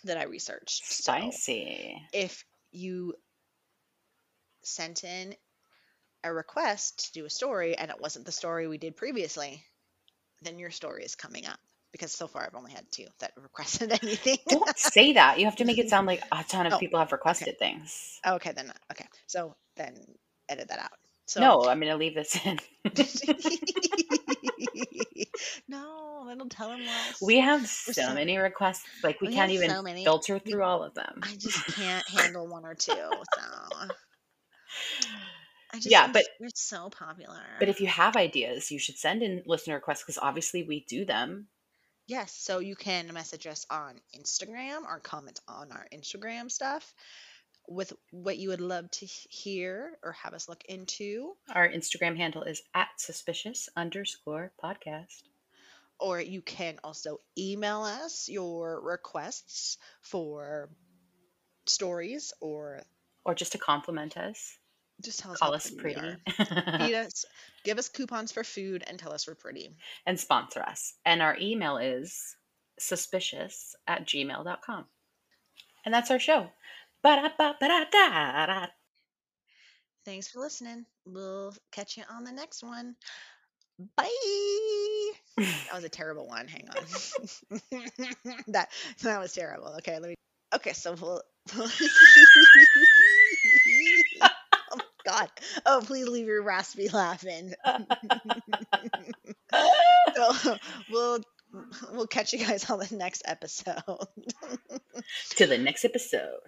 that 0.04 0.18
I 0.18 0.24
researched. 0.24 0.84
So 0.84 1.12
spicy. 1.12 2.00
if 2.12 2.44
you 2.72 3.14
sent 4.62 5.04
in 5.04 5.34
a 6.24 6.32
request 6.32 7.06
to 7.06 7.12
do 7.20 7.24
a 7.26 7.30
story 7.30 7.76
and 7.76 7.90
it 7.90 8.00
wasn't 8.00 8.26
the 8.26 8.32
story 8.32 8.68
we 8.68 8.78
did 8.78 8.96
previously, 8.96 9.64
then 10.42 10.58
your 10.58 10.70
story 10.70 11.04
is 11.04 11.14
coming 11.14 11.46
up. 11.46 11.58
Because 11.92 12.12
so 12.12 12.28
far 12.28 12.42
I've 12.42 12.54
only 12.54 12.72
had 12.72 12.84
two 12.92 13.06
that 13.18 13.32
requested 13.42 13.90
anything. 13.90 14.38
Don't 14.48 14.78
say 14.78 15.14
that. 15.14 15.38
You 15.40 15.46
have 15.46 15.56
to 15.56 15.64
make 15.64 15.78
it 15.78 15.88
sound 15.90 16.06
like 16.06 16.22
a 16.32 16.44
ton 16.48 16.66
of 16.66 16.72
Oh, 16.74 16.78
people 16.78 16.98
have 17.00 17.12
requested 17.12 17.58
things. 17.58 18.20
okay, 18.26 18.52
then 18.52 18.72
okay. 18.92 19.06
So 19.26 19.56
then 19.76 19.94
edit 20.48 20.68
that 20.68 20.78
out. 20.78 20.90
So 21.26 21.40
no, 21.40 21.64
I'm 21.66 21.78
going 21.80 21.92
to 21.92 21.96
leave 21.96 22.14
this 22.14 22.36
in. 22.44 22.58
no, 25.68 26.24
that'll 26.26 26.48
tell 26.48 26.70
him 26.72 26.80
what. 26.84 27.16
we 27.22 27.38
have 27.38 27.66
so 27.66 27.92
so- 27.92 28.14
many 28.14 28.36
requests. 28.38 28.82
Like 29.02 29.20
we, 29.20 29.28
we 29.28 29.34
can't 29.34 29.50
even 29.52 29.70
so 29.70 29.82
filter 30.04 30.34
We- 30.44 30.50
through 30.50 30.62
all 30.64 30.82
of 30.82 30.94
them. 30.94 31.20
I 31.22 31.34
just 31.36 31.64
can't 31.66 32.08
handle 32.08 32.48
one 32.48 32.64
or 32.64 32.74
two. 32.74 32.92
So 32.92 33.08
I 35.72 35.76
just 35.76 35.90
Yeah, 35.90 36.10
but- 36.12 36.24
we're 36.40 36.48
so 36.54 36.90
popular. 36.90 37.40
But 37.58 37.68
if 37.68 37.80
you 37.80 37.86
have 37.86 38.16
ideas, 38.16 38.70
you 38.70 38.78
should 38.78 38.98
send 38.98 39.22
in 39.22 39.42
listener 39.46 39.74
requests 39.76 40.02
because 40.02 40.18
obviously 40.20 40.64
we 40.64 40.84
do 40.88 41.04
them. 41.04 41.46
Yes, 42.10 42.32
so 42.32 42.58
you 42.58 42.74
can 42.74 43.14
message 43.14 43.46
us 43.46 43.64
on 43.70 43.94
Instagram 44.18 44.82
or 44.84 44.98
comment 44.98 45.38
on 45.46 45.70
our 45.70 45.86
Instagram 45.94 46.50
stuff 46.50 46.92
with 47.68 47.92
what 48.10 48.36
you 48.36 48.48
would 48.48 48.60
love 48.60 48.90
to 48.90 49.06
hear 49.06 49.92
or 50.02 50.10
have 50.10 50.34
us 50.34 50.48
look 50.48 50.64
into. 50.68 51.36
Our 51.54 51.68
Instagram 51.68 52.16
handle 52.16 52.42
is 52.42 52.62
at 52.74 52.88
SISpicious 52.98 53.68
underscore 53.76 54.50
podcast. 54.60 55.22
Or 56.00 56.20
you 56.20 56.42
can 56.42 56.80
also 56.82 57.20
email 57.38 57.82
us 57.82 58.28
your 58.28 58.80
requests 58.82 59.78
for 60.02 60.68
stories 61.66 62.32
or 62.40 62.80
Or 63.24 63.36
just 63.36 63.52
to 63.52 63.58
compliment 63.58 64.16
us, 64.16 64.58
just 65.02 65.20
tell 65.20 65.32
us 65.32 65.38
call 65.38 65.50
how 65.50 65.54
us 65.56 65.70
pretty. 65.70 65.98
pretty, 65.98 66.16
we 66.26 66.44
are. 66.44 66.78
Feed 66.86 66.94
us, 67.06 67.24
give 67.64 67.78
us 67.78 67.88
coupons 67.88 68.32
for 68.32 68.44
food, 68.44 68.84
and 68.86 68.98
tell 68.98 69.12
us 69.12 69.26
we're 69.26 69.34
pretty. 69.34 69.74
and 70.06 70.18
sponsor 70.18 70.62
us. 70.62 70.94
And 71.04 71.22
our 71.22 71.36
email 71.40 71.76
is 71.78 72.36
SISpicious 72.80 73.74
at 73.86 74.06
gmail.com. 74.06 74.84
And 75.84 75.94
that's 75.94 76.10
our 76.10 76.18
show. 76.18 76.48
Ba-da-ba-ba-da-da-da. 77.02 78.66
Thanks 80.04 80.28
for 80.28 80.40
listening. 80.40 80.84
We'll 81.06 81.54
catch 81.72 81.96
you 81.96 82.04
on 82.10 82.24
the 82.24 82.32
next 82.32 82.62
one. 82.62 82.94
Bye. 83.96 84.06
That 85.38 85.74
was 85.74 85.84
a 85.84 85.88
terrible 85.90 86.26
one. 86.26 86.46
Hang 86.48 86.68
on. 86.68 87.60
that 88.48 88.68
that 89.02 89.20
was 89.20 89.32
terrible. 89.32 89.74
Okay, 89.78 89.98
let 89.98 90.08
me. 90.10 90.14
Okay, 90.54 90.72
so 90.72 90.94
we'll. 91.00 91.22
God! 95.06 95.30
Oh, 95.66 95.82
please 95.84 96.08
leave 96.08 96.26
your 96.26 96.42
raspy 96.42 96.88
laugh 96.88 97.24
in. 97.24 97.54
so 100.14 100.56
we'll 100.90 101.20
we'll 101.92 102.06
catch 102.06 102.32
you 102.32 102.38
guys 102.38 102.68
on 102.70 102.78
the 102.78 102.96
next 102.96 103.22
episode. 103.24 103.82
to 105.36 105.46
the 105.46 105.58
next 105.58 105.84
episode. 105.84 106.40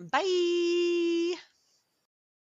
Bye. 0.00 1.34